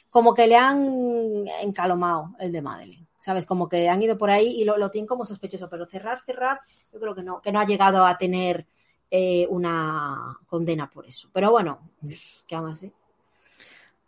como 0.09 0.33
que 0.33 0.47
le 0.47 0.55
han 0.57 1.45
encalomado 1.61 2.35
el 2.39 2.51
de 2.51 2.61
Madeleine. 2.61 3.07
¿Sabes? 3.21 3.45
Como 3.45 3.67
que 3.67 3.89
han 3.89 4.01
ido 4.01 4.17
por 4.17 4.29
ahí 4.29 4.61
y 4.61 4.63
lo, 4.63 4.89
tienen 4.89 5.05
como 5.05 5.25
sospechoso, 5.25 5.69
pero 5.69 5.85
cerrar, 5.85 6.21
cerrar, 6.23 6.61
yo 6.91 6.99
creo 7.01 7.13
que 7.13 7.21
no, 7.21 7.41
que 7.41 7.51
no 7.51 7.59
ha 7.59 7.65
llegado 7.65 8.05
a 8.05 8.17
tener 8.17 8.65
eh, 9.11 9.45
una 9.49 10.37
condena 10.47 10.89
por 10.89 11.05
eso. 11.05 11.29
Pero 11.33 11.51
bueno, 11.51 11.89
que 12.47 12.55
aún 12.55 12.69
así. 12.69 12.93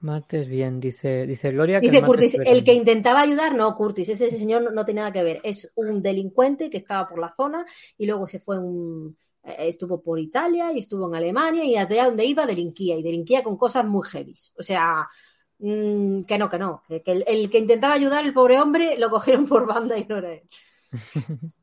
Martes, 0.02 0.48
bien, 0.48 0.80
dice, 0.80 1.26
dice 1.28 1.52
Gloria 1.52 1.80
que 1.80 1.88
Dice 1.88 1.98
el 1.98 2.06
Curtis, 2.06 2.34
el 2.44 2.64
que 2.64 2.73
intentaba 2.73 3.22
ayudar, 3.22 3.56
no, 3.56 3.76
Curtis, 3.76 4.10
ese 4.10 4.30
señor 4.30 4.64
no, 4.64 4.72
no 4.72 4.86
tiene 4.86 5.02
nada 5.02 5.11
que 5.14 5.23
ver. 5.23 5.40
Es 5.44 5.72
un 5.76 6.02
delincuente 6.02 6.69
que 6.69 6.78
estaba 6.78 7.07
por 7.07 7.19
la 7.19 7.32
zona 7.34 7.65
y 7.98 8.06
luego 8.07 8.28
se 8.28 8.40
fue 8.40 8.57
un. 8.60 9.18
eh, 9.44 9.56
Estuvo 9.60 10.02
por 10.02 10.19
Italia 10.19 10.72
y 10.73 10.80
estuvo 10.80 11.07
en 11.07 11.15
Alemania 11.15 11.64
y 11.65 11.76
allá 11.78 12.06
donde 12.06 12.26
iba 12.26 12.45
delinquía 12.45 12.98
y 12.98 13.03
delinquía 13.03 13.44
con 13.44 13.57
cosas 13.57 13.86
muy 13.86 14.03
heavy. 14.07 14.34
O 14.57 14.64
sea, 14.64 15.07
mm, 15.60 16.22
que 16.23 16.38
no, 16.38 16.49
que 16.49 16.60
no. 16.60 16.82
Que, 16.88 17.02
que 17.03 17.11
el, 17.11 17.23
el 17.28 17.49
que 17.49 17.60
intentaba 17.60 17.94
ayudar, 17.94 18.26
el 18.26 18.34
pobre 18.34 18.60
hombre, 18.60 18.98
lo 18.98 19.10
cogieron 19.10 19.45
por 19.48 19.68
banda 19.68 19.98
y 19.98 20.06
no 20.06 20.18
era 20.18 20.34
él. 20.34 20.41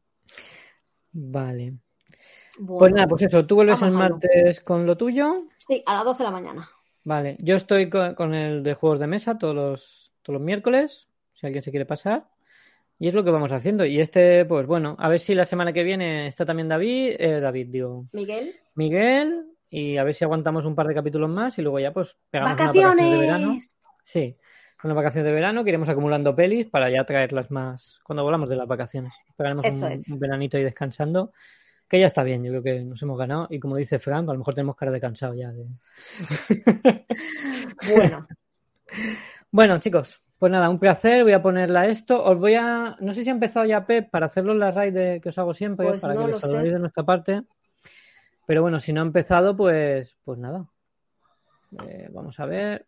Vale. 1.12 1.76
Bueno, 2.58 2.78
Pues 2.78 2.92
nada, 2.92 3.08
pues 3.08 3.22
eso, 3.22 3.46
tú 3.46 3.56
vuelves 3.56 3.82
el 3.82 3.92
martes 3.92 4.60
con 4.62 4.86
lo 4.86 4.96
tuyo. 4.96 5.44
Sí, 5.56 5.82
a 5.86 5.94
las 5.94 6.04
12 6.04 6.18
de 6.18 6.24
la 6.24 6.30
mañana. 6.32 6.68
Vale, 7.08 7.38
yo 7.40 7.56
estoy 7.56 7.88
con, 7.88 8.14
con 8.14 8.34
el 8.34 8.62
de 8.62 8.74
juegos 8.74 9.00
de 9.00 9.06
mesa 9.06 9.38
todos 9.38 9.54
los, 9.54 10.12
todos 10.20 10.34
los 10.34 10.42
miércoles, 10.42 11.08
si 11.32 11.46
alguien 11.46 11.62
se 11.62 11.70
quiere 11.70 11.86
pasar. 11.86 12.26
Y 12.98 13.08
es 13.08 13.14
lo 13.14 13.24
que 13.24 13.30
vamos 13.30 13.50
haciendo. 13.50 13.86
Y 13.86 13.98
este, 13.98 14.44
pues 14.44 14.66
bueno, 14.66 14.94
a 14.98 15.08
ver 15.08 15.18
si 15.18 15.34
la 15.34 15.46
semana 15.46 15.72
que 15.72 15.84
viene 15.84 16.26
está 16.26 16.44
también 16.44 16.68
David, 16.68 17.16
eh, 17.18 17.40
David, 17.40 17.68
digo, 17.70 18.04
Miguel. 18.12 18.56
Miguel, 18.74 19.46
y 19.70 19.96
a 19.96 20.04
ver 20.04 20.12
si 20.12 20.24
aguantamos 20.24 20.66
un 20.66 20.74
par 20.74 20.86
de 20.86 20.94
capítulos 20.94 21.30
más 21.30 21.58
y 21.58 21.62
luego 21.62 21.80
ya 21.80 21.94
pues 21.94 22.14
pegamos 22.30 22.58
vacaciones 22.58 23.10
de 23.10 23.18
verano. 23.18 23.58
Sí, 24.04 24.36
unas 24.84 24.96
vacaciones 24.96 25.24
de 25.24 25.32
verano 25.32 25.64
que 25.64 25.70
iremos 25.70 25.88
acumulando 25.88 26.36
pelis 26.36 26.66
para 26.66 26.90
ya 26.90 27.04
traerlas 27.04 27.50
más 27.50 28.00
cuando 28.04 28.22
volvamos 28.22 28.50
de 28.50 28.56
las 28.56 28.68
vacaciones. 28.68 29.14
Pegaremos 29.34 29.64
Eso 29.64 29.86
un, 29.86 29.92
es. 29.92 30.10
un 30.10 30.18
veranito 30.18 30.58
ahí 30.58 30.64
descansando, 30.64 31.32
que 31.88 31.98
ya 32.00 32.06
está 32.06 32.22
bien, 32.22 32.42
yo 32.44 32.50
creo 32.50 32.62
que 32.62 32.84
nos 32.84 33.02
hemos 33.02 33.18
ganado. 33.18 33.46
Y 33.50 33.58
como 33.58 33.76
dice 33.76 33.98
Frank, 33.98 34.28
a 34.28 34.32
lo 34.32 34.38
mejor 34.38 34.54
tenemos 34.54 34.76
cara 34.76 34.92
de 34.92 35.00
cansado 35.00 35.34
ya. 35.34 35.50
de- 35.50 35.66
Bueno, 37.94 38.26
Bueno, 39.50 39.78
chicos, 39.78 40.20
pues 40.38 40.52
nada, 40.52 40.68
un 40.68 40.78
placer. 40.78 41.22
Voy 41.22 41.32
a 41.32 41.40
ponerla 41.42 41.86
esto. 41.86 42.22
Os 42.22 42.38
voy 42.38 42.54
a. 42.54 42.96
No 43.00 43.12
sé 43.12 43.22
si 43.24 43.30
ha 43.30 43.32
empezado 43.32 43.64
ya 43.64 43.86
Pep 43.86 44.10
para 44.10 44.26
hacerlo 44.26 44.52
en 44.52 44.58
la 44.58 44.70
raid 44.70 44.92
de- 44.92 45.20
que 45.22 45.30
os 45.30 45.38
hago 45.38 45.54
siempre, 45.54 45.86
Pues 45.88 46.00
para 46.02 46.14
no 46.14 46.26
que 46.26 46.32
lo 46.32 46.38
saludéis 46.40 46.72
de 46.74 46.78
nuestra 46.78 47.02
parte. 47.04 47.42
Pero 48.46 48.62
bueno, 48.62 48.78
si 48.78 48.92
no 48.92 49.00
ha 49.00 49.04
empezado, 49.04 49.56
pues, 49.56 50.16
pues 50.24 50.38
nada. 50.38 50.66
Eh, 51.86 52.08
vamos 52.12 52.38
a 52.40 52.46
ver. 52.46 52.86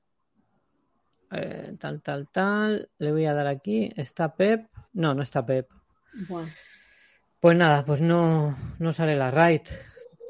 Eh, 1.32 1.76
tal, 1.78 2.02
tal, 2.02 2.28
tal. 2.28 2.88
Le 2.98 3.12
voy 3.12 3.24
a 3.26 3.34
dar 3.34 3.46
aquí. 3.46 3.90
¿Está 3.96 4.34
Pep? 4.34 4.68
No, 4.94 5.14
no 5.14 5.22
está 5.22 5.44
Pep. 5.44 5.68
bueno. 6.28 6.48
Pues 7.40 7.56
nada, 7.56 7.84
pues 7.84 8.00
no, 8.02 8.54
no 8.78 8.92
sale 8.92 9.16
la 9.16 9.30
raid. 9.30 9.62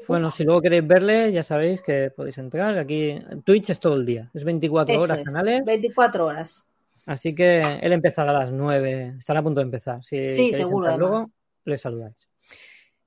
Bueno, 0.07 0.31
si 0.31 0.43
luego 0.43 0.61
queréis 0.61 0.87
verle, 0.87 1.31
ya 1.31 1.43
sabéis 1.43 1.81
que 1.81 2.09
podéis 2.09 2.37
entrar. 2.37 2.77
Aquí 2.77 3.19
Twitch 3.43 3.69
es 3.69 3.79
todo 3.79 3.95
el 3.95 4.05
día. 4.05 4.29
Es 4.33 4.43
24 4.43 4.93
Eso 4.93 5.03
horas 5.03 5.19
es, 5.19 5.25
canales. 5.25 5.65
24 5.65 6.25
horas. 6.25 6.67
Así 7.05 7.35
que 7.35 7.59
él 7.81 7.93
empezará 7.93 8.31
a 8.31 8.45
las 8.45 8.51
9. 8.51 9.15
Estará 9.19 9.41
a 9.41 9.43
punto 9.43 9.59
de 9.59 9.65
empezar. 9.65 10.03
Si 10.03 10.31
Sí, 10.31 10.53
seguro, 10.53 10.97
luego, 10.97 11.27
le 11.65 11.77
saludáis. 11.77 12.15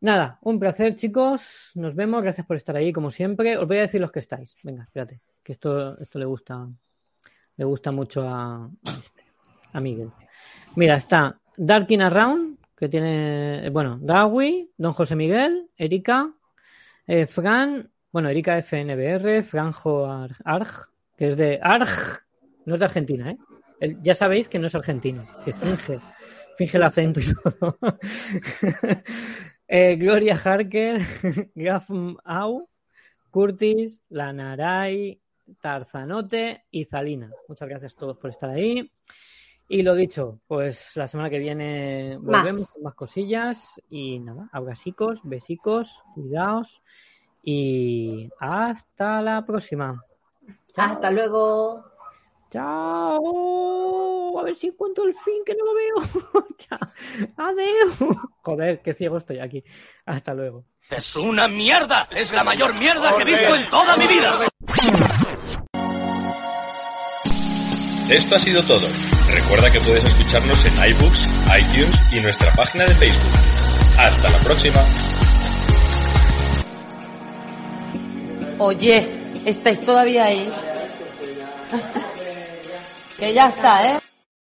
Nada, 0.00 0.38
un 0.42 0.58
placer, 0.58 0.96
chicos. 0.96 1.70
Nos 1.74 1.94
vemos. 1.94 2.22
Gracias 2.22 2.46
por 2.46 2.56
estar 2.56 2.76
ahí, 2.76 2.92
como 2.92 3.10
siempre. 3.10 3.56
Os 3.56 3.66
voy 3.66 3.78
a 3.78 3.82
decir 3.82 4.00
los 4.00 4.12
que 4.12 4.20
estáis. 4.20 4.54
Venga, 4.62 4.82
espérate. 4.84 5.20
Que 5.42 5.52
esto, 5.52 5.98
esto 5.98 6.18
le 6.18 6.26
gusta. 6.26 6.68
Le 7.56 7.64
gusta 7.64 7.90
mucho 7.90 8.28
a, 8.28 8.64
a 8.64 8.70
este, 8.90 9.24
a 9.72 9.80
Miguel. 9.80 10.10
Mira, 10.76 10.96
está 10.96 11.38
Darkin 11.56 12.02
Around, 12.02 12.53
tiene. 12.88 13.68
Bueno, 13.70 13.98
Dawi, 14.00 14.72
Don 14.76 14.92
José 14.92 15.16
Miguel, 15.16 15.70
Erika, 15.76 16.32
eh, 17.06 17.26
Fran, 17.26 17.90
bueno, 18.12 18.28
Erika 18.28 18.58
FNBR, 18.58 19.42
Franjo 19.44 20.06
Arg, 20.06 20.70
que 21.16 21.28
es 21.28 21.36
de 21.36 21.58
Arg, 21.62 21.88
no 22.64 22.74
es 22.74 22.80
de 22.80 22.86
Argentina, 22.86 23.30
¿eh? 23.30 23.38
Ya 24.02 24.14
sabéis 24.14 24.48
que 24.48 24.58
no 24.58 24.66
es 24.66 24.74
argentino, 24.74 25.26
que 25.44 25.52
finge, 25.52 26.00
finge 26.56 26.76
el 26.76 26.82
acento 26.82 27.20
y 27.20 27.24
todo. 27.34 27.78
Eh, 29.66 29.96
Gloria 29.96 30.36
Harker, 30.36 31.00
Graf 31.54 31.88
Au, 32.24 32.68
Curtis, 33.30 34.02
Lanaray, 34.10 35.18
Tarzanote 35.58 36.64
y 36.70 36.84
Zalina. 36.84 37.30
Muchas 37.48 37.68
gracias 37.68 37.94
a 37.94 37.98
todos 37.98 38.18
por 38.18 38.30
estar 38.30 38.50
ahí. 38.50 38.92
Y 39.68 39.82
lo 39.82 39.94
dicho, 39.94 40.40
pues 40.46 40.92
la 40.94 41.08
semana 41.08 41.30
que 41.30 41.38
viene 41.38 42.16
volvemos 42.18 42.60
Más. 42.60 42.72
con 42.72 42.82
más 42.82 42.94
cosillas. 42.94 43.80
Y 43.88 44.20
nada, 44.20 44.48
abrasicos, 44.52 45.20
besicos, 45.24 46.02
cuidaos. 46.14 46.82
Y 47.42 48.28
hasta 48.40 49.20
la 49.22 49.44
próxima. 49.44 50.02
Hasta 50.76 51.10
luego. 51.10 51.84
Chao. 52.50 54.38
A 54.38 54.42
ver 54.42 54.54
si 54.54 54.68
encuentro 54.68 55.04
el 55.04 55.14
fin, 55.14 55.42
que 55.44 55.54
no 55.54 55.64
lo 55.64 55.74
veo. 55.74 55.96
Adiós. 57.36 57.96
Joder, 58.42 58.82
qué 58.82 58.94
ciego 58.94 59.16
estoy 59.16 59.38
aquí. 59.40 59.64
Hasta 60.06 60.34
luego. 60.34 60.64
Es 60.90 61.16
una 61.16 61.48
mierda. 61.48 62.06
Es 62.10 62.32
la 62.32 62.44
mayor 62.44 62.74
mierda 62.74 63.16
que 63.16 63.22
he 63.22 63.26
visto 63.26 63.54
en 63.54 63.64
toda 63.66 63.96
mi 63.96 64.06
vida. 64.06 64.38
Esto 68.10 68.34
ha 68.34 68.38
sido 68.38 68.62
todo. 68.62 68.86
Recuerda 69.34 69.68
que 69.68 69.80
puedes 69.80 70.04
escucharnos 70.04 70.64
en 70.64 70.72
iBooks, 70.90 71.28
iTunes 71.58 72.00
y 72.12 72.20
nuestra 72.20 72.52
página 72.52 72.86
de 72.86 72.94
Facebook. 72.94 73.32
Hasta 73.98 74.30
la 74.30 74.38
próxima. 74.38 74.80
Oye, 78.58 79.08
¿estáis 79.44 79.84
todavía 79.84 80.26
ahí? 80.26 80.52
que 83.18 83.34
ya 83.34 83.48
está, 83.48 83.86
¿eh? 83.88 84.03